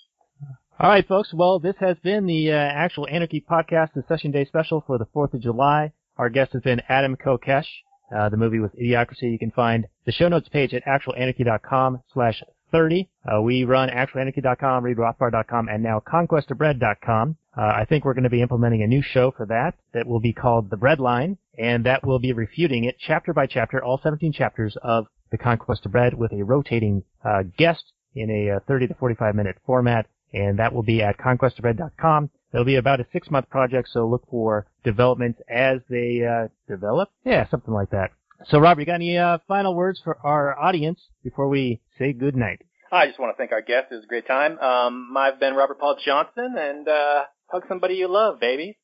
All 0.81 0.89
right, 0.89 1.07
folks. 1.07 1.33
Well, 1.33 1.61
this 1.61 1.77
has 1.79 1.97
been 2.03 2.27
the 2.27 2.51
uh, 2.51 2.57
actual 2.57 3.07
Anarchy 3.09 3.45
podcast, 3.49 3.93
the 3.95 4.03
Secession 4.03 4.33
Day 4.33 4.45
special 4.47 4.83
for 4.87 4.99
the 4.99 5.07
4th 5.15 5.35
of 5.35 5.41
July. 5.41 5.93
Our 6.17 6.29
guest 6.29 6.55
has 6.55 6.63
been 6.63 6.83
Adam 6.89 7.17
Kokesh. 7.17 7.67
Uh, 8.15 8.29
the 8.31 8.37
movie 8.37 8.59
was 8.59 8.71
Idiocracy. 8.73 9.31
You 9.31 9.39
can 9.39 9.53
find 9.53 9.87
the 10.07 10.13
show 10.13 10.29
notes 10.29 10.49
page 10.49 10.75
at 10.75 10.85
actualanarchy.com 10.85 12.03
slash 12.13 12.43
30. 12.73 13.09
Uh, 13.25 13.41
we 13.43 13.65
run 13.65 13.91
actualanarchy.com, 13.91 14.83
readrothbard.com, 14.83 15.69
and 15.69 15.83
now 15.83 16.01
conquestofbread.com. 16.01 17.37
Uh, 17.57 17.61
I 17.61 17.85
think 17.85 18.05
we're 18.05 18.15
going 18.15 18.25
to 18.25 18.31
be 18.31 18.43
implementing 18.43 18.83
a 18.83 18.87
new 18.87 19.03
show 19.03 19.31
for 19.31 19.47
that 19.47 19.75
that 19.93 20.07
will 20.07 20.21
be 20.21 20.33
called 20.33 20.71
The 20.71 20.77
Bread 20.77 20.99
Line, 20.99 21.37
and 21.59 21.85
that 21.85 22.05
will 22.05 22.19
be 22.19 22.33
refuting 22.33 22.85
it 22.85 22.97
chapter 22.99 23.33
by 23.33 23.47
chapter, 23.47 23.85
all 23.85 24.01
17 24.03 24.33
chapters 24.33 24.77
of 24.83 25.07
The 25.31 25.39
Conquest 25.39 25.85
of 25.87 25.93
Bread 25.93 26.15
with 26.15 26.33
a 26.33 26.43
rotating 26.43 27.05
uh, 27.25 27.43
guest 27.57 27.93
in 28.15 28.31
a 28.31 28.57
uh, 28.57 28.61
30 28.67 28.89
to 28.89 28.95
45 28.95 29.35
minute 29.35 29.57
format, 29.67 30.07
and 30.33 30.59
that 30.59 30.73
will 30.73 30.83
be 30.83 31.03
at 31.03 31.19
conquestofbread.com. 31.19 32.31
It'll 32.53 32.65
be 32.65 32.77
about 32.77 33.01
a 33.01 33.07
six 33.13 33.31
month 33.31 33.49
project, 33.49 33.89
so 33.93 34.07
look 34.07 34.27
for 34.31 34.67
developments 34.85 35.41
as 35.49 35.79
they 35.89 36.23
uh, 36.25 36.49
develop. 36.69 37.11
Yeah, 37.25 37.49
something 37.51 37.73
like 37.73 37.91
that. 37.91 38.11
So, 38.47 38.59
Rob, 38.59 38.79
you 38.79 38.87
got 38.87 38.95
any 38.95 39.17
uh, 39.19 39.39
final 39.47 39.75
words 39.75 40.01
for 40.03 40.19
our 40.25 40.59
audience 40.59 41.01
before 41.23 41.49
we 41.49 41.81
say 41.99 42.13
good 42.13 42.37
night? 42.37 42.61
I 42.91 43.07
just 43.07 43.19
want 43.19 43.35
to 43.35 43.39
thank 43.39 43.53
our 43.53 43.63
guest. 43.63 43.87
It 43.91 43.95
was 43.97 44.05
a 44.05 44.07
great 44.07 44.27
time. 44.27 44.59
Um, 44.59 45.15
I've 45.17 45.41
been 45.41 45.55
Robert 45.55 45.79
Paul 45.79 45.97
Johnson, 46.05 46.55
and 46.59 46.87
uh, 46.87 47.25
hug 47.47 47.63
somebody 47.69 47.95
you 47.95 48.09
love, 48.09 48.39
baby. 48.41 48.79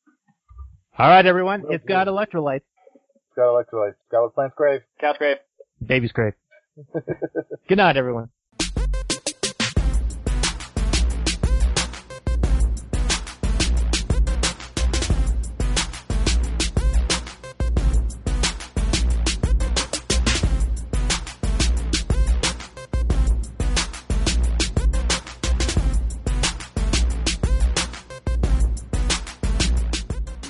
All 0.98 1.08
right, 1.08 1.26
everyone. 1.26 1.64
It's 1.68 1.84
got 1.84 2.06
electrolytes. 2.06 2.62
It's 2.94 3.36
Got 3.36 3.52
electrolytes. 3.52 3.94
Got 4.10 4.22
what 4.22 4.34
plants 4.34 4.54
crave. 4.56 4.80
Couch 5.00 5.18
grave. 5.18 5.36
Baby's 5.84 6.12
grave. 6.12 6.32
good 7.68 7.78
night, 7.78 7.96
everyone. 7.96 8.30